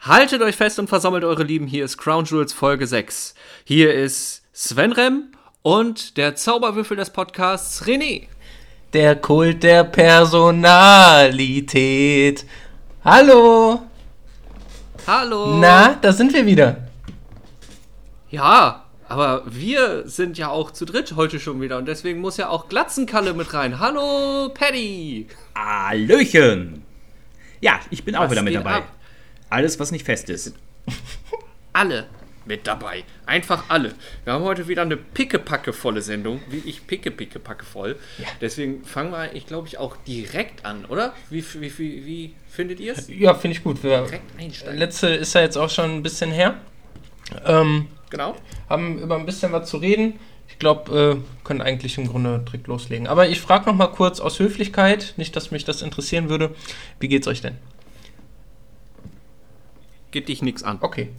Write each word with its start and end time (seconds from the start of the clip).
Haltet 0.00 0.42
euch 0.42 0.56
fest 0.56 0.78
und 0.78 0.88
versammelt 0.88 1.24
eure 1.24 1.42
Lieben. 1.42 1.66
Hier 1.66 1.84
ist 1.84 1.98
Crown 1.98 2.24
Jewels 2.24 2.52
Folge 2.52 2.86
6. 2.86 3.34
Hier 3.64 3.92
ist 3.92 4.44
Sven 4.52 4.92
Rem 4.92 5.24
und 5.62 6.16
der 6.16 6.36
Zauberwürfel 6.36 6.96
des 6.96 7.10
Podcasts 7.10 7.84
René. 7.84 8.28
Der 8.92 9.16
Kult 9.16 9.64
der 9.64 9.82
Personalität. 9.84 12.46
Hallo. 13.04 13.82
Hallo. 15.06 15.58
Na, 15.58 15.94
da 16.00 16.12
sind 16.12 16.32
wir 16.32 16.46
wieder. 16.46 16.88
Ja, 18.30 18.84
aber 19.08 19.42
wir 19.46 20.08
sind 20.08 20.38
ja 20.38 20.48
auch 20.48 20.70
zu 20.70 20.84
dritt 20.84 21.16
heute 21.16 21.40
schon 21.40 21.60
wieder 21.60 21.76
und 21.78 21.86
deswegen 21.86 22.20
muss 22.20 22.36
ja 22.36 22.48
auch 22.50 22.68
Glatzenkalle 22.68 23.34
mit 23.34 23.52
rein. 23.52 23.80
Hallo, 23.80 24.50
Paddy. 24.54 25.26
Hallöchen. 25.56 26.84
Ja, 27.60 27.80
ich 27.90 28.04
bin 28.04 28.14
auch 28.14 28.24
Was 28.24 28.30
wieder 28.30 28.42
mit 28.42 28.54
dabei. 28.54 28.74
ab? 28.74 28.84
Alles, 29.50 29.78
was 29.80 29.90
nicht 29.92 30.04
fest 30.04 30.28
ist. 30.30 30.54
Alle 31.72 32.06
mit 32.44 32.66
dabei. 32.66 33.04
Einfach 33.26 33.64
alle. 33.68 33.94
Wir 34.24 34.32
haben 34.32 34.44
heute 34.44 34.68
wieder 34.68 34.80
eine 34.82 34.96
pickepacke 34.96 35.72
volle 35.74 36.00
Sendung. 36.00 36.40
Wie 36.48 36.62
ich 36.64 36.86
picke, 36.86 37.10
pickepacke 37.10 37.64
voll. 37.66 37.96
Deswegen 38.40 38.84
fangen 38.84 39.10
wir, 39.12 39.34
ich 39.34 39.46
glaube 39.46 39.68
ich, 39.68 39.76
auch 39.78 39.96
direkt 40.06 40.64
an, 40.64 40.86
oder? 40.86 41.12
Wie, 41.28 41.44
wie, 41.60 41.78
wie, 41.78 42.06
wie 42.06 42.34
findet 42.48 42.80
ihr 42.80 42.94
es? 42.94 43.06
Ja, 43.08 43.34
finde 43.34 43.56
ich 43.58 43.62
gut. 43.64 43.82
Wir, 43.82 44.02
Direkt 44.04 44.38
einsteigen. 44.40 44.78
letzte 44.78 45.08
ist 45.08 45.34
ja 45.34 45.42
jetzt 45.42 45.58
auch 45.58 45.68
schon 45.68 45.90
ein 45.96 46.02
bisschen 46.02 46.30
her. 46.30 46.56
Ähm, 47.44 47.88
Genau. 48.10 48.34
haben 48.70 48.98
über 48.98 49.16
ein 49.16 49.26
bisschen 49.26 49.52
was 49.52 49.68
zu 49.68 49.76
reden. 49.76 50.18
Ich 50.48 50.58
glaube, 50.58 51.20
äh, 51.20 51.44
können 51.46 51.60
eigentlich 51.60 51.98
im 51.98 52.08
Grunde 52.08 52.38
direkt 52.46 52.66
loslegen. 52.66 53.06
Aber 53.06 53.28
ich 53.28 53.42
frage 53.42 53.66
noch 53.66 53.74
mal 53.74 53.88
kurz 53.88 54.18
aus 54.20 54.38
Höflichkeit, 54.38 55.12
nicht, 55.18 55.36
dass 55.36 55.50
mich 55.50 55.66
das 55.66 55.82
interessieren 55.82 56.30
würde. 56.30 56.54
Wie 57.00 57.08
geht's 57.08 57.28
euch 57.28 57.42
denn? 57.42 57.56
Geht 60.10 60.28
dich 60.28 60.42
nichts 60.42 60.62
an. 60.62 60.78
Okay, 60.80 61.10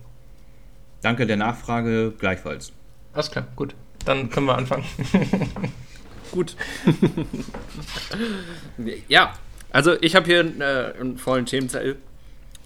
Danke 1.02 1.25
der 1.25 1.38
Nachfrage 1.38 2.14
gleichfalls. 2.17 2.73
alles 3.14 3.31
klar, 3.31 3.47
gut. 3.55 3.73
Dann 4.05 4.30
können 4.30 4.47
wir 4.47 4.58
anfangen. 4.58 4.86
Gut. 6.31 6.55
ja, 9.08 9.33
also 9.72 9.99
ich 10.02 10.16
habe 10.16 10.25
hier 10.27 10.39
äh, 10.61 10.99
einen 10.99 11.17
vollen 11.17 11.47
Themenzettel 11.47 11.97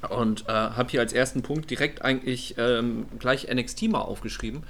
und 0.09 0.48
äh, 0.50 0.52
habe 0.52 0.89
hier 0.89 1.00
als 1.00 1.14
ersten 1.14 1.44
Punkt 1.44 1.72
direkt 1.72 2.02
eigentlich 2.02 2.55
ähm, 2.58 3.05
gleich 3.20 3.48
NXT 3.52 3.83
mal 3.83 4.02
aufgeschrieben. 4.02 4.64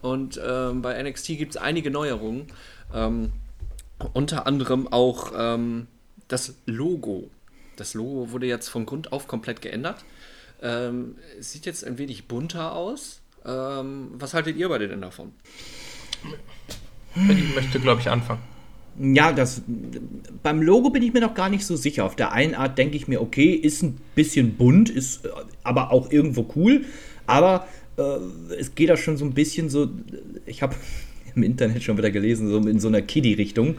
Und 0.00 0.40
ähm, 0.42 0.80
bei 0.80 1.00
NXT 1.02 1.26
gibt 1.38 1.56
es 1.56 1.56
einige 1.58 1.90
Neuerungen. 1.90 2.46
Ähm, 2.94 3.32
unter 4.14 4.46
anderem 4.46 4.88
auch 4.90 5.32
ähm, 5.36 5.86
das 6.28 6.54
Logo. 6.64 7.30
Das 7.76 7.92
Logo 7.92 8.32
wurde 8.32 8.46
jetzt 8.46 8.68
von 8.68 8.86
Grund 8.86 9.12
auf 9.12 9.28
komplett 9.28 9.60
geändert. 9.60 10.04
Ähm, 10.62 11.16
es 11.38 11.52
sieht 11.52 11.66
jetzt 11.66 11.84
ein 11.84 11.98
wenig 11.98 12.26
bunter 12.26 12.74
aus. 12.74 13.20
Ähm, 13.44 14.08
was 14.14 14.34
haltet 14.34 14.56
ihr 14.56 14.68
beide 14.68 14.88
denn 14.88 15.00
davon? 15.00 15.32
Ich 17.14 17.54
möchte, 17.54 17.80
glaube 17.80 18.00
ich, 18.00 18.08
anfangen. 18.08 18.42
Ja, 19.00 19.32
das 19.32 19.62
beim 20.42 20.60
Logo 20.60 20.90
bin 20.90 21.02
ich 21.04 21.12
mir 21.12 21.20
noch 21.20 21.34
gar 21.34 21.48
nicht 21.48 21.64
so 21.64 21.76
sicher. 21.76 22.04
Auf 22.04 22.16
der 22.16 22.32
einen 22.32 22.54
Art 22.54 22.78
denke 22.78 22.96
ich 22.96 23.06
mir, 23.06 23.20
okay, 23.20 23.52
ist 23.52 23.82
ein 23.82 23.98
bisschen 24.16 24.56
bunt, 24.56 24.90
ist 24.90 25.24
äh, 25.24 25.28
aber 25.62 25.92
auch 25.92 26.10
irgendwo 26.10 26.48
cool. 26.56 26.84
Aber 27.26 27.68
äh, 27.96 28.02
es 28.58 28.74
geht 28.74 28.88
da 28.88 28.96
schon 28.96 29.16
so 29.16 29.24
ein 29.24 29.34
bisschen 29.34 29.68
so. 29.68 29.88
Ich 30.46 30.62
habe 30.62 30.74
im 31.36 31.44
Internet 31.44 31.84
schon 31.84 31.96
wieder 31.96 32.10
gelesen, 32.10 32.48
so 32.48 32.58
in 32.58 32.80
so 32.80 32.88
einer 32.88 33.02
Kiddie-Richtung. 33.02 33.76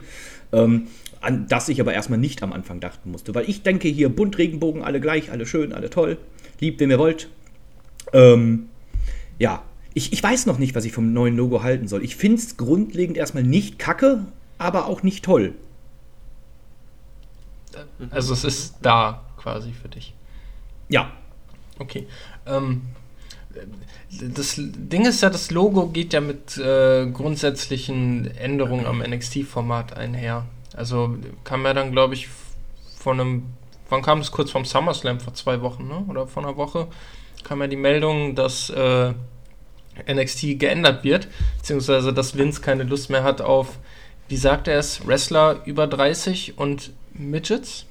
Ähm, 0.52 0.86
an 1.20 1.46
das 1.48 1.68
ich 1.68 1.82
aber 1.82 1.92
erstmal 1.92 2.18
nicht 2.18 2.42
am 2.42 2.54
Anfang 2.54 2.80
dachten 2.80 3.10
musste. 3.10 3.34
Weil 3.34 3.48
ich 3.48 3.62
denke 3.62 3.88
hier, 3.88 4.08
bunt 4.08 4.38
Regenbogen, 4.38 4.82
alle 4.82 5.00
gleich, 5.00 5.30
alle 5.30 5.44
schön, 5.44 5.74
alle 5.74 5.90
toll. 5.90 6.16
Liebt, 6.60 6.80
wen 6.80 6.90
ihr 6.90 6.98
wollt. 6.98 7.28
Ähm, 8.12 8.68
ja, 9.38 9.62
ich, 9.94 10.12
ich 10.12 10.22
weiß 10.22 10.46
noch 10.46 10.58
nicht, 10.58 10.74
was 10.74 10.84
ich 10.84 10.92
vom 10.92 11.12
neuen 11.12 11.36
Logo 11.36 11.62
halten 11.62 11.88
soll. 11.88 12.04
Ich 12.04 12.16
finde 12.16 12.38
es 12.38 12.56
grundlegend 12.56 13.16
erstmal 13.16 13.42
nicht 13.42 13.78
kacke, 13.78 14.26
aber 14.58 14.86
auch 14.86 15.02
nicht 15.02 15.24
toll. 15.24 15.54
Also 18.10 18.32
es 18.32 18.44
ist 18.44 18.76
da 18.82 19.22
quasi 19.36 19.72
für 19.72 19.88
dich. 19.88 20.14
Ja, 20.88 21.12
Okay. 21.80 22.06
Ähm, 22.46 22.82
das 24.10 24.54
Ding 24.58 25.06
ist 25.06 25.22
ja, 25.22 25.30
das 25.30 25.50
Logo 25.50 25.88
geht 25.88 26.12
ja 26.12 26.20
mit 26.20 26.56
äh, 26.58 27.06
grundsätzlichen 27.10 28.30
Änderungen 28.36 28.86
am 28.86 28.98
NXT-Format 28.98 29.96
einher. 29.96 30.44
Also 30.74 31.16
kam 31.42 31.64
ja 31.64 31.74
dann, 31.74 31.90
glaube 31.90 32.14
ich, 32.14 32.28
von 32.96 33.18
einem, 33.18 33.42
wann 33.90 34.02
kam 34.02 34.20
es 34.20 34.30
kurz 34.30 34.50
vom 34.50 34.64
SummerSlam 34.64 35.20
vor 35.20 35.34
zwei 35.34 35.60
Wochen, 35.60 35.86
ne? 35.86 36.04
Oder 36.08 36.26
vor 36.26 36.42
einer 36.42 36.56
Woche 36.56 36.88
kam 37.44 37.60
ja 37.60 37.66
die 37.66 37.76
Meldung, 37.76 38.34
dass 38.34 38.70
äh, 38.70 39.12
NXT 40.08 40.58
geändert 40.58 41.04
wird, 41.04 41.28
beziehungsweise 41.58 42.12
dass 42.12 42.36
Vince 42.36 42.60
keine 42.60 42.84
Lust 42.84 43.10
mehr 43.10 43.22
hat 43.22 43.40
auf, 43.40 43.78
wie 44.28 44.36
sagt 44.36 44.68
er 44.68 44.78
es, 44.78 45.06
Wrestler 45.06 45.60
über 45.64 45.86
30 45.86 46.58
und 46.58 46.92
Midgets. 47.12 47.86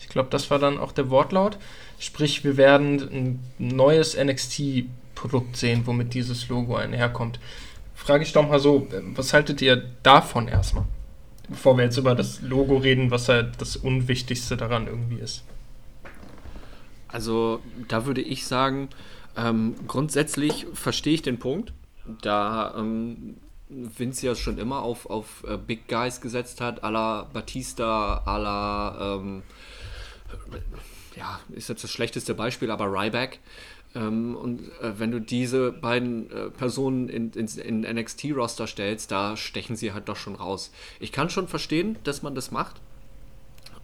Ich 0.00 0.08
glaube, 0.08 0.28
das 0.30 0.50
war 0.50 0.58
dann 0.58 0.78
auch 0.78 0.92
der 0.92 1.10
Wortlaut. 1.10 1.58
Sprich, 1.98 2.44
wir 2.44 2.56
werden 2.56 3.00
ein 3.58 3.76
neues 3.76 4.16
NXT-Produkt 4.16 5.56
sehen, 5.56 5.82
womit 5.84 6.14
dieses 6.14 6.48
Logo 6.48 6.76
einherkommt. 6.76 7.38
Frage 7.94 8.24
ich 8.24 8.32
doch 8.32 8.48
mal 8.48 8.60
so, 8.60 8.86
was 9.14 9.34
haltet 9.34 9.60
ihr 9.60 9.84
davon 10.02 10.48
erstmal? 10.48 10.84
Bevor 11.50 11.76
wir 11.76 11.84
jetzt 11.84 11.98
über 11.98 12.14
das 12.14 12.40
Logo 12.42 12.76
reden, 12.76 13.10
was 13.10 13.26
ja 13.26 13.42
das 13.42 13.76
Unwichtigste 13.76 14.56
daran 14.56 14.86
irgendwie 14.86 15.18
ist. 15.18 15.44
Also 17.08 17.60
da 17.88 18.06
würde 18.06 18.20
ich 18.20 18.46
sagen, 18.46 18.88
ähm, 19.36 19.74
grundsätzlich 19.86 20.66
verstehe 20.72 21.14
ich 21.14 21.22
den 21.22 21.38
Punkt, 21.38 21.72
da 22.22 22.74
ähm, 22.78 23.36
Vince 23.68 24.26
ja 24.26 24.34
schon 24.34 24.58
immer 24.58 24.82
auf, 24.82 25.06
auf 25.06 25.44
äh, 25.46 25.56
Big 25.56 25.88
Guys 25.88 26.20
gesetzt 26.20 26.60
hat, 26.60 26.82
à 26.82 26.90
la 26.90 27.28
Batista, 27.32 28.22
à 28.26 28.38
la, 28.38 29.16
ähm, 29.16 29.42
ja, 31.16 31.40
ist 31.50 31.68
jetzt 31.68 31.84
das 31.84 31.90
schlechteste 31.90 32.34
Beispiel, 32.34 32.70
aber 32.70 32.86
Ryback. 32.86 33.38
Ähm, 33.94 34.36
und 34.36 34.60
äh, 34.80 34.98
wenn 34.98 35.10
du 35.10 35.20
diese 35.20 35.72
beiden 35.72 36.30
äh, 36.30 36.50
Personen 36.50 37.08
in, 37.08 37.32
in, 37.32 37.46
in 37.46 37.80
NXT-Roster 37.80 38.66
stellst, 38.66 39.10
da 39.10 39.36
stechen 39.36 39.76
sie 39.76 39.92
halt 39.92 40.08
doch 40.08 40.16
schon 40.16 40.34
raus. 40.34 40.70
Ich 41.00 41.12
kann 41.12 41.30
schon 41.30 41.48
verstehen, 41.48 41.96
dass 42.04 42.22
man 42.22 42.34
das 42.34 42.50
macht. 42.50 42.76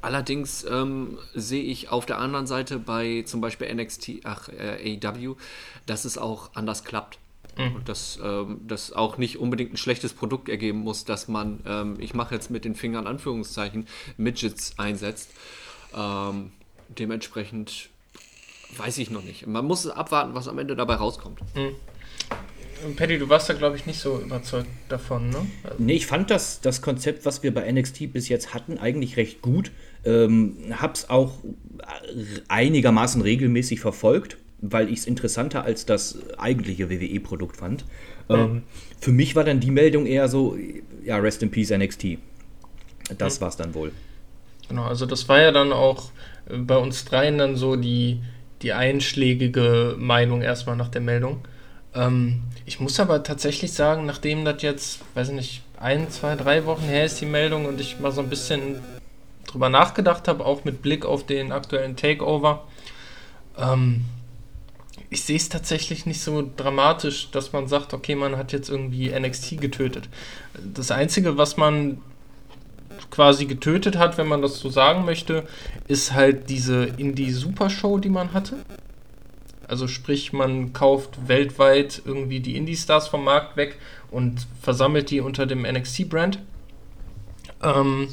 Allerdings 0.03 0.65
ähm, 0.71 1.19
sehe 1.34 1.65
ich 1.65 1.89
auf 1.89 2.06
der 2.06 2.19
anderen 2.19 2.47
Seite 2.47 2.78
bei 2.78 3.22
zum 3.27 3.41
Beispiel 3.41 3.75
NXT, 3.75 4.21
ach, 4.25 4.49
äh, 4.49 4.99
AEW, 5.03 5.34
dass 5.87 6.05
es 6.05 6.19
auch 6.19 6.50
anders 6.55 6.84
klappt. 6.84 7.19
Und 7.59 7.88
dass 7.88 8.19
ähm, 8.23 8.61
das 8.67 8.93
auch 8.93 9.17
nicht 9.17 9.38
unbedingt 9.38 9.73
ein 9.73 9.77
schlechtes 9.78 10.12
Produkt 10.12 10.50
ergeben 10.50 10.81
muss, 10.81 11.06
dass 11.06 11.27
man, 11.27 11.61
ähm, 11.65 11.97
ich 11.99 12.12
mache 12.12 12.34
jetzt 12.34 12.50
mit 12.50 12.67
den 12.67 12.75
Fingern 12.75 13.06
Anführungszeichen, 13.06 13.87
Midgets 14.19 14.78
einsetzt. 14.78 15.31
Ähm, 15.94 16.53
dementsprechend 16.88 17.88
weiß 18.77 18.99
ich 18.99 19.10
noch 19.10 19.22
nicht. 19.22 19.47
Man 19.47 19.65
muss 19.65 19.87
abwarten, 19.87 20.34
was 20.34 20.49
am 20.49 20.59
Ende 20.59 20.77
dabei 20.77 20.94
rauskommt. 20.94 21.41
Patty, 22.97 23.19
du 23.19 23.28
warst 23.28 23.49
da, 23.49 23.54
glaube 23.54 23.77
ich, 23.77 23.87
nicht 23.87 23.99
so 23.99 24.19
überzeugt 24.21 24.69
davon, 24.88 25.31
ne? 25.31 25.47
nee, 25.78 25.94
ich 25.94 26.06
fand 26.06 26.31
das, 26.31 26.60
das 26.60 26.82
Konzept, 26.82 27.25
was 27.25 27.43
wir 27.43 27.53
bei 27.53 27.71
NXT 27.71 28.12
bis 28.12 28.28
jetzt 28.28 28.53
hatten, 28.55 28.78
eigentlich 28.78 29.16
recht 29.16 29.41
gut. 29.41 29.71
Ähm, 30.05 30.56
hab's 30.78 31.09
auch 31.09 31.38
einigermaßen 32.49 33.22
regelmäßig 33.22 33.81
verfolgt, 33.81 34.37
weil 34.60 34.91
ich 34.91 35.00
es 35.00 35.06
interessanter 35.06 35.65
als 35.65 35.87
das 35.87 36.19
eigentliche 36.38 36.91
WWE-Produkt 36.91 37.56
fand. 37.56 37.84
Ähm, 38.28 38.62
für 39.00 39.12
mich 39.12 39.37
war 39.37 39.44
dann 39.44 39.60
die 39.60 39.71
Meldung 39.71 40.06
eher 40.06 40.28
so, 40.28 40.56
ja, 41.05 41.16
Rest 41.16 41.43
in 41.43 41.50
Peace 41.50 41.71
NXT. 41.71 42.19
Das 43.19 43.41
war's 43.41 43.56
dann 43.56 43.75
wohl. 43.75 43.93
Genau, 44.69 44.84
also 44.84 45.06
das 45.06 45.28
war 45.28 45.41
ja 45.41 45.53
dann 45.53 45.72
auch 45.72 46.10
äh, 46.49 46.59
bei 46.59 46.76
uns 46.76 47.05
dreien 47.05 47.38
dann 47.38 47.56
so 47.56 47.76
die, 47.76 48.21
die 48.62 48.72
einschlägige 48.72 49.97
Meinung 49.99 50.43
erstmal 50.43 50.76
nach 50.76 50.88
der 50.88 51.00
Meldung. 51.00 51.41
Ähm, 51.94 52.43
ich 52.64 52.81
muss 52.81 52.99
aber 53.00 53.23
tatsächlich 53.23 53.73
sagen, 53.73 54.06
nachdem 54.06 54.44
das 54.44 54.62
jetzt, 54.62 55.00
weiß 55.14 55.29
ich 55.29 55.35
nicht, 55.35 55.62
ein, 55.79 56.11
zwei, 56.11 56.37
drei 56.37 56.64
Wochen 56.64 56.85
her 56.85 57.05
ist 57.05 57.20
die 57.20 57.26
Meldung 57.26 57.67
und 57.67 57.81
ich 57.81 58.00
mal 58.00 58.12
so 58.12 58.20
ein 58.20 58.31
bisschen 58.31 58.81
drüber 59.47 59.69
nachgedacht 59.69 60.26
habe, 60.29 60.44
auch 60.44 60.64
mit 60.64 60.82
Blick 60.82 61.05
auf 61.05 61.25
den 61.26 61.53
aktuellen 61.53 61.97
Takeover, 61.97 62.64
ähm, 63.58 64.05
ich 65.09 65.23
sehe 65.23 65.37
es 65.37 65.49
tatsächlich 65.49 66.05
nicht 66.06 66.20
so 66.20 66.49
dramatisch, 66.56 67.31
dass 67.31 67.52
man 67.52 67.69
sagt, 67.69 67.94
okay, 67.94 68.14
man 68.14 68.37
hat 68.37 68.52
jetzt 68.52 68.69
irgendwie 68.69 69.09
NXT 69.09 69.61
getötet. 69.61 70.09
Das 70.75 70.91
Einzige, 70.91 71.37
was 71.37 71.56
man 71.56 71.99
quasi 73.11 73.47
getötet 73.47 73.97
hat, 73.97 74.19
wenn 74.19 74.29
man 74.29 74.43
das 74.43 74.58
so 74.58 74.69
sagen 74.69 75.05
möchte, 75.05 75.44
ist 75.88 76.12
halt 76.12 76.49
diese 76.50 76.85
Indie-Super-Show, 76.85 77.99
die 77.99 78.08
man 78.08 78.32
hatte. 78.32 78.56
Also 79.69 79.88
sprich, 79.88 80.32
man 80.32 80.73
kauft 80.73 81.29
weltweit 81.29 82.03
irgendwie 82.05 82.41
die 82.41 82.56
Indie-Stars 82.56 83.08
vom 83.08 83.25
Markt 83.25 83.56
weg 83.56 83.79
und 84.11 84.47
versammelt 84.61 85.11
die 85.11 85.20
unter 85.20 85.47
dem 85.47 85.62
NXT-Brand. 85.62 86.38
Ähm, 87.62 88.08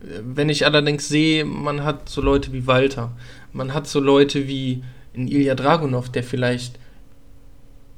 wenn 0.00 0.48
ich 0.50 0.66
allerdings 0.66 1.08
sehe, 1.08 1.44
man 1.44 1.84
hat 1.84 2.08
so 2.08 2.20
Leute 2.20 2.52
wie 2.52 2.66
Walter, 2.66 3.12
man 3.52 3.72
hat 3.72 3.86
so 3.86 4.00
Leute 4.00 4.46
wie 4.46 4.82
ein 5.16 5.28
Ilya 5.28 5.54
Dragunov, 5.54 6.10
der 6.10 6.24
vielleicht 6.24 6.78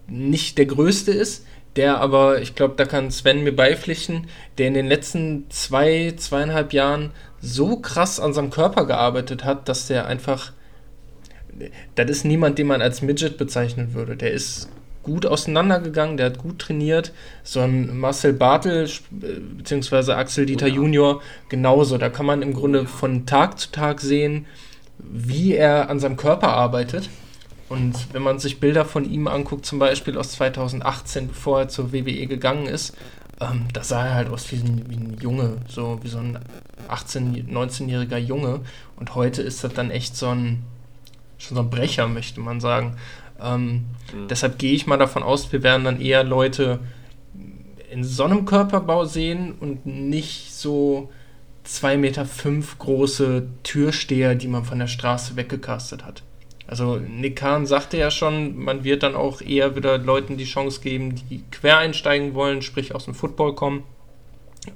nicht 0.06 0.58
der 0.58 0.67
größte 0.67 1.11
ist, 1.11 1.44
der 1.76 2.00
aber, 2.00 2.40
ich 2.40 2.55
glaube, 2.55 2.75
da 2.76 2.84
kann 2.84 3.11
Sven 3.11 3.44
mir 3.44 3.55
beipflichten, 3.55 4.28
der 4.58 4.69
in 4.69 4.75
den 4.75 4.87
letzten 4.87 5.50
zwei, 5.50 6.14
zweieinhalb 6.17 6.73
Jahren 6.73 7.11
so 7.40 7.76
krass 7.76 8.19
an 8.19 8.32
seinem 8.32 8.50
Körper 8.50 8.87
gearbeitet 8.87 9.44
hat, 9.44 9.69
dass 9.69 9.87
der 9.87 10.06
einfach, 10.06 10.52
das 11.94 12.11
ist 12.11 12.25
niemand, 12.25 12.58
den 12.58 12.67
man 12.67 12.82
als 12.82 13.02
Midget 13.02 13.38
bezeichnen 13.38 13.94
würde. 13.94 14.17
Der 14.17 14.32
ist 14.32 14.69
gut 15.02 15.25
auseinandergegangen, 15.25 16.17
der 16.17 16.26
hat 16.26 16.38
gut 16.38 16.58
trainiert. 16.58 17.12
So 17.44 17.61
ein 17.61 17.96
Marcel 17.96 18.32
Bartel 18.32 18.90
bzw. 19.11 20.12
Axel 20.12 20.46
Dieter 20.46 20.67
oh 20.67 20.69
ja. 20.69 20.75
Junior 20.75 21.22
genauso. 21.49 21.96
Da 21.96 22.08
kann 22.08 22.26
man 22.26 22.43
im 22.43 22.52
Grunde 22.52 22.87
von 22.87 23.25
Tag 23.25 23.58
zu 23.61 23.70
Tag 23.70 24.00
sehen, 24.00 24.46
wie 24.99 25.55
er 25.55 25.90
an 25.90 26.00
seinem 26.00 26.17
Körper 26.17 26.49
arbeitet. 26.49 27.08
Und 27.68 28.12
wenn 28.12 28.22
man 28.22 28.38
sich 28.38 28.60
Bilder 28.60 28.84
von 28.84 29.04
ihm 29.10 29.26
anguckt, 29.26 29.66
zum 29.66 29.78
Beispiel 29.78 30.16
aus 30.18 30.32
2018, 30.32 31.28
bevor 31.28 31.60
er 31.60 31.68
zur 31.68 31.92
WWE 31.92 32.26
gegangen 32.26 32.66
ist, 32.66 32.96
ähm, 33.40 33.66
da 33.72 33.82
sah 33.82 34.06
er 34.06 34.14
halt 34.14 34.28
aus 34.30 34.50
wie 34.52 34.56
ein, 34.56 34.84
wie 34.88 34.96
ein 34.96 35.18
Junge, 35.20 35.58
so 35.68 35.98
wie 36.02 36.08
so 36.08 36.18
ein 36.18 36.38
18-, 36.88 37.48
19-jähriger 37.50 38.18
Junge. 38.18 38.60
Und 38.96 39.14
heute 39.14 39.42
ist 39.42 39.64
das 39.64 39.72
dann 39.74 39.90
echt 39.90 40.16
so 40.16 40.28
ein, 40.28 40.62
schon 41.38 41.56
so 41.56 41.62
ein 41.62 41.70
Brecher, 41.70 42.06
möchte 42.08 42.40
man 42.40 42.60
sagen. 42.60 42.96
Ähm, 43.42 43.86
mhm. 44.14 44.28
Deshalb 44.28 44.58
gehe 44.58 44.72
ich 44.72 44.86
mal 44.86 44.96
davon 44.96 45.22
aus, 45.22 45.52
wir 45.52 45.62
werden 45.62 45.84
dann 45.84 46.00
eher 46.00 46.24
Leute 46.24 46.78
in 47.90 48.04
so 48.04 48.24
einem 48.24 48.44
Körperbau 48.46 49.04
sehen 49.04 49.54
und 49.60 49.86
nicht 49.86 50.54
so 50.54 51.10
2,5 51.66 51.96
Meter 51.96 52.26
fünf 52.26 52.78
große 52.78 53.48
Türsteher, 53.62 54.34
die 54.34 54.48
man 54.48 54.64
von 54.64 54.78
der 54.78 54.86
Straße 54.86 55.36
weggecastet 55.36 56.04
hat. 56.04 56.22
Also 56.66 56.96
Nick 56.96 57.36
Kahn 57.36 57.66
sagte 57.66 57.96
ja 57.96 58.10
schon, 58.10 58.56
man 58.56 58.82
wird 58.82 59.02
dann 59.02 59.14
auch 59.14 59.40
eher 59.40 59.76
wieder 59.76 59.98
Leuten 59.98 60.36
die 60.36 60.44
Chance 60.44 60.80
geben, 60.80 61.14
die 61.14 61.44
quer 61.50 61.78
einsteigen 61.78 62.34
wollen, 62.34 62.62
sprich 62.62 62.94
aus 62.94 63.04
dem 63.04 63.14
Football 63.14 63.54
kommen 63.54 63.84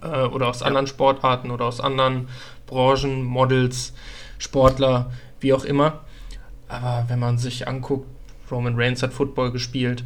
äh, 0.02 0.22
oder 0.22 0.48
aus 0.48 0.60
ja. 0.60 0.66
anderen 0.66 0.87
Sportarten 0.87 1.50
oder 1.50 1.64
aus 1.64 1.81
anderen 1.81 2.28
Branchen, 2.66 3.25
Models, 3.25 3.92
Sportler, 4.38 5.10
wie 5.40 5.52
auch 5.52 5.64
immer. 5.64 6.04
Aber 6.69 7.06
wenn 7.08 7.19
man 7.19 7.38
sich 7.38 7.66
anguckt, 7.66 8.06
Roman 8.50 8.75
Reigns 8.76 9.02
hat 9.02 9.12
Football 9.12 9.50
gespielt, 9.50 10.04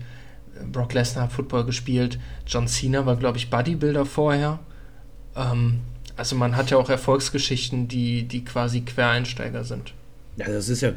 Brock 0.73 0.95
Lesnar 0.95 1.25
hat 1.25 1.33
Football 1.33 1.65
gespielt, 1.65 2.19
John 2.47 2.67
Cena 2.67 3.05
war, 3.05 3.17
glaube 3.17 3.37
ich, 3.37 3.51
Bodybuilder 3.51 4.07
vorher. 4.07 4.59
Ähm, 5.37 5.81
also 6.17 6.37
man 6.37 6.57
hat 6.57 6.71
ja 6.71 6.79
auch 6.79 6.89
Erfolgsgeschichten, 6.89 7.89
die, 7.89 8.23
die 8.23 8.45
quasi 8.45 8.83
Quereinsteiger 8.83 9.65
sind. 9.65 9.93
Ja, 10.37 10.47
das 10.49 10.69
ist 10.69 10.81
ja 10.81 10.93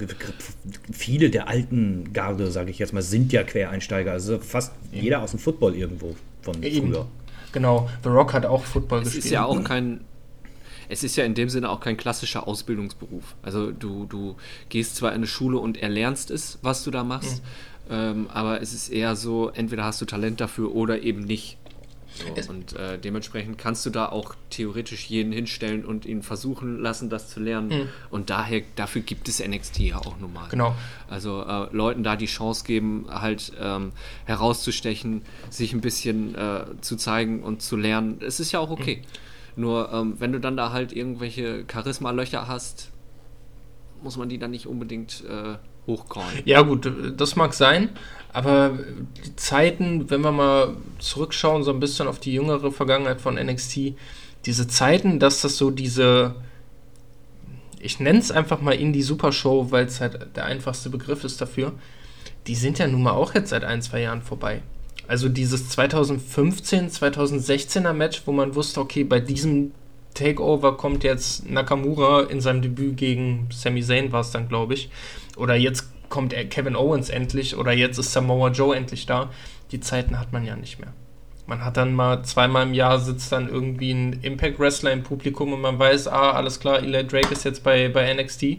viele 0.92 1.30
der 1.30 1.48
alten 1.48 2.12
Garde, 2.12 2.50
sage 2.52 2.72
ich 2.72 2.80
jetzt 2.80 2.94
mal, 2.94 3.04
sind 3.04 3.32
ja 3.32 3.44
Quereinsteiger. 3.44 4.12
Also 4.12 4.40
fast 4.40 4.74
Eben. 4.92 5.04
jeder 5.04 5.22
aus 5.22 5.32
dem 5.32 5.40
Football 5.40 5.76
irgendwo 5.76 6.16
von 6.42 6.62
Eben. 6.64 6.92
früher. 6.92 7.08
Genau, 7.52 7.90
The 8.04 8.10
Rock 8.10 8.34
hat 8.34 8.46
auch 8.46 8.64
Football 8.64 9.00
es 9.00 9.06
gespielt. 9.06 9.20
Es 9.20 9.26
ist 9.26 9.32
ja 9.32 9.46
auch 9.46 9.64
kein 9.64 10.02
es 10.90 11.04
ist 11.04 11.16
ja 11.16 11.26
in 11.26 11.34
dem 11.34 11.50
Sinne 11.50 11.70
auch 11.70 11.80
kein 11.80 11.98
klassischer 11.98 12.48
Ausbildungsberuf. 12.48 13.36
Also 13.42 13.72
du, 13.72 14.06
du 14.06 14.36
gehst 14.70 14.96
zwar 14.96 15.12
in 15.12 15.18
eine 15.18 15.28
Schule 15.28 15.58
und 15.58 15.78
erlernst 15.78 16.32
es, 16.32 16.60
was 16.62 16.84
du 16.84 16.92
da 16.92 17.04
machst, 17.04 17.44
mhm. 17.90 17.94
ähm, 17.94 18.28
aber 18.32 18.62
es 18.62 18.74
ist 18.74 18.90
eher 18.90 19.16
so, 19.16 19.50
entweder 19.50 19.84
hast 19.84 20.02
du 20.02 20.06
Talent 20.06 20.40
dafür 20.40 20.74
oder 20.74 21.02
eben 21.02 21.22
nicht. 21.22 21.58
So, 22.18 22.52
und 22.52 22.74
äh, 22.74 22.98
dementsprechend 22.98 23.58
kannst 23.58 23.86
du 23.86 23.90
da 23.90 24.10
auch 24.10 24.36
theoretisch 24.50 25.06
jeden 25.06 25.32
hinstellen 25.32 25.86
und 25.86 26.06
ihn 26.06 26.24
versuchen 26.24 26.80
lassen, 26.80 27.10
das 27.10 27.30
zu 27.30 27.40
lernen. 27.40 27.70
Mhm. 27.70 27.90
Und 28.10 28.30
daher, 28.30 28.62
dafür 28.76 29.02
gibt 29.02 29.28
es 29.30 29.46
NXT 29.46 29.80
ja 29.80 29.98
auch 29.98 30.20
normal. 30.20 30.48
Genau. 30.50 30.76
Also 31.10 31.44
äh, 31.44 31.68
Leuten 31.76 32.04
da 32.04 32.16
die 32.16 32.26
Chance 32.26 32.64
geben, 32.66 33.06
halt 33.10 33.52
ähm, 33.60 33.92
herauszustechen, 34.26 35.24
sich 35.50 35.74
ein 35.74 35.82
bisschen 35.82 36.36
äh, 36.36 36.66
zu 36.82 36.96
zeigen 36.98 37.44
und 37.44 37.62
zu 37.62 37.76
lernen. 37.76 38.20
Es 38.22 38.40
ist 38.40 38.52
ja 38.52 38.60
auch 38.60 38.70
okay. 38.70 39.02
Mhm. 39.56 39.62
Nur 39.62 39.92
ähm, 39.92 40.16
wenn 40.20 40.32
du 40.32 40.40
dann 40.40 40.56
da 40.56 40.72
halt 40.72 40.94
irgendwelche 40.94 41.66
Charisma-Löcher 41.72 42.48
hast, 42.48 42.92
muss 44.04 44.18
man 44.18 44.30
die 44.30 44.38
dann 44.38 44.52
nicht 44.52 44.68
unbedingt 44.68 45.24
hochcallen. 45.88 46.44
Ja, 46.46 46.62
gut, 46.62 46.92
das 47.18 47.36
mag 47.36 47.54
sein, 47.54 47.90
aber 48.34 48.78
die 49.26 49.36
Zeiten, 49.36 50.10
wenn 50.10 50.22
wir 50.22 50.32
mal 50.32 50.76
zurückschauen, 51.00 51.64
so 51.64 51.72
ein 51.72 51.80
bisschen 51.80 52.08
auf 52.08 52.20
die 52.20 52.34
jüngere 52.34 52.72
Vergangenheit 52.72 53.22
von 53.22 53.36
NXT, 53.36 53.96
diese 54.46 54.68
Zeiten, 54.68 55.20
dass 55.20 55.42
das 55.42 55.58
so 55.58 55.72
diese, 55.72 56.36
ich 57.80 58.00
nenne 58.00 58.20
es 58.20 58.32
einfach 58.32 58.62
mal 58.62 58.74
Indie-Supershow, 58.74 59.72
weil 59.72 59.86
es 59.86 60.02
halt 60.02 60.36
der 60.36 60.46
einfachste 60.46 60.90
Begriff 60.90 61.24
ist 61.24 61.42
dafür, 61.42 61.74
die 62.46 62.56
sind 62.56 62.80
ja 62.80 62.88
nun 62.88 63.04
mal 63.04 63.12
auch 63.12 63.34
jetzt 63.34 63.50
seit 63.50 63.64
ein, 63.64 63.82
zwei 63.82 64.02
Jahren 64.02 64.22
vorbei. 64.22 64.62
Also 65.08 65.30
dieses 65.30 65.70
2015, 65.70 66.90
2016er 66.90 67.94
Match, 67.94 68.24
wo 68.26 68.32
man 68.32 68.56
wusste, 68.56 68.82
okay, 68.82 69.04
bei 69.04 69.20
diesem 69.20 69.72
Takeover 70.14 70.76
kommt 70.78 71.04
jetzt 71.04 71.50
Nakamura 71.50 72.24
in 72.24 72.42
seinem 72.42 72.62
Debüt 72.62 72.98
gegen 72.98 73.50
Sami 73.52 73.84
Zayn, 73.84 74.12
war 74.12 74.22
es 74.22 74.32
dann, 74.32 74.50
glaube 74.50 74.74
ich. 74.74 74.90
Oder 75.38 75.56
jetzt 75.56 75.88
kommt 76.10 76.34
Kevin 76.50 76.76
Owens 76.76 77.10
endlich 77.10 77.56
oder 77.56 77.72
jetzt 77.72 77.98
ist 77.98 78.14
Samoa 78.14 78.50
Joe 78.50 78.76
endlich 78.76 79.06
da. 79.06 79.30
Die 79.72 79.80
Zeiten 79.80 80.20
hat 80.20 80.32
man 80.32 80.46
ja 80.46 80.56
nicht 80.56 80.80
mehr. 80.80 80.94
Man 81.46 81.64
hat 81.64 81.78
dann 81.78 81.94
mal 81.94 82.24
zweimal 82.24 82.64
im 82.64 82.74
Jahr 82.74 83.00
sitzt 83.00 83.32
dann 83.32 83.48
irgendwie 83.48 83.92
ein 83.92 84.20
Impact 84.22 84.60
Wrestler 84.60 84.92
im 84.92 85.04
Publikum 85.04 85.54
und 85.54 85.62
man 85.62 85.80
weiß, 85.80 86.08
ah, 86.08 86.32
alles 86.32 86.60
klar, 86.60 86.80
Eli 86.80 87.08
Drake 87.08 87.32
ist 87.32 87.46
jetzt 87.46 87.64
bei, 87.64 87.88
bei 87.88 88.14
NXT 88.14 88.58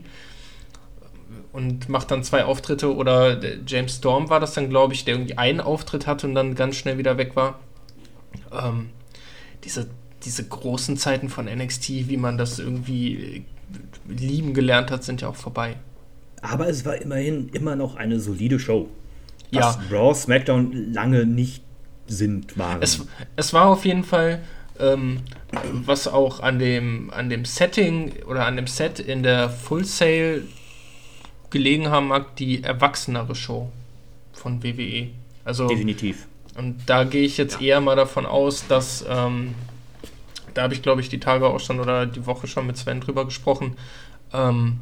und 1.53 1.89
macht 1.89 2.11
dann 2.11 2.23
zwei 2.23 2.45
Auftritte 2.45 2.95
oder 2.95 3.39
James 3.67 3.97
Storm 3.97 4.31
war 4.31 4.41
das 4.41 4.55
dann, 4.55 4.71
glaube 4.71 4.95
ich, 4.95 5.05
der 5.05 5.15
irgendwie 5.15 5.37
einen 5.37 5.61
Auftritt 5.61 6.07
hatte 6.07 6.27
und 6.27 6.35
dann 6.35 6.55
ganz 6.55 6.77
schnell 6.77 6.97
wieder 6.97 7.19
weg 7.19 7.37
war. 7.37 7.59
Ähm, 8.53 8.91
diese, 9.65 9.89
diese 10.25 10.45
großen 10.45 10.97
Zeiten 10.97 11.29
von 11.29 11.45
NXT, 11.47 12.09
wie 12.09 12.17
man 12.17 12.39
das 12.39 12.59
irgendwie 12.59 13.45
lieben 14.09 14.55
gelernt 14.55 14.91
hat, 14.91 15.05
sind 15.05 15.21
ja 15.21 15.29
auch 15.29 15.37
vorbei. 15.37 15.77
Aber 16.43 16.69
es 16.69 16.85
war 16.85 16.97
immerhin 16.97 17.49
immer 17.51 17.77
noch 17.77 17.97
eine 17.97 18.21
solide 18.21 18.59
Show. 18.59 18.89
Was 19.51 19.79
ja. 19.91 19.97
Raw, 19.99 20.15
SmackDown 20.15 20.93
lange 20.93 21.27
nicht 21.27 21.63
sind, 22.07 22.59
waren. 22.59 22.83
Es, 22.83 23.07
es 23.37 23.53
war 23.53 23.67
auf 23.67 23.85
jeden 23.85 24.05
Fall, 24.05 24.43
ähm, 24.79 25.21
was 25.73 26.09
auch 26.09 26.41
an 26.41 26.59
dem, 26.59 27.11
an 27.11 27.31
dem 27.31 27.45
Setting 27.45 28.13
oder 28.27 28.47
an 28.47 28.57
dem 28.57 28.67
Set 28.67 29.01
in 29.01 29.23
der 29.23 29.51
Full 29.51 29.85
Sail 29.85 30.45
gelegen 31.51 31.89
haben 31.89 32.09
mag, 32.09 32.37
die 32.37 32.63
erwachsenere 32.63 33.35
Show 33.35 33.71
von 34.33 34.63
WWE. 34.63 35.09
Also, 35.45 35.67
Definitiv. 35.67 36.27
Und 36.57 36.77
da 36.87 37.05
gehe 37.05 37.25
ich 37.25 37.39
jetzt 37.39 37.61
ja. 37.61 37.69
eher 37.69 37.81
mal 37.81 37.97
davon 37.97 38.27
aus, 38.27 38.67
dass, 38.67 39.05
ähm, 39.09 39.55
da 40.55 40.63
habe 40.63 40.75
ich 40.75 40.83
glaube 40.83 41.01
ich 41.01 41.09
die 41.09 41.21
Tage 41.21 41.47
auch 41.47 41.61
schon 41.61 41.81
oder 41.81 42.05
die 42.05 42.27
Woche 42.27 42.47
schon 42.47 42.67
mit 42.67 42.77
Sven 42.77 43.01
drüber 43.01 43.25
gesprochen. 43.25 43.77
Ähm, 44.33 44.81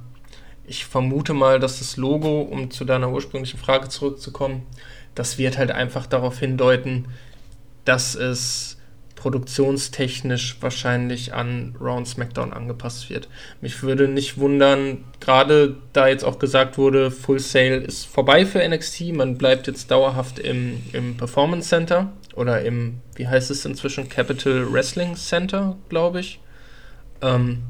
ich 0.66 0.84
vermute 0.84 1.32
mal, 1.34 1.60
dass 1.60 1.78
das 1.78 1.96
Logo, 1.96 2.42
um 2.42 2.70
zu 2.70 2.84
deiner 2.84 3.10
ursprünglichen 3.10 3.58
Frage 3.58 3.88
zurückzukommen, 3.88 4.62
das 5.14 5.38
wird 5.38 5.58
halt 5.58 5.70
einfach 5.70 6.06
darauf 6.06 6.38
hindeuten, 6.38 7.06
dass 7.84 8.14
es 8.14 8.76
produktionstechnisch 9.14 10.58
wahrscheinlich 10.60 11.32
an 11.32 11.74
Round 11.80 12.06
SmackDown 12.06 12.52
angepasst 12.52 13.10
wird. 13.10 13.28
Mich 13.60 13.82
würde 13.82 14.08
nicht 14.08 14.38
wundern, 14.38 15.04
gerade 15.20 15.76
da 15.92 16.06
jetzt 16.06 16.24
auch 16.24 16.38
gesagt 16.38 16.78
wurde, 16.78 17.10
Full 17.10 17.40
Sail 17.40 17.80
ist 17.82 18.06
vorbei 18.06 18.44
für 18.44 18.66
NXT, 18.66 19.12
man 19.14 19.38
bleibt 19.38 19.66
jetzt 19.66 19.90
dauerhaft 19.90 20.38
im, 20.38 20.82
im 20.92 21.16
Performance 21.16 21.68
Center 21.68 22.12
oder 22.34 22.62
im, 22.62 23.00
wie 23.14 23.26
heißt 23.26 23.50
es 23.50 23.64
inzwischen, 23.64 24.08
Capital 24.08 24.70
Wrestling 24.70 25.16
Center, 25.16 25.76
glaube 25.88 26.20
ich. 26.20 26.38
Ähm, 27.22 27.62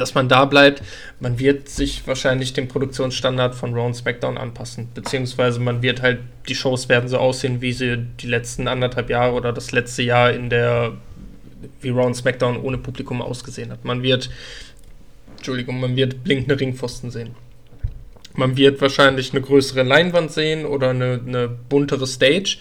dass 0.00 0.14
man 0.14 0.28
da 0.28 0.44
bleibt. 0.44 0.82
Man 1.20 1.38
wird 1.38 1.68
sich 1.68 2.06
wahrscheinlich 2.06 2.52
dem 2.52 2.68
Produktionsstandard 2.68 3.54
von 3.54 3.74
Raw 3.74 3.86
und 3.86 3.94
SmackDown 3.94 4.38
anpassen. 4.38 4.88
Beziehungsweise 4.94 5.60
man 5.60 5.82
wird 5.82 6.02
halt, 6.02 6.20
die 6.48 6.54
Shows 6.54 6.88
werden 6.88 7.08
so 7.08 7.18
aussehen, 7.18 7.60
wie 7.60 7.72
sie 7.72 7.98
die 8.20 8.26
letzten 8.26 8.66
anderthalb 8.66 9.10
Jahre 9.10 9.34
oder 9.34 9.52
das 9.52 9.72
letzte 9.72 10.02
Jahr 10.02 10.32
in 10.32 10.50
der, 10.50 10.92
wie 11.80 11.90
Raw 11.90 12.06
und 12.06 12.14
SmackDown 12.14 12.56
ohne 12.60 12.78
Publikum 12.78 13.22
ausgesehen 13.22 13.70
hat. 13.70 13.84
Man 13.84 14.02
wird, 14.02 14.30
Entschuldigung, 15.36 15.80
man 15.80 15.96
wird 15.96 16.24
blinkende 16.24 16.58
Ringpfosten 16.58 17.10
sehen. 17.10 17.34
Man 18.34 18.56
wird 18.56 18.80
wahrscheinlich 18.80 19.32
eine 19.32 19.42
größere 19.42 19.82
Leinwand 19.82 20.30
sehen 20.30 20.64
oder 20.64 20.90
eine, 20.90 21.20
eine 21.26 21.48
buntere 21.48 22.06
Stage 22.06 22.58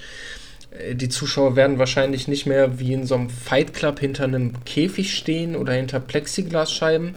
die 0.93 1.09
Zuschauer 1.09 1.55
werden 1.55 1.79
wahrscheinlich 1.79 2.27
nicht 2.27 2.45
mehr 2.45 2.79
wie 2.79 2.93
in 2.93 3.05
so 3.05 3.15
einem 3.15 3.29
Fight 3.29 3.73
Club 3.73 3.99
hinter 3.99 4.25
einem 4.25 4.63
Käfig 4.65 5.15
stehen 5.15 5.55
oder 5.55 5.73
hinter 5.73 5.99
Plexiglasscheiben. 5.99 7.15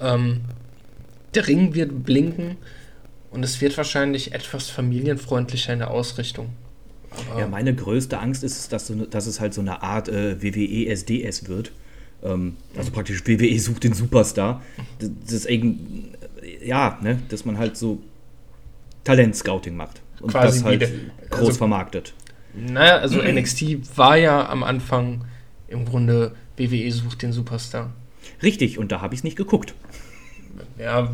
Ähm, 0.00 0.40
der 1.34 1.46
Ring 1.46 1.74
wird 1.74 2.04
blinken 2.04 2.56
und 3.30 3.44
es 3.44 3.60
wird 3.60 3.76
wahrscheinlich 3.76 4.32
etwas 4.32 4.70
familienfreundlicher 4.70 5.72
in 5.72 5.78
der 5.80 5.90
Ausrichtung. 5.90 6.50
Aber 7.30 7.40
ja, 7.40 7.46
meine 7.46 7.74
größte 7.74 8.18
Angst 8.18 8.44
ist, 8.44 8.72
dass, 8.72 8.92
dass 9.10 9.26
es 9.26 9.40
halt 9.40 9.54
so 9.54 9.60
eine 9.60 9.82
Art 9.82 10.08
äh, 10.08 10.42
WWE 10.42 10.88
SDS 10.88 11.48
wird. 11.48 11.72
Ähm, 12.22 12.56
also 12.76 12.90
praktisch 12.90 13.26
WWE 13.26 13.58
sucht 13.58 13.84
den 13.84 13.94
Superstar. 13.94 14.62
Das, 14.98 15.10
das 15.28 15.46
ja, 16.62 16.98
ne, 17.02 17.18
dass 17.28 17.44
man 17.44 17.58
halt 17.58 17.76
so 17.76 18.00
Talentscouting 19.04 19.76
macht. 19.76 20.00
Und 20.20 20.30
Quasi 20.32 20.58
das 20.58 20.64
halt 20.64 20.80
wieder. 20.80 20.90
groß 21.30 21.48
Also- 21.48 21.58
vermarktet. 21.58 22.14
Naja, 22.54 22.96
also 22.98 23.20
NXT 23.22 23.96
war 23.96 24.16
ja 24.16 24.48
am 24.48 24.62
Anfang 24.62 25.24
im 25.68 25.84
Grunde 25.84 26.34
WWE 26.56 26.90
sucht 26.90 27.22
den 27.22 27.32
Superstar. 27.32 27.92
Richtig, 28.42 28.78
und 28.78 28.92
da 28.92 29.00
habe 29.00 29.14
ich 29.14 29.20
es 29.20 29.24
nicht 29.24 29.36
geguckt. 29.36 29.74
Ja, 30.78 31.08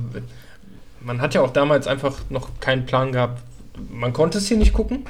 man 1.00 1.21
hat 1.21 1.35
ja 1.35 1.43
auch 1.43 1.53
damals 1.53 1.87
einfach 1.87 2.19
noch 2.31 2.61
keinen 2.61 2.87
Plan 2.87 3.12
gehabt. 3.12 3.43
Man 3.91 4.12
konnte 4.12 4.38
es 4.38 4.49
hier 4.49 4.57
nicht 4.57 4.73
gucken. 4.73 5.05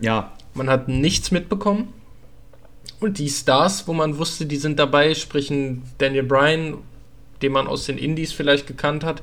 Ja, 0.00 0.32
Man 0.54 0.68
hat 0.68 0.88
nichts 0.88 1.30
mitbekommen. 1.30 1.92
Und 3.00 3.18
die 3.18 3.28
Stars, 3.28 3.88
wo 3.88 3.92
man 3.92 4.18
wusste, 4.18 4.46
die 4.46 4.56
sind 4.56 4.78
dabei, 4.78 5.14
sprich 5.14 5.52
Daniel 5.98 6.22
Bryan, 6.22 6.78
den 7.42 7.52
man 7.52 7.66
aus 7.66 7.86
den 7.86 7.98
Indies 7.98 8.32
vielleicht 8.32 8.66
gekannt 8.66 9.04
hat. 9.04 9.22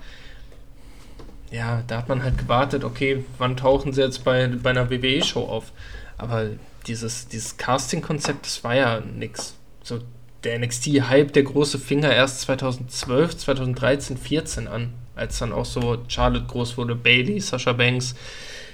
Ja, 1.52 1.84
da 1.88 1.98
hat 1.98 2.10
man 2.10 2.24
halt 2.24 2.38
gewartet, 2.38 2.84
okay, 2.84 3.24
wann 3.38 3.58
tauchen 3.58 3.94
sie 3.94 4.02
jetzt 4.02 4.24
bei, 4.24 4.48
bei 4.48 4.70
einer 4.70 4.90
WWE-Show 4.90 5.44
auf? 5.44 5.72
Aber 6.18 6.48
dieses, 6.88 7.28
dieses 7.28 7.58
Casting-Konzept, 7.58 8.46
das 8.46 8.64
war 8.64 8.76
ja 8.76 9.02
nix. 9.02 9.56
So, 9.84 10.00
der 10.44 10.60
NXT-Hype, 10.60 11.34
der 11.34 11.44
große 11.44 11.78
Finger 11.78 12.14
erst 12.14 12.42
2012, 12.42 13.38
2013, 13.38 14.18
14 14.18 14.68
an, 14.68 14.94
als 15.16 15.40
dann 15.40 15.52
auch 15.54 15.66
so 15.66 16.00
Charlotte 16.08 16.46
groß 16.46 16.78
wurde, 16.78 16.96
Bailey, 16.96 17.40
Sasha 17.40 17.74
Banks, 17.74 18.16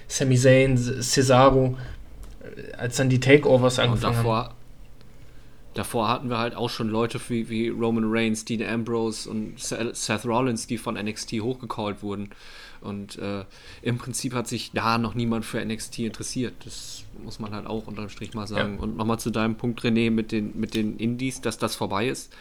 Sami 0.07 0.38
Zayn, 0.38 0.77
Cesaro, 0.77 1.77
als 2.77 2.97
dann 2.97 3.09
die 3.09 3.19
Takeovers 3.19 3.79
Und 3.79 3.86
angefangen 3.86 4.17
haben. 4.17 4.50
Davor, 5.77 6.07
hatten 6.10 6.29
wir 6.29 6.38
halt 6.38 6.55
auch 6.55 6.69
schon 6.69 6.89
Leute 6.89 7.19
wie, 7.29 7.50
wie 7.50 7.69
Roman 7.69 8.05
Reigns, 8.07 8.46
Dean 8.46 8.67
Ambrose 8.67 9.29
und 9.29 9.60
Se- 9.60 9.93
Seth 9.93 10.25
Rollins, 10.25 10.67
die 10.67 10.77
von 10.77 10.96
NXT 10.96 11.34
hochgecallt 11.41 12.01
wurden. 12.03 12.29
Und 12.81 13.17
äh, 13.17 13.43
im 13.81 13.98
Prinzip 13.98 14.34
hat 14.34 14.48
sich 14.48 14.72
da 14.72 14.98
noch 14.98 15.15
niemand 15.15 15.46
für 15.46 15.63
NXT 15.63 16.00
interessiert. 16.00 16.53
Das 16.63 17.03
muss 17.24 17.39
man 17.39 17.53
halt 17.53 17.65
auch 17.65 17.88
unterm 17.88 18.10
Strich 18.10 18.34
mal 18.34 18.48
sagen. 18.48 18.75
Ja. 18.75 18.84
Und 18.84 18.98
nochmal 18.98 19.19
zu 19.19 19.31
deinem 19.31 19.55
Punkt, 19.55 19.81
René, 19.81 20.12
mit 20.12 20.31
den, 20.31 20.57
mit 20.60 20.75
den 20.75 20.98
Indies, 20.98 21.41
dass 21.41 21.57
das 21.57 21.75
vorbei 21.75 22.07
ist. 22.07 22.31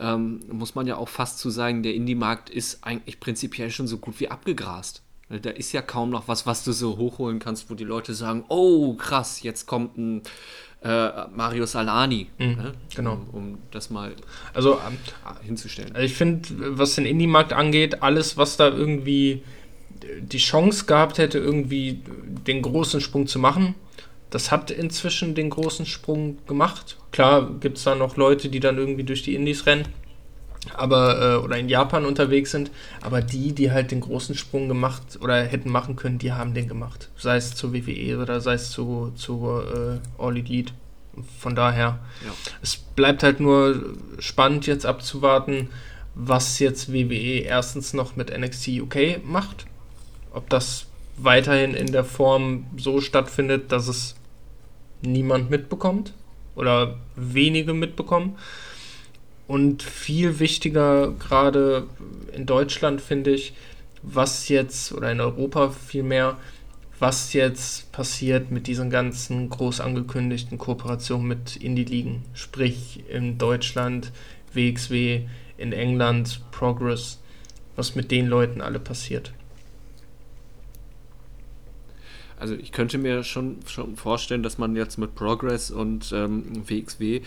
Ähm, 0.00 0.40
muss 0.50 0.74
man 0.74 0.86
ja 0.86 0.96
auch 0.96 1.08
fast 1.08 1.38
zu 1.38 1.50
sagen, 1.50 1.82
der 1.82 1.94
Indie-Markt 1.94 2.48
ist 2.48 2.84
eigentlich 2.84 3.20
prinzipiell 3.20 3.70
schon 3.70 3.86
so 3.86 3.98
gut 3.98 4.18
wie 4.18 4.30
abgegrast. 4.30 5.02
Da 5.28 5.50
ist 5.50 5.72
ja 5.72 5.80
kaum 5.80 6.10
noch 6.10 6.28
was, 6.28 6.46
was 6.46 6.64
du 6.64 6.72
so 6.72 6.98
hochholen 6.98 7.38
kannst, 7.38 7.70
wo 7.70 7.74
die 7.74 7.84
Leute 7.84 8.12
sagen, 8.14 8.44
oh 8.48 8.94
krass, 8.94 9.42
jetzt 9.42 9.66
kommt 9.66 9.96
ein 9.96 10.22
äh, 10.84 11.10
Mario 11.34 11.66
Salani, 11.66 12.28
ne? 12.38 12.74
genau. 12.94 13.12
um, 13.12 13.28
um 13.32 13.58
das 13.70 13.90
mal 13.90 14.14
Also, 14.52 14.74
ähm, 14.74 14.98
hinzustellen. 15.44 15.94
Also 15.94 16.04
ich 16.04 16.14
finde, 16.14 16.48
was 16.78 16.96
den 16.96 17.06
Indie-Markt 17.06 17.52
angeht, 17.52 18.02
alles, 18.02 18.36
was 18.36 18.56
da 18.56 18.68
irgendwie 18.68 19.42
die 20.20 20.38
Chance 20.38 20.86
gehabt 20.86 21.18
hätte, 21.18 21.38
irgendwie 21.38 22.00
den 22.46 22.62
großen 22.62 23.00
Sprung 23.00 23.26
zu 23.26 23.38
machen, 23.38 23.74
das 24.30 24.50
hat 24.50 24.70
inzwischen 24.70 25.34
den 25.34 25.50
großen 25.50 25.86
Sprung 25.86 26.38
gemacht. 26.46 26.96
Klar 27.12 27.50
gibt 27.60 27.78
es 27.78 27.84
da 27.84 27.94
noch 27.94 28.16
Leute, 28.16 28.48
die 28.48 28.60
dann 28.60 28.78
irgendwie 28.78 29.04
durch 29.04 29.22
die 29.22 29.34
Indies 29.34 29.66
rennen, 29.66 29.86
aber 30.76 31.20
äh, 31.20 31.44
oder 31.44 31.56
in 31.58 31.68
Japan 31.68 32.04
unterwegs 32.04 32.50
sind, 32.50 32.70
aber 33.00 33.20
die, 33.20 33.52
die 33.52 33.72
halt 33.72 33.90
den 33.90 34.00
großen 34.00 34.34
Sprung 34.34 34.68
gemacht 34.68 35.18
oder 35.20 35.42
hätten 35.42 35.70
machen 35.70 35.96
können, 35.96 36.18
die 36.18 36.32
haben 36.32 36.54
den 36.54 36.68
gemacht. 36.68 37.08
Sei 37.16 37.36
es 37.36 37.54
zur 37.54 37.72
WWE 37.72 38.18
oder 38.18 38.40
sei 38.40 38.54
es 38.54 38.70
zu, 38.70 39.12
zu 39.16 39.60
äh, 39.60 40.22
All 40.22 40.36
Elite. 40.36 40.72
Von 41.38 41.54
daher, 41.54 41.98
Ja. 42.24 42.32
es 42.62 42.76
bleibt 42.76 43.22
halt 43.22 43.38
nur 43.40 43.96
spannend 44.18 44.66
jetzt 44.66 44.86
abzuwarten, 44.86 45.68
was 46.14 46.58
jetzt 46.58 46.92
WWE 46.92 47.40
erstens 47.40 47.92
noch 47.92 48.16
mit 48.16 48.36
NXT 48.36 48.68
UK 48.68 49.24
macht. 49.24 49.66
Ob 50.32 50.48
das 50.48 50.86
weiterhin 51.18 51.74
in 51.74 51.92
der 51.92 52.04
Form 52.04 52.66
so 52.76 53.00
stattfindet, 53.00 53.72
dass 53.72 53.88
es 53.88 54.14
niemand 55.02 55.50
mitbekommt 55.50 56.14
oder 56.54 56.96
wenige 57.16 57.74
mitbekommen. 57.74 58.36
Und 59.46 59.82
viel 59.82 60.38
wichtiger 60.38 61.12
gerade 61.12 61.86
in 62.32 62.46
Deutschland 62.46 63.00
finde 63.00 63.32
ich, 63.32 63.54
was 64.02 64.48
jetzt, 64.48 64.92
oder 64.92 65.12
in 65.12 65.20
Europa 65.20 65.70
vielmehr, 65.70 66.38
was 66.98 67.32
jetzt 67.32 67.90
passiert 67.92 68.50
mit 68.50 68.66
diesen 68.66 68.88
ganzen 68.88 69.48
groß 69.48 69.80
angekündigten 69.80 70.58
Kooperationen 70.58 71.26
mit 71.26 71.56
Indie-Ligen. 71.56 72.22
Sprich 72.32 73.02
in 73.08 73.38
Deutschland, 73.38 74.12
WXW, 74.52 75.22
in 75.58 75.72
England, 75.72 76.40
Progress, 76.52 77.20
was 77.74 77.94
mit 77.94 78.10
den 78.10 78.28
Leuten 78.28 78.60
alle 78.60 78.78
passiert. 78.78 79.32
Also 82.38 82.54
ich 82.54 82.72
könnte 82.72 82.98
mir 82.98 83.22
schon, 83.22 83.58
schon 83.66 83.96
vorstellen, 83.96 84.42
dass 84.42 84.58
man 84.58 84.74
jetzt 84.74 84.98
mit 84.98 85.14
Progress 85.14 85.70
und 85.70 86.12
ähm, 86.12 86.68
WXW 86.68 87.22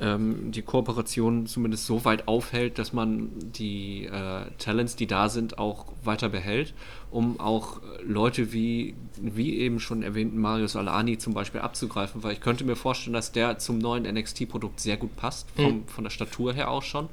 ähm, 0.00 0.50
die 0.52 0.62
Kooperation 0.62 1.46
zumindest 1.46 1.86
so 1.86 2.04
weit 2.04 2.28
aufhält, 2.28 2.78
dass 2.78 2.92
man 2.92 3.30
die 3.36 4.06
äh, 4.06 4.42
Talents, 4.58 4.96
die 4.96 5.06
da 5.06 5.28
sind, 5.28 5.58
auch 5.58 5.86
weiter 6.04 6.28
behält, 6.28 6.74
um 7.10 7.40
auch 7.40 7.80
Leute 8.02 8.52
wie, 8.52 8.94
wie 9.20 9.58
eben 9.58 9.80
schon 9.80 10.02
erwähnten 10.02 10.38
Marius 10.38 10.76
Alani 10.76 11.18
zum 11.18 11.34
Beispiel 11.34 11.60
abzugreifen, 11.60 12.22
weil 12.22 12.32
ich 12.32 12.40
könnte 12.40 12.64
mir 12.64 12.76
vorstellen, 12.76 13.14
dass 13.14 13.32
der 13.32 13.58
zum 13.58 13.78
neuen 13.78 14.04
NXT-Produkt 14.04 14.80
sehr 14.80 14.96
gut 14.96 15.16
passt, 15.16 15.48
vom, 15.56 15.86
von 15.86 16.04
der 16.04 16.10
Statur 16.10 16.52
her 16.52 16.70
auch 16.70 16.82
schon. 16.82 17.08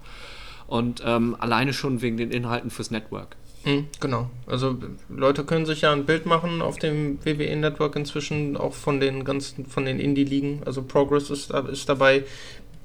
Und 0.67 1.03
ähm, 1.05 1.35
alleine 1.39 1.73
schon 1.73 2.01
wegen 2.01 2.17
den 2.17 2.31
Inhalten 2.31 2.71
fürs 2.71 2.89
Network. 2.89 3.37
Mhm, 3.65 3.87
genau. 3.99 4.29
Also 4.45 4.77
Leute 5.09 5.43
können 5.43 5.65
sich 5.65 5.81
ja 5.81 5.91
ein 5.91 6.05
Bild 6.05 6.25
machen 6.27 6.61
auf 6.61 6.77
dem 6.77 7.17
WWE 7.25 7.55
Network 7.55 7.95
inzwischen, 7.95 8.57
auch 8.57 8.73
von 8.73 8.99
den 8.99 9.23
ganzen, 9.23 9.65
von 9.65 9.85
den 9.85 9.99
Indie-Ligen. 9.99 10.61
Also 10.65 10.83
Progress 10.83 11.31
ist, 11.31 11.51
ist 11.51 11.89
dabei, 11.89 12.23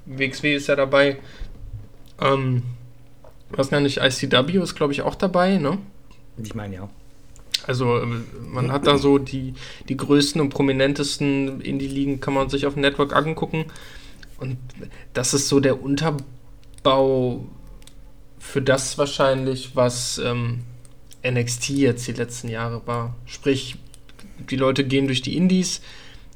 WXW 0.06 0.54
ist 0.54 0.68
ja 0.68 0.76
dabei. 0.76 1.18
Ähm, 2.20 2.62
was 3.50 3.70
nenne 3.70 3.86
ich, 3.86 3.98
ICW 3.98 4.62
ist 4.62 4.74
glaube 4.74 4.92
ich 4.92 5.02
auch 5.02 5.14
dabei, 5.14 5.58
ne? 5.58 5.78
ich 6.42 6.54
meine 6.54 6.74
ja. 6.74 6.88
Also 7.66 7.98
äh, 7.98 8.06
man 8.50 8.72
hat 8.72 8.86
da 8.86 8.98
so 8.98 9.18
die, 9.18 9.54
die 9.88 9.96
größten 9.96 10.40
und 10.40 10.50
prominentesten 10.50 11.60
Indie-Ligen, 11.60 12.20
kann 12.20 12.34
man 12.34 12.48
sich 12.48 12.66
auf 12.66 12.74
dem 12.74 12.82
Network 12.82 13.14
angucken. 13.14 13.66
Und 14.38 14.56
das 15.12 15.34
ist 15.34 15.48
so 15.48 15.60
der 15.60 15.82
Unterbau 15.82 17.44
für 18.38 18.62
das 18.62 18.96
wahrscheinlich, 18.96 19.76
was 19.76 20.18
ähm, 20.18 20.60
NXT 21.24 21.70
jetzt 21.70 22.06
die 22.06 22.12
letzten 22.12 22.48
Jahre 22.48 22.86
war. 22.86 23.14
Sprich, 23.26 23.76
die 24.38 24.56
Leute 24.56 24.84
gehen 24.84 25.06
durch 25.06 25.20
die 25.20 25.36
Indies 25.36 25.82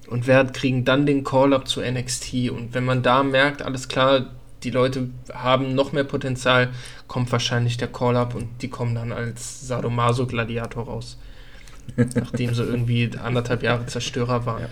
und 0.08 0.26
werden, 0.26 0.52
kriegen 0.52 0.84
dann 0.84 1.06
den 1.06 1.24
Call-up 1.24 1.68
zu 1.68 1.80
NXT. 1.80 2.50
Und 2.50 2.74
wenn 2.74 2.84
man 2.84 3.02
da 3.02 3.22
merkt, 3.22 3.62
alles 3.62 3.88
klar, 3.88 4.30
die 4.62 4.70
Leute 4.70 5.08
haben 5.32 5.74
noch 5.74 5.92
mehr 5.92 6.04
Potenzial, 6.04 6.70
kommt 7.06 7.30
wahrscheinlich 7.32 7.76
der 7.76 7.88
Call-up 7.88 8.34
und 8.34 8.48
die 8.62 8.68
kommen 8.68 8.94
dann 8.94 9.12
als 9.12 9.66
Sadomaso-Gladiator 9.68 10.84
raus. 10.84 11.18
Nachdem 11.96 12.54
sie 12.54 12.62
irgendwie 12.62 13.10
anderthalb 13.22 13.62
Jahre 13.62 13.86
Zerstörer 13.86 14.46
waren. 14.46 14.68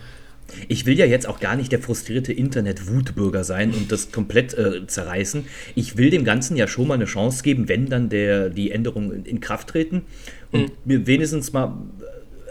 Ich 0.69 0.87
will 0.87 0.99
ja 0.99 1.07
jetzt 1.07 1.27
auch 1.27 1.41
gar 1.41 1.57
nicht 1.57 1.73
der 1.73 1.79
frustrierte 1.79 2.33
Internet-Wutbürger 2.33 3.45
sein 3.45 3.73
und 3.73 3.91
das 3.91 4.13
komplett 4.13 4.55
äh, 4.55 4.87
zerreißen. 4.87 5.47
Ich 5.75 5.97
will 5.97 6.11
dem 6.11 6.25
Ganzen 6.25 6.57
ja 6.57 6.67
schon 6.67 6.89
mal 6.89 6.95
eine 6.95 7.07
Chance 7.07 7.43
geben, 7.43 7.69
wenn 7.69 7.89
dann 7.89 8.09
der, 8.09 8.51
die 8.51 8.71
Änderungen 8.71 9.13
in, 9.13 9.25
in 9.25 9.41
Kraft 9.41 9.69
treten 9.69 10.03
und 10.51 10.87
mir 10.87 11.07
wenigstens 11.07 11.53
mal 11.53 11.75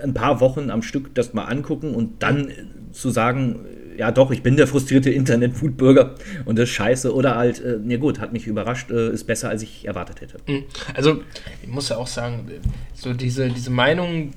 ein 0.01 0.13
paar 0.13 0.39
Wochen 0.39 0.69
am 0.69 0.81
Stück 0.81 1.13
das 1.15 1.33
mal 1.33 1.45
angucken 1.45 1.95
und 1.95 2.23
dann 2.23 2.51
zu 2.91 3.09
sagen, 3.09 3.65
ja 3.97 4.11
doch, 4.11 4.31
ich 4.31 4.43
bin 4.43 4.57
der 4.57 4.67
frustrierte 4.67 5.09
Internet-Wutbürger 5.09 6.15
und 6.45 6.57
das 6.57 6.69
ist 6.69 6.75
scheiße 6.75 7.13
oder 7.13 7.35
halt, 7.35 7.61
äh, 7.61 7.77
na 7.83 7.97
gut, 7.97 8.19
hat 8.19 8.33
mich 8.33 8.47
überrascht, 8.47 8.91
äh, 8.91 9.11
ist 9.11 9.25
besser, 9.25 9.49
als 9.49 9.63
ich 9.63 9.85
erwartet 9.85 10.21
hätte. 10.21 10.37
Mhm. 10.47 10.63
Also, 10.93 11.21
ich 11.61 11.69
muss 11.69 11.89
ja 11.89 11.97
auch 11.97 12.07
sagen, 12.07 12.49
so 12.93 13.13
diese, 13.13 13.49
diese 13.49 13.69
Meinung, 13.69 14.31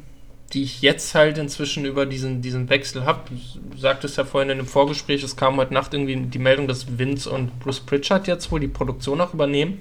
die 0.52 0.62
ich 0.62 0.82
jetzt 0.82 1.14
halt 1.14 1.38
inzwischen 1.38 1.84
über 1.84 2.06
diesen, 2.06 2.42
diesen 2.42 2.68
Wechsel 2.68 3.04
habe, 3.04 3.30
du 3.30 3.78
sagtest 3.78 4.18
ja 4.18 4.24
vorhin 4.24 4.50
in 4.50 4.58
dem 4.58 4.66
Vorgespräch, 4.66 5.22
es 5.22 5.36
kam 5.36 5.56
heute 5.56 5.74
Nacht 5.74 5.94
irgendwie 5.94 6.16
die 6.16 6.38
Meldung, 6.38 6.68
dass 6.68 6.98
Vince 6.98 7.30
und 7.30 7.58
Bruce 7.60 7.80
Pritchard 7.80 8.28
jetzt 8.28 8.52
wohl 8.52 8.60
die 8.60 8.68
Produktion 8.68 9.20
auch 9.20 9.34
übernehmen. 9.34 9.78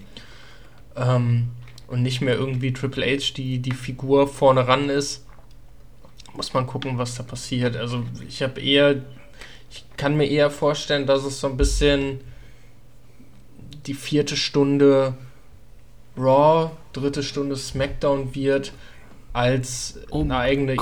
Ähm, 0.96 1.50
und 1.88 2.02
nicht 2.02 2.22
mehr 2.22 2.36
irgendwie 2.36 2.74
Triple 2.74 3.06
H, 3.06 3.34
die 3.36 3.60
die 3.60 3.72
Figur 3.72 4.28
vorne 4.28 4.68
ran 4.68 4.90
ist. 4.90 5.26
Muss 6.36 6.54
man 6.54 6.66
gucken, 6.68 6.98
was 6.98 7.16
da 7.16 7.24
passiert. 7.24 7.76
Also, 7.76 8.04
ich 8.28 8.42
habe 8.42 8.60
eher, 8.60 9.04
ich 9.72 9.86
kann 9.98 10.18
mir 10.18 10.26
eher 10.26 10.50
vorstellen, 10.50 11.06
dass 11.06 11.24
es 11.24 11.40
so 11.40 11.48
ein 11.48 11.58
bisschen 11.58 12.22
die 13.86 13.94
vierte 13.94 14.36
Stunde 14.36 15.14
Raw, 16.18 16.72
dritte 16.94 17.24
Stunde 17.24 17.56
SmackDown 17.56 18.36
wird, 18.36 18.74
als 19.34 20.00
Um 20.12 20.30
eine 20.30 20.38
eigene 20.38 20.76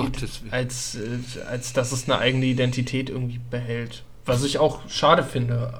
als, 0.51 0.95
äh, 0.95 1.41
als 1.49 1.73
dass 1.73 1.93
es 1.93 2.09
eine 2.09 2.19
eigene 2.19 2.45
Identität 2.45 3.09
irgendwie 3.09 3.39
behält. 3.49 4.03
Was 4.25 4.43
ich 4.43 4.59
auch 4.59 4.87
schade 4.89 5.23
finde, 5.23 5.73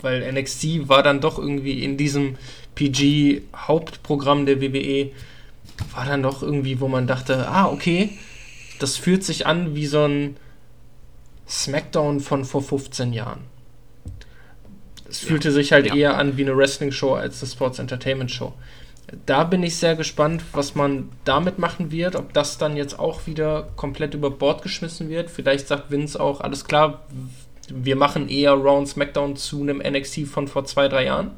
weil 0.00 0.32
NXT 0.32 0.88
war 0.88 1.02
dann 1.02 1.20
doch 1.20 1.38
irgendwie 1.38 1.84
in 1.84 1.96
diesem 1.96 2.36
PG-Hauptprogramm 2.74 4.46
der 4.46 4.60
WWE, 4.60 5.10
war 5.94 6.06
dann 6.06 6.22
doch 6.22 6.42
irgendwie, 6.42 6.80
wo 6.80 6.88
man 6.88 7.06
dachte, 7.06 7.48
ah, 7.48 7.66
okay, 7.66 8.10
das 8.78 8.96
fühlt 8.96 9.24
sich 9.24 9.46
an 9.46 9.74
wie 9.74 9.86
so 9.86 10.04
ein 10.04 10.36
SmackDown 11.48 12.20
von 12.20 12.44
vor 12.44 12.62
15 12.62 13.12
Jahren. 13.12 13.40
Es 15.08 15.20
fühlte 15.20 15.48
ja. 15.48 15.54
sich 15.54 15.72
halt 15.72 15.86
ja. 15.86 15.94
eher 15.94 16.18
an 16.18 16.36
wie 16.36 16.42
eine 16.42 16.56
Wrestling-Show 16.56 17.14
als 17.14 17.42
eine 17.42 17.50
Sports 17.50 17.78
Entertainment 17.78 18.30
Show. 18.30 18.54
Da 19.24 19.44
bin 19.44 19.62
ich 19.62 19.76
sehr 19.76 19.94
gespannt, 19.94 20.42
was 20.52 20.74
man 20.74 21.10
damit 21.24 21.60
machen 21.60 21.92
wird, 21.92 22.16
ob 22.16 22.32
das 22.32 22.58
dann 22.58 22.76
jetzt 22.76 22.98
auch 22.98 23.26
wieder 23.26 23.68
komplett 23.76 24.14
über 24.14 24.30
Bord 24.30 24.62
geschmissen 24.62 25.08
wird. 25.08 25.30
Vielleicht 25.30 25.68
sagt 25.68 25.92
Vince 25.92 26.18
auch, 26.18 26.40
alles 26.40 26.64
klar, 26.64 27.04
wir 27.68 27.94
machen 27.94 28.28
eher 28.28 28.52
Round 28.52 28.88
SmackDown 28.88 29.36
zu 29.36 29.62
einem 29.62 29.78
NXT 29.78 30.26
von 30.26 30.48
vor 30.48 30.64
zwei, 30.64 30.88
drei 30.88 31.04
Jahren. 31.04 31.30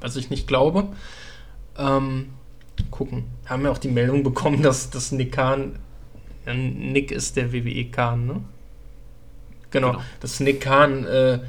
Was 0.00 0.16
ich 0.16 0.30
nicht 0.30 0.46
glaube. 0.46 0.88
Ähm, 1.76 2.30
gucken. 2.90 3.24
Haben 3.44 3.64
ja 3.64 3.70
auch 3.70 3.78
die 3.78 3.88
Meldung 3.88 4.22
bekommen, 4.22 4.62
dass, 4.62 4.88
dass 4.88 5.12
ja, 5.12 5.74
Nick 6.54 7.10
ist 7.10 7.36
der 7.36 7.52
WWE 7.52 7.86
Khan, 7.86 8.26
ne? 8.26 8.42
Genau, 9.70 9.92
genau. 9.92 10.02
dass 10.20 10.40
Nick 10.40 10.60
Khan 10.60 11.04
äh, 11.04 11.40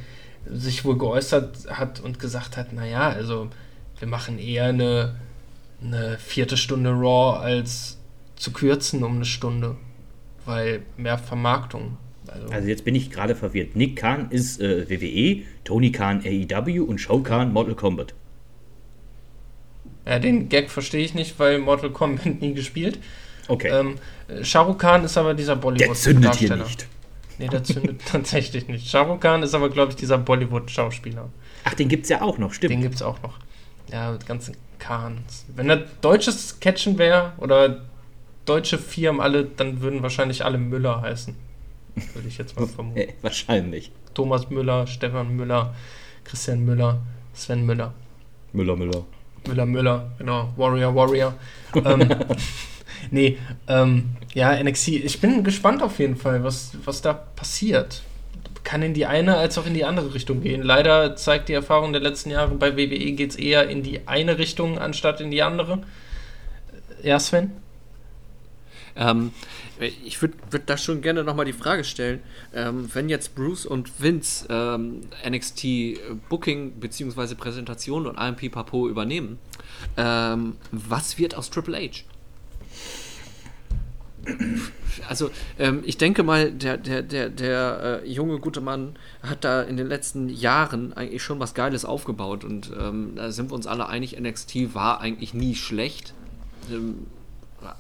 sich 0.46 0.86
wohl 0.86 0.98
geäußert 0.98 1.70
hat 1.70 2.00
und 2.00 2.20
gesagt 2.20 2.58
hat, 2.58 2.74
naja, 2.74 3.10
also 3.10 3.50
wir 4.00 4.08
machen 4.08 4.39
eher 4.39 4.65
eine, 4.65 5.15
eine 5.84 6.17
vierte 6.17 6.58
Stunde 6.58 6.91
Raw 6.91 7.39
als 7.39 7.98
zu 8.36 8.51
kürzen 8.51 9.03
um 9.03 9.15
eine 9.15 9.25
Stunde, 9.25 9.75
weil 10.46 10.81
mehr 10.98 11.17
Vermarktung. 11.17 11.98
Also, 12.27 12.48
also 12.48 12.67
jetzt 12.67 12.86
bin 12.86 12.96
ich 12.96 13.12
gerade 13.12 13.36
verwirrt. 13.36 13.75
Nick 13.75 13.98
Khan 13.98 14.29
ist 14.31 14.62
äh, 14.62 14.89
WWE, 14.89 15.43
Tony 15.63 15.91
Khan 15.91 16.24
AEW 16.25 16.84
und 16.84 17.00
Shao 17.00 17.20
Khan 17.22 17.53
Mortal 17.53 17.75
Kombat. 17.75 18.13
Ja, 20.05 20.17
den 20.17 20.50
Gag 20.50 20.70
verstehe 20.70 21.03
ich 21.03 21.13
nicht, 21.13 21.38
weil 21.39 21.60
Mortal 21.60 21.91
Kombat 21.91 22.25
nie 22.41 22.53
gespielt. 22.53 23.00
Okay. 23.48 23.70
Ähm, 23.70 23.96
Shah 24.43 24.73
Khan 24.73 25.03
ist 25.03 25.17
aber 25.17 25.33
dieser 25.33 25.55
Bollywood-Darsteller. 25.55 26.19
Der 26.19 26.31
zündet 26.31 26.35
hier 26.35 26.55
nicht. 26.55 26.88
Nee, 27.38 27.47
der 27.47 27.63
zündet 27.63 28.01
tatsächlich 28.05 28.67
nicht. 28.67 28.88
Shah 28.88 29.17
Khan 29.17 29.43
ist 29.43 29.53
aber, 29.53 29.69
glaube 29.69 29.91
ich, 29.91 29.95
dieser 29.95 30.17
Bollywood-Schauspieler. 30.17 31.29
Ach, 31.63 31.73
den 31.73 31.89
gibt 31.89 32.03
es 32.03 32.09
ja 32.09 32.21
auch 32.21 32.38
noch, 32.38 32.53
stimmt. 32.53 32.71
Den 32.71 32.81
gibt 32.81 32.95
es 32.95 33.01
auch 33.01 33.21
noch. 33.21 33.39
Ja, 33.91 34.11
mit 34.11 34.25
ganzen 34.25 34.55
Kahns. 34.79 35.45
Wenn 35.55 35.67
da 35.67 35.77
deutsches 36.01 36.59
Catchen 36.59 36.97
wäre 36.97 37.33
oder 37.38 37.81
deutsche 38.45 38.77
Firmen 38.77 39.21
alle, 39.21 39.45
dann 39.45 39.81
würden 39.81 40.01
wahrscheinlich 40.01 40.43
alle 40.43 40.57
Müller 40.57 41.01
heißen. 41.01 41.35
Würde 42.13 42.27
ich 42.27 42.38
jetzt 42.38 42.59
mal 42.59 42.67
vermuten. 42.75 42.97
Äh, 43.00 43.13
wahrscheinlich. 43.21 43.91
Thomas 44.13 44.50
Müller, 44.50 44.88
Stefan 44.88 45.35
Müller, 45.35 45.73
Christian 46.23 46.65
Müller, 46.65 47.01
Sven 47.33 47.65
Müller. 47.65 47.93
Müller, 48.53 48.75
Müller. 48.75 49.05
Müller, 49.47 49.65
Müller, 49.65 50.11
genau. 50.17 50.53
Warrior, 50.55 50.93
Warrior. 50.95 51.33
ähm, 51.75 52.09
nee, 53.11 53.38
ähm, 53.67 54.15
ja, 54.33 54.61
NXT. 54.63 54.88
Ich 54.89 55.19
bin 55.19 55.43
gespannt 55.43 55.81
auf 55.81 56.00
jeden 56.00 56.15
Fall, 56.15 56.43
was, 56.43 56.71
was 56.85 57.01
da 57.01 57.13
passiert 57.13 58.03
kann 58.63 58.81
in 58.81 58.93
die 58.93 59.05
eine 59.05 59.38
als 59.38 59.57
auch 59.57 59.65
in 59.65 59.73
die 59.73 59.85
andere 59.85 60.13
Richtung 60.13 60.41
gehen. 60.41 60.61
Leider 60.61 61.15
zeigt 61.15 61.50
die 61.50 61.53
Erfahrung 61.53 61.93
der 61.93 62.01
letzten 62.01 62.29
Jahre, 62.29 62.55
bei 62.55 62.77
WWE 62.77 63.11
geht 63.13 63.31
es 63.31 63.35
eher 63.35 63.69
in 63.69 63.83
die 63.83 64.07
eine 64.07 64.38
Richtung 64.38 64.77
anstatt 64.77 65.21
in 65.21 65.31
die 65.31 65.41
andere. 65.41 65.81
Ja, 67.01 67.19
Sven? 67.19 67.51
Ähm, 68.95 69.31
ich 69.79 70.21
würde 70.21 70.35
würd 70.51 70.69
da 70.69 70.77
schon 70.77 71.01
gerne 71.01 71.23
nochmal 71.23 71.45
die 71.45 71.53
Frage 71.53 71.83
stellen, 71.83 72.21
ähm, 72.53 72.89
wenn 72.93 73.09
jetzt 73.09 73.35
Bruce 73.35 73.65
und 73.65 74.01
Vince 74.01 74.45
ähm, 74.50 75.01
NXT 75.27 75.65
Booking 76.29 76.73
bzw. 76.73 77.35
Präsentation 77.35 78.05
und 78.05 78.17
AMP 78.17 78.51
Papo 78.51 78.88
übernehmen, 78.88 79.39
ähm, 79.97 80.57
was 80.71 81.17
wird 81.17 81.35
aus 81.35 81.50
Triple 81.50 81.77
H? 81.77 82.03
Also 85.07 85.31
ähm, 85.57 85.83
ich 85.85 85.97
denke 85.97 86.23
mal, 86.23 86.51
der, 86.51 86.77
der, 86.77 87.01
der, 87.01 87.29
der 87.29 88.01
äh, 88.03 88.09
junge, 88.09 88.39
gute 88.39 88.62
Mann 88.62 88.95
hat 89.23 89.43
da 89.43 89.62
in 89.62 89.77
den 89.77 89.88
letzten 89.88 90.29
Jahren 90.29 90.93
eigentlich 90.93 91.23
schon 91.23 91.39
was 91.39 91.53
Geiles 91.53 91.86
aufgebaut 91.86 92.43
und 92.43 92.71
ähm, 92.79 93.13
da 93.15 93.31
sind 93.31 93.51
wir 93.51 93.55
uns 93.55 93.67
alle 93.67 93.88
einig, 93.88 94.19
NXT 94.19 94.73
war 94.73 95.01
eigentlich 95.01 95.34
nie 95.34 95.55
schlecht. 95.55 96.13
Ähm, 96.71 97.07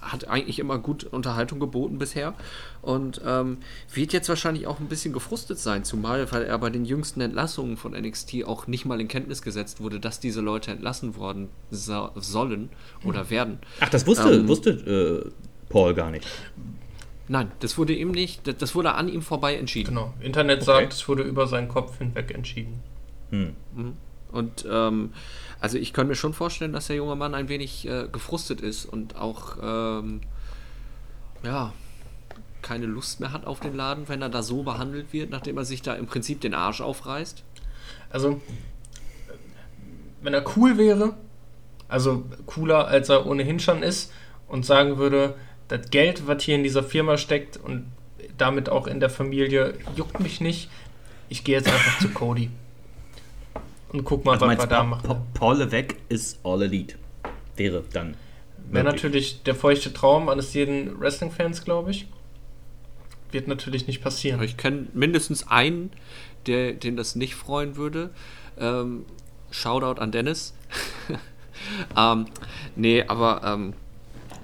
hat 0.01 0.27
eigentlich 0.27 0.59
immer 0.59 0.77
gut 0.77 1.03
Unterhaltung 1.05 1.59
geboten 1.59 1.97
bisher 1.97 2.33
und 2.81 3.21
ähm, 3.25 3.57
wird 3.93 4.13
jetzt 4.13 4.29
wahrscheinlich 4.29 4.67
auch 4.67 4.79
ein 4.79 4.87
bisschen 4.87 5.13
gefrustet 5.13 5.59
sein, 5.59 5.83
zumal 5.83 6.31
weil 6.31 6.43
er 6.43 6.57
bei 6.59 6.69
den 6.69 6.85
jüngsten 6.85 7.21
Entlassungen 7.21 7.77
von 7.77 7.93
NXT 7.93 8.45
auch 8.45 8.67
nicht 8.67 8.85
mal 8.85 9.01
in 9.01 9.07
Kenntnis 9.07 9.41
gesetzt 9.41 9.81
wurde, 9.81 9.99
dass 9.99 10.19
diese 10.19 10.41
Leute 10.41 10.71
entlassen 10.71 11.15
worden 11.15 11.49
so 11.69 12.11
sollen 12.15 12.69
oder 13.03 13.29
werden. 13.29 13.59
Ach, 13.79 13.89
das 13.89 14.05
wusste, 14.05 14.31
ähm, 14.31 14.47
wusste 14.47 14.69
äh, 14.69 15.31
Paul 15.71 15.93
gar 15.93 16.11
nicht. 16.11 16.27
Nein, 17.27 17.51
das 17.59 17.77
wurde 17.77 17.93
ihm 17.93 18.11
nicht, 18.11 18.61
das 18.61 18.75
wurde 18.75 18.93
an 18.93 19.07
ihm 19.07 19.21
vorbei 19.21 19.55
entschieden. 19.55 19.95
Genau. 19.95 20.13
Internet 20.19 20.57
okay. 20.57 20.65
sagt, 20.65 20.93
es 20.93 21.07
wurde 21.07 21.23
über 21.23 21.47
seinen 21.47 21.69
Kopf 21.69 21.97
hinweg 21.97 22.31
entschieden. 22.33 22.81
Hm. 23.29 23.55
Mhm. 23.73 23.97
Und 24.31 24.65
ähm, 24.69 25.13
also 25.59 25.77
ich 25.77 25.93
kann 25.93 26.07
mir 26.07 26.15
schon 26.15 26.33
vorstellen, 26.33 26.73
dass 26.73 26.87
der 26.87 26.95
junge 26.95 27.15
Mann 27.15 27.33
ein 27.35 27.49
wenig 27.49 27.87
äh, 27.87 28.07
gefrustet 28.11 28.61
ist 28.61 28.85
und 28.85 29.15
auch 29.15 29.57
ähm, 29.61 30.21
ja 31.43 31.73
keine 32.61 32.85
Lust 32.85 33.19
mehr 33.19 33.31
hat 33.31 33.45
auf 33.45 33.59
den 33.59 33.75
Laden, 33.75 34.07
wenn 34.07 34.21
er 34.21 34.29
da 34.29 34.43
so 34.43 34.63
behandelt 34.63 35.13
wird, 35.13 35.31
nachdem 35.31 35.57
er 35.57 35.65
sich 35.65 35.81
da 35.81 35.93
im 35.93 36.05
Prinzip 36.05 36.41
den 36.41 36.53
Arsch 36.53 36.81
aufreißt. 36.81 37.43
Also 38.09 38.41
wenn 40.21 40.33
er 40.33 40.43
cool 40.55 40.77
wäre, 40.77 41.15
also 41.87 42.25
cooler 42.45 42.87
als 42.87 43.09
er 43.09 43.25
ohnehin 43.25 43.59
schon 43.59 43.83
ist 43.83 44.11
und 44.47 44.65
sagen 44.65 44.97
würde, 44.97 45.35
das 45.71 45.89
Geld, 45.89 46.27
was 46.27 46.43
hier 46.43 46.55
in 46.55 46.63
dieser 46.63 46.83
Firma 46.83 47.17
steckt 47.17 47.57
und 47.57 47.85
damit 48.37 48.69
auch 48.69 48.87
in 48.87 48.99
der 48.99 49.09
Familie, 49.09 49.73
juckt 49.95 50.19
mich 50.19 50.41
nicht. 50.41 50.69
Ich 51.29 51.43
gehe 51.43 51.55
jetzt 51.55 51.67
einfach 51.67 51.99
zu 51.99 52.09
Cody. 52.09 52.49
Und 53.89 54.03
guck 54.03 54.25
mal, 54.25 54.33
also 54.33 54.47
was 54.47 54.57
wir 54.57 54.67
da 54.67 54.83
machen. 54.83 55.07
Pa 55.07 55.21
Paul 55.33 55.57
Levesque 55.59 55.95
ist 56.09 56.39
All 56.43 56.61
Elite. 56.61 56.95
Wäre 57.55 57.83
dann. 57.93 58.15
Wäre 58.69 58.85
natürlich 58.85 59.43
der 59.43 59.55
feuchte 59.55 59.91
Traum 59.93 60.29
eines 60.29 60.53
jeden 60.53 60.99
Wrestling-Fans, 60.99 61.65
glaube 61.65 61.91
ich. 61.91 62.07
Wird 63.31 63.47
natürlich 63.47 63.87
nicht 63.87 64.01
passieren. 64.01 64.41
Ich 64.43 64.57
kenne 64.57 64.87
mindestens 64.93 65.47
einen, 65.47 65.91
der, 66.47 66.73
den 66.73 66.95
das 66.97 67.15
nicht 67.15 67.35
freuen 67.35 67.75
würde. 67.75 68.11
Ähm, 68.57 69.05
Shoutout 69.51 70.01
an 70.01 70.11
Dennis. 70.11 70.53
ähm, 71.97 72.25
nee, 72.75 73.03
aber 73.03 73.41
ähm, 73.43 73.73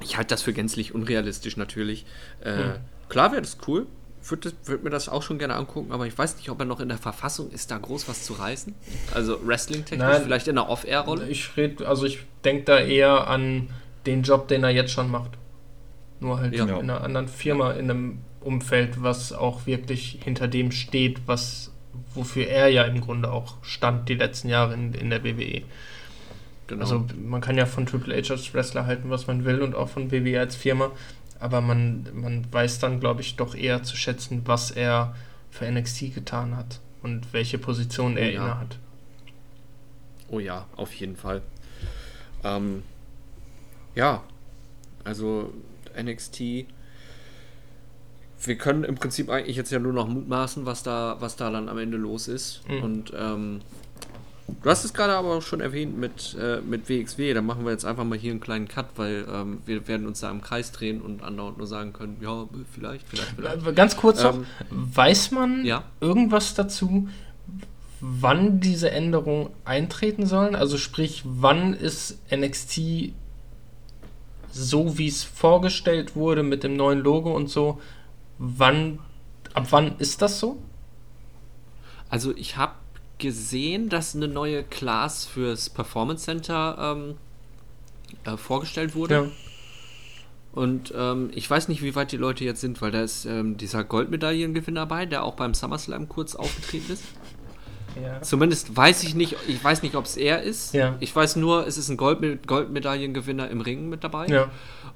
ich 0.01 0.17
halte 0.17 0.29
das 0.29 0.41
für 0.41 0.53
gänzlich 0.53 0.93
unrealistisch 0.93 1.57
natürlich. 1.57 2.05
Äh, 2.41 2.55
hm. 2.55 2.71
Klar 3.09 3.31
wäre 3.31 3.41
das 3.41 3.57
cool. 3.67 3.87
Würde 4.23 4.51
würd 4.65 4.83
mir 4.83 4.89
das 4.89 5.07
auch 5.07 5.23
schon 5.23 5.37
gerne 5.37 5.55
angucken, 5.55 5.91
aber 5.93 6.05
ich 6.05 6.17
weiß 6.17 6.35
nicht, 6.37 6.49
ob 6.49 6.59
er 6.59 6.65
noch 6.65 6.81
in 6.81 6.89
der 6.89 6.97
Verfassung 6.97 7.49
ist, 7.51 7.71
da 7.71 7.77
groß 7.77 8.09
was 8.09 8.25
zu 8.25 8.33
reißen. 8.33 8.75
Also 9.13 9.39
Wrestling-technisch, 9.45 10.17
vielleicht 10.23 10.49
in 10.49 10.57
einer 10.57 10.69
Off-Air-Rolle. 10.69 11.29
Ich 11.29 11.55
rede, 11.55 11.87
also 11.87 12.05
ich 12.05 12.19
denke 12.43 12.65
da 12.65 12.79
eher 12.79 13.27
an 13.27 13.69
den 14.05 14.23
Job, 14.23 14.49
den 14.49 14.63
er 14.63 14.71
jetzt 14.71 14.91
schon 14.91 15.09
macht. 15.09 15.31
Nur 16.19 16.39
halt 16.39 16.53
ja. 16.53 16.65
in 16.65 16.71
einer 16.71 17.01
anderen 17.01 17.27
Firma, 17.29 17.71
in 17.71 17.89
einem 17.89 18.19
Umfeld, 18.41 19.01
was 19.01 19.31
auch 19.31 19.65
wirklich 19.65 20.19
hinter 20.23 20.47
dem 20.47 20.71
steht, 20.71 21.21
was 21.25 21.71
wofür 22.13 22.47
er 22.47 22.67
ja 22.69 22.83
im 22.83 23.01
Grunde 23.01 23.31
auch 23.31 23.55
stand 23.61 24.09
die 24.09 24.15
letzten 24.15 24.49
Jahre 24.49 24.73
in, 24.73 24.93
in 24.93 25.09
der 25.09 25.23
WWE. 25.23 25.63
Genau. 26.67 26.81
Also 26.81 27.05
man 27.23 27.41
kann 27.41 27.57
ja 27.57 27.65
von 27.65 27.85
Triple 27.85 28.15
H 28.15 28.33
als 28.33 28.53
Wrestler 28.53 28.85
halten, 28.85 29.09
was 29.09 29.27
man 29.27 29.45
will 29.45 29.61
und 29.61 29.73
auch 29.73 29.89
von 29.89 30.11
WWE 30.11 30.39
als 30.39 30.55
Firma, 30.55 30.91
aber 31.39 31.61
man, 31.61 32.07
man 32.13 32.45
weiß 32.51 32.79
dann, 32.79 32.99
glaube 32.99 33.21
ich, 33.21 33.35
doch 33.35 33.55
eher 33.55 33.83
zu 33.83 33.95
schätzen, 33.95 34.41
was 34.45 34.71
er 34.71 35.15
für 35.49 35.69
NXT 35.71 36.13
getan 36.13 36.57
hat 36.57 36.79
und 37.03 37.31
welche 37.31 37.57
Position 37.57 38.15
oh, 38.15 38.17
er 38.17 38.31
ja. 38.31 38.41
inne 38.41 38.59
hat. 38.59 38.77
Oh 40.29 40.39
ja, 40.39 40.65
auf 40.75 40.93
jeden 40.93 41.15
Fall. 41.15 41.41
Ähm, 42.43 42.83
ja, 43.95 44.23
also 45.03 45.53
NXT. 45.99 46.65
Wir 48.39 48.55
können 48.57 48.83
im 48.83 48.95
Prinzip 48.95 49.29
eigentlich 49.29 49.55
jetzt 49.55 49.71
ja 49.71 49.79
nur 49.79 49.93
noch 49.93 50.07
mutmaßen, 50.07 50.65
was 50.65 50.83
da, 50.83 51.15
was 51.19 51.37
da 51.37 51.49
dann 51.49 51.69
am 51.69 51.77
Ende 51.77 51.97
los 51.97 52.27
ist. 52.27 52.61
Mhm. 52.69 52.83
Und 52.83 53.13
ähm, 53.17 53.61
Du 54.63 54.69
hast 54.69 54.85
es 54.85 54.93
gerade 54.93 55.13
aber 55.13 55.35
auch 55.35 55.41
schon 55.41 55.59
erwähnt 55.59 55.97
mit, 55.97 56.35
äh, 56.39 56.61
mit 56.61 56.87
WXW. 56.87 57.33
Da 57.33 57.41
machen 57.41 57.65
wir 57.65 57.71
jetzt 57.71 57.85
einfach 57.85 58.05
mal 58.05 58.17
hier 58.17 58.31
einen 58.31 58.39
kleinen 58.39 58.67
Cut, 58.67 58.87
weil 58.95 59.25
ähm, 59.31 59.61
wir 59.65 59.87
werden 59.87 60.07
uns 60.07 60.21
da 60.21 60.31
im 60.31 60.41
Kreis 60.41 60.71
drehen 60.71 61.01
und 61.01 61.21
andauernd 61.21 61.57
nur 61.57 61.67
sagen 61.67 61.93
können, 61.93 62.17
ja, 62.21 62.47
vielleicht, 62.73 63.07
vielleicht, 63.07 63.33
vielleicht. 63.35 63.75
Ganz 63.75 63.97
kurz 63.97 64.23
noch, 64.23 64.35
ähm, 64.35 64.45
weiß 64.69 65.31
man 65.31 65.65
ja? 65.65 65.83
irgendwas 65.99 66.53
dazu, 66.53 67.09
wann 67.99 68.59
diese 68.59 68.89
Änderungen 68.91 69.49
eintreten 69.65 70.25
sollen? 70.25 70.55
Also 70.55 70.77
sprich, 70.77 71.23
wann 71.25 71.73
ist 71.73 72.19
NXT 72.31 73.11
so, 74.51 74.97
wie 74.97 75.07
es 75.07 75.23
vorgestellt 75.23 76.15
wurde 76.15 76.43
mit 76.43 76.63
dem 76.63 76.75
neuen 76.75 76.99
Logo 76.99 77.35
und 77.35 77.49
so, 77.49 77.81
wann, 78.37 78.99
ab 79.53 79.67
wann 79.71 79.97
ist 79.99 80.21
das 80.21 80.39
so? 80.39 80.57
Also 82.09 82.35
ich 82.35 82.55
habe 82.57 82.73
gesehen, 83.17 83.89
dass 83.89 84.15
eine 84.15 84.27
neue 84.27 84.63
Class 84.63 85.25
fürs 85.25 85.69
Performance 85.69 86.25
Center 86.25 86.95
ähm, 86.97 87.15
äh, 88.23 88.37
vorgestellt 88.37 88.95
wurde. 88.95 89.15
Ja. 89.15 89.25
Und 90.53 90.91
ähm, 90.97 91.29
ich 91.35 91.49
weiß 91.49 91.67
nicht, 91.67 91.83
wie 91.83 91.95
weit 91.95 92.11
die 92.11 92.17
Leute 92.17 92.43
jetzt 92.43 92.61
sind, 92.61 92.81
weil 92.81 92.89
da 92.89 93.01
ist 93.01 93.25
ähm, 93.25 93.57
dieser 93.57 93.83
Goldmedaillengewinner 93.83 94.87
bei, 94.87 95.05
der 95.05 95.23
auch 95.23 95.35
beim 95.35 95.53
SummerSlam 95.53 96.09
kurz 96.09 96.35
aufgetreten 96.35 96.93
ist. 96.93 97.03
Ja. 98.01 98.21
Zumindest 98.21 98.75
weiß 98.75 99.03
ich 99.03 99.15
nicht, 99.15 99.35
ich 99.47 99.63
weiß 99.63 99.83
nicht, 99.83 99.95
ob 99.95 100.05
es 100.05 100.17
er 100.17 100.41
ist. 100.41 100.73
Ja. 100.73 100.95
Ich 100.99 101.15
weiß 101.15 101.35
nur, 101.35 101.67
es 101.67 101.77
ist 101.77 101.89
ein 101.89 101.97
Goldme 101.97 102.37
Goldmedaillengewinner 102.37 103.49
im 103.49 103.61
Ringen 103.61 103.89
mit 103.89 104.03
dabei. 104.03 104.27
Ja. 104.27 104.49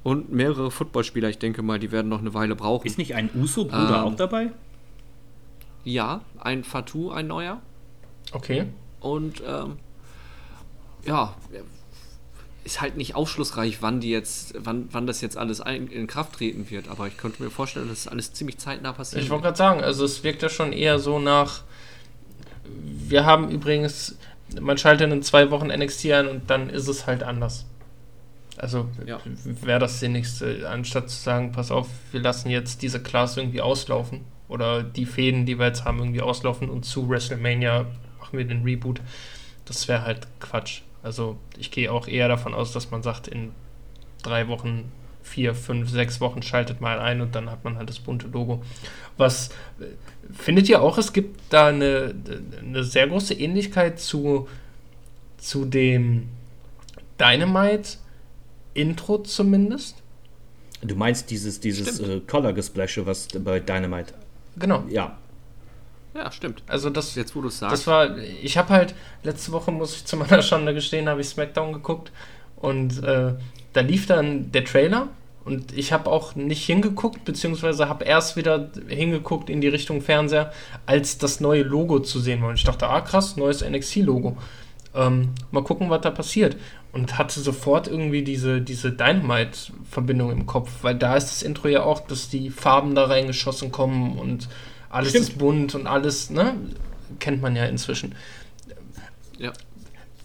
Und 0.04 0.32
mehrere 0.32 0.72
Footballspieler, 0.72 1.30
ich 1.30 1.38
denke 1.38 1.62
mal, 1.62 1.80
die 1.80 1.92
werden 1.92 2.10
noch 2.10 2.20
eine 2.20 2.34
Weile 2.34 2.56
brauchen. 2.56 2.88
Ist 2.88 2.98
nicht 2.98 3.16
ein 3.16 3.30
Uso-Bruder 3.36 4.00
ähm, 4.00 4.14
auch 4.14 4.16
dabei? 4.16 4.52
Ja, 5.84 6.22
ein 6.40 6.64
Fatou, 6.64 7.12
ein 7.12 7.28
neuer. 7.28 7.62
Okay. 8.32 8.66
Und 9.00 9.42
ähm, 9.46 9.78
ja, 11.06 11.36
ist 12.64 12.82
halt 12.82 12.96
nicht 12.96 13.16
aufschlussreich, 13.16 13.82
wann 13.82 14.00
die 14.00 14.12
jetzt, 14.12 14.54
wann, 14.58 14.88
wann 14.92 15.08
das 15.08 15.22
jetzt 15.22 15.38
alles 15.38 15.62
ein, 15.62 15.88
in 15.88 16.08
Kraft 16.08 16.34
treten 16.34 16.70
wird. 16.70 16.90
Aber 16.90 17.08
ich 17.08 17.18
könnte 17.18 17.42
mir 17.42 17.50
vorstellen, 17.50 17.90
dass 17.90 18.08
alles 18.08 18.34
ziemlich 18.34 18.60
zeitnah 18.60 18.94
passiert. 18.94 19.24
Ich 19.24 19.30
wollte 19.30 19.44
gerade 19.44 19.58
sagen, 19.58 19.84
also 19.84 20.06
es 20.06 20.24
wirkt 20.24 20.44
ja 20.44 20.50
schon 20.50 20.72
eher 20.72 21.00
so 21.00 21.20
nach. 21.20 21.64
Wir 22.64 23.26
haben 23.26 23.50
übrigens, 23.50 24.18
man 24.60 24.78
schaltet 24.78 25.12
in 25.12 25.24
zwei 25.24 25.50
Wochen 25.50 25.68
NXT 25.68 26.12
ein 26.12 26.28
und 26.28 26.50
dann 26.50 26.70
ist 26.70 26.88
es 26.88 27.08
halt 27.08 27.24
anders. 27.24 27.66
Also 28.58 28.88
ja. 29.08 29.20
wäre 29.44 29.80
das 29.80 30.00
Sinnigste, 30.00 30.70
anstatt 30.70 31.10
zu 31.10 31.20
sagen, 31.20 31.52
pass 31.52 31.72
auf, 31.72 31.88
wir 32.12 32.22
lassen 32.22 32.50
jetzt 32.50 32.84
diese 32.84 33.02
Class 33.02 33.38
irgendwie 33.38 33.62
auslaufen 33.62 34.22
oder 34.48 34.84
die 34.84 35.06
Fäden, 35.06 35.48
die 35.48 35.58
wir 35.58 35.66
jetzt 35.68 35.86
haben, 35.86 35.98
irgendwie 35.98 36.22
auslaufen 36.22 36.70
und 36.70 36.86
zu 36.86 37.10
WrestleMania 37.10 37.88
machen 38.32 38.38
wir 38.38 38.46
den 38.46 38.64
Reboot. 38.64 39.02
Das 39.66 39.88
wäre 39.88 40.04
halt 40.04 40.28
Quatsch. 40.40 40.82
Also 41.04 41.38
ich 41.58 41.72
gehe 41.72 41.92
auch 41.92 42.08
eher 42.08 42.28
davon 42.28 42.54
aus, 42.54 42.72
dass 42.72 42.92
man 42.92 43.04
sagt, 43.04 43.28
in 43.28 43.52
drei 44.24 44.48
Wochen, 44.48 44.92
vier, 45.24 45.54
fünf, 45.54 45.90
sechs 45.90 46.22
Wochen 46.22 46.42
schaltet 46.42 46.82
mal 46.82 47.00
ein 47.00 47.22
und 47.22 47.36
dann 47.36 47.50
hat 47.50 47.64
man 47.64 47.78
halt 47.78 47.90
das 47.90 48.00
bunte 48.00 48.28
Logo. 48.28 48.64
Was 49.18 49.50
äh, 49.80 49.86
findet 50.34 50.70
ihr 50.70 50.82
auch, 50.82 50.98
es 50.98 51.14
gibt 51.14 51.42
da 51.50 51.68
eine, 51.68 52.14
eine 52.60 52.84
sehr 52.84 53.08
große 53.08 53.34
Ähnlichkeit 53.34 54.00
zu, 54.00 54.48
zu 55.38 55.66
dem 55.66 56.30
Dynamite 57.20 57.98
Intro 58.74 59.20
zumindest? 59.20 59.98
Du 60.82 60.96
meinst 60.96 61.30
dieses, 61.30 61.60
dieses 61.60 62.00
äh, 62.00 62.22
Color-Gesplashe, 62.22 63.06
was 63.06 63.28
bei 63.28 63.60
Dynamite. 63.60 64.14
Genau. 64.58 64.84
Ja. 64.90 65.18
Ja, 66.14 66.32
stimmt. 66.32 66.64
Also 66.68 66.90
das 66.90 67.16
jetzt, 67.16 67.36
wo 67.36 67.42
du 67.42 67.50
sagst. 67.50 67.74
Das 67.74 67.88
war, 67.88 68.18
ich 68.18 68.58
habe 68.58 68.70
halt 68.70 68.96
letzte 69.24 69.52
Woche 69.52 69.72
muss 69.72 69.96
ich 69.96 70.06
zu 70.06 70.18
meiner 70.18 70.42
Schande 70.44 70.74
gestehen, 70.74 71.08
habe 71.08 71.22
ich 71.22 71.28
SmackDown 71.28 71.74
geguckt 71.74 72.12
und 72.58 73.04
äh, 73.04 73.34
da 73.74 73.82
lief 73.82 74.08
dann 74.08 74.52
der 74.52 74.66
Trailer 74.66 75.08
und 75.44 75.76
ich 75.76 75.92
habe 75.92 76.10
auch 76.10 76.36
nicht 76.36 76.66
hingeguckt, 76.66 77.26
beziehungsweise 77.26 77.90
habe 77.90 78.06
erst 78.06 78.36
wieder 78.36 78.70
hingeguckt 78.88 79.50
in 79.50 79.62
die 79.62 79.70
Richtung 79.70 80.02
Fernseher, 80.02 80.52
als 80.86 81.18
das 81.18 81.40
neue 81.40 81.64
Logo 81.64 82.00
zu 82.00 82.20
sehen 82.20 82.42
war. 82.42 82.50
Und 82.50 82.56
ich 82.56 82.64
dachte, 82.64 82.88
ah 82.88 83.02
krass, 83.02 83.38
neues 83.38 83.68
NXT-Logo. 83.68 84.38
Ähm, 84.94 85.30
mal 85.50 85.64
gucken, 85.64 85.90
was 85.90 86.02
da 86.02 86.12
passiert. 86.12 86.58
Und 86.92 87.18
hatte 87.18 87.40
sofort 87.40 87.88
irgendwie 87.88 88.22
diese, 88.22 88.62
diese 88.62 88.92
Dynamite-Verbindung 88.92 90.32
im 90.32 90.46
Kopf, 90.46 90.70
weil 90.82 90.96
da 90.96 91.16
ist 91.16 91.28
das 91.28 91.42
Intro 91.42 91.70
ja 91.70 91.84
auch, 91.84 92.02
dass 92.02 92.30
die 92.30 92.50
Farben 92.50 92.94
da 92.94 93.06
reingeschossen 93.06 93.72
kommen 93.72 94.20
und 94.20 94.50
alles 94.92 95.12
Stimmt. 95.12 95.30
ist 95.30 95.38
bunt 95.38 95.76
und 95.76 95.88
alles, 95.88 96.30
ne? 96.30 96.56
Kennt 97.20 97.42
man 97.42 97.56
ja 97.56 97.66
inzwischen. 97.66 98.16
Ja. 99.38 99.54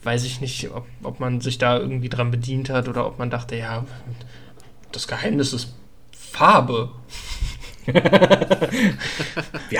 Weiß 0.02 0.24
ich 0.24 0.40
nicht, 0.40 0.70
ob, 0.70 0.86
ob 1.02 1.20
man 1.20 1.40
sich 1.40 1.58
da 1.58 1.78
irgendwie 1.78 2.08
dran 2.08 2.30
bedient 2.30 2.70
hat 2.70 2.88
oder 2.88 3.06
ob 3.06 3.18
man 3.18 3.30
dachte, 3.30 3.56
ja, 3.56 3.84
das 4.92 5.08
Geheimnis 5.08 5.52
ist 5.52 5.74
Farbe. 6.12 6.90
wir 7.86 8.02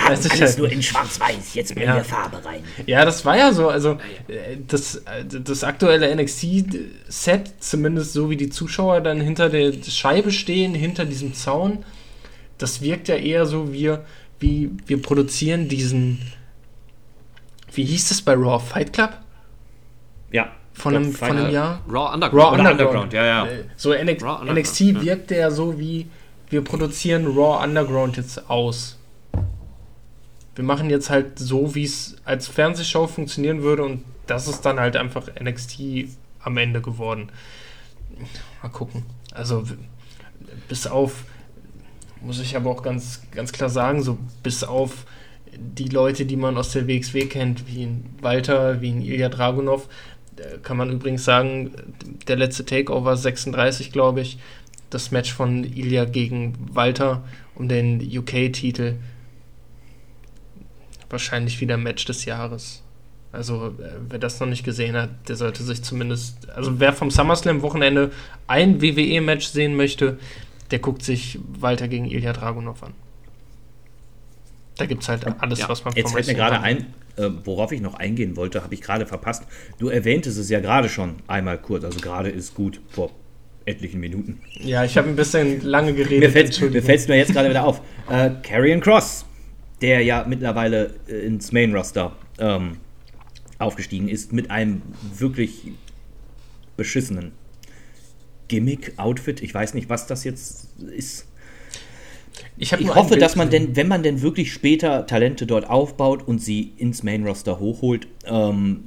haben 0.01 0.07
alles 0.07 0.31
halt 0.31 0.59
nur 0.59 0.70
in 0.70 0.81
Schwarz-Weiß, 0.81 1.55
jetzt 1.55 1.75
bringen 1.75 1.88
ja. 1.88 1.96
wir 1.96 2.05
Farbe 2.05 2.44
rein. 2.44 2.62
Ja, 2.87 3.05
das 3.05 3.25
war 3.25 3.37
ja 3.37 3.53
so. 3.53 3.68
Also 3.68 3.99
äh, 4.29 4.57
das, 4.66 4.96
äh, 4.96 5.25
das 5.25 5.64
aktuelle 5.64 6.14
NXT-Set, 6.14 7.55
zumindest 7.59 8.12
so 8.12 8.31
wie 8.31 8.37
die 8.37 8.49
Zuschauer 8.49 9.01
dann 9.01 9.20
hinter 9.20 9.49
der 9.49 9.72
Scheibe 9.72 10.31
stehen, 10.31 10.75
hinter 10.75 11.05
diesem 11.05 11.35
Zaun, 11.35 11.85
das 12.59 12.81
wirkt 12.81 13.09
ja 13.09 13.16
eher 13.16 13.44
so, 13.44 13.72
wir, 13.72 14.05
wie 14.40 14.70
wir 14.87 15.01
produzieren 15.01 15.68
diesen. 15.68 16.33
Wie 17.72 17.85
hieß 17.85 18.09
das 18.09 18.22
bei 18.22 18.35
Raw? 18.35 18.59
Fight 18.59 18.92
Club? 18.92 19.18
Ja. 20.31 20.53
Von 20.72 20.94
einem, 20.94 21.12
von 21.12 21.37
einem 21.37 21.51
Jahr? 21.51 21.81
Raw 21.88 22.14
Underground. 22.14 22.59
Raw 22.59 22.59
Underground. 22.59 22.81
Underground. 22.81 23.12
ja, 23.12 23.25
ja. 23.25 23.49
So 23.77 23.92
NXT, 23.94 24.27
NXT 24.44 24.81
ja. 24.81 25.03
wirkt 25.03 25.31
ja 25.31 25.51
so 25.51 25.79
wie 25.79 26.09
wir 26.51 26.62
produzieren 26.62 27.27
Raw 27.27 27.64
Underground 27.64 28.16
jetzt 28.16 28.49
aus. 28.49 28.99
Wir 30.55 30.64
machen 30.64 30.88
jetzt 30.88 31.11
halt 31.11 31.38
so, 31.38 31.75
wie 31.75 31.85
es 31.85 32.16
als 32.25 32.49
Fernsehshow 32.49 33.07
funktionieren 33.07 33.62
würde 33.62 33.85
und 33.85 34.05
das 34.27 34.49
ist 34.49 34.62
dann 34.62 34.81
halt 34.81 34.96
einfach 34.96 35.29
NXT 35.40 36.09
am 36.40 36.57
Ende 36.57 36.81
geworden. 36.81 37.31
Mal 38.62 38.68
gucken. 38.70 39.05
Also 39.35 39.64
bis 40.68 40.87
auf 40.87 41.25
muss 42.26 42.40
ich 42.40 42.56
aber 42.56 42.70
auch 42.70 42.82
ganz, 42.82 43.22
ganz 43.30 43.52
klar 43.52 43.70
sagen, 43.70 44.02
so 44.02 44.18
bis 44.42 44.64
auf 44.64 45.06
die 45.56 45.88
Leute, 45.88 46.26
die 46.26 46.36
man 46.36 46.56
aus 46.58 46.72
der 46.72 46.86
WXW 46.86 47.26
kennt, 47.26 47.66
wie 47.68 47.84
ein 47.84 48.04
Walter, 48.20 48.80
wie 48.80 48.90
ein 48.90 49.00
Ilya 49.00 49.28
Dragunov, 49.28 49.88
äh, 50.36 50.58
kann 50.58 50.76
man 50.76 50.90
übrigens 50.90 51.24
sagen, 51.24 51.72
der 52.26 52.36
letzte 52.36 52.66
Takeover 52.66 53.16
36, 53.16 53.92
glaube 53.92 54.20
ich, 54.20 54.38
das 54.90 55.10
Match 55.10 55.32
von 55.32 55.64
Ilya 55.64 56.04
gegen 56.04 56.54
Walter 56.72 57.24
um 57.54 57.68
den 57.68 58.00
UK-Titel. 58.00 58.96
Wahrscheinlich 61.08 61.60
wieder 61.60 61.76
Match 61.76 62.04
des 62.04 62.24
Jahres. 62.24 62.82
Also, 63.32 63.68
äh, 63.68 63.90
wer 64.08 64.18
das 64.18 64.40
noch 64.40 64.46
nicht 64.46 64.64
gesehen 64.64 64.96
hat, 64.96 65.28
der 65.28 65.36
sollte 65.36 65.62
sich 65.62 65.82
zumindest. 65.82 66.48
Also, 66.50 66.80
wer 66.80 66.92
vom 66.92 67.10
SummerSlam-Wochenende 67.10 68.10
ein 68.46 68.82
WWE-Match 68.82 69.46
sehen 69.46 69.76
möchte, 69.76 70.18
der 70.70 70.79
guckt 70.79 71.02
sich 71.02 71.38
Walter 71.59 71.88
gegen 71.88 72.07
Ilya 72.07 72.33
Dragunov 72.33 72.83
an. 72.83 72.94
Da 74.76 74.87
gibt 74.87 75.02
es 75.02 75.09
halt 75.09 75.26
alles, 75.40 75.61
ja, 75.61 75.68
was 75.68 75.85
man 75.85 75.94
Jetzt 75.94 76.12
fällt 76.12 76.26
mir 76.26 76.35
gerade 76.35 76.61
ein, 76.61 76.92
äh, 77.16 77.31
worauf 77.44 77.72
ich 77.72 77.81
noch 77.81 77.94
eingehen 77.94 78.37
wollte, 78.37 78.62
habe 78.62 78.74
ich 78.74 78.83
gerade 78.83 79.07
verpasst. 79.07 79.44
Du 79.79 79.88
erwähntest 79.88 80.38
es 80.38 80.50
ja 80.50 80.61
gerade 80.61 80.88
schon 80.88 81.16
einmal 81.26 81.59
kurz, 81.59 81.85
also 81.85 81.98
gerade 81.98 82.29
ist 82.29 82.55
gut 82.55 82.81
vor 82.90 83.11
etlichen 83.64 84.00
Minuten. 84.00 84.40
Ja, 84.61 84.85
ich 84.85 84.96
habe 84.96 85.09
ein 85.09 85.16
bisschen 85.16 85.62
lange 85.62 85.92
geredet. 85.92 86.20
Mir 86.20 86.31
fällt 86.31 87.00
es 87.00 87.09
mir 87.09 87.16
jetzt 87.16 87.33
gerade 87.33 87.50
wieder 87.50 87.64
auf. 87.64 87.81
Äh, 88.09 88.31
Karrion 88.44 88.81
Cross, 88.81 89.24
der 89.83 90.00
ja 90.05 90.24
mittlerweile 90.29 90.94
äh, 91.09 91.26
ins 91.26 91.50
Main 91.50 91.74
Roster 91.74 92.12
ähm, 92.38 92.76
aufgestiegen 93.59 94.09
ist, 94.09 94.33
mit 94.33 94.48
einem 94.48 94.81
wirklich 95.12 95.72
beschissenen 96.76 97.33
Gimmick, 98.48 98.94
Outfit. 98.96 99.42
Ich 99.42 99.52
weiß 99.52 99.74
nicht, 99.74 99.88
was 99.88 100.06
das 100.06 100.24
jetzt 100.24 100.68
ist. 100.80 101.26
Ich, 102.59 102.72
ich 102.72 102.94
hoffe, 102.94 103.16
dass 103.16 103.37
man 103.37 103.50
denn, 103.50 103.76
wenn 103.76 103.88
man 103.88 104.02
denn 104.02 104.22
wirklich 104.22 104.52
später 104.52 105.06
Talente 105.06 105.46
dort 105.46 105.68
aufbaut 105.68 106.26
und 106.26 106.38
sie 106.38 106.72
ins 106.76 107.02
Main 107.02 107.26
Roster 107.26 107.59
hochholt, 107.59 108.06
ähm, 108.24 108.85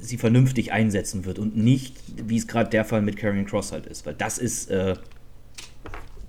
sie 0.00 0.16
vernünftig 0.16 0.72
einsetzen 0.72 1.24
wird 1.24 1.38
und 1.38 1.56
nicht, 1.56 1.96
wie 2.16 2.36
es 2.36 2.46
gerade 2.46 2.70
der 2.70 2.84
Fall 2.84 3.02
mit 3.02 3.16
Karrion 3.16 3.46
Cross 3.46 3.72
halt 3.72 3.86
ist. 3.86 4.06
Weil 4.06 4.14
das 4.14 4.38
ist 4.38 4.70
äh, 4.70 4.94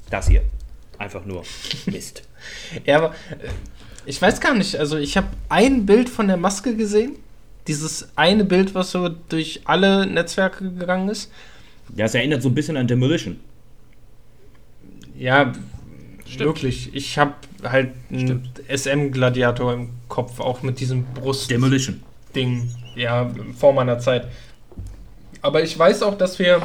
das 0.09 0.27
hier. 0.27 0.41
Einfach 0.97 1.23
nur 1.25 1.43
Mist. 1.85 2.23
ja, 2.85 2.97
aber 2.97 3.15
äh, 3.29 3.49
ich 4.05 4.21
weiß 4.21 4.41
gar 4.41 4.53
nicht. 4.53 4.75
Also 4.75 4.97
ich 4.97 5.15
habe 5.17 5.27
ein 5.47 5.85
Bild 5.85 6.09
von 6.09 6.27
der 6.27 6.38
Maske 6.38 6.75
gesehen. 6.75 7.15
Dieses 7.67 8.09
eine 8.15 8.43
Bild, 8.43 8.73
was 8.75 8.91
so 8.91 9.09
durch 9.09 9.62
alle 9.65 10.07
Netzwerke 10.07 10.71
gegangen 10.71 11.09
ist. 11.09 11.31
Ja, 11.95 12.06
es 12.06 12.15
erinnert 12.15 12.41
so 12.41 12.49
ein 12.49 12.56
bisschen 12.56 12.78
an 12.78 12.88
Demolition. 12.88 13.39
Ja, 15.17 15.54
Stimmt. 16.25 16.39
wirklich. 16.39 16.93
Ich 16.93 17.17
habe 17.17 17.34
halt 17.63 17.91
einen 18.12 18.49
SM-Gladiator 18.67 19.73
im 19.73 19.89
Kopf, 20.08 20.39
auch 20.39 20.62
mit 20.62 20.80
diesem 20.80 21.04
Brust. 21.13 21.49
Demolition. 21.52 22.02
Ding, 22.36 22.69
ja, 22.95 23.30
vor 23.58 23.73
meiner 23.73 23.99
Zeit. 23.99 24.28
Aber 25.41 25.63
ich 25.63 25.78
weiß 25.78 26.04
auch, 26.04 26.17
dass 26.17 26.38
wir 26.39 26.62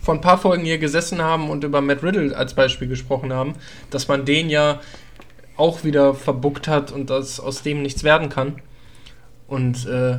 vor 0.00 0.14
ein 0.14 0.20
paar 0.20 0.38
Folgen 0.38 0.64
hier 0.64 0.78
gesessen 0.78 1.22
haben 1.22 1.48
und 1.48 1.64
über 1.64 1.80
Matt 1.80 2.02
Riddle 2.02 2.36
als 2.36 2.54
Beispiel 2.54 2.88
gesprochen 2.88 3.32
haben, 3.32 3.54
dass 3.90 4.08
man 4.08 4.24
den 4.24 4.50
ja 4.50 4.80
auch 5.56 5.84
wieder 5.84 6.14
verbuckt 6.14 6.68
hat 6.68 6.92
und 6.92 7.08
dass 7.10 7.40
aus 7.40 7.62
dem 7.62 7.82
nichts 7.82 8.04
werden 8.04 8.28
kann. 8.28 8.60
Und 9.46 9.86
äh, 9.86 10.18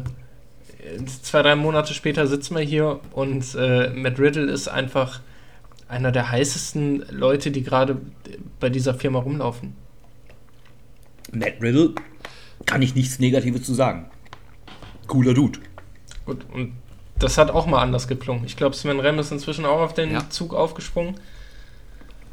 zwei, 1.21 1.41
drei 1.41 1.55
Monate 1.55 1.93
später 1.93 2.27
sitzen 2.27 2.55
wir 2.55 2.63
hier 2.63 2.99
und 3.11 3.55
äh, 3.55 3.89
Matt 3.89 4.19
Riddle 4.19 4.51
ist 4.51 4.67
einfach 4.67 5.21
einer 5.87 6.11
der 6.11 6.31
heißesten 6.31 7.05
Leute, 7.11 7.51
die 7.51 7.63
gerade 7.63 8.01
bei 8.59 8.69
dieser 8.69 8.93
Firma 8.93 9.19
rumlaufen. 9.19 9.75
Matt 11.31 11.61
Riddle 11.61 11.93
kann 12.65 12.81
ich 12.81 12.95
nichts 12.95 13.19
Negatives 13.19 13.63
zu 13.63 13.73
sagen. 13.73 14.09
Cooler 15.07 15.33
Dude. 15.33 15.59
Gut, 16.25 16.45
und 16.53 16.73
das 17.19 17.37
hat 17.37 17.51
auch 17.51 17.65
mal 17.65 17.81
anders 17.81 18.07
geklungen. 18.07 18.45
Ich 18.45 18.57
glaube, 18.57 18.75
Sven 18.75 18.99
Rem 18.99 19.19
ist 19.19 19.31
inzwischen 19.31 19.65
auch 19.65 19.79
auf 19.79 19.93
den 19.93 20.11
ja. 20.11 20.29
Zug 20.29 20.53
aufgesprungen. 20.53 21.15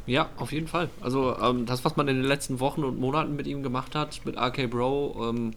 Ja, 0.05 0.29
auf 0.37 0.51
jeden 0.51 0.67
Fall. 0.67 0.89
Also 1.01 1.37
ähm, 1.37 1.65
das, 1.65 1.85
was 1.85 1.95
man 1.95 2.07
in 2.07 2.17
den 2.17 2.25
letzten 2.25 2.59
Wochen 2.59 2.83
und 2.83 2.99
Monaten 2.99 3.35
mit 3.35 3.47
ihm 3.47 3.63
gemacht 3.63 3.95
hat, 3.95 4.21
mit 4.25 4.37
RK 4.37 4.69
Bro, 4.69 5.29
ähm, 5.29 5.53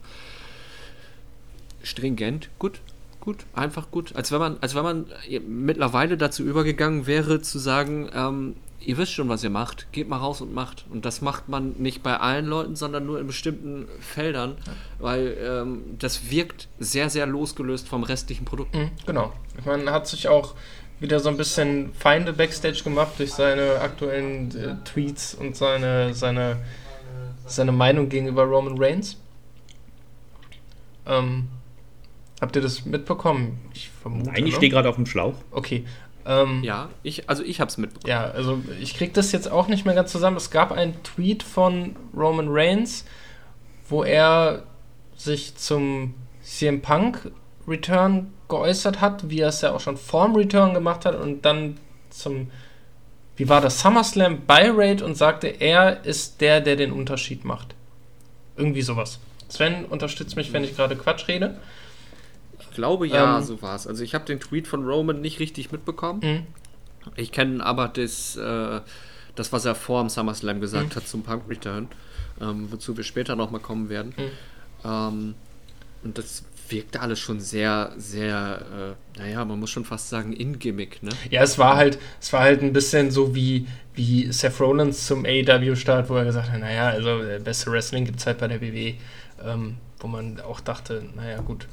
stringent, 1.87 2.51
gut, 2.59 2.81
gut, 3.21 3.45
einfach 3.55 3.91
gut. 3.91 4.15
Als 4.15 4.33
wenn 4.33 4.39
man, 4.39 4.59
als 4.61 4.75
wenn 4.75 4.83
man 4.83 5.07
mittlerweile 5.47 6.17
dazu 6.17 6.43
übergegangen 6.43 7.07
wäre, 7.07 7.41
zu 7.41 7.59
sagen, 7.59 8.09
ähm, 8.15 8.57
ihr 8.81 8.97
wisst 8.99 9.13
schon, 9.13 9.29
was 9.29 9.43
ihr 9.43 9.51
macht, 9.51 9.91
geht 9.93 10.09
mal 10.09 10.19
raus 10.19 10.41
und 10.41 10.55
macht. 10.55 10.87
Und 10.91 11.05
das 11.05 11.21
macht 11.21 11.49
man 11.49 11.75
nicht 11.79 12.03
bei 12.03 12.17
allen 12.19 12.47
Leuten, 12.47 12.77
sondern 12.77 13.05
nur 13.05 13.19
in 13.19 13.27
bestimmten 13.27 13.89
Feldern, 14.01 14.57
ja. 14.65 14.73
weil 14.99 15.37
ähm, 15.41 15.97
das 15.99 16.31
wirkt 16.31 16.69
sehr, 16.79 17.11
sehr 17.11 17.27
losgelöst 17.27 17.89
vom 17.89 18.05
restlichen 18.05 18.45
Produkt. 18.45 18.75
Mhm, 18.75 18.91
genau. 19.05 19.33
Man 19.65 19.91
hat 19.91 20.07
sich 20.07 20.29
auch 20.29 20.55
wieder 21.01 21.21
so 21.21 21.29
ein 21.29 21.37
bisschen 21.37 21.93
Feinde 21.95 22.33
Backstage 22.33 22.83
gemacht 22.85 23.13
durch 23.19 23.33
seine 23.33 23.81
aktuellen 23.81 24.57
äh, 24.57 24.77
Tweets 24.85 25.35
und 25.35 25.57
seine, 25.57 26.15
seine, 26.15 26.59
seine 27.45 27.73
Meinung 27.73 28.09
gegenüber 28.09 28.45
Roman 28.45 28.79
Reigns. 28.79 29.19
Ähm, 31.07 31.49
habt 32.41 32.57
ihr 32.57 32.63
das 32.63 32.85
mitbekommen? 32.85 33.59
Ich 33.75 33.91
vermute. 34.03 34.31
Nein, 34.31 34.47
ich 34.47 34.55
stehe 34.55 34.71
gerade 34.71 34.89
auf 34.89 34.97
dem 34.97 35.07
Schlauch. 35.07 35.35
Okay. 35.51 35.85
Ähm, 36.27 36.65
ja, 36.65 36.89
ich, 37.03 37.29
also 37.29 37.45
ich 37.45 37.61
habe 37.61 37.69
es 37.69 37.79
mitbekommen. 37.79 38.11
Ja, 38.11 38.25
also 38.25 38.61
ich 38.81 38.95
kriege 38.95 39.13
das 39.13 39.31
jetzt 39.33 39.51
auch 39.51 39.69
nicht 39.69 39.85
mehr 39.85 39.95
ganz 39.95 40.11
zusammen. 40.11 40.37
Es 40.37 40.51
gab 40.51 40.73
einen 40.73 41.03
Tweet 41.05 41.43
von 41.43 41.95
Roman 42.17 42.49
Reigns, 42.49 43.05
wo 43.89 44.03
er 44.03 44.65
sich 45.17 45.57
zum 45.57 46.15
CM 46.43 46.83
Punk 46.83 47.31
Return 47.67 48.33
geäußert 48.49 49.01
hat, 49.01 49.31
wie 49.31 49.41
er 49.41 49.49
es 49.49 49.61
ja 49.61 49.73
auch 49.73 49.81
schon 49.81 49.97
vorm 49.97 50.37
Return 50.37 50.75
gemacht 50.75 51.05
hat 51.05 51.17
und 51.17 51.45
dann 51.45 51.79
zum, 52.11 52.51
wie 53.37 53.49
war 53.49 53.61
das, 53.61 53.81
SummerSlam 53.81 54.47
bei 54.47 54.71
Raid 54.71 55.03
und 55.03 55.17
sagte, 55.17 55.49
er 55.49 56.05
ist 56.05 56.41
der, 56.41 56.61
der 56.61 56.77
den 56.77 56.93
Unterschied 56.93 57.45
macht. 57.45 57.75
Irgendwie 58.57 58.83
sowas. 58.83 59.19
Sven 59.49 59.85
unterstützt 59.85 60.37
mich, 60.37 60.53
wenn 60.53 60.65
ich 60.65 60.77
gerade 60.77 60.97
Quatsch 60.97 61.29
rede. 61.29 61.57
Ich 62.77 62.79
glaube 62.79 63.09
ja, 63.09 63.39
ähm, 63.39 63.43
so 63.43 63.63
war 63.63 63.75
es. 63.75 63.87
Also 63.87 64.05
ich 64.05 64.15
habe 64.15 64.27
den 64.27 64.39
Tweet 64.39 64.69
von 64.69 64.85
Roman 64.85 65.23
nicht 65.23 65.41
richtig 65.41 65.73
mitbekommen. 65.73 66.21
Mhm. 66.23 66.47
Ich 67.17 67.33
kenne 67.33 67.65
aber 67.65 67.89
das, 67.89 68.37
äh, 68.37 68.81
das, 69.35 69.51
was 69.51 69.65
er 69.65 69.75
vor 69.75 70.03
dem 70.03 70.11
SummerSlam 70.11 70.61
gesagt 70.61 70.91
mhm. 70.91 70.97
hat 70.97 71.09
zum 71.09 71.23
Punk 71.23 71.45
Return, 71.49 71.89
ähm, 72.39 72.71
wozu 72.71 72.95
wir 72.95 73.05
später 73.05 73.35
nochmal 73.35 73.63
kommen 73.63 73.89
werden. 73.89 74.13
Mhm. 74.15 74.31
Ähm, 74.85 75.35
und 76.05 76.19
das 76.19 76.45
wirkte 76.69 77.01
alles 77.01 77.19
schon 77.19 77.41
sehr, 77.41 77.95
sehr, 77.97 78.97
äh, 79.17 79.19
naja, 79.21 79.43
man 79.47 79.59
muss 79.59 79.71
schon 79.71 79.87
fast 79.87 80.11
sagen, 80.11 80.35
in-Gimmick, 80.35 81.03
ne? 81.03 81.13
Ja, 81.31 81.43
es 81.45 81.59
war 81.59 81.77
halt, 81.77 81.99
es 82.21 82.31
war 82.35 82.41
halt 82.41 82.61
ein 82.61 82.75
bisschen 82.75 83.11
so 83.11 83.35
wie, 83.35 83.67
wie 83.95 84.31
Seth 84.33 84.61
Rollins 84.61 85.07
zum 85.07 85.25
AEW-Start, 85.25 86.11
wo 86.11 86.17
er 86.17 86.27
gesagt 86.27 86.51
hat, 86.51 86.61
naja, 86.61 86.89
also 86.89 87.23
äh, 87.23 87.41
beste 87.43 87.71
Wrestling 87.71 88.05
gibt 88.05 88.19
es 88.19 88.27
halt 88.27 88.37
bei 88.37 88.49
der 88.49 88.61
WWE, 88.61 88.97
ähm, 89.43 89.77
wo 89.99 90.09
man 90.09 90.41
auch 90.41 90.61
dachte, 90.61 91.05
naja, 91.15 91.41
gut, 91.41 91.69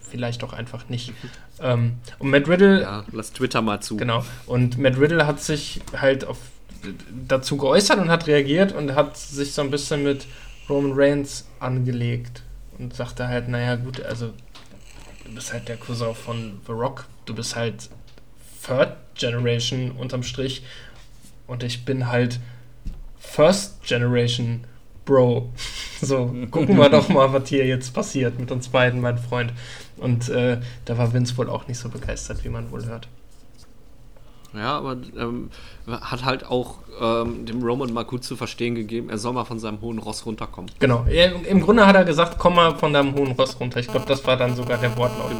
vielleicht 0.00 0.42
doch 0.42 0.52
einfach 0.52 0.88
nicht. 0.88 1.12
ähm, 1.60 1.96
und 2.18 2.30
Matt 2.30 2.48
Riddle. 2.48 2.82
Ja, 2.82 3.04
lass 3.12 3.32
Twitter 3.32 3.62
mal 3.62 3.80
zu. 3.80 3.96
Genau. 3.96 4.24
Und 4.46 4.78
Matt 4.78 4.98
Riddle 4.98 5.26
hat 5.26 5.40
sich 5.40 5.80
halt 5.96 6.24
auf, 6.24 6.38
dazu 7.26 7.56
geäußert 7.56 7.98
und 7.98 8.10
hat 8.10 8.26
reagiert 8.26 8.72
und 8.72 8.94
hat 8.94 9.16
sich 9.16 9.52
so 9.52 9.62
ein 9.62 9.70
bisschen 9.70 10.02
mit 10.02 10.26
Roman 10.68 10.92
Reigns 10.94 11.46
angelegt 11.60 12.42
und 12.78 12.94
sagte 12.94 13.28
halt, 13.28 13.48
naja 13.48 13.76
gut, 13.76 14.02
also 14.02 14.32
du 15.24 15.34
bist 15.34 15.52
halt 15.52 15.68
der 15.68 15.76
Cousin 15.76 16.14
von 16.14 16.60
The 16.66 16.72
Rock, 16.72 17.06
du 17.26 17.34
bist 17.34 17.56
halt 17.56 17.88
Third 18.64 18.96
Generation 19.14 19.92
unterm 19.92 20.22
Strich 20.22 20.62
und 21.46 21.62
ich 21.62 21.84
bin 21.84 22.08
halt 22.08 22.38
First 23.18 23.82
Generation 23.82 24.64
Bro. 25.08 25.50
So, 26.00 26.32
gucken 26.52 26.78
wir 26.78 26.88
doch 26.90 27.08
mal, 27.08 27.32
was 27.32 27.48
hier 27.48 27.66
jetzt 27.66 27.92
passiert 27.92 28.38
mit 28.38 28.52
uns 28.52 28.68
beiden, 28.68 29.00
mein 29.00 29.18
Freund. 29.18 29.52
Und 29.96 30.28
äh, 30.28 30.60
da 30.84 30.96
war 30.96 31.12
Vince 31.12 31.36
wohl 31.36 31.50
auch 31.50 31.66
nicht 31.66 31.78
so 31.78 31.88
begeistert, 31.88 32.44
wie 32.44 32.48
man 32.48 32.70
wohl 32.70 32.86
hört. 32.86 33.08
Ja, 34.54 34.78
aber 34.78 34.96
ähm, 35.18 35.50
hat 35.88 36.24
halt 36.24 36.46
auch 36.46 36.76
ähm, 37.00 37.46
dem 37.46 37.60
Roman 37.64 37.92
mal 37.92 38.04
gut 38.04 38.22
zu 38.22 38.36
verstehen 38.36 38.76
gegeben, 38.76 39.10
er 39.10 39.18
soll 39.18 39.32
mal 39.32 39.44
von 39.44 39.58
seinem 39.58 39.80
hohen 39.80 39.98
Ross 39.98 40.24
runterkommen. 40.24 40.70
Genau. 40.78 41.04
Er, 41.08 41.34
Im 41.46 41.60
Grunde 41.62 41.84
hat 41.84 41.96
er 41.96 42.04
gesagt, 42.04 42.36
komm 42.38 42.54
mal 42.54 42.76
von 42.76 42.92
deinem 42.92 43.16
hohen 43.16 43.32
Ross 43.32 43.58
runter. 43.58 43.80
Ich 43.80 43.88
glaube, 43.88 44.06
das 44.06 44.24
war 44.24 44.36
dann 44.36 44.54
sogar 44.54 44.78
der 44.78 44.96
Wortlaut. 44.96 45.30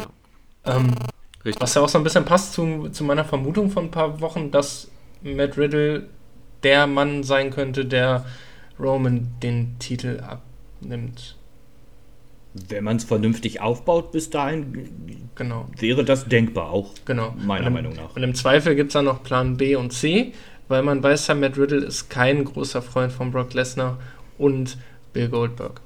Genau. 0.64 0.76
Ähm, 0.76 0.94
Richtig. 1.44 1.62
Was 1.62 1.74
ja 1.74 1.82
auch 1.82 1.88
so 1.88 1.98
ein 1.98 2.04
bisschen 2.04 2.24
passt 2.24 2.52
zu, 2.52 2.88
zu 2.90 3.04
meiner 3.04 3.24
Vermutung 3.24 3.70
von 3.70 3.84
ein 3.84 3.90
paar 3.92 4.20
Wochen, 4.20 4.50
dass 4.50 4.90
Matt 5.22 5.56
Riddle 5.56 6.08
der 6.64 6.88
Mann 6.88 7.22
sein 7.22 7.50
könnte, 7.50 7.84
der 7.84 8.24
Roman 8.78 9.28
den 9.42 9.78
Titel 9.78 10.20
abnimmt. 10.20 11.36
Wenn 12.54 12.84
man 12.84 12.96
es 12.96 13.04
vernünftig 13.04 13.60
aufbaut 13.60 14.10
bis 14.10 14.30
dahin, 14.30 15.28
genau. 15.34 15.68
wäre 15.76 16.04
das 16.04 16.26
denkbar 16.26 16.70
auch. 16.70 16.94
Genau. 17.04 17.34
Meiner 17.38 17.66
im, 17.66 17.72
Meinung 17.74 17.94
nach. 17.94 18.16
Und 18.16 18.22
im 18.22 18.34
Zweifel 18.34 18.74
gibt 18.74 18.88
es 18.88 18.94
dann 18.94 19.04
noch 19.04 19.22
Plan 19.22 19.56
B 19.56 19.76
und 19.76 19.92
C, 19.92 20.32
weil 20.66 20.82
man 20.82 21.02
weiß 21.02 21.26
ja, 21.28 21.34
Matt 21.34 21.58
Riddle 21.58 21.84
ist 21.84 22.08
kein 22.08 22.44
großer 22.44 22.82
Freund 22.82 23.12
von 23.12 23.30
Brock 23.30 23.54
Lesnar 23.54 23.98
und 24.38 24.78
Bill 25.12 25.28
Goldberg. 25.28 25.80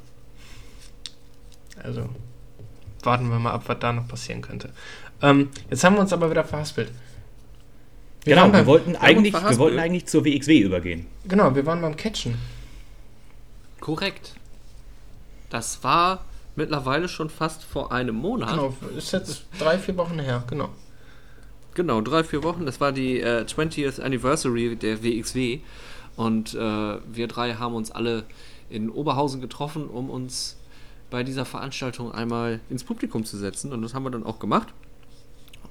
Also 1.83 2.09
warten 3.03 3.29
wir 3.29 3.39
mal 3.39 3.53
ab, 3.53 3.65
was 3.67 3.79
da 3.81 3.93
noch 3.93 4.07
passieren 4.07 4.41
könnte. 4.41 4.71
Ähm, 5.21 5.51
jetzt 5.71 5.83
haben 5.85 5.95
wir 5.95 6.01
uns 6.01 6.13
aber 6.13 6.31
wieder 6.31 6.45
verhaspelt. 6.45 6.91
Wir 8.25 8.37
genau, 8.37 8.53
wir 8.53 8.67
wollten, 8.67 8.95
eigentlich, 8.97 9.35
wir 9.35 9.59
wollten 9.59 9.79
eigentlich 9.81 10.07
zur 10.07 10.25
WXW 10.25 10.61
übergehen. 10.61 11.07
Genau, 11.27 11.55
wir 11.55 11.67
waren 11.67 11.81
beim 11.81 11.97
Catchen. 11.97 12.37
Korrekt. 13.83 14.37
Das 15.51 15.83
war 15.83 16.25
mittlerweile 16.55 17.09
schon 17.09 17.29
fast 17.29 17.65
vor 17.65 17.91
einem 17.91 18.15
Monat. 18.15 18.51
Genau, 18.51 18.75
ist 18.97 19.13
jetzt 19.13 19.45
drei, 19.59 19.77
vier 19.77 19.97
Wochen 19.97 20.21
her, 20.21 20.45
genau. 20.49 20.69
Genau, 21.75 22.01
drei, 22.01 22.23
vier 22.23 22.45
Wochen. 22.45 22.65
Das 22.65 22.81
war 22.81 22.93
die 22.93 23.21
äh, 23.21 23.45
20th 23.45 24.01
Anniversary 24.01 24.77
der 24.77 25.03
WXW. 25.03 25.59
Und 26.15 26.55
äh, 26.55 26.59
wir 26.59 27.27
drei 27.27 27.55
haben 27.55 27.75
uns 27.75 27.91
alle 27.91 28.23
in 28.71 28.89
Oberhausen 28.89 29.41
getroffen, 29.41 29.89
um 29.89 30.11
uns 30.11 30.57
bei 31.11 31.25
dieser 31.25 31.45
Veranstaltung 31.45 32.13
einmal 32.13 32.61
ins 32.71 32.85
Publikum 32.85 33.25
zu 33.25 33.37
setzen. 33.37 33.73
Und 33.73 33.83
das 33.83 33.95
haben 33.95 34.05
wir 34.05 34.11
dann 34.11 34.25
auch 34.25 34.39
gemacht. 34.39 34.69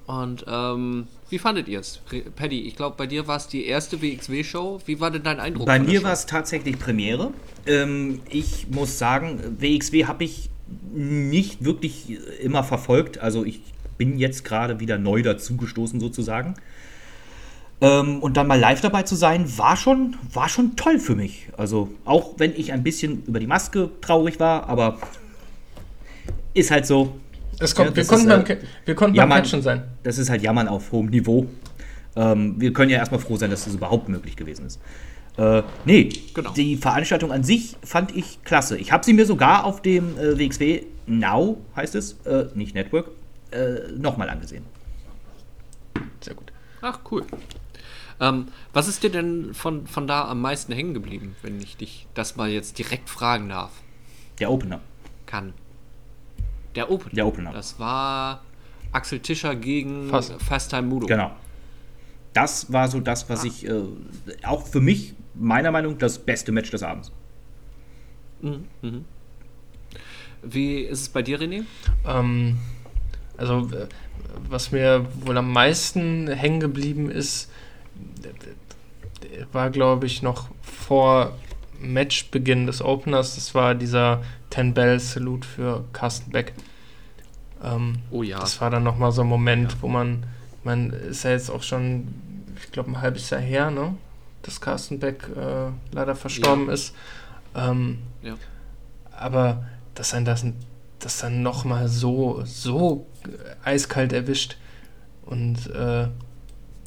Und 0.06 0.44
ähm, 0.48 1.06
wie 1.30 1.38
fandet 1.38 1.68
ihr 1.68 1.80
es? 1.80 2.00
Paddy, 2.36 2.62
ich 2.62 2.76
glaube, 2.76 2.96
bei 2.96 3.06
dir 3.06 3.26
war 3.26 3.36
es 3.36 3.46
die 3.46 3.66
erste 3.66 4.02
WXW-Show. 4.02 4.80
Wie 4.84 5.00
war 5.00 5.10
denn 5.10 5.22
dein 5.22 5.40
Eindruck? 5.40 5.66
Bei 5.66 5.78
mir 5.78 6.02
war 6.02 6.12
es 6.12 6.26
tatsächlich 6.26 6.78
Premiere. 6.78 7.32
Ähm, 7.66 8.20
ich 8.28 8.66
muss 8.70 8.98
sagen, 8.98 9.56
WXW 9.58 10.06
habe 10.06 10.24
ich 10.24 10.50
nicht 10.92 11.64
wirklich 11.64 12.18
immer 12.40 12.64
verfolgt. 12.64 13.18
Also 13.18 13.44
ich 13.44 13.60
bin 13.96 14.18
jetzt 14.18 14.44
gerade 14.44 14.80
wieder 14.80 14.98
neu 14.98 15.22
dazugestoßen 15.22 16.00
sozusagen. 16.00 16.54
Ähm, 17.80 18.20
und 18.20 18.36
dann 18.36 18.46
mal 18.46 18.58
live 18.58 18.80
dabei 18.80 19.02
zu 19.02 19.16
sein, 19.16 19.58
war 19.58 19.76
schon, 19.76 20.16
war 20.32 20.48
schon 20.48 20.76
toll 20.76 20.98
für 20.98 21.16
mich. 21.16 21.48
Also 21.56 21.90
auch 22.04 22.34
wenn 22.38 22.52
ich 22.54 22.72
ein 22.72 22.82
bisschen 22.82 23.24
über 23.26 23.40
die 23.40 23.46
Maske 23.46 23.90
traurig 24.00 24.38
war, 24.38 24.68
aber 24.68 24.98
ist 26.54 26.70
halt 26.70 26.86
so. 26.86 27.16
Das 27.62 27.74
kommt, 27.76 27.90
ja, 27.90 27.96
wir, 27.96 28.04
konnten 28.04 28.30
ist, 28.30 28.46
beim, 28.46 28.58
wir 28.84 28.94
konnten 28.94 29.14
jammern, 29.14 29.36
beim 29.36 29.42
Catchen 29.44 29.62
sein. 29.62 29.84
Das 30.02 30.18
ist 30.18 30.30
halt 30.30 30.42
Jammern 30.42 30.66
auf 30.66 30.90
hohem 30.90 31.06
Niveau. 31.06 31.46
Ähm, 32.16 32.60
wir 32.60 32.72
können 32.72 32.90
ja 32.90 32.98
erstmal 32.98 33.20
froh 33.20 33.36
sein, 33.36 33.50
dass 33.50 33.64
das 33.64 33.74
überhaupt 33.74 34.08
möglich 34.08 34.36
gewesen 34.36 34.66
ist. 34.66 34.80
Äh, 35.38 35.62
nee, 35.84 36.10
genau. 36.34 36.52
die 36.52 36.76
Veranstaltung 36.76 37.32
an 37.32 37.42
sich 37.42 37.76
fand 37.82 38.14
ich 38.14 38.42
klasse. 38.44 38.76
Ich 38.76 38.92
habe 38.92 39.04
sie 39.04 39.12
mir 39.14 39.24
sogar 39.24 39.64
auf 39.64 39.80
dem 39.80 40.18
äh, 40.18 40.38
WXW 40.38 40.82
Now, 41.06 41.58
heißt 41.74 41.94
es, 41.94 42.18
äh, 42.26 42.46
nicht 42.54 42.74
Network, 42.74 43.08
äh, 43.50 43.92
nochmal 43.96 44.28
angesehen. 44.28 44.64
Sehr 46.20 46.34
gut. 46.34 46.52
Ach, 46.82 46.98
cool. 47.10 47.24
Ähm, 48.20 48.48
was 48.72 48.88
ist 48.88 49.02
dir 49.02 49.10
denn 49.10 49.54
von, 49.54 49.86
von 49.86 50.06
da 50.06 50.28
am 50.28 50.40
meisten 50.40 50.72
hängen 50.72 50.94
geblieben, 50.94 51.34
wenn 51.42 51.60
ich 51.60 51.76
dich 51.76 52.06
das 52.14 52.36
mal 52.36 52.50
jetzt 52.50 52.78
direkt 52.78 53.08
fragen 53.08 53.48
darf? 53.48 53.70
Der 54.38 54.50
Opener. 54.50 54.80
Kann. 55.26 55.54
Der 56.74 56.90
Opener. 56.90 57.14
Der 57.14 57.26
Opener. 57.26 57.52
Das 57.52 57.78
war 57.78 58.42
Axel 58.92 59.20
Tischer 59.20 59.54
gegen 59.54 60.08
Fast, 60.08 60.32
Fast 60.42 60.70
Time 60.70 60.82
Mudo. 60.82 61.06
Genau. 61.06 61.32
Das 62.32 62.72
war 62.72 62.88
so 62.88 63.00
das, 63.00 63.28
was 63.28 63.42
ah. 63.42 63.46
ich 63.46 63.66
äh, 63.66 63.82
auch 64.44 64.66
für 64.66 64.80
mich 64.80 65.14
meiner 65.34 65.70
Meinung 65.70 65.92
nach 65.92 66.00
das 66.00 66.18
beste 66.18 66.52
Match 66.52 66.70
des 66.70 66.82
Abends. 66.82 67.12
Mhm, 68.40 68.64
mhm. 68.80 69.04
Wie 70.42 70.80
ist 70.80 71.00
es 71.02 71.08
bei 71.08 71.22
dir, 71.22 71.38
René? 71.40 71.64
Ähm, 72.06 72.58
also, 73.36 73.70
was 74.48 74.72
mir 74.72 75.06
wohl 75.20 75.36
am 75.38 75.52
meisten 75.52 76.28
hängen 76.28 76.60
geblieben 76.60 77.10
ist, 77.10 77.50
war, 79.52 79.70
glaube 79.70 80.06
ich, 80.06 80.22
noch 80.22 80.48
vor 80.62 81.36
Matchbeginn 81.80 82.66
des 82.66 82.82
Openers. 82.82 83.34
Das 83.36 83.54
war 83.54 83.74
dieser 83.74 84.22
Ten 84.52 84.74
Bell 84.74 85.00
Salute 85.00 85.48
für 85.48 85.84
Carsten 85.94 86.30
Beck. 86.30 86.52
Ähm, 87.64 88.00
oh 88.10 88.22
ja. 88.22 88.38
Das 88.38 88.60
war 88.60 88.68
dann 88.68 88.82
nochmal 88.82 89.10
so 89.10 89.22
ein 89.22 89.26
Moment, 89.26 89.72
ja. 89.72 89.78
wo 89.80 89.88
man, 89.88 90.24
man 90.62 90.90
ist 90.90 91.22
ja 91.24 91.30
jetzt 91.30 91.50
auch 91.50 91.62
schon, 91.62 92.08
ich 92.62 92.70
glaube, 92.70 92.90
ein 92.90 93.00
halbes 93.00 93.30
Jahr 93.30 93.40
her, 93.40 93.70
ne? 93.70 93.94
dass 94.42 94.60
Carsten 94.60 94.98
Beck 94.98 95.26
äh, 95.34 95.70
leider 95.92 96.14
verstorben 96.14 96.66
Ja. 96.66 96.72
ist. 96.74 96.94
Ähm, 97.54 98.00
Ja. 98.22 98.34
aber 99.16 99.64
dass 99.94 100.12
ein 100.12 100.26
das, 100.26 100.44
das 100.98 101.18
dann 101.18 101.42
nochmal 101.42 101.88
so, 101.88 102.42
so 102.44 103.06
eiskalt 103.64 104.12
erwischt 104.12 104.58
und 105.24 105.70
äh, 105.70 106.08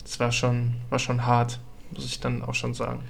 es 0.03 0.19
war 0.19 0.31
schon, 0.31 0.75
war 0.91 0.99
schon 0.99 1.25
hart, 1.25 1.59
muss 1.91 2.05
ich 2.05 2.19
dann 2.19 2.43
auch 2.43 2.53
schon 2.53 2.75
sagen. 2.75 3.01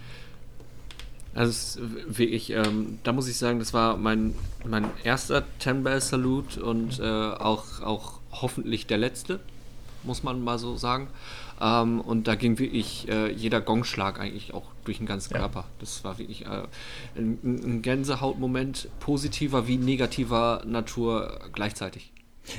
Also 1.35 1.49
es 1.51 1.75
ist 1.75 2.17
wirklich, 2.17 2.49
ähm, 2.51 2.99
da 3.03 3.11
muss 3.11 3.27
ich 3.27 3.37
sagen, 3.37 3.59
das 3.59 3.73
war 3.73 3.97
mein, 3.97 4.33
mein 4.65 4.85
erster 5.03 5.43
Ten 5.59 5.83
Bell 5.83 5.99
Salute 6.01 6.63
und 6.63 6.99
äh, 6.99 7.03
auch, 7.03 7.81
auch 7.81 8.19
hoffentlich 8.31 8.87
der 8.87 8.97
letzte, 8.97 9.41
muss 10.03 10.23
man 10.23 10.41
mal 10.43 10.57
so 10.57 10.77
sagen. 10.77 11.07
Ähm, 11.59 11.99
und 12.01 12.27
da 12.27 12.35
ging 12.35 12.57
wirklich 12.57 13.07
äh, 13.09 13.31
jeder 13.31 13.59
Gongschlag 13.61 14.19
eigentlich 14.19 14.53
auch 14.53 14.63
durch 14.85 14.97
den 14.97 15.07
ganzen 15.07 15.33
Ja. 15.33 15.39
Körper. 15.39 15.65
Das 15.79 16.03
war 16.05 16.17
wirklich 16.17 16.45
äh, 16.45 16.63
ein, 17.17 17.39
ein 17.43 17.81
Gänsehautmoment, 17.81 18.89
positiver 18.99 19.67
wie 19.67 19.77
negativer 19.77 20.63
Natur 20.65 21.39
gleichzeitig. 21.53 22.11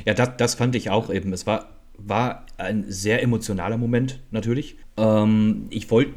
Ja, 0.05 0.15
das, 0.15 0.31
das 0.37 0.55
fand 0.55 0.75
ich 0.75 0.91
auch 0.91 1.11
eben. 1.11 1.33
Es 1.33 1.47
war, 1.47 1.69
war 1.99 2.47
ein 2.59 2.85
sehr 2.91 3.23
emotionaler 3.23 3.77
Moment, 3.77 4.21
natürlich. 4.31 4.77
Ähm, 4.97 5.67
ich 5.71 5.91
wollte 5.91 6.13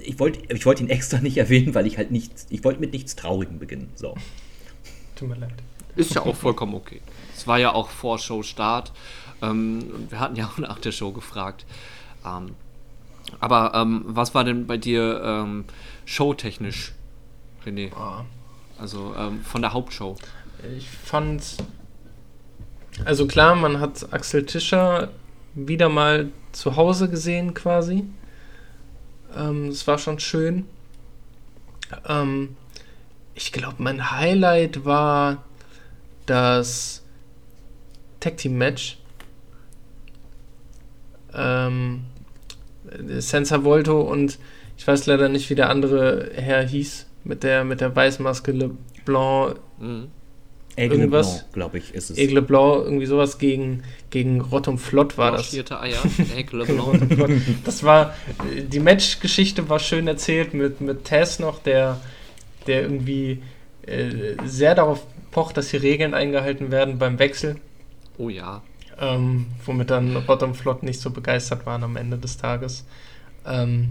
ich 0.00 0.18
wollt, 0.18 0.52
ich 0.52 0.64
wollt 0.66 0.80
ihn 0.80 0.88
extra 0.88 1.18
nicht 1.18 1.36
erwähnen, 1.36 1.74
weil 1.74 1.86
ich 1.86 1.98
halt 1.98 2.10
nichts, 2.10 2.46
ich 2.50 2.64
wollte 2.64 2.80
mit 2.80 2.92
nichts 2.92 3.16
Traurigem 3.16 3.58
beginnen. 3.58 3.90
So. 3.94 4.14
Tut 5.16 5.28
mir 5.28 5.36
leid. 5.36 5.54
Ist 5.96 6.14
ja 6.14 6.22
auch 6.22 6.34
vollkommen 6.36 6.74
okay. 6.74 7.00
Es 7.36 7.46
war 7.46 7.58
ja 7.58 7.72
auch 7.72 7.90
vor 7.90 8.18
Show-Start. 8.18 8.92
Ähm, 9.42 10.06
wir 10.08 10.20
hatten 10.20 10.36
ja 10.36 10.46
auch 10.46 10.58
nach 10.58 10.78
der 10.78 10.92
Show 10.92 11.12
gefragt. 11.12 11.66
Ähm, 12.24 12.54
aber 13.40 13.72
ähm, 13.74 14.04
was 14.06 14.34
war 14.34 14.44
denn 14.44 14.66
bei 14.66 14.76
dir 14.76 15.22
ähm, 15.24 15.64
showtechnisch, 16.04 16.92
René? 17.64 17.94
Ah. 17.94 18.24
Also 18.78 19.14
ähm, 19.16 19.42
von 19.44 19.62
der 19.62 19.72
Hauptshow. 19.72 20.16
Ich 20.76 20.88
fand. 20.88 21.42
Also 23.04 23.26
klar, 23.26 23.54
man 23.54 23.80
hat 23.80 24.12
Axel 24.12 24.44
Tischer 24.44 25.08
wieder 25.54 25.88
mal 25.88 26.30
zu 26.52 26.76
Hause 26.76 27.08
gesehen 27.08 27.54
quasi. 27.54 28.04
Ähm, 29.36 29.68
Es 29.68 29.86
war 29.86 29.98
schon 29.98 30.18
schön. 30.18 30.66
Ähm, 32.06 32.56
ich 33.34 33.52
glaube, 33.52 33.76
mein 33.78 34.10
Highlight 34.10 34.84
war 34.84 35.44
das 36.26 37.02
Tag 38.20 38.36
Team 38.36 38.58
Match. 38.58 38.98
Ähm, 41.34 42.04
Senza 43.18 43.64
Volto 43.64 44.00
und 44.00 44.38
ich 44.76 44.86
weiß 44.86 45.06
leider 45.06 45.28
nicht, 45.28 45.48
wie 45.48 45.54
der 45.54 45.70
andere 45.70 46.30
Herr 46.34 46.62
hieß, 46.62 47.06
mit 47.24 47.42
der, 47.42 47.64
mit 47.64 47.80
der 47.80 47.94
Weißmaske 47.94 48.52
LeBlanc 48.52 49.56
Mhm. 49.78 50.10
Aigle 50.76 50.98
Irgendwas? 50.98 51.38
Blanc, 51.38 51.52
glaube 51.52 51.78
ich, 51.78 51.94
ist 51.94 52.10
es. 52.10 52.18
Aigle 52.18 52.42
Blanc, 52.42 52.84
irgendwie 52.84 53.06
sowas 53.06 53.38
gegen, 53.38 53.82
gegen 54.10 54.40
Rott 54.40 54.68
und 54.68 54.78
Flott 54.78 55.18
war 55.18 55.32
das. 55.32 55.54
Eier, 55.54 55.98
Aigle 56.36 56.64
Blanc. 56.64 57.42
Das 57.64 57.82
war, 57.84 58.14
die 58.56 58.80
Matchgeschichte 58.80 59.68
war 59.68 59.78
schön 59.78 60.08
erzählt 60.08 60.54
mit, 60.54 60.80
mit 60.80 61.04
Tess 61.04 61.38
noch, 61.38 61.58
der, 61.58 62.00
der 62.66 62.82
irgendwie 62.82 63.42
äh, 63.86 64.36
sehr 64.44 64.74
darauf 64.74 65.06
pocht, 65.30 65.56
dass 65.56 65.70
die 65.70 65.76
Regeln 65.76 66.14
eingehalten 66.14 66.70
werden 66.70 66.98
beim 66.98 67.18
Wechsel. 67.18 67.56
Oh 68.18 68.28
ja. 68.28 68.62
Ähm, 69.00 69.46
womit 69.64 69.90
dann 69.90 70.16
Rott 70.16 70.42
und 70.42 70.54
Flott 70.54 70.82
nicht 70.82 71.00
so 71.00 71.10
begeistert 71.10 71.66
waren 71.66 71.82
am 71.82 71.96
Ende 71.96 72.18
des 72.18 72.36
Tages. 72.36 72.84
Ähm, 73.44 73.90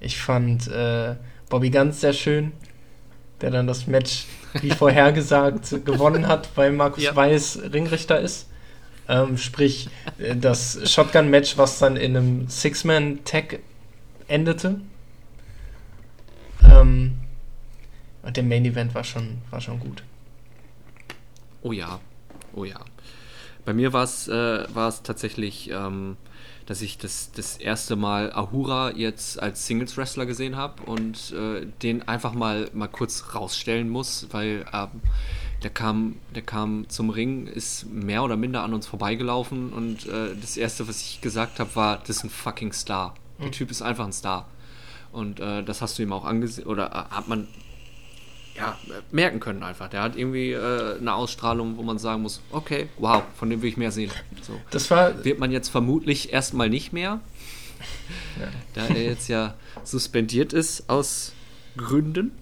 ich 0.00 0.18
fand 0.18 0.68
äh, 0.68 1.14
Bobby 1.48 1.70
Ganz 1.70 2.00
sehr 2.00 2.12
schön, 2.12 2.52
der 3.40 3.50
dann 3.50 3.66
das 3.66 3.86
Match, 3.86 4.26
wie 4.60 4.70
vorhergesagt, 4.70 5.70
gewonnen 5.84 6.28
hat, 6.28 6.48
weil 6.54 6.72
Markus 6.72 7.04
Ja. 7.04 7.16
Weiß 7.16 7.60
Ringrichter 7.72 8.20
ist. 8.20 8.48
Ähm, 9.08 9.36
sprich, 9.36 9.88
äh, 10.18 10.34
das 10.34 10.90
Shotgun-Match, 10.90 11.58
was 11.58 11.78
dann 11.78 11.96
in 11.96 12.16
einem 12.16 12.48
Six-Man-Tag 12.48 13.60
endete. 14.28 14.80
Ähm, 16.64 17.18
und 18.22 18.36
der 18.36 18.44
Main-Event 18.44 18.94
war 18.94 19.04
schon, 19.04 19.38
war 19.50 19.60
schon 19.60 19.78
gut. 19.78 20.02
Oh 21.62 21.72
ja. 21.72 22.00
Oh 22.54 22.64
ja. 22.64 22.80
Bei 23.64 23.72
mir 23.72 23.92
war 23.92 24.04
es 24.04 24.28
äh, 24.28 24.64
tatsächlich, 25.02 25.70
ähm, 25.70 26.16
dass 26.66 26.82
ich 26.82 26.98
das, 26.98 27.30
das 27.32 27.56
erste 27.56 27.96
Mal 27.96 28.32
Ahura 28.32 28.92
jetzt 28.92 29.40
als 29.40 29.66
Singles-Wrestler 29.66 30.26
gesehen 30.26 30.56
habe 30.56 30.82
und 30.84 31.32
äh, 31.32 31.66
den 31.82 32.06
einfach 32.08 32.32
mal, 32.32 32.70
mal 32.72 32.88
kurz 32.88 33.34
rausstellen 33.34 33.88
muss, 33.88 34.28
weil 34.30 34.64
ähm, 34.72 34.88
der, 35.62 35.70
kam, 35.70 36.16
der 36.34 36.42
kam 36.42 36.88
zum 36.88 37.10
Ring, 37.10 37.46
ist 37.46 37.90
mehr 37.90 38.22
oder 38.22 38.36
minder 38.36 38.62
an 38.62 38.72
uns 38.72 38.86
vorbeigelaufen 38.86 39.72
und 39.72 40.06
äh, 40.06 40.34
das 40.40 40.56
erste, 40.56 40.88
was 40.88 41.02
ich 41.02 41.20
gesagt 41.20 41.60
habe, 41.60 41.74
war, 41.76 41.98
das 41.98 42.16
ist 42.16 42.24
ein 42.24 42.30
fucking 42.30 42.72
Star. 42.72 43.14
Der 43.42 43.50
Typ 43.50 43.70
ist 43.70 43.82
einfach 43.82 44.06
ein 44.06 44.12
Star. 44.12 44.46
Und 45.12 45.40
äh, 45.40 45.62
das 45.62 45.82
hast 45.82 45.98
du 45.98 46.02
ihm 46.02 46.12
auch 46.12 46.24
angesehen, 46.24 46.66
oder 46.66 46.86
äh, 46.86 47.14
hat 47.14 47.28
man 47.28 47.48
ja, 48.56 48.78
merken 49.10 49.40
können 49.40 49.62
einfach. 49.62 49.88
Der 49.88 50.02
hat 50.02 50.16
irgendwie 50.16 50.52
äh, 50.52 50.98
eine 50.98 51.14
Ausstrahlung, 51.14 51.76
wo 51.76 51.82
man 51.82 51.98
sagen 51.98 52.22
muss, 52.22 52.40
okay, 52.52 52.88
wow, 52.98 53.22
von 53.36 53.50
dem 53.50 53.62
will 53.62 53.68
ich 53.68 53.76
mehr 53.76 53.90
sehen. 53.90 54.10
So. 54.42 54.52
Das 54.70 54.90
war, 54.90 55.24
Wird 55.24 55.38
man 55.38 55.50
jetzt 55.50 55.68
vermutlich 55.70 56.32
erstmal 56.32 56.68
nicht 56.70 56.92
mehr, 56.92 57.20
da 58.74 58.86
er 58.86 59.02
jetzt 59.02 59.28
ja 59.28 59.54
suspendiert 59.82 60.52
ist 60.52 60.88
aus 60.88 61.32
Gründen, 61.76 62.32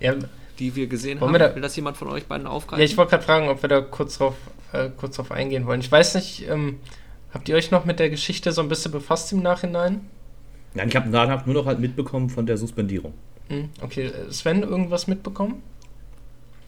ja, 0.00 0.14
die 0.58 0.74
wir 0.74 0.86
gesehen 0.86 1.20
Wollen 1.20 1.28
haben. 1.34 1.40
wir 1.40 1.48
da- 1.50 1.54
will 1.54 1.62
das 1.62 1.76
jemand 1.76 1.96
von 1.96 2.08
euch 2.08 2.26
beiden 2.26 2.46
aufgreifen? 2.46 2.80
Ja, 2.80 2.84
ich 2.86 2.96
wollte 2.96 3.10
gerade 3.10 3.24
fragen, 3.24 3.48
ob 3.48 3.62
wir 3.62 3.68
da 3.68 3.80
kurz 3.80 4.18
drauf, 4.18 4.34
äh, 4.72 4.88
kurz 4.96 5.16
drauf 5.16 5.30
eingehen 5.30 5.66
wollen. 5.66 5.80
Ich 5.80 5.92
weiß 5.92 6.14
nicht, 6.14 6.48
ähm, 6.48 6.80
habt 7.32 7.48
ihr 7.48 7.56
euch 7.56 7.70
noch 7.70 7.84
mit 7.84 7.98
der 7.98 8.10
Geschichte 8.10 8.52
so 8.52 8.62
ein 8.62 8.68
bisschen 8.68 8.90
befasst 8.92 9.32
im 9.32 9.42
Nachhinein? 9.42 10.00
Nein, 10.74 10.88
ich 10.88 10.96
habe 10.96 11.10
danach 11.10 11.46
nur 11.46 11.54
noch 11.54 11.66
halt 11.66 11.78
mitbekommen 11.80 12.28
von 12.30 12.46
der 12.46 12.56
Suspendierung. 12.58 13.14
Hm, 13.48 13.70
okay, 13.80 14.10
Sven, 14.30 14.62
irgendwas 14.62 15.06
mitbekommen? 15.06 15.62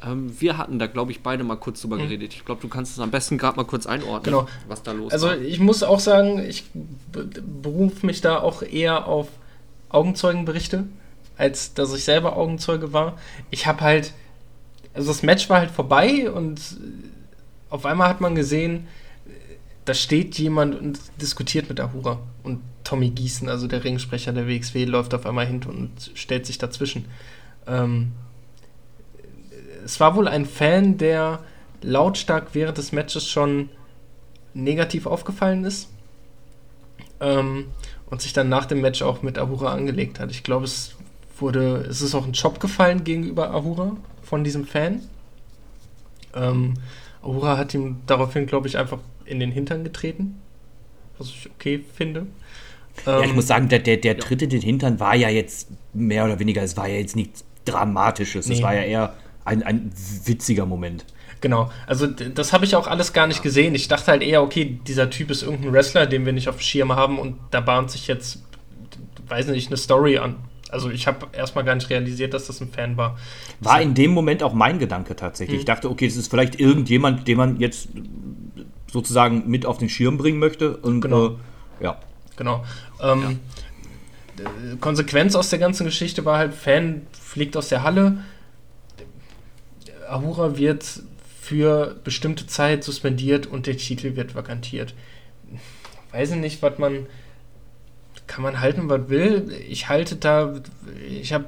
ähm, 0.02 0.34
wir 0.40 0.56
hatten 0.56 0.78
da, 0.78 0.86
glaube 0.86 1.10
ich, 1.12 1.20
beide 1.22 1.44
mal 1.44 1.56
kurz 1.56 1.82
drüber 1.82 1.96
Hm. 1.98 2.04
geredet. 2.04 2.32
Ich 2.32 2.46
glaube, 2.46 2.62
du 2.62 2.68
kannst 2.68 2.92
es 2.92 3.00
am 3.00 3.10
besten 3.10 3.36
gerade 3.36 3.58
mal 3.58 3.64
kurz 3.64 3.86
einordnen, 3.86 4.22
Genau. 4.34 4.48
was 4.66 4.82
da 4.82 4.92
los 4.92 5.12
Also 5.12 5.26
war. 5.26 5.36
ich 5.38 5.60
muss 5.60 5.82
auch 5.82 6.00
sagen, 6.00 6.38
ich 6.38 6.64
be- 7.12 7.28
berufe 7.62 8.06
mich 8.06 8.22
da 8.22 8.38
auch 8.40 8.62
eher 8.62 9.06
auf 9.06 9.28
Augenzeugenberichte, 9.90 10.84
als 11.36 11.74
dass 11.74 11.92
ich 11.94 12.04
selber 12.04 12.36
Augenzeuge 12.36 12.92
war. 12.94 13.18
Ich 13.50 13.66
habe 13.66 13.82
halt, 13.82 14.14
also 14.94 15.08
das 15.08 15.22
Match 15.22 15.50
war 15.50 15.58
halt 15.58 15.70
vorbei 15.70 16.30
und 16.30 16.58
äh, 16.60 16.64
auf 17.68 17.84
einmal 17.84 18.08
hat 18.08 18.22
man 18.22 18.34
gesehen, 18.34 18.86
äh, 19.26 19.30
da 19.84 19.92
steht 19.92 20.38
jemand 20.38 20.80
und 20.80 20.98
diskutiert 21.20 21.68
mit 21.68 21.78
Ahura. 21.78 22.18
Und 22.42 22.60
Tommy 22.84 23.10
Gießen, 23.10 23.48
also 23.48 23.66
der 23.66 23.84
Ringsprecher 23.84 24.32
der 24.32 24.48
WXW, 24.48 24.84
läuft 24.84 25.14
auf 25.14 25.26
einmal 25.26 25.46
hin 25.46 25.60
und 25.68 26.12
stellt 26.14 26.46
sich 26.46 26.58
dazwischen. 26.58 27.04
Ähm, 27.66 28.12
es 29.84 30.00
war 30.00 30.14
wohl 30.16 30.28
ein 30.28 30.46
Fan, 30.46 30.98
der 30.98 31.40
lautstark 31.82 32.48
während 32.52 32.78
des 32.78 32.92
Matches 32.92 33.28
schon 33.28 33.70
negativ 34.52 35.06
aufgefallen 35.06 35.64
ist 35.64 35.88
ähm, 37.20 37.66
und 38.10 38.20
sich 38.20 38.32
dann 38.32 38.48
nach 38.48 38.66
dem 38.66 38.80
Match 38.80 39.02
auch 39.02 39.22
mit 39.22 39.38
Ahura 39.38 39.72
angelegt 39.72 40.20
hat. 40.20 40.30
Ich 40.30 40.42
glaube, 40.42 40.64
es 40.64 40.96
wurde, 41.38 41.86
es 41.88 42.02
ist 42.02 42.14
auch 42.14 42.26
ein 42.26 42.32
Job 42.32 42.60
gefallen 42.60 43.04
gegenüber 43.04 43.52
Ahura 43.52 43.96
von 44.22 44.44
diesem 44.44 44.66
Fan. 44.66 45.00
Ähm, 46.34 46.74
Ahura 47.22 47.56
hat 47.56 47.74
ihm 47.74 48.00
daraufhin, 48.06 48.46
glaube 48.46 48.68
ich, 48.68 48.78
einfach 48.78 48.98
in 49.24 49.40
den 49.40 49.52
Hintern 49.52 49.84
getreten, 49.84 50.40
was 51.20 51.28
ich 51.28 51.48
okay 51.54 51.84
finde. 51.94 52.26
ja, 53.06 53.20
ich 53.20 53.28
Ähm, 53.30 53.34
muss 53.36 53.46
sagen, 53.46 53.68
der, 53.68 53.78
der, 53.78 53.96
der 53.98 54.18
Tritt 54.18 54.42
in 54.42 54.50
den 54.50 54.62
Hintern 54.62 54.98
war 55.00 55.14
ja 55.14 55.28
jetzt 55.28 55.68
mehr 55.92 56.24
oder 56.24 56.38
weniger, 56.38 56.62
es 56.62 56.76
war 56.76 56.88
ja 56.88 56.96
jetzt 56.96 57.16
nichts 57.16 57.44
Dramatisches. 57.64 58.46
Es 58.48 58.58
Nee. 58.58 58.62
war 58.64 58.74
ja 58.74 58.82
eher 58.82 59.14
ein, 59.44 59.62
ein 59.62 59.92
witziger 60.24 60.66
Moment. 60.66 61.04
Genau, 61.42 61.70
also 61.86 62.06
das 62.06 62.52
habe 62.52 62.64
ich 62.64 62.74
auch 62.76 62.86
alles 62.86 63.12
gar 63.12 63.26
nicht 63.26 63.42
gesehen. 63.42 63.74
Ich 63.74 63.88
dachte 63.88 64.08
halt 64.08 64.22
eher, 64.22 64.42
okay, 64.42 64.78
dieser 64.86 65.08
Typ 65.08 65.30
ist 65.30 65.42
irgendein 65.42 65.72
Wrestler, 65.72 66.06
den 66.06 66.26
wir 66.26 66.32
nicht 66.32 66.48
auf 66.48 66.56
dem 66.56 66.62
Schirm 66.62 66.92
haben 66.94 67.18
und 67.18 67.36
da 67.50 67.60
bahnt 67.60 67.90
sich 67.90 68.06
jetzt, 68.08 68.42
weiß 69.28 69.46
nicht, 69.48 69.68
eine 69.68 69.76
Story 69.78 70.18
an. 70.18 70.36
Also 70.70 70.90
ich 70.90 71.06
habe 71.06 71.26
erstmal 71.32 71.64
gar 71.64 71.74
nicht 71.74 71.90
realisiert, 71.90 72.32
dass 72.34 72.46
das 72.46 72.60
ein 72.60 72.70
Fan 72.70 72.96
war. 72.96 73.18
War 73.60 73.80
in 73.82 73.94
dem 73.94 74.12
Moment 74.12 74.42
auch 74.42 74.52
mein 74.52 74.78
Gedanke 74.78 75.16
tatsächlich. 75.16 75.56
Mhm. 75.56 75.60
Ich 75.60 75.64
dachte, 75.66 75.90
okay, 75.90 76.06
es 76.06 76.16
ist 76.16 76.28
vielleicht 76.30 76.60
irgendjemand, 76.60 77.26
den 77.26 77.38
man 77.38 77.58
jetzt 77.58 77.88
sozusagen 78.92 79.48
mit 79.48 79.66
auf 79.66 79.78
den 79.78 79.88
Schirm 79.88 80.18
bringen 80.18 80.38
möchte. 80.38 80.76
Und 80.76 81.00
Genau. 81.00 81.26
äh, 81.28 81.84
ja. 81.84 81.98
Genau. 82.36 82.64
Ähm, 83.02 83.40
d- 84.38 84.76
Konsequenz 84.80 85.34
aus 85.34 85.50
der 85.50 85.58
ganzen 85.58 85.84
Geschichte 85.84 86.24
war 86.24 86.38
halt, 86.38 86.54
Fan 86.54 87.02
fliegt 87.12 87.56
aus 87.56 87.68
der 87.68 87.82
Halle, 87.82 88.18
Ahura 90.08 90.56
wird 90.56 91.02
für 91.40 91.96
bestimmte 92.04 92.46
Zeit 92.46 92.84
suspendiert 92.84 93.46
und 93.46 93.66
der 93.66 93.76
Titel 93.76 94.16
wird 94.16 94.34
vakantiert. 94.34 94.94
Weiß 96.12 96.30
ich 96.32 96.36
nicht, 96.36 96.62
was 96.62 96.78
man. 96.78 97.06
kann 98.26 98.42
man 98.42 98.60
halten, 98.60 98.88
was 98.88 99.08
will. 99.08 99.52
Ich 99.68 99.88
halte 99.88 100.14
da, 100.16 100.54
ich 101.08 101.32
habe 101.32 101.46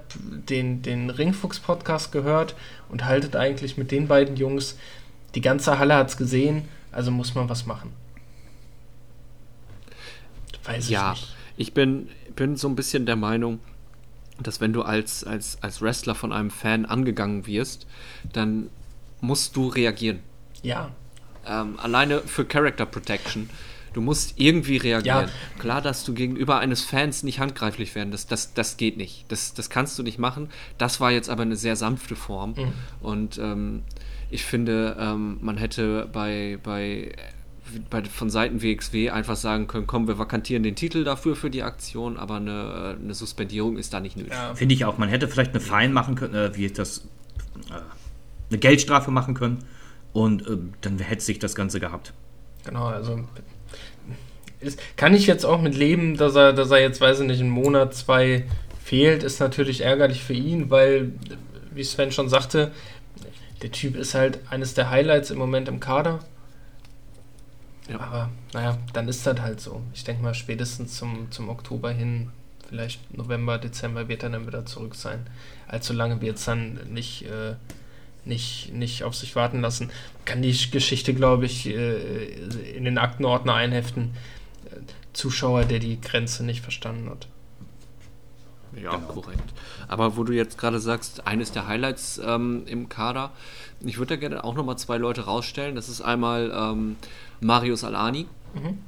den, 0.49 0.83
den 0.83 1.11
Ringfuchs-Podcast 1.11 2.11
gehört 2.13 2.55
und 2.89 3.05
haltet 3.05 3.37
eigentlich 3.37 3.77
mit 3.77 3.91
den 3.93 4.09
beiden 4.09 4.37
Jungs, 4.37 4.77
die 5.37 5.41
ganze 5.41 5.79
Halle 5.79 5.95
hat 5.95 6.09
es 6.11 6.17
gesehen, 6.17 6.65
also 6.93 7.11
muss 7.11 7.35
man 7.35 7.49
was 7.49 7.67
machen. 7.67 7.93
Weiß 10.65 10.89
ja, 10.89 11.13
ich 11.13 11.21
nicht. 11.21 11.37
Ich 11.57 11.75
bin, 11.75 12.09
bin 12.37 12.57
so 12.57 12.69
ein 12.69 12.77
bisschen 12.77 13.07
der 13.07 13.17
Meinung, 13.17 13.59
dass 14.41 14.61
wenn 14.61 14.73
du 14.73 14.83
als, 14.83 15.25
als, 15.25 15.59
als 15.63 15.83
Wrestler 15.83 16.15
von 16.15 16.33
einem 16.33 16.51
Fan 16.51 16.87
angegangen 16.87 17.47
wirst, 17.47 17.87
dann 18.33 18.69
musst 19.21 19.57
du 19.57 19.69
reagieren. 19.69 20.21
Ja. 20.63 20.91
Ähm, 21.47 21.79
alleine 21.79 22.21
für 22.21 22.45
Character 22.45 22.87
Protection. 22.87 23.51
Du 23.93 24.01
musst 24.01 24.35
irgendwie 24.39 24.79
reagieren. 24.79 25.29
Ja. 25.29 25.59
Klar, 25.59 25.83
dass 25.83 26.05
du 26.05 26.15
gegenüber 26.15 26.59
eines 26.59 26.83
Fans 26.83 27.23
nicht 27.25 27.41
handgreiflich 27.41 27.95
werden, 27.95 28.11
das, 28.11 28.27
das, 28.27 28.55
das 28.55 28.79
geht 28.79 28.97
nicht. 28.97 29.27
Das, 29.29 29.53
das 29.53 29.69
kannst 29.69 29.99
du 29.99 30.03
nicht 30.03 30.19
machen. 30.19 30.49
Das 30.79 31.01
war 31.01 31.11
jetzt 31.11 31.29
aber 31.29 31.43
eine 31.43 31.57
sehr 31.57 31.77
sanfte 31.77 32.17
Form. 32.17 32.55
Mhm. 32.57 32.73
Und 33.01 33.39
ähm, 33.39 33.83
ich 34.33 34.45
finde, 34.45 34.97
ähm, 34.99 35.39
man 35.43 35.59
hätte 35.59 36.09
bei, 36.11 36.59
bei, 36.63 37.13
bei, 37.91 38.03
von 38.05 38.31
Seiten 38.31 38.63
WXW 38.63 39.11
einfach 39.11 39.37
sagen 39.37 39.67
können, 39.67 39.87
komm, 39.87 40.09
wir 40.09 40.19
vakantieren 40.19 40.63
den 40.63 40.75
Titel 40.75 41.05
dafür 41.05 41.37
für 41.37 41.51
die 41.51 41.63
Aktion, 41.63 42.17
aber 42.17 42.37
eine, 42.37 42.97
eine 42.99 43.15
Suspendierung 43.15 43.77
ist 43.77 43.93
da 43.93 44.01
nicht 44.01 44.17
nötig. 44.17 44.33
Ja. 44.33 44.55
Finde 44.55 44.75
ich 44.75 44.87
auch. 44.87 44.97
Man 44.97 45.11
hätte 45.11 45.29
vielleicht 45.29 45.51
eine 45.51 45.61
Fein 45.61 45.93
machen 45.93 46.15
können, 46.15 46.35
äh, 46.35 46.57
wie 46.57 46.67
das, 46.69 47.05
äh, 47.71 47.75
eine 48.49 48.59
Geldstrafe 48.59 49.11
machen 49.11 49.35
können 49.35 49.59
und 50.15 50.47
äh, 50.47 50.57
dann 50.81 50.99
hätte 50.99 51.23
sich 51.23 51.39
das 51.39 51.55
Ganze 51.55 51.79
gehabt. 51.79 52.15
Genau, 52.65 52.87
also 52.87 53.21
ist, 54.61 54.81
kann 54.97 55.13
ich 55.15 55.27
jetzt 55.27 55.45
auch 55.45 55.61
mit 55.61 55.77
leben, 55.77 56.17
dass 56.17 56.37
er, 56.37 56.55
dass 56.55 56.71
er 56.71 56.81
jetzt, 56.81 57.03
weiß 57.03 57.21
ich 57.21 57.27
nicht, 57.27 57.41
einen 57.41 57.51
Monat, 57.51 57.95
zwei 57.95 58.47
fehlt, 58.83 59.25
ist 59.25 59.41
natürlich 59.41 59.83
ärgerlich 59.83 60.23
für 60.25 60.33
ihn, 60.33 60.71
weil, 60.71 61.13
wie 61.75 61.85
Sven 61.85 62.13
schon 62.13 62.31
sagte, 62.31 62.73
der 63.63 63.73
Typ 63.73 63.97
ist 63.97 64.15
halt 64.15 64.41
eines 64.51 64.75
der 64.75 64.91
Highlights 64.91 65.31
im 65.31 65.39
Moment 65.39 65.69
im 65.69 65.81
Kader. 65.81 66.21
Ja. 67.89 68.01
Aber 68.01 68.31
naja, 68.53 68.79
dann 68.93 69.09
ist 69.09 69.27
das 69.27 69.41
halt 69.41 69.61
so. 69.61 69.83
Ich 69.95 70.05
denke 70.05 70.23
mal, 70.23 70.35
spätestens 70.35 70.97
zum, 70.97 71.31
zum 71.31 71.49
Oktober 71.49 71.91
hin, 71.91 72.31
vielleicht 72.69 73.17
November, 73.17 73.59
Dezember 73.59 74.09
wird 74.09 74.23
er 74.23 74.31
dann 74.31 74.47
wieder 74.47 74.67
zurück 74.67 74.95
sein. 74.95 75.27
Allzu 75.69 75.93
lange 75.93 76.21
wird 76.21 76.37
es 76.37 76.45
dann 76.45 76.79
nicht, 76.93 77.25
äh, 77.27 77.55
nicht, 78.25 78.73
nicht 78.73 79.05
auf 79.05 79.15
sich 79.15 79.37
warten 79.37 79.61
lassen. 79.61 79.91
Kann 80.25 80.43
die 80.43 80.57
Geschichte, 80.71 81.15
glaube 81.15 81.47
ich, 81.47 81.67
äh, 81.67 82.27
in 82.75 82.85
den 82.85 82.99
Aktenordner 82.99 83.55
einheften. 83.55 84.13
Zuschauer, 85.13 85.65
der 85.65 85.79
die 85.79 86.01
Grenze 86.01 86.45
nicht 86.45 86.63
verstanden 86.63 87.11
hat. 87.11 87.27
Ja, 88.81 88.97
genau. 88.97 89.07
korrekt. 89.09 89.53
Aber 89.89 90.17
wo 90.17 90.25
du 90.25 90.33
jetzt 90.33 90.59
gerade 90.59 90.81
sagst, 90.81 91.27
eines 91.27 91.53
der 91.53 91.67
Highlights 91.67 92.21
ähm, 92.25 92.63
im 92.67 92.89
Kader, 92.89 93.31
ich 93.81 93.99
würde 93.99 94.15
da 94.15 94.21
gerne 94.21 94.45
auch 94.45 94.55
nochmal 94.55 94.79
zwei 94.79 94.99
Leute 94.99 95.23
rausstellen. 95.25 95.75
Das 95.75 95.89
ist 95.89 96.01
einmal 96.01 96.53
ähm, 96.55 96.97
Marius 97.41 97.85
Alani, 97.85 98.27
mhm. 98.55 98.79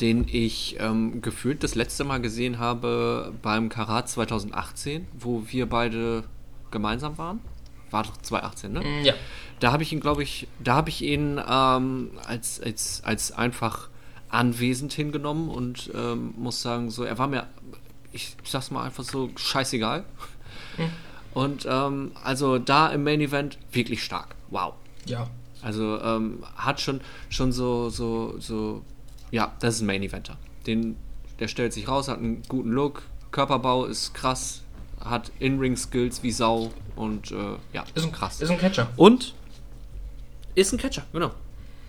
den 0.00 0.26
ich 0.28 0.76
ähm, 0.80 1.20
gefühlt 1.20 1.62
das 1.62 1.74
letzte 1.74 2.04
Mal 2.04 2.20
gesehen 2.20 2.58
habe 2.58 3.32
beim 3.42 3.68
Karat 3.68 4.08
2018, 4.08 5.06
wo 5.18 5.44
wir 5.48 5.68
beide 5.68 6.24
gemeinsam 6.70 7.18
waren. 7.18 7.40
War 7.90 8.02
doch 8.02 8.16
2018, 8.18 8.72
ne? 8.72 8.80
Mm, 8.80 9.04
ja. 9.04 9.14
Da 9.60 9.72
habe 9.72 9.82
ich 9.82 9.92
ihn, 9.92 10.00
glaube 10.00 10.22
ich, 10.22 10.46
da 10.62 10.74
habe 10.74 10.90
ich 10.90 11.02
ihn 11.02 11.40
ähm, 11.48 12.10
als, 12.26 12.60
als, 12.60 13.02
als 13.02 13.32
einfach 13.32 13.88
anwesend 14.28 14.92
hingenommen 14.92 15.48
und 15.48 15.90
ähm, 15.94 16.34
muss 16.36 16.60
sagen, 16.60 16.90
so, 16.90 17.04
er 17.04 17.18
war 17.18 17.28
mir, 17.28 17.46
ich 18.12 18.36
sag's 18.44 18.70
mal 18.70 18.84
einfach 18.84 19.04
so, 19.04 19.30
scheißegal. 19.36 20.04
Mhm. 20.76 20.90
Und 21.34 21.66
ähm, 21.70 22.12
also 22.22 22.58
da 22.58 22.88
im 22.88 23.04
Main 23.04 23.20
Event 23.20 23.58
wirklich 23.72 24.02
stark. 24.02 24.34
Wow. 24.50 24.74
Ja. 25.06 25.28
Also 25.62 26.00
ähm, 26.00 26.44
hat 26.56 26.80
schon, 26.80 27.00
schon 27.28 27.52
so, 27.52 27.90
so, 27.90 28.38
so, 28.38 28.82
ja, 29.30 29.52
das 29.60 29.76
ist 29.76 29.80
ein 29.82 29.86
Main 29.86 30.02
Eventer. 30.02 30.36
Den, 30.66 30.96
der 31.38 31.48
stellt 31.48 31.72
sich 31.72 31.88
raus, 31.88 32.08
hat 32.08 32.18
einen 32.18 32.42
guten 32.48 32.70
Look, 32.70 33.02
Körperbau 33.30 33.84
ist 33.84 34.14
krass, 34.14 34.62
hat 35.00 35.30
In-Ring-Skills 35.38 36.22
wie 36.22 36.30
Sau 36.30 36.72
und 36.96 37.30
äh, 37.30 37.56
ja, 37.72 37.84
ist 37.94 38.04
ein 38.04 38.12
krass. 38.12 38.40
Ist 38.40 38.50
ein 38.50 38.58
Catcher. 38.58 38.88
Und 38.96 39.34
ist 40.54 40.72
ein 40.72 40.78
Catcher, 40.78 41.04
genau. 41.12 41.32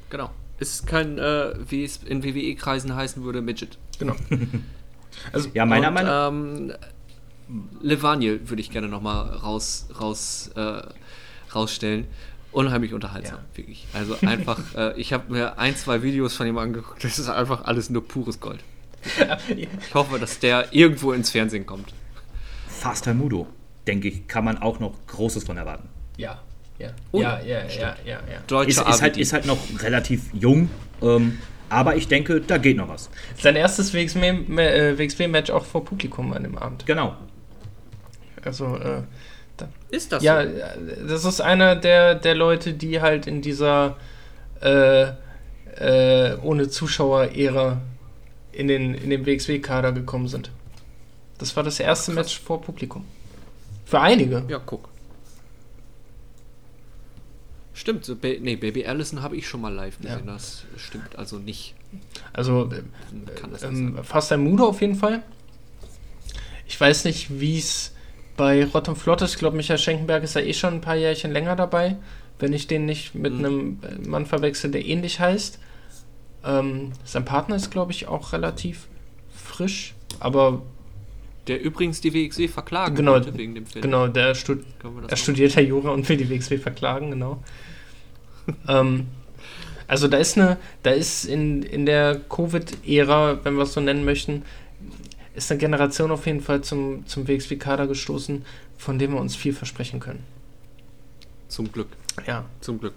Genau. 0.09 0.29
Ist 0.59 0.85
kein, 0.85 1.17
äh, 1.17 1.53
wie 1.69 1.83
es 1.83 1.97
in 1.97 2.23
WWE-Kreisen 2.23 2.95
heißen 2.95 3.23
würde, 3.23 3.41
Midget. 3.41 3.77
Genau. 3.97 4.15
also, 5.31 5.49
ja, 5.53 5.65
meiner 5.65 5.91
Meinung 5.91 6.11
nach. 6.11 6.27
Ähm, 6.29 6.73
Levaniel 7.81 8.47
würde 8.49 8.61
ich 8.61 8.69
gerne 8.69 8.87
nochmal 8.87 9.29
raus, 9.29 9.87
raus, 9.99 10.51
äh, 10.55 10.81
rausstellen. 11.53 12.07
Unheimlich 12.51 12.93
unterhaltsam, 12.93 13.37
ja. 13.37 13.57
wirklich. 13.57 13.87
Also 13.93 14.17
einfach, 14.21 14.59
äh, 14.75 14.99
ich 14.99 15.13
habe 15.13 15.31
mir 15.31 15.59
ein, 15.59 15.75
zwei 15.75 16.01
Videos 16.01 16.35
von 16.35 16.47
ihm 16.47 16.57
angeguckt. 16.57 17.03
Das 17.03 17.19
ist 17.19 17.29
einfach 17.29 17.65
alles 17.65 17.89
nur 17.89 18.07
pures 18.07 18.39
Gold. 18.39 18.59
Ich 19.55 19.93
hoffe, 19.93 20.19
dass 20.19 20.39
der 20.39 20.73
irgendwo 20.73 21.13
ins 21.13 21.29
Fernsehen 21.29 21.65
kommt. 21.65 21.93
Faster 22.67 23.13
Mudo, 23.13 23.47
denke 23.87 24.09
ich, 24.09 24.27
kann 24.27 24.43
man 24.43 24.57
auch 24.57 24.79
noch 24.79 24.93
Großes 25.07 25.45
von 25.45 25.57
erwarten. 25.57 25.87
Ja, 26.17 26.41
ja, 26.79 26.89
ja, 27.11 27.39
ja, 27.39 27.63
ja, 27.65 27.67
ja, 27.67 27.95
ja. 28.05 28.19
Deutsche 28.47 28.71
ist, 28.71 28.87
ist, 28.87 29.01
halt, 29.01 29.17
ist 29.17 29.33
halt 29.33 29.45
noch 29.45 29.57
relativ 29.79 30.33
jung, 30.33 30.69
ähm, 31.01 31.39
aber 31.69 31.95
ich 31.95 32.07
denke, 32.07 32.41
da 32.41 32.57
geht 32.57 32.77
noch 32.77 32.89
was. 32.89 33.09
Sein 33.37 33.55
erstes 33.55 33.93
WXW-Match 33.93 35.49
äh, 35.49 35.53
auch 35.53 35.65
vor 35.65 35.85
Publikum 35.85 36.33
an 36.33 36.43
dem 36.43 36.57
Abend. 36.57 36.85
Genau. 36.85 37.15
Also, 38.43 38.75
äh, 38.77 39.03
da, 39.57 39.69
ist 39.89 40.11
das 40.11 40.23
Ja, 40.23 40.43
so? 40.43 40.49
das 41.07 41.25
ist 41.25 41.41
einer 41.41 41.75
der, 41.75 42.15
der 42.15 42.35
Leute, 42.35 42.73
die 42.73 43.01
halt 43.01 43.27
in 43.27 43.41
dieser 43.41 43.97
äh, 44.61 45.07
äh, 45.79 46.37
ohne 46.41 46.69
Zuschauer-Ära 46.69 47.79
in 48.51 48.67
den, 48.67 48.93
in 48.93 49.09
den 49.09 49.25
WXW-Kader 49.25 49.91
gekommen 49.91 50.27
sind. 50.27 50.51
Das 51.37 51.55
war 51.55 51.63
das 51.63 51.79
erste 51.79 52.11
Krass. 52.13 52.25
Match 52.25 52.39
vor 52.39 52.61
Publikum. 52.61 53.05
Für 53.85 54.01
einige. 54.01 54.43
Ja, 54.47 54.59
guck. 54.63 54.89
Stimmt, 57.79 58.03
so, 58.03 58.17
ba 58.17 58.27
nee, 58.41 58.57
Baby 58.57 58.85
Allison 58.85 59.21
habe 59.21 59.37
ich 59.37 59.47
schon 59.47 59.61
mal 59.61 59.73
live 59.73 59.99
gesehen, 60.01 60.23
ja. 60.25 60.33
das 60.33 60.65
stimmt 60.75 61.17
also 61.17 61.37
nicht. 61.37 61.75
Also 62.33 62.69
äh, 62.73 62.83
ähm, 63.65 63.99
fast 64.03 64.33
ein 64.33 64.43
Mude 64.43 64.63
auf 64.65 64.81
jeden 64.81 64.95
Fall. 64.95 65.23
Ich 66.67 66.77
weiß 66.77 67.05
nicht, 67.05 67.39
wie 67.39 67.57
es 67.57 67.93
bei 68.35 68.65
Rott 68.65 68.89
und 68.89 68.97
Flott 68.97 69.21
ist. 69.21 69.31
Ich 69.31 69.39
glaube, 69.39 69.55
Michael 69.55 69.79
Schenkenberg 69.79 70.23
ist 70.25 70.35
ja 70.35 70.41
eh 70.41 70.53
schon 70.53 70.73
ein 70.73 70.81
paar 70.81 70.97
Jährchen 70.97 71.31
länger 71.31 71.55
dabei, 71.55 71.95
wenn 72.37 72.51
ich 72.51 72.67
den 72.67 72.85
nicht 72.85 73.15
mit 73.15 73.31
mhm. 73.31 73.45
einem 73.45 73.79
Mann 74.09 74.25
verwechsel, 74.25 74.71
der 74.71 74.85
ähnlich 74.85 75.21
heißt. 75.21 75.57
Ähm, 76.43 76.91
sein 77.05 77.23
Partner 77.23 77.55
ist, 77.55 77.71
glaube 77.71 77.93
ich, 77.93 78.07
auch 78.07 78.33
relativ 78.33 78.87
frisch, 79.33 79.95
aber 80.19 80.63
der 81.47 81.61
übrigens 81.61 82.01
die 82.01 82.13
WXW 82.13 82.49
verklagen 82.49 82.95
genau, 82.95 83.21
wegen 83.37 83.55
dem 83.55 83.65
Film. 83.65 83.83
Genau, 83.83 84.09
der 84.09 84.35
stud 84.35 84.65
er 85.07 85.15
studiert 85.15 85.55
ja 85.55 85.61
Jura 85.61 85.91
und 85.91 86.09
will 86.09 86.17
die 86.17 86.29
WXW 86.29 86.57
verklagen, 86.57 87.11
genau. 87.11 87.41
Ähm, 88.67 89.07
also 89.87 90.07
da 90.07 90.17
ist 90.17 90.37
eine, 90.37 90.57
da 90.83 90.91
ist 90.91 91.25
in, 91.25 91.63
in 91.63 91.85
der 91.85 92.19
Covid-Ära, 92.29 93.39
wenn 93.43 93.55
wir 93.55 93.63
es 93.63 93.73
so 93.73 93.81
nennen 93.81 94.05
möchten, 94.05 94.43
ist 95.33 95.51
eine 95.51 95.59
Generation 95.59 96.11
auf 96.11 96.25
jeden 96.27 96.41
Fall 96.41 96.61
zum, 96.61 97.07
zum 97.07 97.27
WXW-Kader 97.27 97.87
gestoßen, 97.87 98.45
von 98.77 98.99
dem 98.99 99.13
wir 99.13 99.19
uns 99.19 99.35
viel 99.35 99.53
versprechen 99.53 99.99
können. 99.99 100.23
Zum 101.47 101.71
Glück. 101.71 101.87
Ja. 102.27 102.45
Zum 102.61 102.79
Glück. 102.79 102.93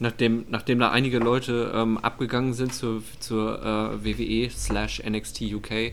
Nachdem, 0.00 0.46
nachdem 0.48 0.80
da 0.80 0.90
einige 0.90 1.18
Leute 1.18 1.72
ähm, 1.74 1.98
abgegangen 1.98 2.54
sind 2.54 2.74
zur, 2.74 3.02
zur 3.20 3.62
äh, 3.62 4.04
WWE 4.04 4.50
slash 4.50 5.02
NXT 5.08 5.42
UK, 5.42 5.92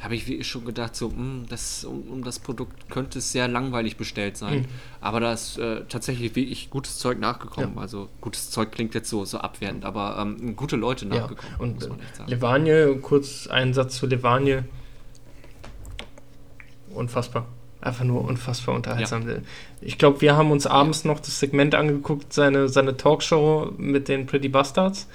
habe 0.00 0.14
ich 0.14 0.46
schon 0.46 0.64
gedacht, 0.64 0.94
so, 0.96 1.08
mh, 1.08 1.16
hm, 1.16 1.46
das, 1.48 1.84
um, 1.84 2.02
um, 2.10 2.24
das 2.24 2.38
Produkt 2.38 2.90
könnte 2.90 3.18
es 3.18 3.32
sehr 3.32 3.48
langweilig 3.48 3.96
bestellt 3.96 4.36
sein. 4.36 4.60
Mhm. 4.60 4.64
Aber 5.00 5.20
da 5.20 5.32
ist 5.32 5.58
äh, 5.58 5.82
tatsächlich 5.88 6.34
wirklich 6.36 6.70
gutes 6.70 6.98
Zeug 6.98 7.18
nachgekommen. 7.18 7.74
Ja. 7.76 7.80
Also 7.80 8.08
gutes 8.20 8.50
Zeug 8.50 8.72
klingt 8.72 8.94
jetzt 8.94 9.08
so, 9.08 9.24
so 9.24 9.38
abwertend, 9.38 9.84
aber 9.84 10.18
ähm, 10.20 10.56
gute 10.56 10.76
Leute 10.76 11.06
nachgekommen. 11.06 11.52
Ja. 11.52 11.60
Und 11.60 11.74
muss 11.74 11.88
man 11.88 12.00
echt 12.00 12.16
sagen. 12.16 12.30
Levanie, 12.30 12.98
kurz 13.00 13.46
einen 13.46 13.74
Satz 13.74 13.96
zu 13.96 14.06
Levanie. 14.06 14.60
Unfassbar. 16.90 17.46
Einfach 17.80 18.04
nur 18.04 18.24
unfassbar 18.24 18.74
unterhaltsam. 18.74 19.28
Ja. 19.28 19.36
Ich 19.82 19.98
glaube, 19.98 20.22
wir 20.22 20.36
haben 20.36 20.50
uns 20.50 20.66
abends 20.66 21.04
noch 21.04 21.20
das 21.20 21.38
Segment 21.38 21.74
angeguckt, 21.74 22.32
seine, 22.32 22.68
seine 22.68 22.96
Talkshow 22.96 23.72
mit 23.76 24.08
den 24.08 24.24
Pretty 24.24 24.48
Bastards 24.48 25.06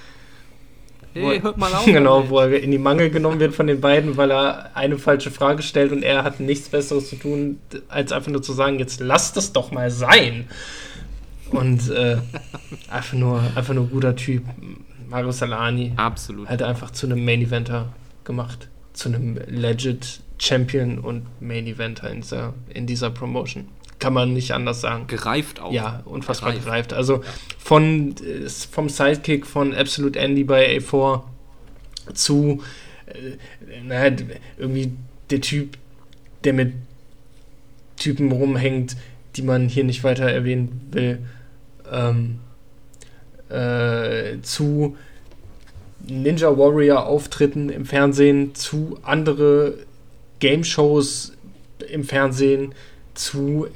Hey, 1.14 1.42
hört 1.42 1.58
mal 1.58 1.74
auf. 1.74 1.86
genau, 1.86 2.30
wo 2.30 2.40
er 2.40 2.62
in 2.62 2.72
die 2.72 2.78
Mangel 2.78 3.10
genommen 3.10 3.40
wird 3.40 3.56
von 3.56 3.68
den 3.68 3.82
beiden, 3.82 4.18
weil 4.18 4.32
er 4.32 4.76
eine 4.76 4.98
falsche 4.98 5.32
Frage 5.32 5.64
stellt 5.64 5.92
und 5.92 6.04
er 6.04 6.24
hat 6.24 6.40
nichts 6.40 6.70
Besseres 6.70 7.10
zu 7.10 7.16
tun, 7.16 7.60
als 7.88 8.12
einfach 8.12 8.32
nur 8.32 8.42
zu 8.42 8.54
sagen, 8.54 8.80
jetzt 8.80 9.00
lass 9.00 9.34
das 9.34 9.54
doch 9.54 9.72
mal 9.72 9.92
sein. 9.92 10.48
Und 11.52 11.90
äh, 11.90 12.18
einfach, 12.90 13.14
nur, 13.14 13.42
einfach 13.56 13.74
nur 13.74 13.88
guter 13.88 14.16
Typ. 14.16 14.44
Mario 15.10 15.32
Salani. 15.32 15.94
Absolut. 15.96 16.48
Hat 16.48 16.62
einfach 16.62 16.92
zu 16.92 17.08
einem 17.08 17.26
Main 17.26 17.42
Eventer 17.42 17.92
gemacht. 18.24 18.70
Zu 18.94 19.10
einem 19.10 19.40
legit 19.48 20.22
Champion 20.38 21.00
und 21.00 21.26
Main 21.42 21.66
Eventer 21.66 22.10
in 22.12 22.22
dieser, 22.22 22.54
in 22.70 22.86
dieser 22.86 23.10
Promotion. 23.10 23.68
Kann 24.00 24.14
man 24.14 24.34
nicht 24.34 24.54
anders 24.54 24.82
sagen. 24.82 25.08
Gereift 25.08 25.60
auch. 25.60 25.72
Ja, 25.74 26.02
unfassbar 26.06 26.52
gereift. 26.52 26.66
gereift. 26.66 26.94
Also 26.94 27.22
von, 27.58 28.16
vom 28.72 28.90
Sidekick 28.90 29.46
von 29.46 29.74
Absolute 29.74 30.18
Andy 30.20 30.44
bei 30.44 30.78
A4 30.78 31.24
zu, 32.14 32.64
äh, 33.08 33.84
naja, 33.84 34.16
irgendwie 34.58 34.94
der 35.30 35.42
Typ, 35.42 35.78
der 36.44 36.54
mit 36.54 36.74
Typen 37.98 38.32
rumhängt, 38.32 38.96
die 39.36 39.42
man 39.42 39.68
hier 39.68 39.84
nicht 39.84 40.04
weiter 40.04 40.30
erwähnen 40.30 40.88
will, 40.92 41.20
ähm, 41.92 42.40
äh, 43.50 44.42
zu 44.42 44.98
Ninja 46.08 46.58
Warrior 46.58 47.06
Auftritten 47.06 47.70
im 47.70 47.86
Fernsehen, 47.86 48.56
zu 48.56 48.98
andere 49.04 49.76
Game 50.40 50.64
Shows 50.64 51.34
im 51.92 52.04
Fernsehen, 52.04 52.74
zu 53.14 53.68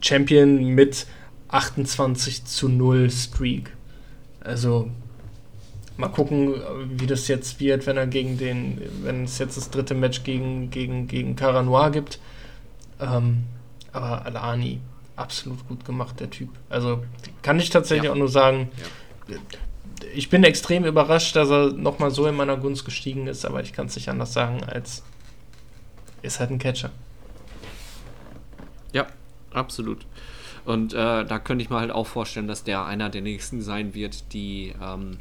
Champion 0.00 0.74
mit 0.74 1.06
28 1.48 2.44
zu 2.44 2.68
0 2.68 3.10
Streak. 3.10 3.70
Also 4.40 4.90
mal 5.96 6.08
gucken, 6.08 6.54
wie 6.90 7.06
das 7.06 7.28
jetzt 7.28 7.60
wird, 7.60 7.86
wenn 7.86 7.96
er 7.96 8.06
gegen 8.06 8.38
den, 8.38 8.80
wenn 9.02 9.24
es 9.24 9.38
jetzt 9.38 9.56
das 9.56 9.70
dritte 9.70 9.94
Match 9.94 10.22
gegen, 10.22 10.70
gegen, 10.70 11.08
gegen 11.08 11.36
Caranoir 11.36 11.90
gibt. 11.90 12.18
Ähm, 13.00 13.44
aber 13.92 14.24
Alani, 14.24 14.80
absolut 15.16 15.66
gut 15.66 15.84
gemacht, 15.84 16.20
der 16.20 16.30
Typ. 16.30 16.50
Also 16.68 17.02
kann 17.42 17.58
ich 17.58 17.70
tatsächlich 17.70 18.06
ja. 18.06 18.12
auch 18.12 18.16
nur 18.16 18.28
sagen, 18.28 18.70
ja. 19.28 19.36
ich 20.14 20.30
bin 20.30 20.44
extrem 20.44 20.84
überrascht, 20.84 21.34
dass 21.34 21.50
er 21.50 21.72
nochmal 21.72 22.10
so 22.10 22.26
in 22.26 22.36
meiner 22.36 22.56
Gunst 22.56 22.84
gestiegen 22.84 23.26
ist, 23.26 23.44
aber 23.44 23.62
ich 23.62 23.72
kann 23.72 23.86
es 23.86 23.96
nicht 23.96 24.08
anders 24.08 24.32
sagen, 24.32 24.62
als 24.64 25.02
ist 26.22 26.40
halt 26.40 26.50
ein 26.50 26.58
Catcher. 26.58 26.90
Absolut. 29.52 30.06
Und 30.64 30.92
äh, 30.92 31.24
da 31.24 31.38
könnte 31.38 31.62
ich 31.62 31.70
mir 31.70 31.80
halt 31.80 31.90
auch 31.90 32.06
vorstellen, 32.06 32.46
dass 32.46 32.62
der 32.64 32.84
einer 32.84 33.08
der 33.08 33.22
nächsten 33.22 33.62
sein 33.62 33.94
wird, 33.94 34.32
die, 34.34 34.74
ähm, 34.82 35.16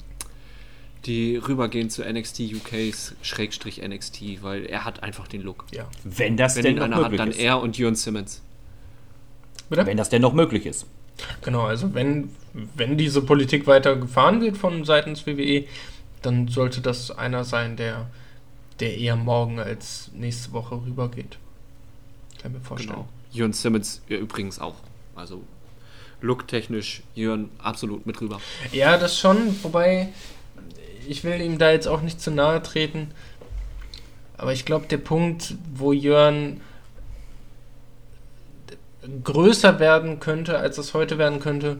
die 1.06 1.38
rübergehen 1.38 1.90
zu 1.90 2.04
NXT 2.04 2.42
UKs 2.54 3.16
Schrägstrich 3.22 3.82
NXT, 3.82 4.44
weil 4.44 4.66
er 4.66 4.84
hat 4.84 5.04
einfach 5.04 5.28
den 5.28 5.42
Look. 5.42 5.66
Ja. 5.72 5.88
Wenn 6.04 6.36
das 6.36 6.58
Wenn 6.58 6.64
denn 6.64 6.80
einer 6.80 6.98
hat, 6.98 7.18
dann 7.18 7.30
ist. 7.30 7.40
er 7.40 7.62
und 7.62 7.78
Jörn 7.78 7.96
Simmons. 7.96 8.42
Bitte? 9.70 9.86
Wenn 9.86 9.98
das 9.98 10.10
denn 10.10 10.22
noch 10.22 10.34
möglich 10.34 10.66
ist. 10.66 10.86
Genau, 11.42 11.62
also 11.62 11.94
wenn, 11.94 12.30
wenn 12.76 12.98
diese 12.98 13.22
Politik 13.22 13.68
weiter 13.68 13.96
gefahren 13.96 14.42
wird 14.42 14.58
von 14.58 14.84
seitens 14.86 15.26
WWE, 15.26 15.66
dann 16.22 16.48
sollte 16.48 16.82
das 16.82 17.12
einer 17.12 17.44
sein, 17.44 17.78
der, 17.78 18.08
der 18.80 18.98
eher 18.98 19.16
morgen 19.16 19.60
als 19.60 20.12
nächste 20.14 20.52
Woche 20.52 20.76
rübergeht. 20.76 21.38
Kann 22.42 22.52
ich 22.52 22.58
mir 22.58 22.64
vorstellen. 22.64 22.96
Genau. 22.96 23.10
Jörn 23.38 23.54
Simmons 23.54 24.02
übrigens 24.10 24.60
auch. 24.60 24.76
Also 25.16 25.44
looktechnisch 26.22 27.04
Jörn 27.16 27.50
absolut 27.60 28.06
mit 28.06 28.20
rüber. 28.22 28.42
Ja, 28.72 28.98
das 28.98 29.18
schon, 29.18 29.56
wobei 29.64 30.10
ich 31.08 31.24
will 31.24 31.40
ihm 31.42 31.58
da 31.58 31.72
jetzt 31.72 31.88
auch 31.88 32.02
nicht 32.02 32.20
zu 32.20 32.32
nahe 32.32 32.62
treten. 32.62 33.12
Aber 34.38 34.54
ich 34.54 34.66
glaube, 34.66 34.88
der 34.88 34.98
Punkt, 34.98 35.56
wo 35.74 35.94
Jörn 35.94 36.62
größer 39.24 39.80
werden 39.80 40.20
könnte, 40.20 40.58
als 40.58 40.78
es 40.78 40.94
heute 40.94 41.18
werden 41.18 41.40
könnte, 41.40 41.80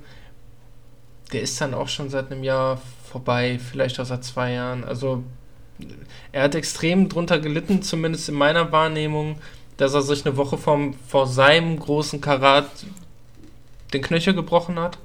der 1.34 1.42
ist 1.42 1.60
dann 1.60 1.74
auch 1.74 1.90
schon 1.90 2.10
seit 2.10 2.32
einem 2.32 2.44
Jahr 2.44 2.82
vorbei, 3.04 3.60
vielleicht 3.60 4.00
auch 4.00 4.06
seit 4.06 4.24
zwei 4.24 4.54
Jahren. 4.54 4.84
Also 4.84 5.24
er 6.32 6.44
hat 6.44 6.56
extrem 6.56 7.10
drunter 7.10 7.40
gelitten, 7.40 7.82
zumindest 7.82 8.30
in 8.30 8.36
meiner 8.36 8.72
Wahrnehmung, 8.72 9.40
dass 9.78 9.94
er 9.94 10.02
sich 10.02 10.26
eine 10.26 10.38
Woche 10.38 10.58
vom, 10.58 10.94
vor 11.08 11.28
seinem 11.28 11.80
großen 11.80 12.20
Karat 12.22 12.70
den 13.94 14.02
Knöchel 14.02 14.34
gebrochen 14.34 14.80
hat. 14.80 14.98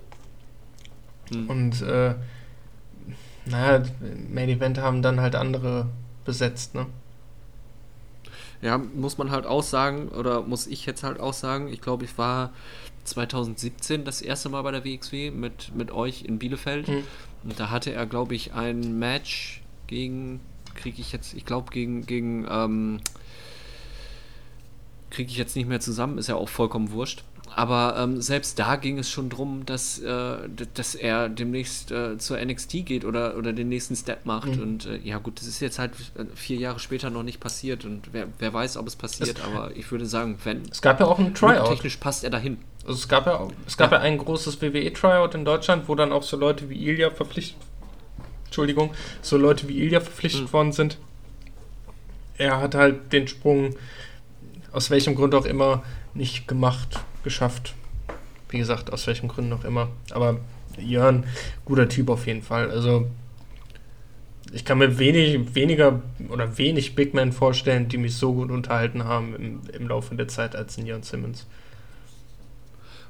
Hm. 1.31 1.49
Und 1.49 1.83
äh, 1.83 2.15
naja, 3.45 3.85
Main 4.29 4.49
Event 4.49 4.79
haben 4.79 5.03
dann 5.03 5.21
halt 5.21 5.35
andere 5.35 5.87
besetzt, 6.25 6.75
ne? 6.75 6.87
Ja, 8.61 8.79
muss 8.79 9.19
man 9.19 9.33
halt 9.33 9.45
auch 9.45 9.65
sagen, 9.65 10.09
oder 10.09 10.43
muss 10.43 10.69
ich 10.69 10.87
jetzt 10.87 11.03
halt 11.03 11.19
auch 11.19 11.35
sagen, 11.35 11.67
ich 11.67 11.81
glaube, 11.81 12.05
ich 12.05 12.17
war 12.17 12.53
2017 13.05 14.05
das 14.05 14.23
erste 14.23 14.49
Mal 14.51 14.63
bei 14.63 14.71
der 14.71 14.85
WXW 14.85 15.33
mit, 15.33 15.75
mit 15.75 15.91
euch 15.91 16.23
in 16.23 16.39
Bielefeld. 16.39 16.87
Mhm. 16.87 17.03
Und 17.43 17.59
da 17.59 17.71
hatte 17.71 17.93
er, 17.93 18.07
glaube 18.07 18.37
ich, 18.37 18.53
ein 18.53 19.01
Match 19.01 19.63
gegen, 19.89 20.41
kriege 20.77 21.01
ich 21.01 21.11
jetzt, 21.13 21.35
ich 21.35 21.45
glaube, 21.45 21.73
gegen, 21.73 22.07
gegen, 22.07 22.47
ähm, 22.49 23.01
kriege 25.13 25.31
ich 25.31 25.37
jetzt 25.37 25.55
nicht 25.55 25.69
mehr 25.69 25.81
zusammen, 25.81 26.19
ist 26.19 26.29
ja 26.29 26.35
auch 26.35 26.49
vollkommen 26.49 26.91
wurscht. 26.91 27.23
Aber 27.55 27.97
ähm, 27.99 28.21
selbst 28.23 28.59
da 28.59 28.77
ging 28.77 28.99
es 28.99 29.11
schon 29.11 29.29
darum, 29.29 29.67
dass, 29.67 29.99
äh, 29.99 30.37
dass 30.73 30.95
er 30.95 31.29
demnächst 31.29 31.91
äh, 31.91 32.17
zur 32.17 32.43
NXT 32.43 32.87
geht 32.87 33.05
oder, 33.05 33.37
oder 33.37 33.53
den 33.53 33.69
nächsten 33.69 33.95
Step 33.95 34.25
macht. 34.25 34.57
Mhm. 34.57 34.63
Und 34.63 34.87
äh, 34.87 34.97
ja, 35.05 35.19
gut, 35.19 35.39
das 35.39 35.47
ist 35.47 35.61
jetzt 35.61 35.79
halt 35.79 35.93
äh, 36.17 36.25
vier 36.35 36.57
Jahre 36.57 36.79
später 36.79 37.11
noch 37.11 37.23
nicht 37.23 37.41
passiert. 37.41 37.85
Und 37.85 38.09
wer, 38.13 38.29
wer 38.39 38.55
weiß, 38.55 38.79
ob 38.79 38.87
es 38.87 38.97
passiert. 38.97 39.39
Es, 39.39 39.45
aber 39.45 39.77
ich 39.77 39.91
würde 39.91 40.07
sagen, 40.07 40.39
wenn. 40.45 40.63
Es 40.71 40.81
gab 40.81 40.99
ja 40.99 41.07
auch 41.07 41.19
ein 41.19 41.35
Tryout. 41.35 41.69
Technisch 41.69 41.99
passt 41.99 42.25
er 42.25 42.31
dahin. 42.31 42.57
Also 42.87 42.95
es 42.95 43.09
gab 43.09 43.27
ja, 43.27 43.47
es 43.67 43.77
gab 43.77 43.93
ja. 43.93 43.99
ja 43.99 44.03
ein 44.03 44.19
großes 44.19 44.63
WWE-Tryout 44.63 45.35
in 45.35 45.45
Deutschland, 45.45 45.89
wo 45.89 45.95
dann 45.95 46.11
auch 46.11 46.23
so 46.23 46.37
Leute 46.39 46.71
wie 46.71 46.89
Ilya 46.89 47.11
verpflichtet. 47.11 47.59
Entschuldigung, 48.47 48.93
so 49.21 49.37
Leute 49.37 49.69
wie 49.69 49.79
Ilya 49.79 50.01
verpflichtet 50.01 50.45
mhm. 50.45 50.53
worden 50.53 50.73
sind. 50.73 50.99
Er 52.39 52.61
hat 52.61 52.75
halt 52.75 53.13
den 53.13 53.29
Sprung, 53.29 53.77
aus 54.73 54.91
welchem 54.91 55.15
Grund 55.15 55.35
auch 55.35 55.45
immer, 55.45 55.83
nicht 56.15 56.49
gemacht 56.49 57.01
geschafft. 57.23 57.75
Wie 58.49 58.59
gesagt, 58.59 58.93
aus 58.93 59.07
welchen 59.07 59.29
Gründen 59.29 59.53
auch 59.53 59.65
immer. 59.65 59.89
Aber 60.11 60.39
Jörn, 60.79 61.25
guter 61.65 61.89
Typ 61.89 62.09
auf 62.09 62.27
jeden 62.27 62.43
Fall. 62.43 62.71
Also 62.71 63.07
ich 64.53 64.65
kann 64.65 64.79
mir 64.79 64.99
wenig, 64.99 65.55
weniger 65.55 66.03
oder 66.29 66.59
wenig 66.59 66.95
Big 66.95 67.15
Men 67.15 67.33
vorstellen, 67.33 67.89
die 67.89 67.97
mich 67.97 68.17
so 68.17 68.35
gut 68.35 68.51
unterhalten 68.51 69.05
haben 69.05 69.35
im, 69.35 69.61
im 69.73 69.89
Laufe 69.89 70.15
der 70.15 70.29
Zeit 70.29 70.55
als 70.55 70.77
ein 70.77 70.87
Jörn 70.87 71.03
Simmons. 71.03 71.47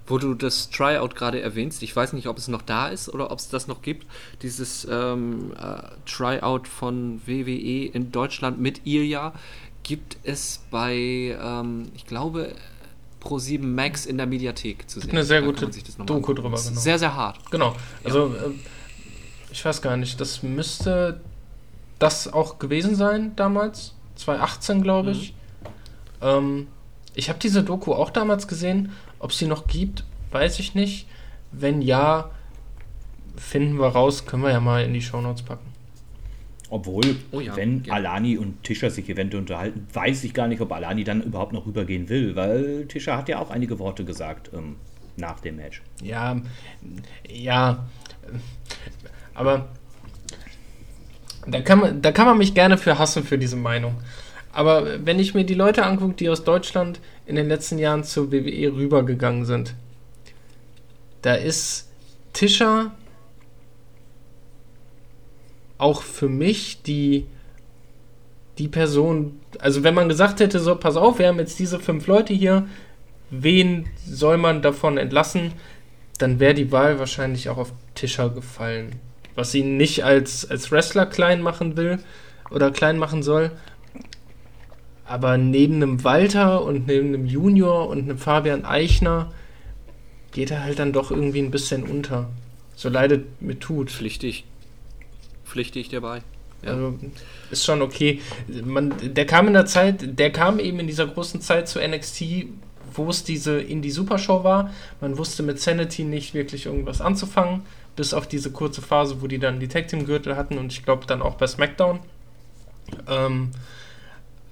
Wo 0.06 0.18
du 0.18 0.34
das 0.34 0.70
Tryout 0.70 1.14
gerade 1.14 1.40
erwähnst, 1.40 1.82
ich 1.82 1.94
weiß 1.94 2.12
nicht, 2.12 2.26
ob 2.26 2.36
es 2.36 2.48
noch 2.48 2.62
da 2.62 2.88
ist 2.88 3.08
oder 3.08 3.30
ob 3.30 3.38
es 3.38 3.48
das 3.48 3.68
noch 3.68 3.82
gibt, 3.82 4.06
dieses 4.42 4.86
ähm, 4.90 5.52
äh, 5.56 5.82
Tryout 6.06 6.66
von 6.66 7.20
WWE 7.24 7.86
in 7.86 8.10
Deutschland 8.10 8.60
mit 8.60 8.84
Ilya, 8.84 9.32
gibt 9.82 10.16
es 10.22 10.60
bei, 10.70 10.94
ähm, 11.40 11.90
ich 11.94 12.06
glaube, 12.06 12.54
Pro7 13.22 13.62
Max 13.62 14.06
in 14.06 14.16
der 14.16 14.26
Mediathek 14.26 14.88
zu 14.88 15.00
sehen. 15.00 15.10
Eine 15.10 15.24
sehr 15.24 15.42
gute 15.42 15.68
Doku 16.04 16.32
drüber, 16.32 16.50
genau. 16.50 16.56
Sehr, 16.56 16.98
sehr 16.98 17.14
hart. 17.14 17.38
Genau. 17.50 17.74
Also, 18.04 18.28
ja. 18.28 18.34
äh, 18.34 18.50
ich 19.50 19.64
weiß 19.64 19.82
gar 19.82 19.96
nicht, 19.96 20.20
das 20.20 20.42
müsste 20.42 21.20
das 21.98 22.32
auch 22.32 22.58
gewesen 22.58 22.96
sein 22.96 23.36
damals. 23.36 23.94
2018, 24.16 24.82
glaube 24.82 25.12
ich. 25.12 25.32
Mhm. 25.32 26.26
Ähm, 26.26 26.66
ich 27.14 27.28
habe 27.28 27.38
diese 27.38 27.62
Doku 27.62 27.92
auch 27.92 28.10
damals 28.10 28.48
gesehen. 28.48 28.92
Ob 29.18 29.32
sie 29.32 29.46
noch 29.46 29.66
gibt, 29.66 30.04
weiß 30.32 30.58
ich 30.58 30.74
nicht. 30.74 31.06
Wenn 31.52 31.82
ja, 31.82 32.30
finden 33.36 33.78
wir 33.78 33.88
raus, 33.88 34.26
können 34.26 34.42
wir 34.42 34.50
ja 34.50 34.60
mal 34.60 34.84
in 34.84 34.94
die 34.94 35.02
Shownotes 35.02 35.42
packen. 35.42 35.71
Obwohl, 36.72 37.16
oh 37.32 37.40
ja, 37.40 37.54
wenn 37.54 37.82
gerne. 37.82 37.98
Alani 37.98 38.38
und 38.38 38.62
Tischer 38.64 38.88
sich 38.88 39.06
eventuell 39.10 39.42
unterhalten, 39.42 39.86
weiß 39.92 40.24
ich 40.24 40.32
gar 40.32 40.48
nicht, 40.48 40.62
ob 40.62 40.72
Alani 40.72 41.04
dann 41.04 41.22
überhaupt 41.22 41.52
noch 41.52 41.66
rübergehen 41.66 42.08
will, 42.08 42.34
weil 42.34 42.86
Tischer 42.86 43.18
hat 43.18 43.28
ja 43.28 43.40
auch 43.40 43.50
einige 43.50 43.78
Worte 43.78 44.06
gesagt 44.06 44.50
ähm, 44.54 44.76
nach 45.18 45.40
dem 45.40 45.56
Match. 45.56 45.82
Ja, 46.02 46.40
ja, 47.28 47.84
aber 49.34 49.68
da 51.46 51.60
kann, 51.60 51.80
man, 51.80 52.00
da 52.00 52.10
kann 52.10 52.24
man 52.24 52.38
mich 52.38 52.54
gerne 52.54 52.78
für 52.78 52.98
hassen 52.98 53.22
für 53.22 53.36
diese 53.36 53.56
Meinung. 53.56 53.96
Aber 54.50 55.04
wenn 55.04 55.18
ich 55.18 55.34
mir 55.34 55.44
die 55.44 55.52
Leute 55.52 55.84
angucke, 55.84 56.14
die 56.14 56.30
aus 56.30 56.42
Deutschland 56.42 57.00
in 57.26 57.36
den 57.36 57.48
letzten 57.48 57.76
Jahren 57.76 58.02
zur 58.02 58.32
WWE 58.32 58.72
rübergegangen 58.74 59.44
sind, 59.44 59.74
da 61.20 61.34
ist 61.34 61.90
Tischer 62.32 62.92
auch 65.82 66.02
für 66.02 66.28
mich 66.28 66.82
die, 66.82 67.26
die 68.58 68.68
Person, 68.68 69.40
also 69.58 69.82
wenn 69.82 69.94
man 69.94 70.08
gesagt 70.08 70.40
hätte, 70.40 70.60
so, 70.60 70.76
pass 70.76 70.96
auf, 70.96 71.18
wir 71.18 71.26
haben 71.28 71.38
jetzt 71.38 71.58
diese 71.58 71.80
fünf 71.80 72.06
Leute 72.06 72.32
hier, 72.32 72.68
wen 73.30 73.88
soll 74.06 74.38
man 74.38 74.62
davon 74.62 74.96
entlassen, 74.96 75.52
dann 76.18 76.38
wäre 76.38 76.54
die 76.54 76.70
Wahl 76.70 76.98
wahrscheinlich 76.98 77.48
auch 77.48 77.58
auf 77.58 77.72
Tischer 77.94 78.30
gefallen. 78.30 78.96
Was 79.34 79.54
ihn 79.54 79.76
nicht 79.76 80.04
als, 80.04 80.48
als 80.48 80.70
Wrestler 80.70 81.06
klein 81.06 81.42
machen 81.42 81.76
will 81.76 81.98
oder 82.50 82.70
klein 82.70 82.98
machen 82.98 83.22
soll. 83.22 83.50
Aber 85.04 85.36
neben 85.36 85.76
einem 85.76 86.04
Walter 86.04 86.62
und 86.62 86.86
neben 86.86 87.08
einem 87.08 87.26
Junior 87.26 87.88
und 87.88 88.02
einem 88.02 88.18
Fabian 88.18 88.64
Eichner 88.64 89.32
geht 90.30 90.50
er 90.50 90.62
halt 90.62 90.78
dann 90.78 90.92
doch 90.92 91.10
irgendwie 91.10 91.40
ein 91.40 91.50
bisschen 91.50 91.82
unter. 91.82 92.28
So 92.76 92.88
leidet 92.88 93.42
mir 93.42 93.58
tut. 93.58 93.90
Pflichtig 93.90 94.44
pflichte 95.52 95.78
ich 95.78 95.88
dir 95.88 96.00
bei. 96.00 96.22
Also 96.64 96.98
ist 97.50 97.64
schon 97.64 97.82
okay. 97.82 98.20
Man, 98.64 98.94
der 99.02 99.26
kam 99.26 99.48
in 99.48 99.52
der 99.52 99.66
Zeit, 99.66 100.18
der 100.18 100.30
kam 100.32 100.58
eben 100.58 100.80
in 100.80 100.86
dieser 100.86 101.06
großen 101.06 101.40
Zeit 101.40 101.68
zu 101.68 101.80
NXT, 101.80 102.46
wo 102.94 103.08
es 103.10 103.24
diese 103.24 103.60
Indie-Supershow 103.60 104.44
war. 104.44 104.70
Man 105.00 105.18
wusste 105.18 105.42
mit 105.42 105.60
Sanity 105.60 106.04
nicht 106.04 106.34
wirklich 106.34 106.66
irgendwas 106.66 107.00
anzufangen, 107.00 107.62
bis 107.96 108.14
auf 108.14 108.26
diese 108.26 108.50
kurze 108.50 108.80
Phase, 108.80 109.20
wo 109.20 109.26
die 109.26 109.38
dann 109.38 109.60
die 109.60 109.68
Tag 109.68 109.88
Team 109.88 110.06
Gürtel 110.06 110.36
hatten 110.36 110.56
und 110.56 110.72
ich 110.72 110.84
glaube 110.84 111.06
dann 111.06 111.20
auch 111.20 111.34
bei 111.34 111.46
SmackDown. 111.46 112.00
Ähm, 113.08 113.50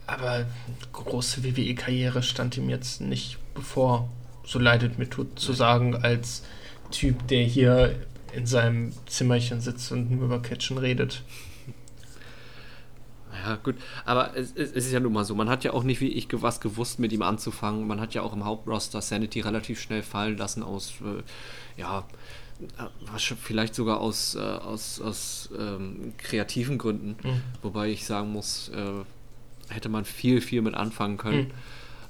aber 0.06 0.46
große 0.92 1.44
WWE-Karriere 1.44 2.22
stand 2.22 2.56
ihm 2.56 2.68
jetzt 2.68 3.00
nicht 3.00 3.38
bevor. 3.54 4.08
So 4.44 4.58
leidet 4.58 4.98
mir 4.98 5.08
tut 5.08 5.38
zu 5.38 5.52
sagen, 5.52 5.94
als 5.94 6.42
Typ, 6.90 7.28
der 7.28 7.44
hier 7.44 7.94
in 8.34 8.46
seinem 8.46 8.92
Zimmerchen 9.06 9.60
sitzt 9.60 9.90
und 9.92 10.10
nur 10.10 10.24
über 10.24 10.40
Catchen 10.40 10.78
redet. 10.78 11.22
Ja, 13.44 13.56
gut. 13.56 13.76
Aber 14.04 14.36
es, 14.36 14.52
es, 14.52 14.72
ist 14.72 14.92
ja 14.92 15.00
nun 15.00 15.12
mal 15.12 15.24
so. 15.24 15.34
Man 15.34 15.48
hat 15.48 15.64
ja 15.64 15.72
auch 15.72 15.84
nicht 15.84 16.00
wie 16.00 16.08
ich 16.08 16.28
was 16.32 16.60
gewusst, 16.60 16.98
mit 16.98 17.12
ihm 17.12 17.22
anzufangen. 17.22 17.86
Man 17.86 18.00
hat 18.00 18.14
ja 18.14 18.22
auch 18.22 18.32
im 18.32 18.44
Hauptroster 18.44 19.00
Sanity 19.00 19.40
relativ 19.40 19.80
schnell 19.80 20.02
fallen 20.02 20.36
lassen 20.36 20.62
aus, 20.62 20.94
äh, 21.00 21.80
ja, 21.80 22.04
vielleicht 23.42 23.74
sogar 23.74 24.00
aus, 24.00 24.34
äh, 24.34 24.40
aus, 24.40 25.00
aus 25.00 25.48
ähm, 25.58 26.12
kreativen 26.18 26.76
Gründen. 26.76 27.16
Mhm. 27.22 27.42
Wobei 27.62 27.88
ich 27.88 28.04
sagen 28.04 28.32
muss, 28.32 28.68
äh, 28.70 29.72
hätte 29.72 29.88
man 29.88 30.04
viel, 30.04 30.40
viel 30.40 30.60
mit 30.60 30.74
anfangen 30.74 31.16
können. 31.16 31.48
Mhm. 31.48 31.50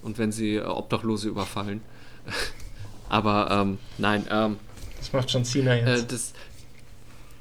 Und 0.03 0.19
wenn 0.19 0.33
sie 0.33 0.57
äh, 0.57 0.65
Obdachlose 0.65 1.29
überfallen. 1.29 1.83
Aber 3.09 3.51
ähm, 3.51 3.79
nein. 3.99 4.27
Ähm, 4.31 4.57
das 5.01 5.13
macht 5.13 5.31
schon 5.31 5.45
Cena 5.45 5.75
jetzt. 5.75 6.05
Äh, 6.05 6.07
das, 6.07 6.33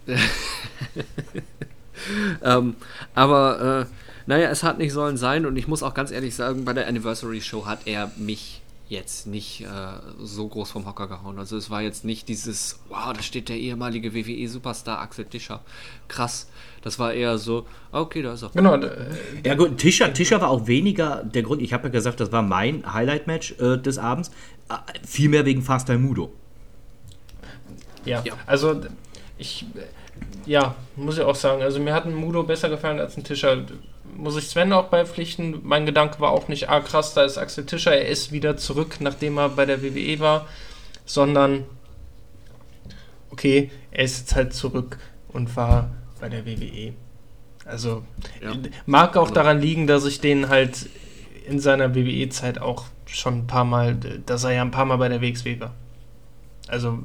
ähm, 2.43 2.76
aber 3.14 3.88
äh, 3.88 3.93
naja, 4.26 4.49
es 4.49 4.64
hat 4.64 4.78
nicht 4.78 4.93
sollen 4.93 5.18
sein 5.18 5.45
und 5.45 5.55
ich 5.55 5.68
muss 5.68 5.84
auch 5.84 5.93
ganz 5.93 6.12
ehrlich 6.12 6.36
sagen, 6.36 6.66
bei 6.66 6.74
der 6.74 6.88
Anniversary 6.88 7.41
Show 7.41 7.66
hat 7.66 7.82
er 7.86 8.12
mich 8.18 8.62
jetzt 8.88 9.28
nicht 9.28 9.62
äh, 9.62 9.68
so 10.20 10.47
groß 10.47 10.72
vom 10.72 10.88
Hocker 10.88 11.07
gehauen. 11.07 11.38
Also 11.38 11.57
es 11.57 11.70
war 11.70 11.82
jetzt 11.82 12.05
nicht 12.05 12.28
dieses, 12.28 12.80
wow, 12.89 13.14
da 13.14 13.22
steht 13.22 13.47
der 13.47 13.57
ehemalige 13.57 14.14
WWE-Superstar 14.14 14.99
Axel 14.99 15.26
Tischer. 15.26 15.62
Krass. 16.07 16.49
Das 16.82 16.97
war 16.97 17.14
eher 17.14 17.38
so, 17.38 17.68
okay, 17.91 18.24
da 18.24 18.34
ist 18.34 18.41
er. 18.41 18.49
Genau. 18.49 18.80
Ja 19.45 19.55
gut, 19.55 19.78
Tischer, 19.78 20.12
Tischer 20.14 20.41
war 20.41 20.49
auch 20.49 20.66
weniger 20.66 21.24
der 21.24 21.43
Grund, 21.43 21.62
ich 21.62 21.72
habe 21.74 21.88
ja 21.88 21.89
gesagt, 21.91 22.20
das 22.20 22.32
war 22.32 22.41
mein 22.41 22.91
Highlight-Match 22.91 23.60
äh, 23.60 23.78
des 23.78 23.99
Abends, 23.99 24.32
äh, 24.70 24.76
vielmehr 25.05 25.45
wegen 25.45 25.62
Fast 25.62 25.88
Time 25.88 25.99
Mudo. 25.99 26.34
Ja, 28.06 28.22
ja, 28.24 28.34
also 28.45 28.82
ich, 29.38 29.66
ja, 30.45 30.76
muss 30.95 31.18
ich 31.18 31.24
auch 31.24 31.36
sagen. 31.36 31.62
Also 31.62 31.80
mir 31.80 31.93
hat 31.93 32.06
ein 32.06 32.16
Mudo 32.16 32.43
besser 32.43 32.70
gefallen 32.70 33.00
als 33.00 33.18
ein 33.18 33.24
Tischer. 33.24 33.64
Muss 34.16 34.38
ich 34.38 34.47
Sven 34.47 34.74
auch 34.74 34.88
beipflichten. 34.88 35.60
Mein 35.64 35.86
Gedanke 35.86 36.20
war 36.20 36.32
auch 36.32 36.47
nicht, 36.47 36.70
ah 36.70 36.80
krass, 36.80 37.14
da 37.14 37.24
ist 37.24 37.38
Axel 37.38 37.66
Tischer, 37.66 37.95
er 37.95 38.08
ist 38.08 38.32
wieder 38.32 38.58
zurück, 38.58 38.97
nachdem 39.00 39.38
er 39.38 39.50
bei 39.50 39.66
der 39.66 39.82
WWE 39.82 40.20
war, 40.20 40.47
sondern 41.06 41.66
okay, 43.32 43.72
er 43.91 44.04
ist 44.04 44.20
jetzt 44.20 44.36
halt 44.36 44.54
zurück 44.54 44.97
und 45.30 45.56
war 45.56 45.91
bei 46.20 46.30
der 46.30 46.45
WWE. 46.45 46.93
Also 47.66 48.04
ja. 48.41 48.54
mag 48.86 49.16
auch 49.16 49.30
daran 49.30 49.62
liegen, 49.62 49.86
dass 49.88 50.06
ich 50.06 50.20
den 50.20 50.50
halt 50.50 50.89
in 51.45 51.60
seiner 51.60 51.95
WWE-Zeit 51.95 52.60
auch 52.60 52.86
schon 53.06 53.39
ein 53.39 53.47
paar 53.47 53.66
Mal, 53.66 53.95
dass 54.26 54.43
er 54.43 54.52
ja 54.52 54.62
ein 54.62 54.72
paar 54.72 54.86
Mal 54.86 54.97
bei 54.97 55.10
der 55.10 55.22
WXW 55.22 55.60
war. 55.60 55.74
Also 56.68 57.00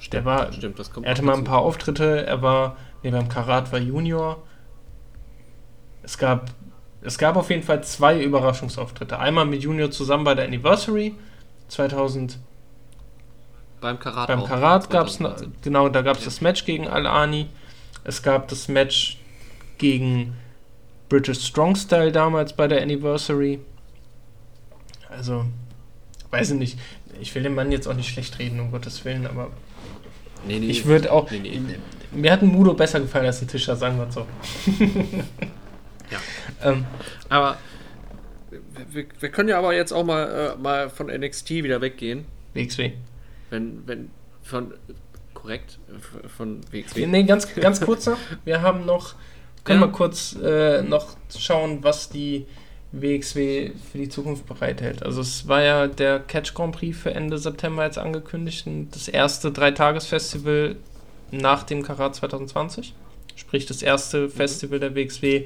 Stimmt, 0.00 0.14
der 0.14 0.24
war, 0.24 0.52
stimmt, 0.52 0.78
das 0.78 0.90
kommt 0.90 1.06
er 1.06 1.12
hatte 1.12 1.22
mal 1.22 1.36
ein 1.36 1.44
paar 1.44 1.60
Auftritte, 1.60 2.26
er 2.26 2.40
war, 2.40 2.76
nee, 3.02 3.10
beim 3.10 3.28
Karat 3.28 3.70
war 3.70 3.78
Junior. 3.78 4.42
Es 6.02 6.16
gab, 6.16 6.50
es 7.02 7.18
gab 7.18 7.36
auf 7.36 7.50
jeden 7.50 7.62
Fall 7.62 7.84
zwei 7.84 8.20
Überraschungsauftritte. 8.20 9.18
Einmal 9.18 9.44
mit 9.44 9.62
Junior 9.62 9.90
zusammen 9.90 10.24
bei 10.24 10.34
der 10.34 10.46
Anniversary 10.46 11.14
2000. 11.68 12.38
Beim 13.82 13.98
Karat. 13.98 14.28
Beim 14.28 14.44
Karat 14.44 14.88
gab 14.88 15.06
es, 15.06 15.18
genau, 15.62 15.90
da 15.90 16.00
gab 16.00 16.16
es 16.16 16.22
ja. 16.22 16.26
das 16.26 16.40
Match 16.40 16.64
gegen 16.64 16.88
Al-Ani. 16.88 17.48
Es 18.02 18.22
gab 18.22 18.48
das 18.48 18.68
Match 18.68 19.18
gegen 19.76 20.34
British 21.10 21.46
Strong 21.46 21.76
Style 21.76 22.12
damals 22.12 22.54
bei 22.54 22.68
der 22.68 22.80
Anniversary. 22.80 23.60
Also, 25.10 25.44
weiß 26.30 26.52
ich 26.52 26.58
nicht. 26.58 26.78
Ich 27.20 27.34
will 27.34 27.42
dem 27.42 27.54
Mann 27.54 27.70
jetzt 27.70 27.86
auch 27.86 27.94
nicht 27.94 28.08
schlecht 28.08 28.38
reden, 28.38 28.60
um 28.60 28.70
Gottes 28.70 29.04
Willen, 29.04 29.26
aber 29.26 29.50
Nee, 30.46 30.58
nee, 30.58 30.66
ich 30.66 30.86
würde 30.86 31.12
auch. 31.12 31.30
Nee, 31.30 31.38
nee. 31.38 31.60
Mir 32.12 32.32
hat 32.32 32.42
ein 32.42 32.48
Mudo 32.48 32.74
besser 32.74 33.00
gefallen 33.00 33.26
als 33.26 33.40
ein 33.40 33.48
Tischer, 33.48 33.76
sagen 33.76 33.98
wir 33.98 34.10
so. 34.10 34.26
ja. 36.10 36.18
Ähm, 36.62 36.84
aber 37.30 37.56
wir, 38.90 39.06
wir, 39.18 39.28
können 39.30 39.48
ja 39.48 39.58
aber 39.58 39.72
jetzt 39.72 39.92
auch 39.92 40.04
mal, 40.04 40.56
äh, 40.58 40.60
mal 40.60 40.90
von 40.90 41.06
NXT 41.06 41.50
wieder 41.50 41.80
weggehen. 41.80 42.26
WXW. 42.54 42.92
Wenn, 43.50 43.86
wenn, 43.86 44.10
von, 44.42 44.74
korrekt, 45.32 45.78
von 46.36 46.60
WXW. 46.70 47.06
Nee, 47.06 47.22
ganz, 47.24 47.54
ganz 47.54 47.80
kurz 47.80 48.06
noch. 48.06 48.18
Wir 48.44 48.62
haben 48.62 48.84
noch, 48.84 49.14
können 49.64 49.80
ja. 49.80 49.86
wir 49.86 49.92
kurz 49.92 50.36
äh, 50.42 50.82
noch 50.82 51.16
schauen, 51.36 51.82
was 51.82 52.10
die 52.10 52.46
WXW 52.92 53.70
für 53.90 53.98
die 53.98 54.08
Zukunft 54.08 54.46
bereithält. 54.46 55.04
Also 55.04 55.20
es 55.20 55.46
war 55.46 55.62
ja 55.62 55.86
der 55.86 56.20
Catch 56.20 56.54
Grand 56.54 56.74
Prix 56.74 56.98
für 56.98 57.14
Ende 57.14 57.38
September 57.38 57.84
jetzt 57.84 57.98
angekündigt, 57.98 58.66
das 58.90 59.08
erste 59.08 59.52
Dreitagesfestival 59.52 60.76
nach 61.30 61.62
dem 61.62 61.82
Karat 61.82 62.16
2020, 62.16 62.94
sprich 63.36 63.66
das 63.66 63.82
erste 63.82 64.22
mhm. 64.22 64.30
Festival 64.30 64.80
der 64.80 64.94
WXW 64.94 65.44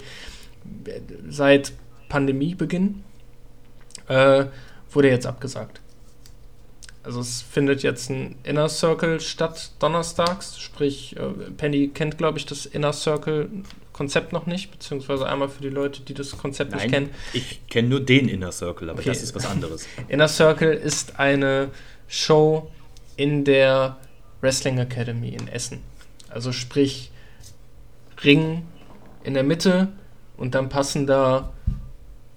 seit 1.28 1.72
Pandemiebeginn, 2.08 3.04
äh, 4.08 4.46
wurde 4.90 5.10
jetzt 5.10 5.26
abgesagt. 5.26 5.80
Also 7.02 7.20
es 7.20 7.42
findet 7.42 7.82
jetzt 7.82 8.08
ein 8.08 8.36
Inner 8.44 8.70
Circle 8.70 9.20
statt 9.20 9.72
donnerstags, 9.78 10.58
sprich 10.58 11.14
äh, 11.16 11.50
Penny 11.56 11.88
kennt 11.88 12.16
glaube 12.16 12.38
ich 12.38 12.46
das 12.46 12.64
Inner 12.64 12.94
Circle 12.94 13.50
Konzept 13.94 14.32
noch 14.32 14.44
nicht, 14.46 14.72
beziehungsweise 14.72 15.26
einmal 15.26 15.48
für 15.48 15.62
die 15.62 15.70
Leute, 15.70 16.02
die 16.02 16.14
das 16.14 16.36
Konzept 16.36 16.72
Nein, 16.72 16.80
nicht 16.80 16.92
kennen. 16.92 17.10
Ich 17.32 17.66
kenne 17.68 17.88
nur 17.88 18.00
den 18.00 18.28
Inner 18.28 18.52
Circle, 18.52 18.90
aber 18.90 18.98
okay. 18.98 19.08
das 19.08 19.22
ist 19.22 19.34
was 19.34 19.46
anderes. 19.46 19.86
Inner 20.08 20.28
Circle 20.28 20.72
ist 20.72 21.18
eine 21.20 21.70
Show 22.08 22.70
in 23.16 23.44
der 23.44 23.96
Wrestling 24.40 24.78
Academy 24.78 25.28
in 25.28 25.46
Essen. 25.46 25.80
Also 26.28 26.50
sprich 26.50 27.12
Ring 28.24 28.64
in 29.22 29.34
der 29.34 29.44
Mitte 29.44 29.92
und 30.36 30.56
dann 30.56 30.68
passen 30.68 31.06
da, 31.06 31.52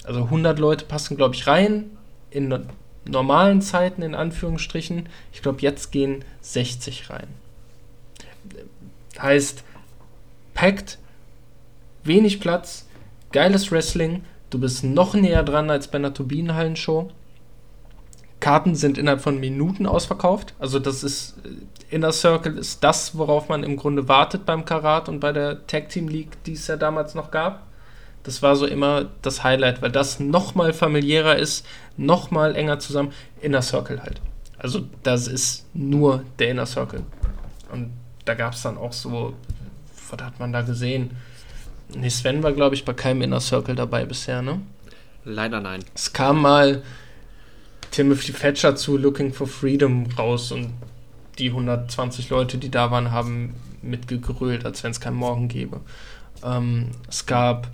also 0.03 0.25
100 0.25 0.59
Leute 0.59 0.85
passen, 0.85 1.17
glaube 1.17 1.33
ich, 1.33 1.47
rein 1.47 1.89
in 2.29 2.67
normalen 3.05 3.63
Zeiten 3.63 4.03
in 4.03 4.13
Anführungsstrichen. 4.13 5.09
Ich 5.33 5.41
glaube, 5.41 5.61
jetzt 5.61 5.91
gehen 5.91 6.23
60 6.41 7.09
rein. 7.09 7.27
Heißt, 9.19 9.63
packt 10.53 10.99
wenig 12.07 12.39
Platz, 12.39 12.87
geiles 13.31 13.71
Wrestling, 13.71 14.23
du 14.49 14.59
bist 14.59 14.83
noch 14.83 15.13
näher 15.13 15.43
dran 15.43 15.69
als 15.69 15.87
bei 15.87 15.97
einer 15.97 16.13
Turbinenhallenshow. 16.13 17.11
Karten 18.39 18.75
sind 18.75 18.97
innerhalb 18.97 19.21
von 19.21 19.39
Minuten 19.39 19.87
ausverkauft. 19.87 20.53
Also 20.59 20.79
das 20.79 21.03
ist 21.03 21.37
äh, 21.43 21.95
Inner 21.95 22.11
Circle 22.11 22.57
ist 22.57 22.83
das, 22.83 23.17
worauf 23.17 23.47
man 23.49 23.63
im 23.63 23.77
Grunde 23.77 24.07
wartet 24.07 24.45
beim 24.45 24.65
Karat 24.65 25.07
und 25.07 25.19
bei 25.21 25.31
der 25.31 25.65
Tag 25.67 25.89
Team 25.89 26.07
League, 26.07 26.43
die 26.45 26.53
es 26.53 26.67
ja 26.67 26.75
damals 26.75 27.15
noch 27.15 27.31
gab. 27.31 27.65
Das 28.23 28.41
war 28.41 28.57
so 28.57 28.65
immer 28.65 29.05
das 29.21 29.43
Highlight, 29.43 29.81
weil 29.81 29.91
das 29.91 30.19
noch 30.19 30.53
mal 30.53 30.73
familiärer 30.73 31.37
ist, 31.37 31.65
noch 31.95 32.29
mal 32.29 32.55
enger 32.55 32.77
zusammen. 32.79 33.13
Inner 33.41 33.61
Circle 33.61 34.03
halt. 34.03 34.21
Also 34.57 34.81
das 35.03 35.27
ist 35.27 35.65
nur 35.73 36.23
der 36.37 36.51
Inner 36.51 36.65
Circle. 36.65 37.03
Und 37.71 37.93
da 38.25 38.33
gab 38.33 38.53
es 38.53 38.63
dann 38.63 38.77
auch 38.77 38.91
so, 38.91 39.33
was 40.09 40.21
hat 40.21 40.39
man 40.39 40.51
da 40.51 40.61
gesehen? 40.61 41.11
Nee, 41.95 42.09
Sven 42.09 42.43
war, 42.43 42.51
glaube 42.51 42.75
ich, 42.75 42.85
bei 42.85 42.93
keinem 42.93 43.21
Inner 43.21 43.39
Circle 43.39 43.75
dabei 43.75 44.05
bisher, 44.05 44.41
ne? 44.41 44.61
Leider 45.23 45.59
nein. 45.59 45.83
Es 45.93 46.13
kam 46.13 46.41
mal 46.41 46.83
Timothy 47.91 48.33
Thatcher 48.33 48.75
zu 48.75 48.97
Looking 48.97 49.33
for 49.33 49.47
Freedom 49.47 50.05
raus 50.17 50.51
und 50.51 50.73
die 51.39 51.49
120 51.49 52.29
Leute, 52.29 52.57
die 52.57 52.71
da 52.71 52.91
waren, 52.91 53.11
haben 53.11 53.55
mitgegrölt, 53.81 54.65
als 54.65 54.83
wenn 54.83 54.91
es 54.91 54.99
keinen 54.99 55.15
Morgen 55.15 55.47
gäbe. 55.47 55.81
Ähm, 56.43 56.89
es 57.07 57.25
gab 57.25 57.69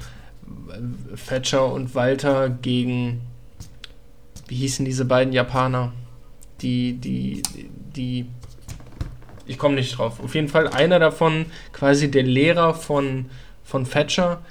Thatcher 1.28 1.72
und 1.72 1.95
Walter 1.95 2.49
gegen, 2.49 3.22
wie 4.47 4.55
hießen 4.55 4.86
diese 4.86 5.05
beiden 5.05 5.34
Japaner? 5.34 5.93
Die, 6.61 6.93
die, 6.93 7.41
die, 7.95 8.26
ich 9.45 9.57
komme 9.57 9.76
nicht 9.76 9.97
drauf. 9.97 10.20
Auf 10.24 10.36
jeden 10.36 10.47
Fall 10.47 10.68
einer 10.68 10.99
davon, 10.99 11.45
quasi 11.72 12.09
der 12.11 12.24
Lehrer 12.24 12.74
von 12.74 13.26
von 13.64 13.89
Thatcher. 13.89 14.41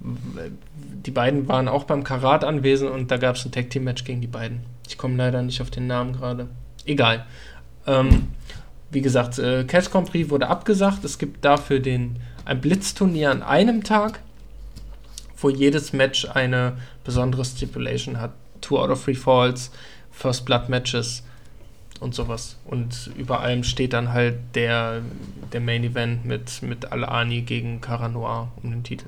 Die 0.00 1.10
beiden 1.10 1.48
waren 1.48 1.68
auch 1.68 1.84
beim 1.84 2.04
Karat 2.04 2.44
anwesend 2.44 2.90
und 2.90 3.10
da 3.10 3.16
gab 3.16 3.36
es 3.36 3.44
ein 3.44 3.52
Tag 3.52 3.70
Team 3.70 3.84
Match 3.84 4.04
gegen 4.04 4.20
die 4.20 4.26
beiden. 4.26 4.60
Ich 4.86 4.98
komme 4.98 5.16
leider 5.16 5.42
nicht 5.42 5.60
auf 5.60 5.70
den 5.70 5.86
Namen 5.86 6.12
gerade. 6.12 6.48
Egal. 6.84 7.26
Ähm, 7.86 8.28
wie 8.90 9.00
gesagt, 9.00 9.38
äh, 9.38 9.64
Cash 9.64 9.90
Grand 9.90 10.10
Prix 10.10 10.30
wurde 10.30 10.48
abgesagt. 10.48 11.04
Es 11.04 11.18
gibt 11.18 11.44
dafür 11.44 11.80
den, 11.80 12.18
ein 12.44 12.60
Blitzturnier 12.60 13.30
an 13.30 13.42
einem 13.42 13.82
Tag, 13.82 14.20
wo 15.36 15.48
jedes 15.48 15.92
Match 15.92 16.26
eine 16.26 16.76
besondere 17.02 17.44
Stipulation 17.44 18.20
hat. 18.20 18.32
Two 18.60 18.78
out 18.78 18.90
of 18.90 19.04
three 19.04 19.14
falls, 19.14 19.70
First 20.10 20.44
Blood 20.44 20.68
Matches 20.68 21.22
und 22.04 22.14
sowas. 22.14 22.56
Und 22.66 23.10
über 23.16 23.40
allem 23.40 23.64
steht 23.64 23.94
dann 23.94 24.12
halt 24.12 24.36
der, 24.54 25.02
der 25.52 25.60
Main 25.60 25.82
Event 25.82 26.24
mit, 26.24 26.62
mit 26.62 26.92
Al-Ani 26.92 27.40
gegen 27.42 27.80
Cara 27.80 28.08
Noir 28.08 28.52
um 28.62 28.70
den 28.70 28.84
Titel. 28.84 29.06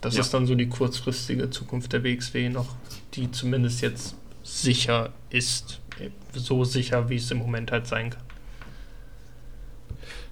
Das 0.00 0.14
Ja. 0.14 0.20
ist 0.22 0.32
dann 0.32 0.46
so 0.46 0.54
die 0.54 0.68
kurzfristige 0.68 1.50
Zukunft 1.50 1.92
der 1.92 2.02
WXW 2.04 2.48
noch, 2.48 2.74
die 3.14 3.30
zumindest 3.30 3.82
jetzt 3.82 4.16
sicher 4.42 5.12
ist. 5.30 5.80
So 6.32 6.64
sicher, 6.64 7.08
wie 7.10 7.16
es 7.16 7.30
im 7.30 7.38
Moment 7.38 7.70
halt 7.70 7.86
sein 7.86 8.10
kann. 8.10 8.22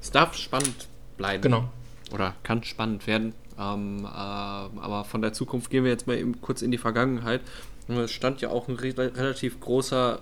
Es 0.01 0.11
darf 0.11 0.37
spannend 0.37 0.89
bleiben. 1.17 1.43
Genau. 1.43 1.69
Oder 2.13 2.35
kann 2.45 2.63
spannend 2.63 3.07
werden. 3.07 3.35
Ähm, 3.59 4.05
äh, 4.05 4.09
aber 4.09 5.05
von 5.05 5.21
der 5.21 5.33
Zukunft 5.33 5.71
gehen 5.71 5.85
wir 5.85 5.91
jetzt 5.91 6.07
mal 6.07 6.17
eben 6.17 6.41
kurz 6.41 6.63
in 6.63 6.71
die 6.71 6.79
Vergangenheit. 6.79 7.41
Es 7.89 8.13
stand 8.13 8.41
ja 8.41 8.49
auch 8.51 8.69
ein 8.69 8.77
re 8.77 8.95
relativ 8.97 9.61
großer 9.61 10.21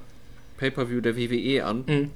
Pay-Per-View 0.57 1.01
der 1.01 1.17
WWE 1.17 1.65
an. 1.65 1.85
Mhm. 1.87 2.11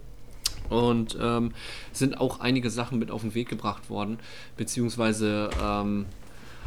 Und 0.69 1.17
ähm, 1.21 1.53
sind 1.93 2.21
auch 2.21 2.41
einige 2.41 2.69
Sachen 2.69 2.99
mit 2.99 3.11
auf 3.11 3.23
den 3.23 3.35
Weg 3.35 3.49
gebracht 3.49 3.89
worden, 3.89 4.19
beziehungsweise 4.59 5.49
ähm, 5.63 6.05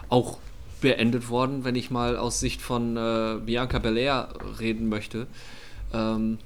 auch 0.09 0.39
beendet 0.81 1.29
worden, 1.29 1.63
wenn 1.63 1.75
ich 1.75 1.91
mal 1.91 2.17
aus 2.17 2.39
Sicht 2.39 2.61
von 2.61 2.97
äh, 2.97 3.37
Bianca 3.45 3.77
Belair 3.79 4.29
reden 4.59 4.89
möchte. 4.89 5.27
Ähm, 5.93 6.39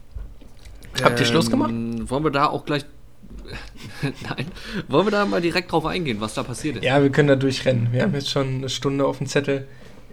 Habt 1.01 1.19
ihr 1.19 1.25
Schluss 1.25 1.49
gemacht? 1.49 1.71
Wollen 1.71 2.23
wir 2.23 2.31
da 2.31 2.47
auch 2.47 2.65
gleich. 2.65 2.85
Nein. 4.01 4.47
Wollen 4.87 5.07
wir 5.07 5.11
da 5.11 5.25
mal 5.25 5.41
direkt 5.41 5.71
drauf 5.71 5.85
eingehen, 5.85 6.19
was 6.19 6.33
da 6.33 6.43
passiert 6.43 6.77
ist? 6.77 6.83
Ja, 6.83 7.01
wir 7.01 7.09
können 7.09 7.27
da 7.27 7.35
durchrennen. 7.35 7.91
Wir 7.91 8.03
haben 8.03 8.13
jetzt 8.13 8.29
schon 8.29 8.55
eine 8.55 8.69
Stunde 8.69 9.05
auf 9.05 9.17
dem 9.17 9.27
Zettel. 9.27 9.67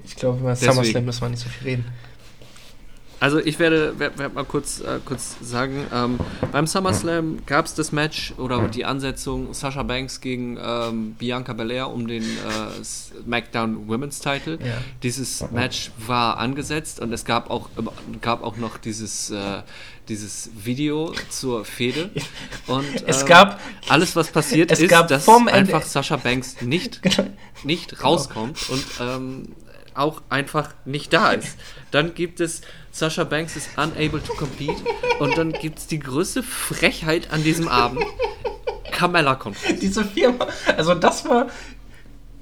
Ich 0.04 0.16
glaube, 0.16 0.40
über. 0.40 0.56
SummerSlam 0.56 1.04
müssen 1.04 1.22
wir 1.22 1.28
nicht 1.28 1.42
so 1.42 1.48
viel 1.48 1.68
reden. 1.68 1.84
Also 3.22 3.38
ich 3.38 3.60
werde, 3.60 3.96
werde, 4.00 4.28
mal 4.30 4.44
kurz, 4.44 4.80
äh, 4.80 4.98
kurz 5.04 5.36
sagen, 5.40 5.86
ähm, 5.94 6.18
beim 6.50 6.66
SummerSlam 6.66 7.46
gab 7.46 7.66
es 7.66 7.74
das 7.74 7.92
Match 7.92 8.34
oder 8.36 8.66
die 8.66 8.84
Ansetzung 8.84 9.54
Sasha 9.54 9.84
Banks 9.84 10.20
gegen 10.20 10.58
ähm, 10.60 11.14
Bianca 11.14 11.52
Belair 11.52 11.88
um 11.88 12.08
den 12.08 12.24
äh, 12.24 12.82
SmackDown 12.82 13.86
Women's 13.86 14.18
Title. 14.18 14.58
Ja. 14.60 14.74
Dieses 15.04 15.48
Match 15.52 15.92
war 16.04 16.38
angesetzt 16.38 16.98
und 16.98 17.12
es 17.12 17.24
gab 17.24 17.48
auch, 17.48 17.68
gab 18.20 18.42
auch 18.42 18.56
noch 18.56 18.76
dieses, 18.76 19.30
äh, 19.30 19.62
dieses 20.08 20.50
Video 20.56 21.14
zur 21.28 21.64
Fehde. 21.64 22.10
Und 22.66 23.04
Es 23.06 23.20
ähm, 23.22 23.28
gab- 23.28 23.60
alles, 23.88 24.16
was 24.16 24.32
passiert 24.32 24.72
es 24.72 24.80
ist, 24.80 24.90
gab 24.90 25.06
dass 25.06 25.28
einfach 25.28 25.82
Sasha 25.82 26.16
Banks 26.16 26.60
nicht 26.60 27.00
nicht 27.62 28.02
rauskommt 28.02 28.68
und 28.68 28.84
ähm, 29.00 29.48
auch 29.94 30.22
einfach 30.28 30.74
nicht 30.84 31.12
da 31.12 31.32
ist. 31.32 31.56
Dann 31.92 32.14
gibt 32.14 32.40
es 32.40 32.62
Sasha 32.92 33.24
Banks 33.24 33.56
is 33.56 33.68
unable 33.76 34.22
to 34.22 34.34
compete 34.34 34.82
und 35.18 35.36
dann 35.38 35.52
gibt 35.52 35.78
es 35.78 35.86
die 35.86 35.98
größte 35.98 36.42
Frechheit 36.42 37.32
an 37.32 37.42
diesem 37.42 37.66
Abend. 37.66 38.04
Carmella 38.92 39.34
kommt. 39.34 39.56
Diese 39.80 40.04
Firma, 40.04 40.46
also 40.76 40.94
das 40.94 41.24
war, 41.24 41.46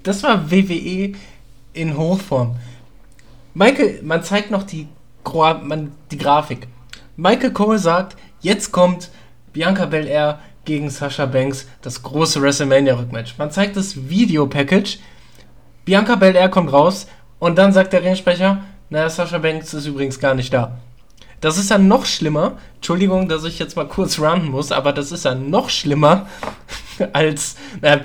das 0.02 0.24
war 0.24 0.50
WWE 0.50 1.12
in 1.72 1.96
Hochform. 1.96 2.56
Michael, 3.54 4.00
man 4.02 4.24
zeigt 4.24 4.50
noch 4.50 4.64
die, 4.64 4.88
man, 5.62 5.92
die 6.10 6.18
Grafik. 6.18 6.66
Michael 7.16 7.52
Cole 7.52 7.78
sagt, 7.78 8.16
jetzt 8.40 8.72
kommt 8.72 9.10
Bianca 9.52 9.86
Belair 9.86 10.40
gegen 10.64 10.90
Sasha 10.90 11.26
Banks, 11.26 11.68
das 11.80 12.02
große 12.02 12.42
WrestleMania-Rückmatch. 12.42 13.38
Man 13.38 13.52
zeigt 13.52 13.76
das 13.76 14.08
Video-Package, 14.08 14.98
Bianca 15.84 16.16
Belair 16.16 16.48
kommt 16.48 16.72
raus 16.72 17.06
und 17.38 17.56
dann 17.56 17.72
sagt 17.72 17.92
der 17.92 18.02
Ringsprecher, 18.02 18.64
naja, 18.90 19.08
Sasha 19.08 19.38
Banks 19.38 19.72
ist 19.74 19.86
übrigens 19.86 20.18
gar 20.20 20.34
nicht 20.34 20.52
da. 20.52 20.78
Das 21.40 21.56
ist 21.56 21.70
ja 21.70 21.78
noch 21.78 22.04
schlimmer. 22.04 22.58
Entschuldigung, 22.76 23.26
dass 23.28 23.44
ich 23.44 23.58
jetzt 23.58 23.74
mal 23.74 23.88
kurz 23.88 24.20
ranten 24.20 24.50
muss, 24.50 24.72
aber 24.72 24.92
das 24.92 25.10
ist 25.10 25.24
ja 25.24 25.34
noch 25.34 25.70
schlimmer 25.70 26.26
als. 27.14 27.56
Äh, 27.80 28.00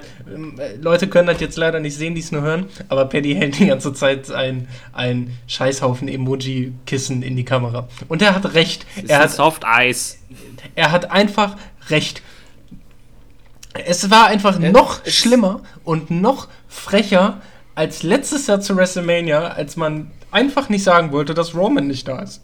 Leute 0.81 1.07
können 1.09 1.27
das 1.27 1.41
jetzt 1.41 1.57
leider 1.57 1.79
nicht 1.81 1.95
sehen, 1.97 2.15
die 2.15 2.21
es 2.21 2.31
nur 2.31 2.41
hören, 2.43 2.67
aber 2.87 3.05
Paddy 3.05 3.35
hält 3.35 3.59
die 3.59 3.67
ganze 3.67 3.93
Zeit 3.93 4.31
ein, 4.31 4.67
ein 4.93 5.37
Scheißhaufen 5.47 6.07
Emoji-Kissen 6.07 7.21
in 7.23 7.35
die 7.35 7.43
Kamera. 7.43 7.87
Und 8.07 8.21
er 8.21 8.33
hat 8.35 8.53
recht. 8.53 8.85
Er 9.07 9.19
hat, 9.19 9.31
Soft 9.31 9.65
Eis. 9.65 10.19
er 10.75 10.91
hat 10.91 11.11
einfach 11.11 11.57
recht. 11.89 12.21
Es 13.73 14.09
war 14.09 14.27
einfach 14.27 14.57
noch 14.59 15.01
es- 15.05 15.13
schlimmer 15.13 15.59
und 15.83 16.09
noch 16.09 16.47
frecher 16.69 17.41
als 17.75 18.03
letztes 18.03 18.47
Jahr 18.47 18.61
zu 18.61 18.75
WrestleMania, 18.75 19.49
als 19.49 19.75
man 19.75 20.11
einfach 20.31 20.69
nicht 20.69 20.83
sagen 20.83 21.11
wollte, 21.11 21.33
dass 21.33 21.53
Roman 21.55 21.87
nicht 21.87 22.07
da 22.07 22.21
ist. 22.21 22.41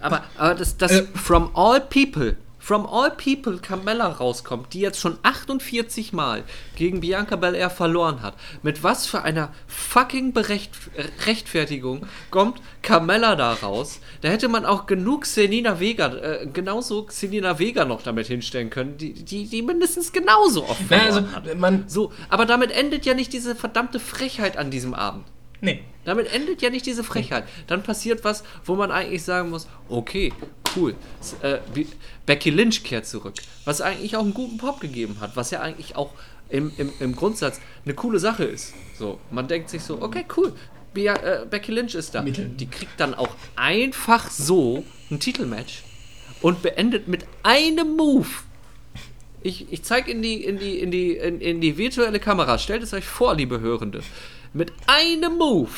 Aber, 0.00 0.22
aber 0.36 0.54
das, 0.56 0.76
das 0.76 0.92
Äh. 0.92 1.06
from 1.14 1.50
all 1.54 1.80
people, 1.80 2.36
from 2.60 2.86
all 2.86 3.10
people 3.10 3.58
Carmella 3.58 4.06
rauskommt, 4.06 4.72
die 4.74 4.80
jetzt 4.80 5.00
schon 5.00 5.18
48 5.22 6.12
Mal 6.12 6.44
gegen 6.76 7.00
Bianca 7.00 7.34
Belair 7.36 7.70
verloren 7.70 8.22
hat. 8.22 8.34
Mit 8.62 8.84
was 8.84 9.06
für 9.06 9.22
einer 9.22 9.52
fucking 9.66 10.32
Berecht, 10.32 10.70
Rechtfertigung 11.26 12.06
kommt 12.30 12.60
Carmella 12.82 13.34
da 13.34 13.54
raus? 13.54 14.00
Da 14.20 14.28
hätte 14.28 14.48
man 14.48 14.64
auch 14.64 14.86
genug 14.86 15.26
Selina 15.26 15.80
Vega, 15.80 16.14
äh, 16.14 16.46
genauso 16.46 17.06
Selina 17.08 17.58
Vega 17.58 17.84
noch 17.84 18.02
damit 18.02 18.28
hinstellen 18.28 18.70
können, 18.70 18.96
die, 18.98 19.14
die, 19.14 19.46
die 19.46 19.62
mindestens 19.62 20.12
genauso 20.12 20.64
oft 20.64 20.82
Na, 20.88 20.98
verloren 20.98 21.24
also, 21.24 21.50
hat. 21.50 21.58
man. 21.58 21.84
So, 21.88 22.12
aber 22.28 22.46
damit 22.46 22.70
endet 22.70 23.06
ja 23.06 23.14
nicht 23.14 23.32
diese 23.32 23.56
verdammte 23.56 23.98
Frechheit 23.98 24.56
an 24.56 24.70
diesem 24.70 24.94
Abend. 24.94 25.24
Nee. 25.60 25.84
Damit 26.04 26.32
endet 26.32 26.62
ja 26.62 26.70
nicht 26.70 26.86
diese 26.86 27.04
Frechheit. 27.04 27.44
Dann 27.66 27.82
passiert 27.82 28.24
was, 28.24 28.42
wo 28.64 28.74
man 28.74 28.90
eigentlich 28.90 29.22
sagen 29.22 29.50
muss, 29.50 29.68
okay, 29.88 30.32
cool. 30.76 30.94
Äh, 31.42 31.58
Be- 31.74 31.86
Becky 32.26 32.50
Lynch 32.50 32.82
kehrt 32.84 33.06
zurück. 33.06 33.34
Was 33.64 33.80
eigentlich 33.80 34.16
auch 34.16 34.22
einen 34.22 34.34
guten 34.34 34.58
Pop 34.58 34.80
gegeben 34.80 35.16
hat. 35.20 35.36
Was 35.36 35.50
ja 35.50 35.60
eigentlich 35.60 35.96
auch 35.96 36.12
im, 36.48 36.72
im, 36.78 36.92
im 36.98 37.14
Grundsatz 37.14 37.60
eine 37.84 37.94
coole 37.94 38.18
Sache 38.18 38.44
ist. 38.44 38.74
So, 38.98 39.18
man 39.30 39.48
denkt 39.48 39.70
sich 39.70 39.82
so, 39.82 40.02
okay, 40.02 40.24
cool. 40.36 40.52
Bea, 40.92 41.14
äh, 41.14 41.46
Becky 41.48 41.72
Lynch 41.72 41.94
ist 41.94 42.14
da. 42.14 42.22
Mittel. 42.22 42.48
Die 42.48 42.66
kriegt 42.66 42.98
dann 42.98 43.14
auch 43.14 43.30
einfach 43.54 44.30
so 44.30 44.84
ein 45.10 45.20
Titelmatch 45.20 45.84
und 46.42 46.62
beendet 46.62 47.06
mit 47.06 47.24
einem 47.42 47.96
Move. 47.96 48.26
Ich, 49.42 49.72
ich 49.72 49.84
zeige 49.84 50.10
in 50.10 50.20
die, 50.20 50.44
in, 50.44 50.58
die, 50.58 50.80
in, 50.80 50.90
die, 50.90 51.12
in, 51.16 51.40
in 51.40 51.60
die 51.60 51.78
virtuelle 51.78 52.20
Kamera. 52.20 52.58
Stellt 52.58 52.82
es 52.82 52.92
euch 52.92 53.04
vor, 53.06 53.34
liebe 53.36 53.60
Hörende. 53.60 54.02
Mit 54.52 54.72
einem 54.86 55.38
Move 55.38 55.70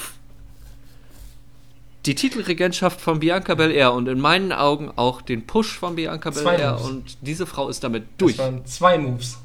die 2.07 2.15
Titelregentschaft 2.15 3.01
von 3.01 3.21
Bianca 3.21 3.55
Belair 3.55 3.93
und 3.93 4.09
in 4.09 4.19
meinen 4.19 4.53
Augen 4.53 4.91
auch 4.97 5.23
den 5.23 5.47
Push 5.47 5.79
von 5.79 5.95
Bianca 5.97 6.33
Zwei 6.33 6.57
Belair 6.57 6.73
Moves. 6.73 6.87
und 6.87 7.17
diese 7.21 7.47
Frau 7.47 7.69
ist 7.69 7.85
damit 7.85 8.05
durch. 8.19 8.33
Es 8.33 8.39
waren 8.39 8.67
zwei 8.67 8.99
Moves. 8.99 9.39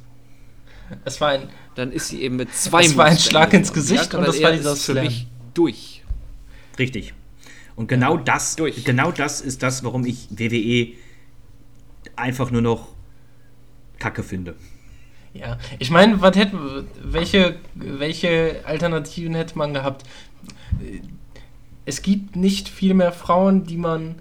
Es 1.05 1.21
war 1.21 1.29
ein. 1.29 1.49
Dann 1.75 1.91
ist 1.91 2.07
sie 2.07 2.21
eben 2.21 2.37
mit 2.37 2.53
zwei 2.55 2.85
Es 2.85 2.97
war 2.97 3.05
ein 3.05 3.13
Moves 3.13 3.25
Schlag 3.25 3.53
ins 3.53 3.71
Gesicht 3.73 4.09
Bianca 4.09 4.17
und 4.17 4.27
das 4.27 4.41
war 4.41 4.51
dieser 4.51 4.73
ist 4.73 4.85
für 4.85 4.91
Slam. 4.93 5.05
mich 5.05 5.27
durch. 5.53 6.03
Richtig. 6.79 7.13
Und 7.75 7.87
genau 7.87 8.17
das, 8.17 8.55
Durch. 8.55 8.83
genau 8.83 9.11
das 9.11 9.39
ist 9.39 9.61
das, 9.61 9.83
warum 9.83 10.03
ich 10.03 10.27
WWE 10.31 10.93
einfach 12.15 12.49
nur 12.49 12.63
noch 12.63 12.87
Kacke 13.99 14.23
finde. 14.23 14.55
Ja, 15.35 15.59
ich 15.77 15.91
meine, 15.91 16.19
was 16.19 16.35
hätte, 16.35 16.85
welche, 17.03 17.57
welche 17.75 18.61
Alternativen 18.65 19.35
hätte 19.35 19.55
man 19.59 19.75
gehabt? 19.75 20.03
Es 21.87 22.01
gibt 22.01 22.35
nicht 22.35 22.67
viel 22.67 22.93
mehr 22.93 23.13
Frauen, 23.13 23.63
die 23.63 23.77
man 23.77 24.15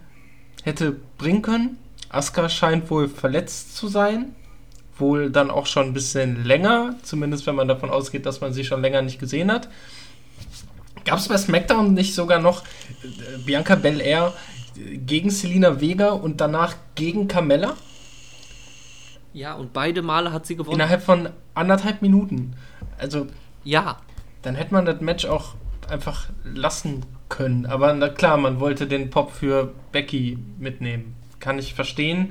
hätte 0.63 0.95
bringen 1.19 1.43
können. 1.43 1.79
Asuka 2.09 2.49
scheint 2.49 2.89
wohl 2.91 3.09
verletzt 3.09 3.77
zu 3.77 3.89
sein. 3.89 4.37
Wohl 4.99 5.31
dann 5.31 5.51
auch 5.51 5.67
schon 5.67 5.87
ein 5.87 5.93
bisschen 5.93 6.45
länger, 6.45 6.95
zumindest 7.03 7.45
wenn 7.49 7.57
man 7.57 7.67
davon 7.67 7.91
ausgeht, 7.91 8.25
dass 8.25 8.41
man 8.41 8.53
sie 8.53 8.65
schon 8.65 8.83
länger 8.83 9.03
nicht 9.03 9.19
gesehen 9.19 9.51
hat. 9.51 9.69
Gab 11.05 11.19
es 11.19 11.27
bei 11.27 11.37
SmackDown 11.37 11.93
nicht 11.93 12.15
sogar 12.15 12.39
noch 12.39 12.63
äh, 12.63 13.39
Bianca 13.45 13.75
Belair 13.75 14.33
gegen 14.77 15.31
Selina 15.31 15.81
Vega 15.81 16.11
und 16.11 16.41
danach 16.41 16.77
gegen 16.95 17.27
Carmella? 17.27 17.75
Ja, 19.33 19.55
und 19.55 19.73
beide 19.73 20.03
Male 20.03 20.33
hat 20.33 20.47
sie 20.47 20.55
gewonnen. 20.55 20.77
Innerhalb 20.77 21.03
von 21.03 21.31
anderthalb 21.55 22.01
Minuten. 22.01 22.55
Also, 22.97 23.27
ja, 23.65 23.99
dann 24.43 24.55
hätte 24.55 24.73
man 24.73 24.87
das 24.87 25.01
Match 25.01 25.25
auch 25.25 25.57
einfach 25.89 26.29
lassen 26.45 27.05
können. 27.29 27.67
Aber 27.67 27.93
na 27.95 28.09
klar, 28.09 28.37
man 28.37 28.61
wollte 28.61 28.87
den 28.87 29.11
Pop 29.11 29.33
für 29.33 29.73
Becky 29.93 30.39
mitnehmen. 30.59 31.15
Kann 31.41 31.59
ich 31.59 31.75
verstehen. 31.75 32.31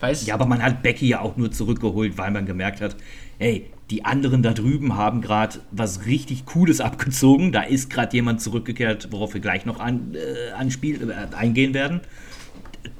Weiß 0.00 0.26
Ja, 0.26 0.34
aber 0.34 0.46
man 0.46 0.62
hat 0.62 0.82
Becky 0.82 1.08
ja 1.08 1.20
auch 1.20 1.36
nur 1.36 1.50
zurückgeholt, 1.50 2.18
weil 2.18 2.30
man 2.30 2.46
gemerkt 2.46 2.80
hat, 2.80 2.96
hey, 3.38 3.70
die 3.90 4.04
anderen 4.04 4.42
da 4.42 4.52
drüben 4.52 4.96
haben 4.96 5.20
gerade 5.20 5.60
was 5.70 6.06
richtig 6.06 6.44
Cooles 6.44 6.80
abgezogen. 6.82 7.52
Da 7.52 7.62
ist 7.62 7.90
gerade 7.90 8.14
jemand 8.14 8.40
zurückgekehrt, 8.40 9.08
worauf 9.10 9.34
wir 9.34 9.40
gleich 9.40 9.64
noch 9.64 9.80
an, 9.80 10.14
äh, 10.14 10.52
anspiel, 10.52 11.10
äh, 11.10 11.34
eingehen 11.34 11.74
werden. 11.74 12.00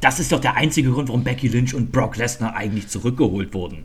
Das 0.01 0.21
ist 0.21 0.33
doch 0.33 0.41
der 0.41 0.57
einzige 0.57 0.91
Grund, 0.91 1.09
warum 1.09 1.25
Becky 1.25 1.49
Lynch 1.49 1.75
und 1.75 1.93
Brock 1.93 2.17
Lesnar 2.17 2.55
eigentlich 2.55 2.89
zurückgeholt 2.89 3.55
wurden. 3.55 3.85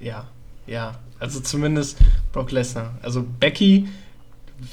Ja, 0.00 0.26
ja. 0.66 0.98
Also 1.18 1.40
zumindest 1.40 1.98
Brock 2.32 2.50
Lesnar. 2.50 2.98
Also 3.02 3.24
Becky 3.40 3.88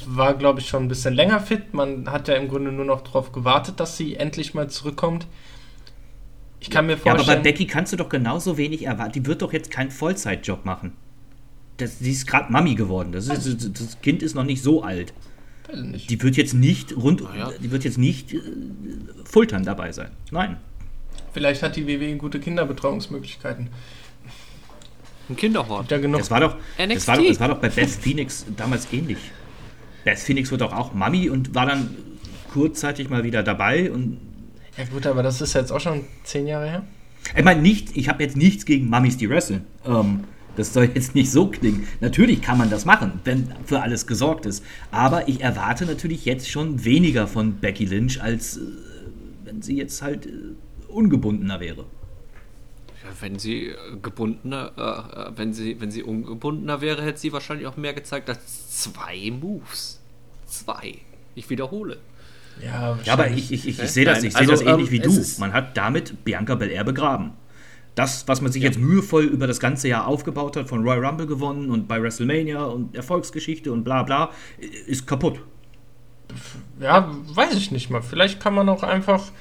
war, 0.06 0.36
glaube 0.36 0.60
ich, 0.60 0.68
schon 0.68 0.84
ein 0.84 0.88
bisschen 0.88 1.14
länger 1.14 1.40
fit. 1.40 1.74
Man 1.74 2.10
hat 2.10 2.28
ja 2.28 2.36
im 2.36 2.48
Grunde 2.48 2.72
nur 2.72 2.86
noch 2.86 3.02
darauf 3.02 3.32
gewartet, 3.32 3.80
dass 3.80 3.98
sie 3.98 4.16
endlich 4.16 4.54
mal 4.54 4.70
zurückkommt. 4.70 5.28
Ich 6.60 6.70
kann 6.70 6.86
mir 6.86 6.98
vorstellen. 6.98 7.18
Ja, 7.18 7.24
aber 7.24 7.36
bei 7.36 7.42
Becky 7.42 7.66
kannst 7.66 7.92
du 7.92 7.98
doch 7.98 8.10
genauso 8.10 8.58
wenig 8.58 8.86
erwarten. 8.86 9.14
Die 9.14 9.26
wird 9.26 9.42
doch 9.42 9.52
jetzt 9.52 9.72
keinen 9.72 9.90
Vollzeitjob 9.90 10.64
machen. 10.64 10.94
Das, 11.78 11.98
die 11.98 12.12
ist 12.12 12.28
gerade 12.28 12.52
Mami 12.52 12.76
geworden. 12.76 13.12
Das, 13.12 13.28
ist, 13.28 13.80
das, 13.80 14.00
Kind 14.02 14.22
ist 14.22 14.36
noch 14.36 14.44
nicht 14.44 14.62
so 14.62 14.84
alt. 14.84 15.14
Die 15.74 16.22
wird 16.22 16.38
jetzt 16.38 16.54
nicht 16.54 16.96
rund, 16.96 17.22
ja. 17.36 17.52
die 17.60 17.72
wird 17.72 17.84
jetzt 17.84 17.98
nicht 17.98 18.34
äh, 18.34 18.42
Fulltime 19.24 19.64
dabei 19.64 19.92
sein. 19.92 20.12
Nein. 20.30 20.58
Vielleicht 21.34 21.64
hat 21.64 21.78
die 21.78 21.88
WWE 21.88 22.18
gute 22.18 22.40
Kinderbetreuungsmöglichkeiten. 22.40 23.70
Ein 25.30 25.36
Kinderhort. 25.36 25.90
Ja 25.90 25.98
genug. 25.98 26.20
Das 26.20 26.30
war 26.30 26.42
doch, 26.42 26.58
das 26.78 27.08
war 27.08 27.18
doch, 27.18 27.26
das 27.26 27.40
war 27.40 27.48
doch 27.48 27.58
bei 27.58 27.70
Beth 27.70 27.90
Phoenix 27.90 28.46
damals 28.58 28.92
ähnlich. 28.92 29.18
Beth 30.04 30.20
Phoenix 30.20 30.52
wurde 30.52 30.66
doch 30.66 30.74
auch 30.74 30.94
Mami 30.94 31.30
und 31.30 31.56
war 31.56 31.66
dann 31.66 31.96
kurzzeitig 32.52 33.10
mal 33.10 33.24
wieder 33.24 33.44
dabei 33.44 33.92
und 33.92 34.18
ja 34.78 34.86
gut, 34.86 35.06
aber 35.06 35.22
das 35.22 35.42
ist 35.42 35.54
jetzt 35.54 35.72
auch 35.72 35.82
schon 35.82 36.06
zehn 36.24 36.48
Jahre 36.48 36.70
her. 36.70 36.84
Ich 37.36 37.44
meine, 37.44 37.62
nicht, 37.62 37.96
ich 37.98 38.10
habe 38.10 38.24
jetzt 38.24 38.38
nichts 38.38 38.66
gegen 38.66 38.90
Mamis, 38.90 39.18
die 39.18 39.30
wresteln. 39.30 39.66
Ähm, 39.86 40.24
das 40.56 40.74
soll 40.74 40.90
jetzt 40.94 41.14
nicht 41.16 41.32
so 41.32 41.48
klingen. 41.48 41.88
Natürlich 42.00 42.42
kann 42.42 42.58
man 42.58 42.70
das 42.70 42.86
machen, 42.86 43.20
wenn 43.24 43.54
für 43.66 43.82
alles 43.82 44.08
gesorgt 44.08 44.46
ist. 44.46 44.64
Aber 44.92 45.28
ich 45.28 45.42
erwarte 45.42 45.86
natürlich 45.86 46.26
jetzt 46.26 46.50
schon 46.50 46.84
weniger 46.84 47.28
von 47.28 47.56
Becky 47.56 47.86
Lynch, 47.86 48.22
als 48.22 48.58
äh, 48.58 48.62
wenn 49.46 49.62
sie 49.62 49.78
jetzt 49.78 50.02
halt 50.02 50.26
äh, 50.26 50.30
ungebundener 50.88 51.60
wäre. 51.60 51.86
Wenn 53.20 53.40
sie 53.40 53.68
äh, 53.68 53.76
gebundener, 54.02 54.72
äh, 54.78 55.22
äh, 55.22 55.32
wenn 55.36 55.54
sie, 55.54 55.80
wenn 55.80 55.92
sie 55.92 56.04
ungebundener 56.04 56.82
wäre, 56.82 57.04
hätte 57.04 57.20
sie 57.20 57.34
wahrscheinlich 57.34 57.68
auch 57.68 57.78
mehr 57.78 57.94
gezeigt 57.94 58.30
als 58.30 58.82
zwei 58.82 59.32
Moves. 59.32 60.00
Zwei. 60.46 60.96
Ich 61.36 61.50
wiederhole. 61.50 61.98
Ja, 62.62 62.98
ja 63.04 63.14
aber 63.14 63.30
ich, 63.30 63.52
ich, 63.52 63.68
ich, 63.68 63.80
ich 63.80 63.92
sehe 63.92 64.06
das, 64.06 64.24
ich 64.24 64.36
also, 64.36 64.52
das 64.52 64.62
ähnlich 64.62 64.88
ähm, 64.88 64.94
wie 64.94 65.00
du. 65.00 65.26
Man 65.40 65.54
hat 65.54 65.78
damit 65.78 66.24
Bianca 66.24 66.56
Belair 66.56 66.84
begraben. 66.84 67.32
Das, 67.96 68.28
was 68.28 68.42
man 68.42 68.52
sich 68.52 68.64
ja. 68.64 68.70
jetzt 68.70 68.80
mühevoll 68.80 69.26
über 69.26 69.48
das 69.48 69.60
ganze 69.60 69.88
Jahr 69.88 70.08
aufgebaut 70.08 70.56
hat, 70.56 70.70
von 70.70 70.84
Royal 70.84 71.06
Rumble 71.06 71.28
gewonnen 71.28 71.70
und 71.70 71.88
bei 71.88 72.02
WrestleMania 72.02 72.64
und 72.64 72.96
Erfolgsgeschichte 72.96 73.72
und 73.72 73.84
bla 73.84 74.04
bla, 74.04 74.32
ist 74.88 75.08
kaputt. 75.08 75.42
Ja, 76.80 77.14
weiß 77.34 77.56
ich 77.56 77.72
nicht 77.72 77.90
mal. 77.90 78.02
Vielleicht 78.02 78.40
kann 78.40 78.54
man 78.54 78.70
auch 78.70 78.84
einfach. 78.84 79.32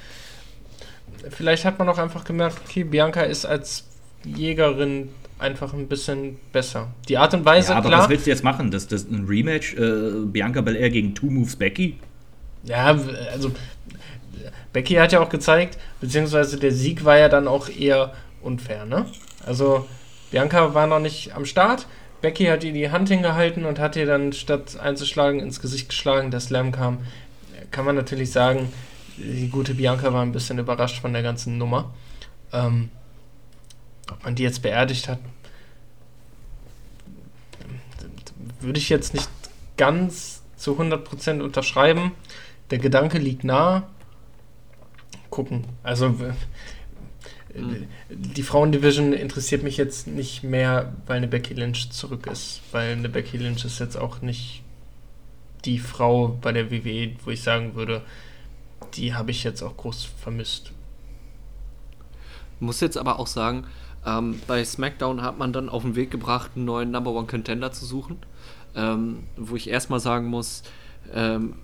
Vielleicht 1.29 1.65
hat 1.65 1.79
man 1.79 1.87
auch 1.89 1.97
einfach 1.97 2.23
gemerkt, 2.23 2.57
okay, 2.65 2.83
Bianca 2.83 3.21
ist 3.21 3.45
als 3.45 3.85
Jägerin 4.23 5.09
einfach 5.39 5.73
ein 5.73 5.87
bisschen 5.87 6.37
besser. 6.51 6.87
Die 7.07 7.17
Art 7.17 7.33
und 7.33 7.45
Weise, 7.45 7.71
ja, 7.71 7.77
aber 7.77 7.89
klar, 7.89 8.01
was 8.01 8.09
willst 8.09 8.25
du 8.25 8.29
jetzt 8.29 8.43
machen? 8.43 8.71
Das, 8.71 8.87
das 8.87 9.05
ein 9.09 9.25
Rematch 9.27 9.73
äh, 9.75 10.25
Bianca 10.25 10.61
Belair 10.61 10.89
gegen 10.89 11.15
Two 11.15 11.27
Moves 11.27 11.55
Becky? 11.55 11.97
Ja, 12.63 12.97
also 13.31 13.51
Becky 14.71 14.95
hat 14.95 15.11
ja 15.11 15.19
auch 15.19 15.29
gezeigt, 15.29 15.77
beziehungsweise 15.99 16.57
der 16.57 16.71
Sieg 16.71 17.03
war 17.03 17.17
ja 17.17 17.27
dann 17.27 17.47
auch 17.47 17.69
eher 17.69 18.13
unfair, 18.41 18.85
ne? 18.85 19.05
Also 19.45 19.87
Bianca 20.29 20.73
war 20.73 20.87
noch 20.87 20.99
nicht 20.99 21.35
am 21.35 21.45
Start. 21.45 21.87
Becky 22.21 22.45
hat 22.45 22.63
ihr 22.63 22.71
die 22.71 22.91
Hand 22.91 23.09
hingehalten 23.09 23.65
und 23.65 23.79
hat 23.79 23.95
ihr 23.95 24.05
dann 24.05 24.31
statt 24.31 24.79
einzuschlagen 24.79 25.39
ins 25.39 25.59
Gesicht 25.59 25.89
geschlagen, 25.89 26.29
der 26.29 26.39
Slam 26.39 26.71
kam. 26.71 26.99
Kann 27.71 27.85
man 27.85 27.95
natürlich 27.95 28.31
sagen, 28.31 28.71
die 29.21 29.49
gute 29.49 29.73
Bianca 29.75 30.13
war 30.13 30.21
ein 30.21 30.31
bisschen 30.31 30.59
überrascht 30.59 31.01
von 31.01 31.13
der 31.13 31.23
ganzen 31.23 31.57
Nummer. 31.57 31.93
Ähm, 32.53 32.89
ob 34.11 34.23
man 34.23 34.35
die 34.35 34.43
jetzt 34.43 34.61
beerdigt 34.61 35.07
hat, 35.07 35.19
würde 38.59 38.79
ich 38.79 38.89
jetzt 38.89 39.13
nicht 39.13 39.29
ganz 39.77 40.41
zu 40.57 40.79
100% 40.79 41.41
unterschreiben 41.41 42.11
der 42.71 42.79
Gedanke 42.79 43.19
liegt 43.19 43.43
nah. 43.43 43.87
Gucken. 45.29 45.65
Also 45.83 46.09
mhm. 46.09 46.33
die 48.09 48.43
Frauendivision 48.43 49.13
interessiert 49.13 49.63
mich 49.63 49.77
jetzt 49.77 50.07
nicht 50.07 50.43
mehr, 50.43 50.93
weil 51.05 51.17
eine 51.17 51.27
Becky 51.27 51.53
Lynch 51.53 51.91
zurück 51.91 52.27
ist. 52.27 52.61
Weil 52.71 52.93
eine 52.93 53.09
Becky 53.09 53.37
Lynch 53.37 53.63
ist 53.65 53.79
jetzt 53.79 53.97
auch 53.97 54.21
nicht 54.21 54.63
die 55.65 55.79
Frau 55.79 56.29
bei 56.41 56.51
der 56.51 56.71
WWE, 56.71 57.11
wo 57.23 57.29
ich 57.29 57.43
sagen 57.43 57.75
würde, 57.75 58.01
die 58.93 59.13
habe 59.13 59.31
ich 59.31 59.43
jetzt 59.43 59.61
auch 59.61 59.77
groß 59.77 60.05
vermisst. 60.05 60.71
Muss 62.59 62.79
jetzt 62.79 62.97
aber 62.97 63.19
auch 63.19 63.27
sagen, 63.27 63.65
ähm, 64.05 64.39
bei 64.47 64.63
SmackDown 64.63 65.21
hat 65.21 65.37
man 65.37 65.53
dann 65.53 65.69
auf 65.69 65.83
den 65.83 65.95
Weg 65.95 66.11
gebracht, 66.11 66.51
einen 66.55 66.65
neuen 66.65 66.91
Number 66.91 67.11
One 67.11 67.27
Contender 67.27 67.71
zu 67.71 67.85
suchen. 67.85 68.17
Ähm, 68.75 69.23
wo 69.35 69.55
ich 69.55 69.69
erstmal 69.69 69.99
sagen 69.99 70.27
muss, 70.27 70.63
ähm, 71.13 71.55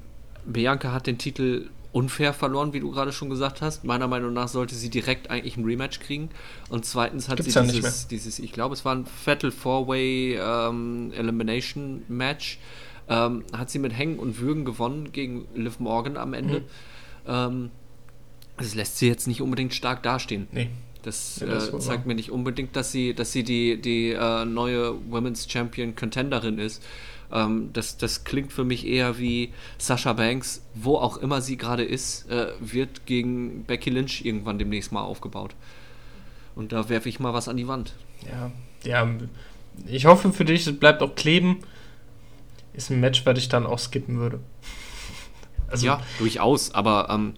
Bianca 0.46 0.92
hat 0.92 1.08
den 1.08 1.18
Titel 1.18 1.70
unfair 1.92 2.34
verloren, 2.34 2.74
wie 2.74 2.80
du 2.80 2.92
gerade 2.92 3.12
schon 3.12 3.30
gesagt 3.30 3.62
hast. 3.62 3.84
Meiner 3.84 4.08
Meinung 4.08 4.34
nach 4.34 4.48
sollte 4.48 4.76
sie 4.76 4.90
direkt 4.90 5.30
eigentlich 5.30 5.58
ein 5.58 5.64
Rematch 5.64 6.00
kriegen. 6.00 6.30
Und 6.70 6.86
zweitens 6.86 7.30
hat 7.30 7.38
Gibt's 7.38 7.54
sie 7.54 7.68
dieses, 7.68 8.08
dieses, 8.08 8.40
ich 8.40 8.52
glaube, 8.52 8.74
es 8.74 8.86
war 8.86 8.94
ein 8.94 9.06
Fatal 9.06 9.52
Four-Way 9.52 10.38
ähm, 10.40 11.12
Elimination 11.16 12.04
Match. 12.08 12.60
Ähm, 13.10 13.46
hat 13.54 13.70
sie 13.70 13.80
mit 13.80 13.94
Hängen 13.94 14.20
und 14.20 14.40
Würgen 14.40 14.66
gewonnen 14.66 15.12
gegen 15.14 15.48
Liv 15.56 15.80
Morgan 15.80 16.18
am 16.18 16.34
Ende. 16.34 16.60
Mhm. 16.60 16.66
Ähm, 17.28 17.70
das 18.58 18.74
lässt 18.76 18.98
sie 18.98 19.08
jetzt 19.08 19.28
nicht 19.28 19.42
unbedingt 19.42 19.74
stark 19.74 20.04
dastehen. 20.04 20.48
Nee. 20.52 20.70
Das, 21.04 21.40
ja, 21.40 21.48
das 21.48 21.72
äh, 21.74 21.80
zeigt 21.80 22.06
mir 22.06 22.16
nicht 22.16 22.32
unbedingt, 22.32 22.76
dass 22.76 22.92
sie, 22.92 23.14
dass 23.14 23.32
sie 23.32 23.44
die, 23.44 23.80
die 23.80 24.12
äh, 24.12 24.46
neue 24.46 24.96
Women's 25.10 25.50
Champion 25.50 25.96
Contenderin 25.96 26.58
ist. 26.58 26.84
Ähm, 27.32 27.70
das, 27.74 27.98
das 27.98 28.24
klingt 28.24 28.52
für 28.52 28.64
mich 28.64 28.86
eher 28.86 29.18
wie 29.18 29.54
Sasha 29.78 30.14
Banks, 30.14 30.64
wo 30.74 30.96
auch 30.96 31.18
immer 31.18 31.42
sie 31.42 31.58
gerade 31.58 31.84
ist, 31.84 32.30
äh, 32.30 32.48
wird 32.60 33.06
gegen 33.06 33.64
Becky 33.64 33.90
Lynch 33.90 34.26
irgendwann 34.26 34.60
demnächst 34.60 34.92
mal 34.92 35.02
aufgebaut. 35.02 35.56
Und 36.56 36.72
da 36.72 36.90
werfe 36.90 37.10
ich 37.10 37.20
mal 37.20 37.34
was 37.34 37.48
an 37.48 37.58
die 37.58 37.68
Wand. 37.68 37.94
Ja, 38.28 38.52
ja. 38.84 39.08
Ich 39.86 40.06
hoffe 40.06 40.34
für 40.34 40.46
dich, 40.46 40.66
es 40.66 40.80
bleibt 40.80 41.04
auch 41.04 41.16
kleben. 41.16 41.60
Ist 42.74 42.90
ein 42.90 43.00
Match, 43.00 43.26
was 43.26 43.38
ich 43.38 43.48
dann 43.48 43.66
auch 43.66 43.80
skippen 43.80 44.18
würde. 44.18 44.40
Also, 45.70 45.86
ja, 45.86 46.02
durchaus, 46.20 46.74
aber 46.74 47.08
ähm, 47.10 47.34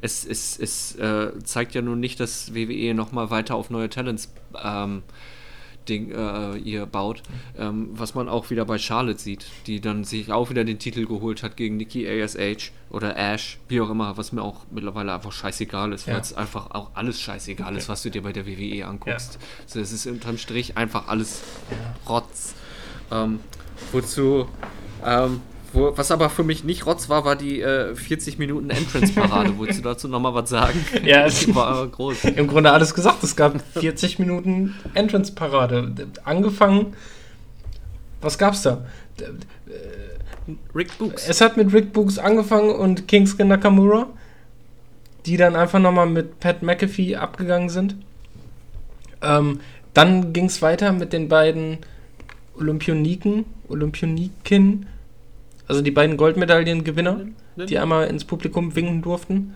es, 0.00 0.24
es, 0.24 0.58
es 0.58 0.96
äh, 0.96 1.32
zeigt 1.44 1.74
ja 1.74 1.82
nun 1.82 2.00
nicht, 2.00 2.20
dass 2.20 2.54
WWE 2.54 2.94
nochmal 2.94 3.30
weiter 3.30 3.54
auf 3.54 3.70
neue 3.70 3.88
Talents 3.88 4.32
ähm, 4.62 5.02
Ding 5.88 6.10
äh, 6.10 6.56
ihr 6.56 6.86
baut, 6.86 7.22
ähm, 7.58 7.90
was 7.92 8.14
man 8.14 8.28
auch 8.28 8.50
wieder 8.50 8.64
bei 8.64 8.78
Charlotte 8.78 9.20
sieht, 9.20 9.46
die 9.66 9.80
dann 9.80 10.04
sich 10.04 10.30
auch 10.32 10.50
wieder 10.50 10.64
den 10.64 10.78
Titel 10.78 11.06
geholt 11.06 11.42
hat 11.42 11.56
gegen 11.56 11.76
Nikki 11.76 12.08
ASH 12.08 12.72
oder 12.90 13.16
Ash, 13.16 13.58
wie 13.68 13.80
auch 13.80 13.90
immer, 13.90 14.16
was 14.16 14.32
mir 14.32 14.42
auch 14.42 14.62
mittlerweile 14.70 15.14
einfach 15.14 15.32
scheißegal 15.32 15.92
ist, 15.92 16.06
ja. 16.06 16.14
weil 16.14 16.20
es 16.20 16.34
einfach 16.34 16.70
auch 16.72 16.90
alles 16.94 17.20
scheißegal 17.20 17.68
okay. 17.68 17.78
ist, 17.78 17.88
was 17.88 18.02
du 18.02 18.10
dir 18.10 18.22
bei 18.22 18.32
der 18.32 18.46
WWE 18.46 18.86
anguckst. 18.86 19.34
Ja. 19.34 19.40
So, 19.66 19.80
es 19.80 19.92
ist 19.92 20.06
unterm 20.06 20.38
Strich 20.38 20.76
einfach 20.76 21.08
alles 21.08 21.42
Rotz. 22.08 22.54
Ähm, 23.10 23.40
wozu 23.92 24.48
ähm, 25.04 25.40
wo, 25.72 25.96
was 25.96 26.10
aber 26.10 26.30
für 26.30 26.44
mich 26.44 26.64
nicht 26.64 26.86
Rotz 26.86 27.08
war, 27.08 27.24
war 27.24 27.36
die 27.36 27.60
äh, 27.60 27.94
40 27.94 28.38
Minuten 28.38 28.70
Entrance-Parade. 28.70 29.56
Wolltest 29.58 29.80
du 29.80 29.84
dazu 29.84 30.08
nochmal 30.08 30.34
was 30.34 30.50
sagen? 30.50 30.84
Ja, 31.04 31.26
es 31.26 31.54
war 31.54 31.86
groß. 31.86 32.24
Im 32.24 32.46
Grunde 32.46 32.72
alles 32.72 32.94
gesagt. 32.94 33.22
Es 33.22 33.36
gab 33.36 33.60
40 33.74 34.18
Minuten 34.18 34.74
Entrance-Parade. 34.94 36.08
Angefangen. 36.24 36.94
Was 38.20 38.38
gab's 38.38 38.62
da? 38.62 38.84
Rick 40.74 40.96
Books. 40.98 41.28
Es 41.28 41.40
hat 41.40 41.56
mit 41.56 41.72
Rick 41.72 41.92
Books 41.92 42.18
angefangen 42.18 42.70
und 42.70 43.08
Kingston 43.08 43.48
Nakamura, 43.48 44.08
die 45.26 45.36
dann 45.36 45.56
einfach 45.56 45.78
nochmal 45.78 46.06
mit 46.06 46.40
Pat 46.40 46.62
McAfee 46.62 47.16
abgegangen 47.16 47.68
sind. 47.68 47.96
Ähm, 49.22 49.60
dann 49.94 50.32
ging 50.32 50.46
es 50.46 50.62
weiter 50.62 50.92
mit 50.92 51.12
den 51.12 51.28
beiden 51.28 51.78
Olympioniken, 52.58 53.44
Olympioniken, 53.68 54.86
also 55.68 55.82
die 55.82 55.90
beiden 55.90 56.16
Goldmedaillengewinner, 56.16 57.20
die 57.56 57.78
einmal 57.78 58.06
ins 58.06 58.24
Publikum 58.24 58.74
winken 58.76 59.02
durften. 59.02 59.54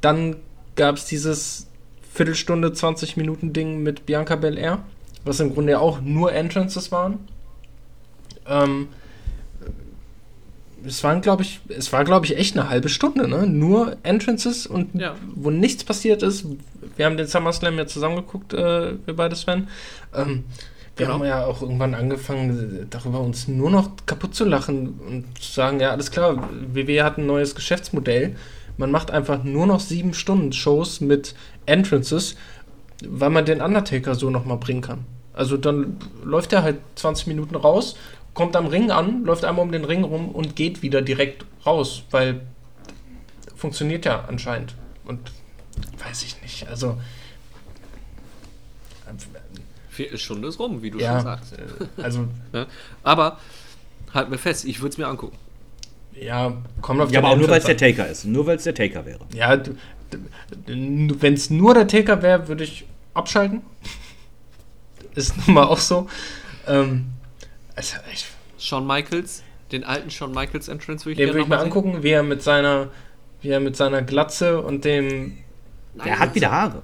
Dann 0.00 0.36
gab 0.76 0.96
es 0.96 1.06
dieses 1.06 1.66
Viertelstunde, 2.12 2.72
20 2.72 3.16
Minuten 3.16 3.52
Ding 3.52 3.82
mit 3.82 4.06
Bianca 4.06 4.36
Belair, 4.36 4.84
was 5.24 5.40
im 5.40 5.52
Grunde 5.52 5.80
auch 5.80 6.00
nur 6.00 6.32
Entrances 6.32 6.92
waren. 6.92 7.18
Ähm, 8.46 8.88
es 10.86 11.02
waren, 11.02 11.20
glaube 11.20 11.42
ich, 11.42 11.60
es 11.68 11.92
war, 11.92 12.04
glaube 12.04 12.26
ich, 12.26 12.36
echt 12.36 12.58
eine 12.58 12.68
halbe 12.68 12.88
Stunde, 12.88 13.26
ne? 13.26 13.46
Nur 13.46 13.96
Entrances 14.02 14.66
und 14.66 14.94
ja. 14.94 15.14
wo 15.34 15.50
nichts 15.50 15.84
passiert 15.84 16.22
ist. 16.22 16.46
Wir 16.96 17.06
haben 17.06 17.16
den 17.16 17.26
SummerSlam 17.26 17.78
ja 17.78 17.86
zusammengeguckt, 17.86 18.52
äh, 18.52 18.92
wir 19.04 19.16
beide 19.16 19.34
Sven. 19.34 19.68
Ähm, 20.14 20.44
wir 20.96 21.06
genau. 21.06 21.18
haben 21.18 21.26
ja 21.26 21.44
auch 21.44 21.60
irgendwann 21.60 21.94
angefangen, 21.94 22.86
darüber 22.90 23.20
uns 23.20 23.48
nur 23.48 23.70
noch 23.70 23.90
kaputt 24.06 24.34
zu 24.34 24.44
lachen 24.44 25.00
und 25.06 25.42
zu 25.42 25.52
sagen, 25.52 25.80
ja, 25.80 25.90
alles 25.90 26.10
klar, 26.10 26.48
WWE 26.72 27.02
hat 27.02 27.18
ein 27.18 27.26
neues 27.26 27.54
Geschäftsmodell. 27.54 28.36
Man 28.76 28.90
macht 28.90 29.10
einfach 29.10 29.42
nur 29.42 29.66
noch 29.66 29.80
sieben 29.80 30.14
Stunden 30.14 30.52
Shows 30.52 31.00
mit 31.00 31.34
Entrances, 31.66 32.36
weil 33.06 33.30
man 33.30 33.44
den 33.44 33.60
Undertaker 33.60 34.14
so 34.14 34.30
nochmal 34.30 34.58
bringen 34.58 34.82
kann. 34.82 35.04
Also 35.32 35.56
dann 35.56 35.98
läuft 36.22 36.52
er 36.52 36.62
halt 36.62 36.78
20 36.94 37.26
Minuten 37.26 37.56
raus, 37.56 37.96
kommt 38.32 38.54
am 38.54 38.66
Ring 38.66 38.92
an, 38.92 39.24
läuft 39.24 39.44
einmal 39.44 39.64
um 39.64 39.72
den 39.72 39.84
Ring 39.84 40.04
rum 40.04 40.28
und 40.28 40.54
geht 40.54 40.82
wieder 40.82 41.02
direkt 41.02 41.44
raus, 41.66 42.04
weil 42.12 42.42
funktioniert 43.56 44.04
ja 44.04 44.24
anscheinend. 44.28 44.76
Und 45.04 45.32
weiß 46.06 46.22
ich 46.22 46.40
nicht, 46.40 46.68
also 46.68 46.98
Viertelstunde 49.94 50.48
ist 50.48 50.58
rum, 50.58 50.82
wie 50.82 50.90
du 50.90 50.98
ja, 50.98 51.14
schon 51.14 51.22
sagst. 51.22 51.54
Äh, 51.54 52.02
also, 52.02 52.28
ja, 52.52 52.66
aber 53.02 53.38
halt 54.12 54.28
mir 54.28 54.38
fest, 54.38 54.64
ich 54.64 54.80
würde 54.80 54.90
es 54.90 54.98
mir 54.98 55.06
angucken. 55.06 55.38
Ja, 56.14 56.52
kommt 56.80 57.00
auf 57.00 57.10
Ja, 57.10 57.20
aber 57.20 57.30
auch 57.30 57.36
nur, 57.36 57.48
weil 57.48 57.58
es 57.58 57.64
der 57.64 57.76
Taker 57.76 58.06
ist. 58.08 58.24
Nur, 58.24 58.46
weil 58.46 58.56
es 58.56 58.64
der 58.64 58.74
Taker 58.74 59.04
wäre. 59.04 59.20
Ja, 59.34 59.60
wenn 60.66 61.34
es 61.34 61.50
nur 61.50 61.74
der 61.74 61.88
Taker 61.88 62.22
wäre, 62.22 62.46
würde 62.48 62.64
ich 62.64 62.84
abschalten. 63.14 63.62
ist 65.14 65.36
nun 65.46 65.54
mal 65.54 65.64
auch 65.64 65.78
so. 65.78 66.08
Ähm, 66.66 67.06
also 67.74 67.96
ich, 68.12 68.26
Shawn 68.58 68.86
Michaels, 68.86 69.42
den 69.72 69.84
alten 69.84 70.10
Shawn 70.10 70.32
Michaels 70.32 70.68
Entrance 70.68 71.04
würde 71.04 71.12
ich 71.12 71.18
Den 71.18 71.28
würde 71.28 71.40
ich 71.40 71.48
mir 71.48 71.58
angucken, 71.58 72.02
wie 72.02 72.10
er 72.10 72.22
mit 72.22 72.42
seiner, 72.42 72.90
wie 73.40 73.48
er 73.48 73.60
mit 73.60 73.76
seiner 73.76 74.02
Glatze 74.02 74.60
und 74.60 74.84
dem. 74.84 75.38
Nein, 75.94 76.08
er 76.08 76.18
hat 76.18 76.34
wieder 76.34 76.50
Haare. 76.50 76.82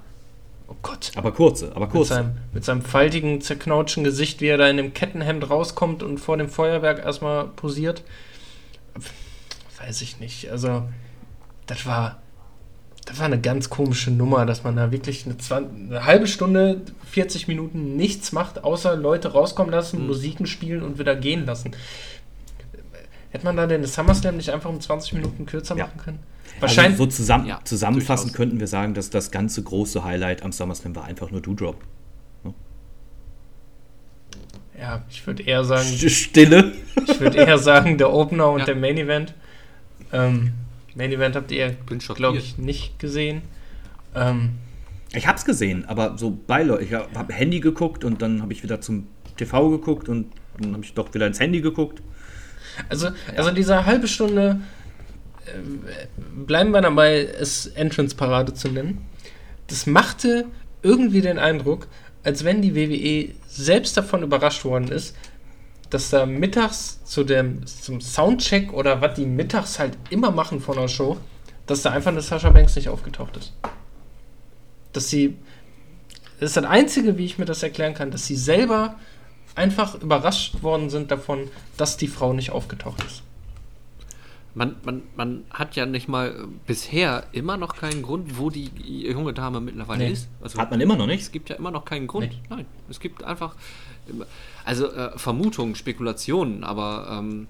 Oh 0.70 0.76
Gott. 0.82 1.10
Aber 1.16 1.32
kurze, 1.32 1.74
aber 1.74 1.88
kurze. 1.88 2.14
Mit 2.14 2.24
seinem, 2.24 2.38
mit 2.54 2.64
seinem 2.64 2.82
faltigen, 2.82 3.40
zerknautschen 3.40 4.04
Gesicht, 4.04 4.40
wie 4.40 4.46
er 4.46 4.56
da 4.56 4.68
in 4.68 4.76
dem 4.76 4.94
Kettenhemd 4.94 5.50
rauskommt 5.50 6.02
und 6.04 6.18
vor 6.18 6.36
dem 6.36 6.48
Feuerwerk 6.48 7.04
erstmal 7.04 7.48
posiert. 7.48 8.04
Weiß 9.78 10.00
ich 10.00 10.20
nicht. 10.20 10.48
Also, 10.48 10.84
das 11.66 11.86
war, 11.86 12.22
das 13.04 13.18
war 13.18 13.26
eine 13.26 13.40
ganz 13.40 13.68
komische 13.68 14.12
Nummer, 14.12 14.46
dass 14.46 14.62
man 14.62 14.76
da 14.76 14.92
wirklich 14.92 15.26
eine, 15.26 15.38
20, 15.38 15.90
eine 15.90 16.04
halbe 16.04 16.28
Stunde, 16.28 16.82
40 17.10 17.48
Minuten 17.48 17.96
nichts 17.96 18.30
macht, 18.30 18.62
außer 18.62 18.94
Leute 18.94 19.32
rauskommen 19.32 19.72
lassen, 19.72 20.00
mhm. 20.00 20.06
Musiken 20.06 20.46
spielen 20.46 20.82
und 20.82 21.00
wieder 21.00 21.16
gehen 21.16 21.46
lassen. 21.46 21.72
Hätte 23.30 23.44
man 23.44 23.56
da 23.56 23.66
den 23.66 23.84
SummerSlam 23.84 24.36
nicht 24.36 24.50
einfach 24.50 24.70
um 24.70 24.80
20 24.80 25.14
Minuten 25.14 25.46
kürzer 25.46 25.76
ja. 25.76 25.86
machen 25.86 25.98
können? 25.98 26.18
Wahrscheinlich. 26.58 27.00
Also 27.00 27.04
so 27.04 27.10
zusammen, 27.10 27.46
ja, 27.46 27.60
zusammenfassend 27.64 28.34
könnten 28.34 28.58
wir 28.58 28.66
sagen, 28.66 28.94
dass 28.94 29.10
das 29.10 29.30
ganze 29.30 29.62
große 29.62 30.02
Highlight 30.04 30.42
am 30.42 30.52
SummerSlam 30.52 30.96
war 30.96 31.04
einfach 31.04 31.30
nur 31.30 31.40
Doodrop. 31.40 31.76
Ne? 32.42 32.54
Ja, 34.78 35.04
ich 35.08 35.26
würde 35.26 35.44
eher 35.44 35.64
sagen. 35.64 35.86
Stille. 35.86 36.72
Ich 37.06 37.20
würde 37.20 37.38
eher 37.38 37.58
sagen, 37.58 37.98
der 37.98 38.12
Opener 38.12 38.50
und 38.50 38.60
ja. 38.60 38.66
der 38.66 38.76
Main 38.76 38.98
Event. 38.98 39.34
Ähm, 40.12 40.52
Main 40.94 41.12
Event 41.12 41.36
habt 41.36 41.52
ihr, 41.52 41.76
glaube 42.14 42.38
ich, 42.38 42.58
nicht 42.58 42.98
gesehen. 42.98 43.42
Ähm, 44.14 44.58
ich 45.12 45.26
habe 45.26 45.38
es 45.38 45.44
gesehen, 45.44 45.84
aber 45.86 46.18
so 46.18 46.38
Leute. 46.48 46.82
Ich 46.82 46.92
habe 46.92 47.32
Handy 47.32 47.60
geguckt 47.60 48.04
und 48.04 48.22
dann 48.22 48.42
habe 48.42 48.52
ich 48.52 48.62
wieder 48.62 48.80
zum 48.80 49.06
TV 49.36 49.70
geguckt 49.70 50.08
und 50.08 50.32
dann 50.58 50.74
habe 50.74 50.84
ich 50.84 50.94
doch 50.94 51.12
wieder 51.14 51.26
ins 51.26 51.40
Handy 51.40 51.60
geguckt. 51.60 52.02
Also, 52.88 53.06
ja. 53.08 53.14
also 53.36 53.50
diese 53.50 53.86
halbe 53.86 54.08
Stunde 54.08 54.60
bleiben 56.46 56.70
wir 56.70 56.80
dabei, 56.80 57.24
es 57.24 57.66
Entrance-Parade 57.66 58.54
zu 58.54 58.68
nennen. 58.68 59.06
Das 59.66 59.86
machte 59.86 60.46
irgendwie 60.82 61.20
den 61.20 61.38
Eindruck, 61.38 61.86
als 62.24 62.44
wenn 62.44 62.62
die 62.62 62.74
WWE 62.74 63.34
selbst 63.48 63.96
davon 63.96 64.22
überrascht 64.22 64.64
worden 64.64 64.88
ist, 64.88 65.16
dass 65.90 66.10
da 66.10 66.26
mittags 66.26 67.04
zu 67.04 67.24
dem, 67.24 67.66
zum 67.66 68.00
Soundcheck 68.00 68.72
oder 68.72 69.00
was 69.00 69.14
die 69.14 69.26
mittags 69.26 69.78
halt 69.78 69.96
immer 70.10 70.30
machen 70.30 70.60
von 70.60 70.76
der 70.76 70.88
Show, 70.88 71.16
dass 71.66 71.82
da 71.82 71.90
einfach 71.90 72.12
eine 72.12 72.20
Sascha 72.20 72.50
Banks 72.50 72.76
nicht 72.76 72.88
aufgetaucht 72.88 73.36
ist. 73.36 73.52
Dass 74.92 75.08
sie. 75.08 75.36
Das 76.38 76.50
ist 76.50 76.56
das 76.56 76.64
Einzige, 76.64 77.18
wie 77.18 77.26
ich 77.26 77.38
mir 77.38 77.44
das 77.44 77.62
erklären 77.62 77.92
kann, 77.92 78.10
dass 78.10 78.26
sie 78.26 78.34
selber 78.34 78.96
einfach 79.54 79.94
überrascht 80.00 80.62
worden 80.62 80.90
sind 80.90 81.10
davon, 81.10 81.48
dass 81.76 81.96
die 81.96 82.08
Frau 82.08 82.32
nicht 82.32 82.50
aufgetaucht 82.50 83.02
ist. 83.04 83.22
Man, 84.52 84.76
man, 84.82 85.02
man 85.16 85.44
hat 85.50 85.76
ja 85.76 85.86
nicht 85.86 86.08
mal 86.08 86.48
bisher 86.66 87.24
immer 87.30 87.56
noch 87.56 87.76
keinen 87.76 88.02
Grund, 88.02 88.36
wo 88.36 88.50
die 88.50 88.70
junge 89.08 89.32
Dame 89.32 89.60
mittlerweile 89.60 90.04
nee. 90.04 90.12
ist. 90.12 90.28
Also, 90.42 90.58
hat 90.58 90.72
man 90.72 90.80
immer 90.80 90.96
noch 90.96 91.06
nicht? 91.06 91.22
Es 91.22 91.30
gibt 91.30 91.50
ja 91.50 91.56
immer 91.56 91.70
noch 91.70 91.84
keinen 91.84 92.08
Grund. 92.08 92.30
Nee. 92.30 92.38
Nein, 92.48 92.66
es 92.88 92.98
gibt 92.98 93.22
einfach, 93.22 93.54
also 94.64 94.90
äh, 94.92 95.16
Vermutungen, 95.16 95.76
Spekulationen, 95.76 96.64
aber 96.64 97.06
ähm, 97.12 97.46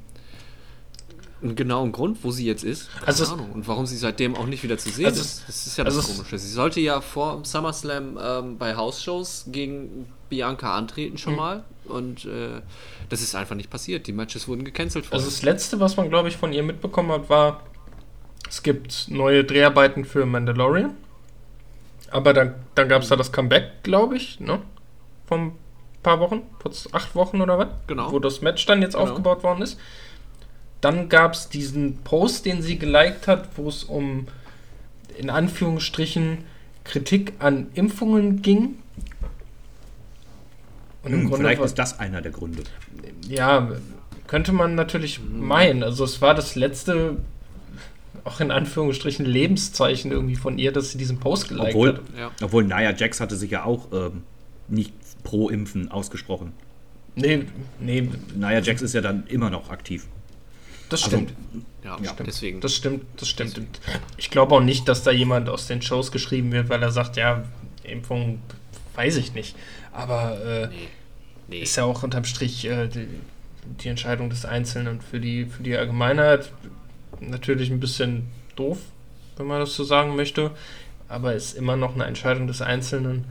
einen 1.43 1.57
genauen 1.57 1.93
Grund, 1.93 2.19
wo 2.23 2.31
sie 2.31 2.45
jetzt 2.47 2.65
ist. 2.65 2.91
Keine 2.93 3.07
also 3.07 3.33
Ahnung. 3.33 3.53
Und 3.53 3.67
warum 3.67 3.87
sie 3.87 3.97
seitdem 3.97 4.37
auch 4.37 4.47
nicht 4.47 4.63
wieder 4.63 4.77
zu 4.77 4.91
sehen 4.91 5.07
also 5.07 5.21
ist. 5.21 5.45
Das 5.47 5.67
ist 5.67 5.77
ja 5.79 5.85
das 5.85 5.97
also 5.97 6.13
Komische. 6.13 6.39
Sie 6.39 6.51
sollte 6.51 6.81
ja 6.81 7.01
vor 7.01 7.45
SummerSlam 7.45 8.19
ähm, 8.23 8.59
bei 8.59 8.77
House-Shows 8.77 9.47
gegen 9.49 10.07
Bianca 10.29 10.77
antreten 10.77 11.19
schon 11.19 11.33
mhm. 11.33 11.39
mal. 11.39 11.65
Und 11.91 12.25
äh, 12.25 12.61
das 13.09 13.21
ist 13.21 13.35
einfach 13.35 13.57
nicht 13.57 13.71
passiert. 13.71 14.07
Die 14.07 14.13
Matches 14.13 14.49
wurden 14.49 14.65
gecancelt. 14.65 15.07
Vorher. 15.07 15.19
Also 15.19 15.31
das 15.31 15.43
Letzte, 15.43 15.81
was 15.81 15.97
man, 15.97 16.09
glaube 16.09 16.29
ich, 16.29 16.37
von 16.37 16.53
ihr 16.53 16.63
mitbekommen 16.63 17.11
hat, 17.13 17.29
war, 17.29 17.63
es 18.49 18.63
gibt 18.63 19.09
neue 19.09 19.45
Dreharbeiten 19.45 20.05
für 20.05 20.25
Mandalorian. 20.27 20.97
Aber 22.11 22.33
dann, 22.33 22.55
dann 22.75 22.89
gab 22.89 23.03
es 23.03 23.09
da 23.09 23.17
das 23.17 23.31
Comeback, 23.31 23.83
glaube 23.83 24.17
ich, 24.17 24.41
ne? 24.41 24.61
Von 25.27 25.53
paar 26.03 26.21
Wochen, 26.21 26.43
vor 26.59 26.73
acht 26.93 27.15
Wochen 27.15 27.41
oder 27.41 27.59
was? 27.59 27.69
Genau. 27.87 28.11
Wo 28.11 28.19
das 28.19 28.41
Match 28.41 28.65
dann 28.67 28.83
jetzt 28.83 28.95
genau. 28.95 29.05
aufgebaut 29.05 29.43
worden 29.43 29.63
ist. 29.63 29.79
Dann 30.81 31.09
gab 31.09 31.35
es 31.35 31.49
diesen 31.49 31.99
Post, 31.99 32.47
den 32.47 32.63
sie 32.63 32.79
geliked 32.79 33.29
hat, 33.29 33.51
wo 33.57 33.69
es 33.69 33.85
um 33.85 34.27
in 35.19 35.29
Anführungsstrichen 35.29 36.45
Kritik 36.85 37.35
an 37.39 37.69
Impfungen 37.75 38.41
ging. 38.41 38.80
Und 41.03 41.13
hm, 41.13 41.35
vielleicht 41.35 41.63
ist 41.63 41.79
das 41.79 41.99
einer 41.99 42.21
der 42.21 42.33
Gründe. 42.33 42.63
Ja, 43.27 43.71
könnte 44.27 44.53
man 44.53 44.75
natürlich 44.75 45.21
meinen. 45.21 45.83
Also 45.83 46.05
es 46.05 46.21
war 46.21 46.35
das 46.35 46.55
letzte, 46.55 47.17
auch 48.25 48.41
in 48.41 48.51
Anführungsstrichen, 48.51 49.25
Lebenszeichen 49.25 50.13
irgendwie 50.13 50.37
von 50.37 50.59
ihr, 50.59 50.73
dass 50.73 50.93
sie 50.93 50.99
diesen 50.99 51.19
Post 51.19 51.49
geliked 51.49 51.71
obwohl, 51.71 51.89
hat. 51.95 52.01
Ja. 52.17 52.31
Obwohl 52.43 52.65
Nia 52.65 52.95
Jax 52.95 53.21
hatte 53.21 53.37
sich 53.37 53.51
ja 53.51 53.65
auch 53.65 53.89
ähm, 53.93 54.23
nicht 54.69 54.93
pro 55.25 55.49
Impfen 55.49 55.91
ausgesprochen. 55.91 56.53
Nee, 57.17 57.45
nee. 57.81 58.09
Nia 58.35 58.61
Jax 58.61 58.83
ist 58.83 58.95
ja 58.95 59.01
dann 59.01 59.27
immer 59.27 59.51
noch 59.51 59.71
aktiv. 59.71 60.07
Das 60.91 61.05
also, 61.05 61.17
stimmt. 61.17 61.33
Also, 61.85 62.05
ja, 62.05 62.13
stimmt. 62.13 62.29
deswegen. 62.29 62.61
Das 62.61 62.75
stimmt, 62.75 63.05
das 63.17 63.29
stimmt. 63.29 63.57
Deswegen. 63.57 63.69
Ich 64.19 64.31
glaube 64.31 64.55
auch 64.55 64.61
nicht, 64.61 64.87
dass 64.89 65.03
da 65.03 65.13
jemand 65.13 65.49
aus 65.49 65.67
den 65.67 65.81
Shows 65.81 66.13
geschrieben 66.13 66.53
wird, 66.53 66.69
weil 66.69 66.83
er 66.83 66.91
sagt, 66.91 67.17
ja, 67.17 67.45
Impfung 67.85 68.41
weiß 68.97 69.17
ich 69.17 69.35
nicht. 69.35 69.57
Aber 69.93 70.41
äh, 70.45 70.67
nee. 70.69 70.89
Nee. 71.49 71.61
ist 71.61 71.77
ja 71.77 71.85
auch 71.85 72.03
unterm 72.03 72.25
Strich 72.25 72.65
äh, 72.65 72.87
die, 72.89 73.09
die, 73.83 73.89
Entscheidung 73.89 74.31
des 74.31 74.45
Einzelnen 74.45 75.01
für 75.01 75.21
die, 75.21 75.47
für 75.47 75.63
die 75.63 75.77
Allgemeinheit 75.77 76.53
natürlich 77.21 77.71
ein 77.71 77.81
bisschen 77.81 78.29
doof, 78.57 78.79
wenn 79.37 79.47
man 79.47 79.61
das 79.61 79.75
so 79.75 79.85
sagen 79.85 80.17
möchte. 80.17 80.53
Aber 81.09 81.35
ist 81.35 81.57
immer 81.57 81.77
noch 81.77 81.95
eine 81.95 82.05
Entscheidung 82.05 82.47
des 82.47 82.63
Einzelnen. 82.63 83.25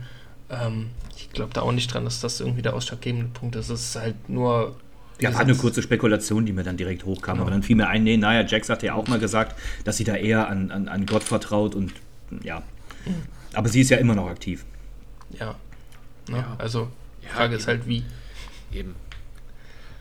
Ähm, 0.50 0.90
ich 1.16 1.30
glaube 1.30 1.52
da 1.54 1.62
auch 1.62 1.72
nicht 1.72 1.92
dran, 1.92 2.04
dass 2.04 2.20
das 2.20 2.40
irgendwie 2.40 2.62
der 2.62 2.74
ausschlaggebende 2.74 3.28
Punkt 3.28 3.56
ist. 3.56 3.70
Es 3.70 3.80
ist 3.80 3.96
halt 3.96 4.28
nur. 4.28 4.76
Ja, 5.18 5.32
war 5.34 5.40
eine 5.40 5.54
kurze 5.54 5.82
Spekulation, 5.82 6.46
die 6.46 6.52
mir 6.52 6.62
dann 6.62 6.76
direkt 6.76 7.04
hochkam. 7.04 7.34
Genau. 7.34 7.42
Aber 7.42 7.50
dann 7.50 7.62
fiel 7.62 7.76
mir 7.76 7.88
ein, 7.88 8.04
nee, 8.04 8.16
naja, 8.16 8.46
Jax 8.46 8.68
hat 8.70 8.82
ja 8.82 8.94
auch 8.94 9.06
mal 9.06 9.18
gesagt, 9.18 9.58
dass 9.84 9.98
sie 9.98 10.04
da 10.04 10.14
eher 10.14 10.48
an, 10.48 10.70
an, 10.70 10.88
an 10.88 11.06
Gott 11.06 11.24
vertraut 11.24 11.74
und 11.74 11.92
ja. 12.42 12.60
Mhm. 13.04 13.14
Aber 13.52 13.68
sie 13.68 13.80
ist 13.80 13.90
ja 13.90 13.98
immer 13.98 14.14
noch 14.14 14.28
aktiv. 14.28 14.64
Ja, 15.38 15.56
Ne? 16.30 16.38
Ja. 16.38 16.56
Also 16.58 16.88
die 17.22 17.28
Frage 17.28 17.52
ja, 17.52 17.58
ist 17.58 17.66
halt 17.66 17.86
wie. 17.86 18.04
Eben. 18.72 18.94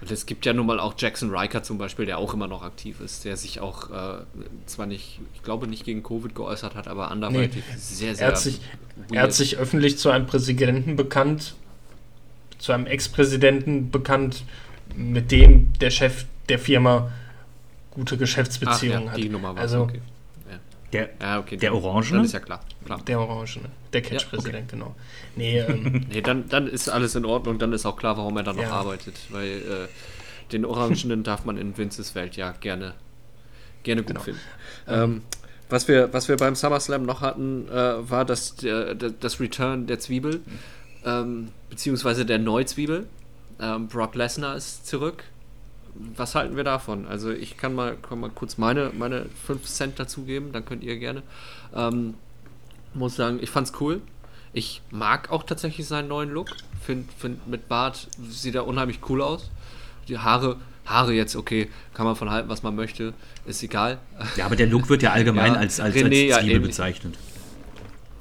Und 0.02 0.12
es 0.12 0.26
gibt 0.26 0.46
ja 0.46 0.54
nun 0.54 0.66
mal 0.66 0.80
auch 0.80 0.94
Jackson 0.98 1.36
Riker 1.36 1.62
zum 1.62 1.78
Beispiel, 1.78 2.06
der 2.06 2.20
auch 2.20 2.34
immer 2.34 2.48
noch 2.48 2.64
aktiv 2.64 3.02
ist, 3.02 3.26
der 3.26 3.36
sich 3.36 3.60
auch 3.60 3.90
äh, 3.90 4.24
zwar 4.66 4.86
nicht, 4.86 5.20
ich 5.36 5.44
glaube 5.44 5.68
nicht 5.68 5.84
gegen 5.84 6.04
Covid 6.04 6.34
geäußert 6.34 6.76
hat, 6.76 6.88
aber 6.88 7.12
anderweitig 7.12 7.64
nee. 7.70 7.78
sehr, 7.78 8.16
sehr. 8.16 8.28
Er 8.28 8.32
hat, 8.32 8.40
sich, 8.40 8.62
er 9.12 9.24
hat 9.24 9.34
sich 9.34 9.58
öffentlich 9.58 9.98
zu 9.98 10.10
einem 10.10 10.26
Präsidenten 10.26 10.96
bekannt, 10.96 11.56
zu 12.60 12.72
einem 12.72 12.86
Ex-Präsidenten 12.86 13.92
bekannt, 13.92 14.44
mit 14.96 15.32
dem 15.32 15.74
der 15.80 15.90
Chef 15.90 16.26
der 16.48 16.60
Firma 16.60 17.12
gute 17.92 18.18
Geschäftsbeziehungen 18.18 19.10
Ach, 19.12 19.18
ja, 19.18 19.24
hat. 19.26 19.32
Nummer 19.32 19.56
war 19.56 19.62
also 19.62 19.82
okay. 19.82 20.02
Der, 20.94 21.10
ja, 21.22 21.40
okay, 21.40 21.58
der 21.58 21.74
Orange? 21.74 22.14
Dann 22.14 22.26
ist 22.26 22.34
ja 22.34 22.40
klar. 22.40 22.62
klar. 22.86 23.02
Der 23.06 23.20
Orange, 23.20 23.60
der 23.94 24.02
Catch-Präsident, 24.02 24.54
ja, 24.56 24.60
okay. 24.60 24.68
genau. 24.72 24.96
Nee, 25.36 25.60
ähm, 25.68 26.06
nee 26.10 26.22
dann, 26.22 26.50
dann 26.50 26.68
ist 26.68 26.90
alles 26.90 27.16
in 27.16 27.26
Ordnung, 27.26 27.60
dann 27.60 27.74
ist 27.74 27.86
auch 27.86 27.96
klar, 27.96 28.18
warum 28.18 28.38
er 28.38 28.44
da 28.44 28.54
noch 28.54 28.64
ja. 28.64 28.72
arbeitet. 28.72 29.16
Weil 29.30 29.48
äh, 29.48 30.52
den 30.52 30.66
Orangenen 30.66 31.24
darf 31.24 31.46
man 31.46 31.58
in 31.58 31.78
Vinces 31.78 32.16
Welt 32.16 32.36
ja 32.36 32.52
gerne, 32.60 32.94
gerne 33.84 34.02
gut 34.02 34.08
genau. 34.08 34.22
finden. 34.22 34.42
Ähm, 34.88 35.22
was, 35.70 35.88
wir, 35.88 36.12
was 36.12 36.28
wir 36.28 36.38
beim 36.38 36.56
SummerSlam 36.56 37.04
noch 37.04 37.22
hatten, 37.22 37.68
äh, 37.70 38.10
war 38.10 38.26
das, 38.26 38.56
der, 38.56 38.96
das 38.96 39.40
Return 39.40 39.86
der 39.86 40.00
Zwiebel. 40.00 40.42
ähm, 41.06 41.50
beziehungsweise 41.70 42.26
der 42.26 42.40
Neuzwiebel. 42.40 43.08
Ähm, 43.62 43.88
Brock 43.88 44.16
Lesnar 44.16 44.56
ist 44.56 44.88
zurück. 44.88 45.24
Was 46.16 46.36
halten 46.36 46.56
wir 46.56 46.64
davon? 46.64 47.08
Also 47.08 47.32
ich 47.32 47.58
kann 47.58 47.76
mal, 47.76 47.96
kann 47.98 48.20
mal 48.20 48.30
kurz 48.30 48.58
meine, 48.58 48.92
meine 48.98 49.26
5 49.46 49.66
Cent 49.66 50.00
dazugeben, 50.00 50.52
dann 50.52 50.66
könnt 50.66 50.84
ihr 50.84 50.98
gerne. 50.98 51.24
Ähm, 51.76 52.16
muss 52.94 53.16
sagen, 53.16 53.40
ich 53.42 53.50
fand's 53.50 53.74
cool. 53.80 54.02
Ich 54.54 54.82
mag 54.90 55.30
auch 55.32 55.44
tatsächlich 55.44 55.88
seinen 55.88 56.08
neuen 56.08 56.32
Look. 56.32 56.50
Find, 56.86 57.12
find 57.14 57.48
mit 57.48 57.68
Bart 57.68 58.08
sieht 58.30 58.56
er 58.56 58.66
unheimlich 58.66 59.00
cool 59.10 59.22
aus. 59.22 59.52
Die 60.08 60.18
Haare, 60.18 60.56
Haare 60.86 61.14
jetzt, 61.14 61.36
okay, 61.36 61.70
kann 61.94 62.06
man 62.06 62.16
von 62.16 62.32
halten, 62.32 62.50
was 62.50 62.64
man 62.64 62.76
möchte, 62.76 63.14
ist 63.46 63.62
egal. 63.62 64.00
Ja, 64.36 64.46
aber 64.46 64.56
der 64.56 64.66
Look 64.68 64.90
wird 64.90 65.04
ja 65.04 65.12
allgemein 65.12 65.54
Ja, 65.54 65.60
als, 65.60 65.80
als, 65.80 65.96
René, 65.96 66.04
als 66.06 66.12
ja, 66.12 66.40
Zwiebel 66.40 66.56
ähnlich. 66.56 66.68
bezeichnet. 66.70 67.16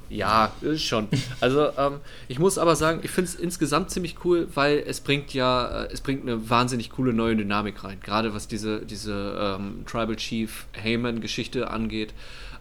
Ja, 0.08 0.52
ist 0.60 0.82
schon. 0.82 1.08
Also 1.40 1.68
ähm, 1.76 2.00
ich 2.26 2.38
muss 2.38 2.58
aber 2.58 2.74
sagen, 2.76 3.00
ich 3.02 3.10
finde 3.10 3.30
es 3.30 3.34
insgesamt 3.34 3.90
ziemlich 3.90 4.24
cool, 4.24 4.48
weil 4.54 4.82
es 4.86 5.00
bringt 5.00 5.34
ja, 5.34 5.84
äh, 5.84 5.92
es 5.92 6.00
bringt 6.00 6.22
eine 6.22 6.50
wahnsinnig 6.50 6.90
coole 6.90 7.12
neue 7.12 7.36
Dynamik 7.36 7.84
rein. 7.84 8.00
Gerade 8.02 8.34
was 8.34 8.48
diese, 8.48 8.84
diese 8.84 9.56
ähm, 9.58 9.84
Tribal 9.86 10.16
Chief 10.16 10.66
Heyman-Geschichte 10.72 11.70
angeht. 11.70 12.14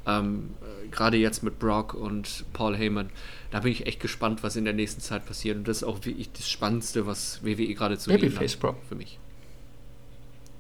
Ähm, 0.06 0.52
äh, 0.62 0.88
Gerade 0.90 1.18
jetzt 1.18 1.44
mit 1.44 1.60
Brock 1.60 1.94
und 1.94 2.46
Paul 2.54 2.76
Heyman. 2.76 3.10
Da 3.52 3.62
bin 3.62 3.72
ich 3.72 3.86
echt 3.88 4.00
gespannt, 4.00 4.44
was 4.44 4.56
in 4.56 4.66
der 4.66 4.74
nächsten 4.74 5.02
Zeit 5.02 5.26
passiert. 5.26 5.58
Und 5.58 5.68
das 5.68 5.78
ist 5.78 5.84
auch 5.84 6.06
wirklich 6.06 6.32
das 6.32 6.50
Spannendste, 6.50 7.08
was 7.08 7.44
WWE 7.44 7.74
gerade 7.74 7.98
zu 7.98 8.10
Babyface 8.10 8.54
hat 8.54 8.60
Brock. 8.60 8.76
für 8.88 8.96
mich. 8.96 9.20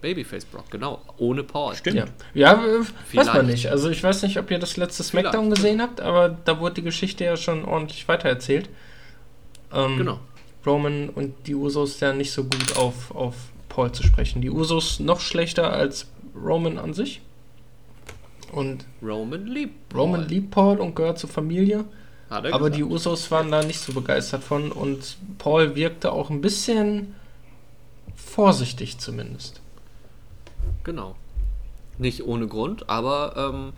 Babyface 0.01 0.45
Brock, 0.45 0.69
genau. 0.69 1.01
Ohne 1.17 1.43
Paul. 1.43 1.75
Stimmt. 1.75 1.97
Ja, 1.97 2.05
ja 2.33 2.63
weiß 3.13 3.27
man 3.27 3.47
nicht. 3.47 3.67
Also 3.67 3.89
ich 3.89 4.03
weiß 4.03 4.21
nicht, 4.23 4.37
ob 4.37 4.51
ihr 4.51 4.59
das 4.59 4.77
letzte 4.77 5.03
Smackdown 5.03 5.45
Vielleicht. 5.45 5.55
gesehen 5.57 5.81
habt, 5.81 6.01
aber 6.01 6.29
da 6.45 6.59
wurde 6.59 6.75
die 6.75 6.83
Geschichte 6.83 7.23
ja 7.23 7.35
schon 7.37 7.65
ordentlich 7.65 8.07
weitererzählt. 8.07 8.69
Ähm, 9.73 9.97
Genau. 9.97 10.19
Roman 10.65 11.09
und 11.09 11.33
die 11.47 11.55
Usos 11.55 11.99
ja 11.99 12.13
nicht 12.13 12.31
so 12.31 12.43
gut 12.43 12.77
auf, 12.77 13.15
auf 13.15 13.35
Paul 13.69 13.91
zu 13.91 14.03
sprechen. 14.03 14.41
Die 14.41 14.49
Usos 14.51 14.99
noch 14.99 15.19
schlechter 15.19 15.71
als 15.73 16.07
Roman 16.35 16.77
an 16.77 16.93
sich. 16.93 17.21
Und 18.51 18.85
Roman 19.01 19.45
liebt 19.47 19.93
Roman 19.95 20.21
Paul. 20.21 20.29
liebt 20.29 20.51
Paul 20.51 20.77
und 20.79 20.95
gehört 20.95 21.19
zur 21.19 21.29
Familie. 21.29 21.85
Er 22.29 22.37
Aber 22.37 22.49
gesagt. 22.69 22.75
die 22.75 22.83
Usos 22.83 23.31
waren 23.31 23.51
da 23.51 23.63
nicht 23.63 23.79
so 23.79 23.93
begeistert 23.93 24.43
von 24.43 24.71
und 24.71 25.17
Paul 25.37 25.75
wirkte 25.75 26.11
auch 26.11 26.29
ein 26.29 26.41
bisschen 26.41 27.15
vorsichtig 28.15 28.97
zumindest. 28.99 29.61
Genau. 30.87 31.15
Nicht 31.99 32.23
ohne 32.25 32.47
Grund, 32.47 32.89
aber 32.89 33.35
ähm, 33.53 33.73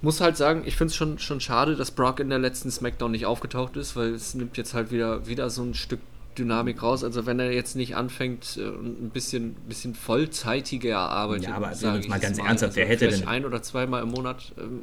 muss 0.00 0.20
halt 0.20 0.36
sagen, 0.36 0.62
ich 0.64 0.76
finde 0.76 0.90
es 0.92 0.96
schon, 0.96 1.18
schon 1.18 1.40
schade, 1.40 1.74
dass 1.74 1.90
Brock 1.90 2.20
in 2.20 2.30
der 2.30 2.38
letzten 2.38 2.70
Smackdown 2.70 3.10
nicht 3.10 3.26
aufgetaucht 3.26 3.76
ist, 3.76 3.96
weil 3.96 4.14
es 4.14 4.34
nimmt 4.34 4.56
jetzt 4.56 4.72
halt 4.74 4.90
wieder, 4.92 5.26
wieder 5.26 5.50
so 5.50 5.62
ein 5.62 5.74
Stück 5.74 6.00
Dynamik 6.38 6.82
raus. 6.82 7.02
Also 7.02 7.26
wenn 7.26 7.40
er 7.40 7.50
jetzt 7.52 7.74
nicht 7.74 7.96
anfängt 7.96 8.56
äh, 8.58 8.60
ein 8.62 9.10
bisschen, 9.12 9.54
bisschen 9.68 9.94
vollzeitiger 9.96 10.98
arbeitet, 10.98 11.48
Ja, 11.48 11.56
aber 11.56 11.74
sag 11.74 11.98
ich 11.98 12.08
mal 12.08 12.20
ganz 12.20 12.38
ernsthaft, 12.38 12.76
wer 12.76 12.86
hätte 12.86 13.08
denn- 13.08 13.26
ein 13.26 13.44
oder 13.44 13.60
zweimal 13.62 14.02
im 14.02 14.10
Monat, 14.10 14.52
ähm, 14.56 14.82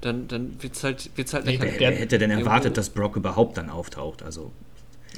dann, 0.00 0.26
dann 0.26 0.60
wird 0.60 0.74
es 0.74 0.82
halt, 0.82 1.10
wird's 1.14 1.32
halt 1.32 1.44
Nee. 1.46 1.58
Wer, 1.60 1.78
wer 1.78 1.90
hätte 1.92 2.18
denn 2.18 2.30
erwartet, 2.32 2.76
dass 2.76 2.90
Brock 2.90 3.14
überhaupt 3.16 3.56
dann 3.56 3.70
auftaucht? 3.70 4.22
Also, 4.24 4.50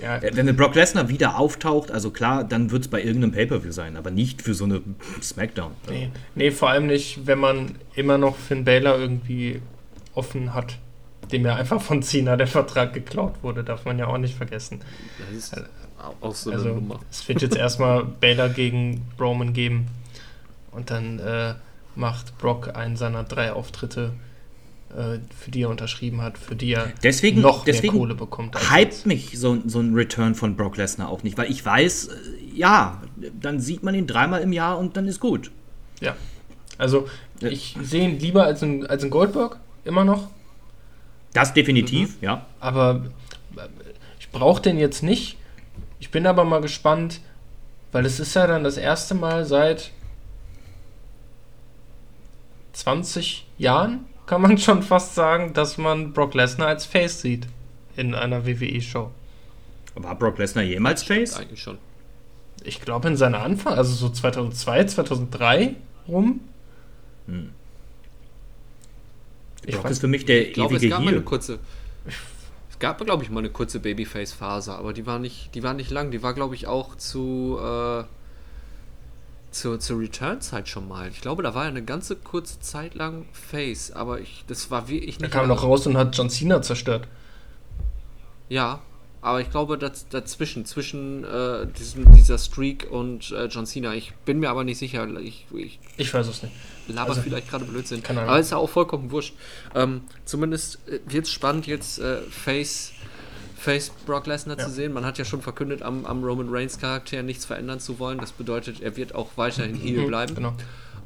Ja, 0.01 0.20
wenn 0.22 0.47
mit 0.47 0.57
Brock 0.57 0.74
Lesnar 0.74 1.09
wieder 1.09 1.38
auftaucht, 1.38 1.90
also 1.90 2.11
klar, 2.11 2.45
dann 2.45 2.70
wird 2.70 2.82
es 2.82 2.88
bei 2.88 3.03
irgendeinem 3.03 3.32
Pay-Per-View 3.32 3.72
sein, 3.72 3.97
aber 3.97 4.11
nicht 4.11 4.40
für 4.43 4.55
so 4.55 4.64
eine 4.64 4.80
Smackdown. 5.20 5.72
nee, 5.88 6.11
nee, 6.34 6.51
vor 6.51 6.70
allem 6.70 6.86
nicht, 6.86 7.26
wenn 7.26 7.38
man 7.38 7.76
immer 7.95 8.16
noch 8.16 8.36
Finn 8.36 8.64
Balor 8.64 8.99
irgendwie 8.99 9.61
offen 10.14 10.55
hat, 10.55 10.78
dem 11.30 11.45
ja 11.45 11.57
einfach 11.57 11.80
von 11.80 12.03
Cena 12.03 12.36
der 12.36 12.47
Vertrag 12.47 12.93
geklaut 12.95 13.34
wurde, 13.43 13.64
darf 13.64 13.84
man 13.84 13.99
ja 13.99 14.07
auch 14.07 14.18
nicht 14.18 14.34
vergessen. 14.34 14.80
Das 15.18 15.36
ist 15.36 15.55
auch 16.20 16.34
so 16.34 16.51
eine 16.51 16.59
Also 16.59 16.74
Nummer. 16.74 17.01
es 17.11 17.28
wird 17.28 17.43
jetzt 17.43 17.57
erstmal 17.57 18.05
Baylor 18.20 18.49
gegen 18.49 19.07
Roman 19.20 19.53
geben 19.53 19.86
und 20.72 20.90
dann 20.90 21.18
äh, 21.18 21.55
macht 21.95 22.38
Brock 22.38 22.74
einen 22.74 22.97
seiner 22.97 23.24
drei 23.24 23.53
Auftritte, 23.53 24.12
für 25.38 25.51
die 25.51 25.62
er 25.62 25.70
unterschrieben 25.70 26.20
hat, 26.22 26.36
für 26.36 26.55
die 26.55 26.72
er 26.72 26.93
Deswegen, 27.03 27.40
noch 27.40 27.64
deswegen 27.64 27.95
mehr 27.95 28.01
Kohle 28.01 28.14
bekommt. 28.14 28.57
hypt 28.70 29.07
mich 29.07 29.38
so, 29.38 29.59
so 29.66 29.80
ein 29.80 29.95
Return 29.95 30.34
von 30.34 30.57
Brock 30.57 30.76
Lesnar 30.76 31.09
auch 31.09 31.22
nicht, 31.22 31.38
weil 31.38 31.51
ich 31.51 31.64
weiß, 31.64 32.09
äh, 32.09 32.12
ja, 32.55 33.01
dann 33.40 33.61
sieht 33.61 33.82
man 33.82 33.95
ihn 33.95 34.07
dreimal 34.07 34.43
im 34.43 34.53
Jahr 34.53 34.78
und 34.78 34.97
dann 34.97 35.09
ist 35.09 35.20
gut. 35.20 35.51
Ja. 36.01 36.14
Also 36.78 37.09
ich 37.40 37.76
sehe 37.82 38.05
ihn 38.09 38.18
lieber 38.18 38.45
als 38.45 38.62
ein, 38.62 38.86
als 38.86 39.03
ein 39.03 39.11
Goldberg, 39.11 39.59
immer 39.84 40.05
noch, 40.05 40.28
Das 41.32 41.55
definitiv, 41.55 42.16
ja. 42.20 42.45
aber 42.61 43.07
äh, 43.57 43.61
ich 44.20 44.28
brauche 44.30 44.61
den 44.62 44.78
jetzt 44.78 45.03
nicht. 45.03 45.38
Ich 46.01 46.11
bin 46.11 46.26
aber 46.26 46.45
mal 46.45 46.61
gespannt, 46.61 47.20
weil 47.93 48.05
es 48.07 48.20
ist 48.20 48.34
ja 48.34 48.47
dann 48.47 48.64
das 48.64 48.76
erste 48.76 49.14
Mal 49.14 49.45
seit 49.47 49.90
20 52.72 53.47
Jahren, 53.59 54.07
kann 54.27 54.41
man 54.43 54.59
schon 54.59 54.83
fast 54.83 55.14
sagen, 55.14 55.53
dass 55.53 55.79
man 55.79 56.12
Brock 56.12 56.35
Lesnar 56.35 56.68
als 56.68 56.87
Face 56.87 57.20
sieht 57.20 57.47
in 57.97 58.14
einer 58.14 58.47
WWE-Show. 58.47 59.11
War 59.95 60.14
Brock 60.14 60.39
Lesnar 60.39 60.64
jemals 60.64 61.03
Face? 61.03 61.35
Eigentlich 61.35 61.62
schon. 61.62 61.79
Ich 62.64 62.81
glaube 62.81 63.09
in 63.09 63.16
seiner 63.16 63.43
Anfang, 63.43 63.75
also 63.75 63.93
so 63.93 64.09
2002, 64.09 64.85
2003 64.85 65.75
rum. 66.09 66.41
Ich 69.64 69.75
Brock 69.75 69.87
weiß- 69.87 69.91
ist 69.91 70.01
für 70.01 70.09
mich 70.09 70.25
der 70.25 70.49
Ich 70.49 70.55
glaube, 70.55 70.77
es 70.77 70.83
gab 70.83 71.01
mal 71.01 71.09
eine 71.09 71.16
Heel. 71.18 71.23
kurze. 71.23 71.59
Es 72.70 72.79
gab, 72.79 73.05
glaube 73.05 73.23
ich, 73.23 73.31
mal 73.31 73.41
eine 73.41 73.51
kurze 73.51 73.79
Babyface-Phase, 73.81 74.75
aber 74.75 74.93
die 74.93 75.07
war 75.07 75.18
nicht, 75.18 75.55
die 75.55 75.62
war 75.62 75.75
nicht 75.75 75.91
lang. 75.91 76.11
Die 76.11 76.23
war, 76.23 76.35
glaube 76.35 76.55
ich, 76.55 76.66
auch 76.66 76.97
zu 76.97 77.59
äh, 77.61 78.05
zur, 79.53 79.79
zur 79.81 80.01
Return-Zeit 80.01 80.69
schon 80.69 80.89
mal. 80.89 81.09
Ich 81.09 81.21
glaube, 81.21 81.43
da 81.43 81.55
war 81.55 81.65
er 81.65 81.69
eine 81.69 81.85
ganze 81.85 82.17
kurze 82.17 82.59
Zeit 82.61 82.95
lang 82.95 83.27
Face, 83.33 83.93
aber 83.93 84.21
ich, 84.21 84.45
das 84.49 84.71
war 84.71 84.89
wie 84.89 84.99
ich 84.99 85.17
Er 85.17 85.23
nicht. 85.23 85.31
kam 85.33 85.49
noch 85.49 85.63
raus 85.63 85.87
und 85.87 85.97
hat 85.97 86.17
John 86.17 86.31
Cena 86.31 86.61
zerstört. 86.63 87.07
Ja, 88.49 88.81
aber 89.21 89.41
ich 89.41 89.51
glaube, 89.51 89.79
daz, 89.79 90.07
dazwischen, 90.09 90.67
zwischen 90.67 91.23
äh, 91.25 91.67
diesem, 91.79 92.13
dieser 92.13 92.39
Streak 92.39 92.89
und 92.91 93.31
äh, 93.31 93.45
John 93.47 93.67
Cena, 93.67 93.95
ich 93.95 94.13
bin 94.25 94.41
mir 94.41 94.51
aber 94.51 94.65
nicht 94.65 94.79
sicher. 94.79 95.07
Ich, 95.21 95.47
ich 95.55 95.79
Ich 95.97 96.13
weiß 96.13 96.27
es 96.27 96.43
nicht. 96.43 96.53
laber 96.89 97.11
Also, 97.11 97.23
vielleicht 97.23 97.49
gerade 97.49 97.65
Blödsinn. 97.65 98.03
keine 98.03 98.21
Ahnung. 98.21 98.31
Aber 98.31 98.41
ist 98.41 98.51
ja 98.51 98.57
auch 98.57 98.69
vollkommen 98.69 99.11
wurscht. 99.13 99.35
Ähm, 99.77 100.03
zumindest 100.25 100.81
wird 101.07 101.27
es 101.27 101.31
spannend, 101.31 101.67
jetzt 101.69 102.01
äh, 102.01 102.21
Face, 102.23 102.93
Face 103.63 103.91
Brock 104.07 104.27
Lesnar 104.27 104.59
Ja. 104.59 104.65
zu 104.65 104.71
sehen. 104.71 104.93
Man 104.93 105.07
hat 105.07 105.19
ja 105.19 105.25
schon 105.25 105.41
verkündet, 105.41 105.83
am, 105.83 106.05
am 106.05 106.25
Roman 106.25 106.49
Reigns 106.51 106.79
Charakter 106.81 107.23
nichts 107.23 107.45
verändern 107.45 107.79
zu 107.79 107.99
wollen. 108.01 108.19
Das 108.19 108.33
bedeutet, 108.33 108.81
er 108.83 108.97
wird 108.97 109.15
auch 109.15 109.29
weiterhin 109.37 109.77
Heel 109.77 110.03
Mhm, 110.03 110.07
bleiben. 110.09 110.35
Genau. 110.35 110.55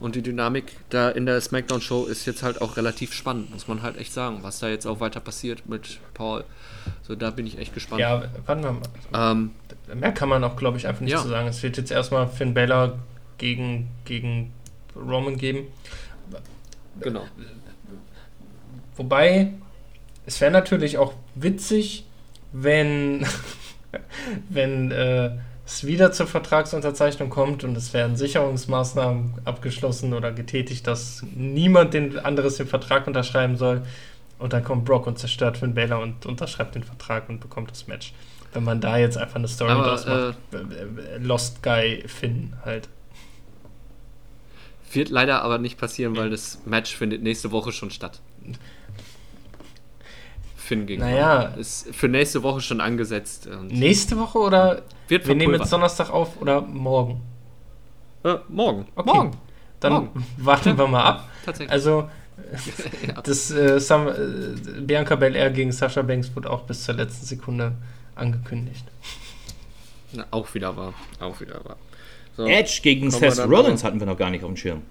Und 0.00 0.14
die 0.14 0.22
Dynamik 0.22 0.76
da 0.90 1.08
in 1.10 1.24
der 1.26 1.40
SmackDown-Show 1.40 2.04
ist 2.06 2.26
jetzt 2.26 2.42
halt 2.42 2.60
auch 2.60 2.76
relativ 2.76 3.12
spannend, 3.14 3.50
muss 3.50 3.66
man 3.68 3.80
halt 3.82 3.96
echt 3.98 4.12
sagen, 4.12 4.38
was 4.42 4.58
da 4.58 4.68
jetzt 4.68 4.86
auch 4.86 5.00
weiter 5.00 5.20
passiert 5.20 5.66
mit 5.68 6.00
Paul. 6.14 6.44
So, 7.02 7.14
da 7.14 7.30
bin 7.30 7.46
ich 7.46 7.58
echt 7.58 7.72
gespannt. 7.74 8.00
Ja, 8.00 8.24
warten 8.46 8.62
wir 8.62 8.72
mal. 8.72 9.32
Ähm, 9.32 9.50
Mehr 9.94 10.12
kann 10.12 10.28
man 10.28 10.42
auch, 10.44 10.56
glaube 10.56 10.76
ich, 10.78 10.86
einfach 10.86 11.00
nicht 11.02 11.12
Ja. 11.12 11.22
zu 11.22 11.28
sagen. 11.28 11.46
Es 11.48 11.62
wird 11.62 11.76
jetzt 11.76 11.90
erstmal 11.90 12.26
Finn 12.28 12.52
Balor 12.54 12.98
gegen, 13.38 13.88
gegen 14.04 14.52
Roman 14.94 15.36
geben. 15.36 15.66
genau. 17.00 17.24
Wobei, 18.96 19.52
es 20.24 20.40
wäre 20.40 20.50
natürlich 20.50 20.98
auch 20.98 21.12
witzig, 21.34 22.05
wenn, 22.62 23.26
wenn 24.48 24.90
äh, 24.90 25.30
es 25.66 25.86
wieder 25.86 26.12
zur 26.12 26.26
Vertragsunterzeichnung 26.26 27.28
kommt 27.28 27.64
und 27.64 27.76
es 27.76 27.92
werden 27.92 28.16
Sicherungsmaßnahmen 28.16 29.34
abgeschlossen 29.44 30.14
oder 30.14 30.32
getätigt, 30.32 30.86
dass 30.86 31.24
niemand 31.34 31.92
den 31.92 32.18
anderes 32.18 32.56
den 32.56 32.68
Vertrag 32.68 33.06
unterschreiben 33.06 33.56
soll. 33.56 33.82
Und 34.38 34.52
dann 34.52 34.62
kommt 34.62 34.84
Brock 34.84 35.06
und 35.06 35.18
zerstört 35.18 35.58
Finn 35.58 35.74
Balor 35.74 36.02
und 36.02 36.26
unterschreibt 36.26 36.74
den 36.74 36.84
Vertrag 36.84 37.28
und 37.28 37.40
bekommt 37.40 37.70
das 37.70 37.86
Match. 37.86 38.12
Wenn 38.52 38.64
man 38.64 38.80
da 38.80 38.96
jetzt 38.98 39.16
einfach 39.16 39.36
eine 39.36 39.48
Story 39.48 39.72
Aber, 39.72 39.84
draus 39.84 40.06
macht. 40.06 40.36
Äh, 40.52 41.18
Lost 41.18 41.62
Guy 41.62 42.04
Finn 42.06 42.52
halt. 42.64 42.88
Wird 44.92 45.08
leider 45.08 45.42
aber 45.42 45.58
nicht 45.58 45.78
passieren, 45.78 46.16
weil 46.16 46.30
das 46.30 46.60
Match 46.64 46.94
findet 46.94 47.22
nächste 47.22 47.50
Woche 47.50 47.72
schon 47.72 47.90
statt. 47.90 48.20
Finn 50.66 50.86
gegen 50.86 51.02
Naja. 51.02 51.42
Roman. 51.42 51.58
Ist 51.60 51.94
für 51.94 52.08
nächste 52.08 52.42
Woche 52.42 52.60
schon 52.60 52.80
angesetzt. 52.80 53.46
Und 53.46 53.68
Nächste 53.72 54.18
Woche 54.18 54.38
oder 54.38 54.82
wird 55.08 55.26
wir 55.26 55.34
nehmen 55.34 55.54
jetzt 55.54 55.72
Donnerstag 55.72 56.10
auf 56.10 56.40
oder 56.40 56.60
morgen? 56.60 57.20
äh, 58.24 58.34
morgen. 58.48 58.86
Okay. 58.96 59.10
Morgen. 59.14 59.30
Dann 59.80 59.92
Morgen. 59.92 60.26
warten 60.38 60.76
wir 60.78 60.86
mal 60.88 61.02
ab. 61.04 61.28
Tatsächlich. 61.44 61.70
Also, 61.72 62.08
Ja. 63.06 63.22
das 63.22 63.50
äh, 63.50 63.78
Sam, 63.78 64.08
äh, 64.08 64.80
Bianca 64.80 65.14
Belair 65.16 65.50
gegen 65.50 65.70
Sasha 65.72 66.02
Banks 66.02 66.34
wurde 66.34 66.50
auch 66.50 66.62
bis 66.62 66.84
zur 66.84 66.94
letzten 66.94 67.24
Sekunde 67.26 67.72
angekündigt. 68.14 68.84
Na, 70.12 70.26
auch 70.30 70.52
wieder 70.54 70.76
wahr. 70.76 70.94
Auch 71.20 71.40
wieder 71.40 71.64
wahr. 71.64 71.76
So. 72.36 72.46
Edge 72.46 72.80
gegen 72.82 73.10
Seth 73.10 73.38
Rollins 73.48 73.84
hatten 73.84 73.98
wir 74.00 74.06
noch 74.06 74.18
gar 74.18 74.30
nicht 74.30 74.44
auf 74.44 74.50
dem 74.50 74.56
Schirm. 74.56 74.82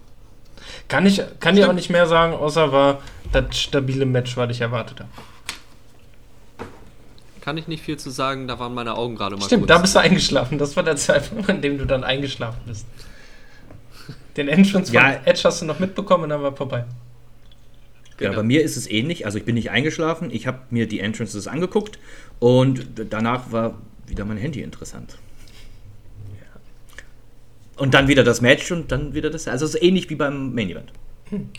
Kann 0.87 1.05
ich 1.05 1.21
kann 1.39 1.55
dir 1.55 1.69
auch 1.69 1.73
nicht 1.73 1.89
mehr 1.89 2.07
sagen, 2.07 2.33
außer 2.33 2.71
war 2.71 3.01
das 3.31 3.57
stabile 3.59 4.05
Match, 4.05 4.35
was 4.37 4.49
ich 4.51 4.61
erwartet 4.61 4.99
habe. 5.01 5.09
Kann 7.45 7.57
ich 7.57 7.67
nicht 7.67 7.83
viel 7.83 7.97
zu 7.97 8.09
sagen, 8.09 8.47
da 8.47 8.57
waren 8.57 8.73
meine 8.73 8.95
Augen 8.95 9.15
gerade 9.15 9.35
mal 9.37 9.45
Stimmt, 9.45 9.61
kurz. 9.63 9.67
da 9.67 9.77
bist 9.77 9.93
du 9.95 9.99
eingeschlafen. 9.99 10.57
Das 10.57 10.75
war 10.75 10.81
der 10.81 10.95
Zeitpunkt, 10.95 11.47
an 11.47 11.61
dem 11.61 11.77
du 11.77 11.85
dann 11.85 12.03
eingeschlafen 12.03 12.59
bist. 12.65 12.87
Den 14.35 14.47
Entrance 14.47 14.91
von 14.91 14.95
Ja. 14.95 15.19
Edge 15.25 15.41
hast 15.43 15.61
du 15.61 15.65
noch 15.65 15.77
mitbekommen 15.77 16.23
und 16.23 16.29
dann 16.31 16.41
war 16.41 16.55
vorbei. 16.55 16.79
Ja, 16.79 18.29
Genau. 18.29 18.35
bei 18.37 18.43
mir 18.43 18.63
ist 18.63 18.77
es 18.77 18.89
ähnlich. 18.89 19.25
Also 19.27 19.37
ich 19.37 19.45
bin 19.45 19.53
nicht 19.53 19.69
eingeschlafen, 19.69 20.31
ich 20.31 20.47
habe 20.47 20.61
mir 20.71 20.87
die 20.87 20.99
Entrances 20.99 21.47
angeguckt 21.47 21.99
und 22.39 22.87
danach 23.11 23.51
war 23.51 23.75
wieder 24.07 24.25
mein 24.25 24.37
Handy 24.37 24.61
interessant. 24.63 25.15
Und 27.77 27.93
dann 27.93 28.07
wieder 28.07 28.23
das 28.23 28.41
Match 28.41 28.71
und 28.71 28.91
dann 28.91 29.13
wieder 29.13 29.29
das. 29.29 29.47
Also 29.47 29.65
es 29.65 29.75
ist 29.75 29.83
ähnlich 29.83 30.09
wie 30.09 30.15
beim 30.15 30.55
Main 30.55 30.69
Event. 30.71 30.91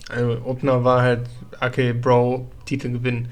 Also, 0.08 0.40
Opener 0.44 0.82
war 0.82 1.02
halt 1.02 1.28
Ake 1.60 1.94
Bro, 1.94 2.50
Titelgewinn. 2.64 3.28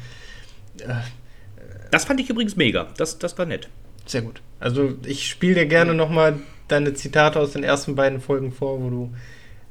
Das 1.94 2.04
fand 2.04 2.20
ich 2.20 2.28
übrigens 2.28 2.56
mega. 2.56 2.88
Das, 2.96 3.18
das 3.18 3.38
war 3.38 3.46
nett. 3.46 3.68
sehr 4.06 4.22
gut. 4.22 4.40
Also, 4.60 4.94
ich 5.06 5.28
spiele 5.28 5.54
dir 5.54 5.66
gerne 5.66 5.94
nochmal 5.94 6.40
deine 6.68 6.94
Zitate 6.94 7.38
aus 7.38 7.52
den 7.52 7.62
ersten 7.62 7.94
beiden 7.94 8.20
Folgen 8.20 8.50
vor, 8.52 8.80
wo 8.82 8.90
du 8.90 9.14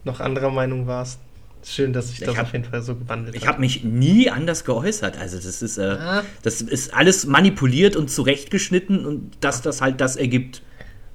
noch 0.03 0.19
anderer 0.19 0.51
Meinung 0.51 0.87
warst. 0.87 1.19
Schön, 1.65 1.93
dass 1.93 2.09
sich 2.09 2.19
Ich 2.19 2.25
das 2.25 2.35
hab- 2.37 2.45
auf 2.47 2.53
jeden 2.53 2.65
Fall 2.65 2.81
so 2.81 2.95
gewandelt 2.95 3.35
Ich 3.35 3.47
habe 3.47 3.59
mich 3.61 3.83
nie 3.83 4.29
anders 4.29 4.65
geäußert. 4.65 5.17
Also 5.17 5.37
das 5.37 5.61
ist, 5.61 5.77
äh, 5.77 5.97
Ah. 5.99 6.23
das 6.43 6.61
ist 6.61 6.93
alles 6.93 7.25
manipuliert 7.25 7.95
und 7.95 8.09
zurechtgeschnitten 8.11 9.05
und 9.05 9.31
dass 9.41 9.61
das 9.61 9.81
halt 9.81 9.99
das 10.01 10.15
ergibt. 10.17 10.61